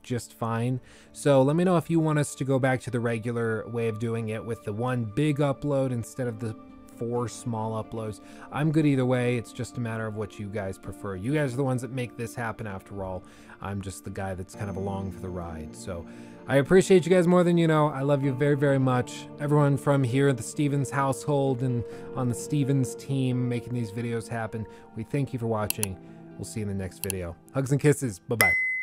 just 0.04 0.34
fine. 0.34 0.80
So 1.12 1.42
let 1.42 1.56
me 1.56 1.64
know 1.64 1.78
if 1.78 1.90
you 1.90 2.00
want 2.00 2.20
us 2.20 2.36
to 2.36 2.44
go 2.44 2.60
back 2.60 2.80
to 2.82 2.92
the 2.92 3.00
regular 3.00 3.68
way 3.68 3.88
of 3.88 4.00
doing 4.00 4.30
it 4.30 4.46
with 4.46 4.64
the 4.64 4.74
one 4.74 5.12
big 5.16 5.38
upload 5.38 5.92
instead 5.92 6.28
of 6.28 6.40
the 6.40 6.56
four 6.98 7.28
small 7.28 7.84
uploads. 7.84 8.22
I'm 8.52 8.72
good 8.72 8.86
either 8.86 9.06
way. 9.06 9.38
It's 9.38 9.52
just 9.52 9.78
a 9.78 9.80
matter 9.82 10.06
of 10.06 10.16
what 10.16 10.40
you 10.40 10.48
guys 10.48 10.78
prefer. 10.78 11.16
You 11.16 11.34
guys 11.34 11.54
are 11.54 11.58
the 11.58 11.64
ones 11.64 11.82
that 11.82 11.92
make 11.92 12.16
this 12.16 12.36
happen 12.36 12.68
after 12.68 13.04
all. 13.04 13.24
I'm 13.62 13.82
just 13.82 14.04
the 14.04 14.12
guy 14.12 14.36
that's 14.36 14.56
kind 14.56 14.70
of 14.70 14.78
along 14.78 15.12
for 15.12 15.22
the 15.22 15.30
ride. 15.30 15.76
So 15.76 16.06
I 16.48 16.58
appreciate 16.58 17.06
you 17.06 17.10
guys 17.10 17.26
more 17.26 17.44
than 17.44 17.58
you 17.58 17.68
know. 17.68 17.88
I 17.88 18.02
love 18.02 18.24
you 18.24 18.32
very, 18.32 18.56
very 18.56 18.78
much. 18.78 19.28
Everyone 19.40 19.78
from 19.78 20.04
here 20.04 20.30
at 20.30 20.38
the 20.38 20.44
Stevens 20.44 20.92
household 20.92 21.64
and 21.64 21.84
on 22.16 22.30
the 22.30 22.36
Stevens 22.36 22.94
team 22.94 23.50
making 23.50 23.74
these 23.74 23.92
videos 23.92 24.28
happen. 24.28 24.68
We 24.96 25.04
thank 25.04 25.34
you 25.34 25.40
for 25.40 25.48
watching. 25.48 25.98
We'll 26.38 26.46
see 26.46 26.60
you 26.60 26.70
in 26.70 26.78
the 26.78 26.84
next 26.84 27.02
video. 27.02 27.36
Hugs 27.54 27.72
and 27.72 27.82
kisses. 27.82 28.20
Bye-bye. 28.20 28.75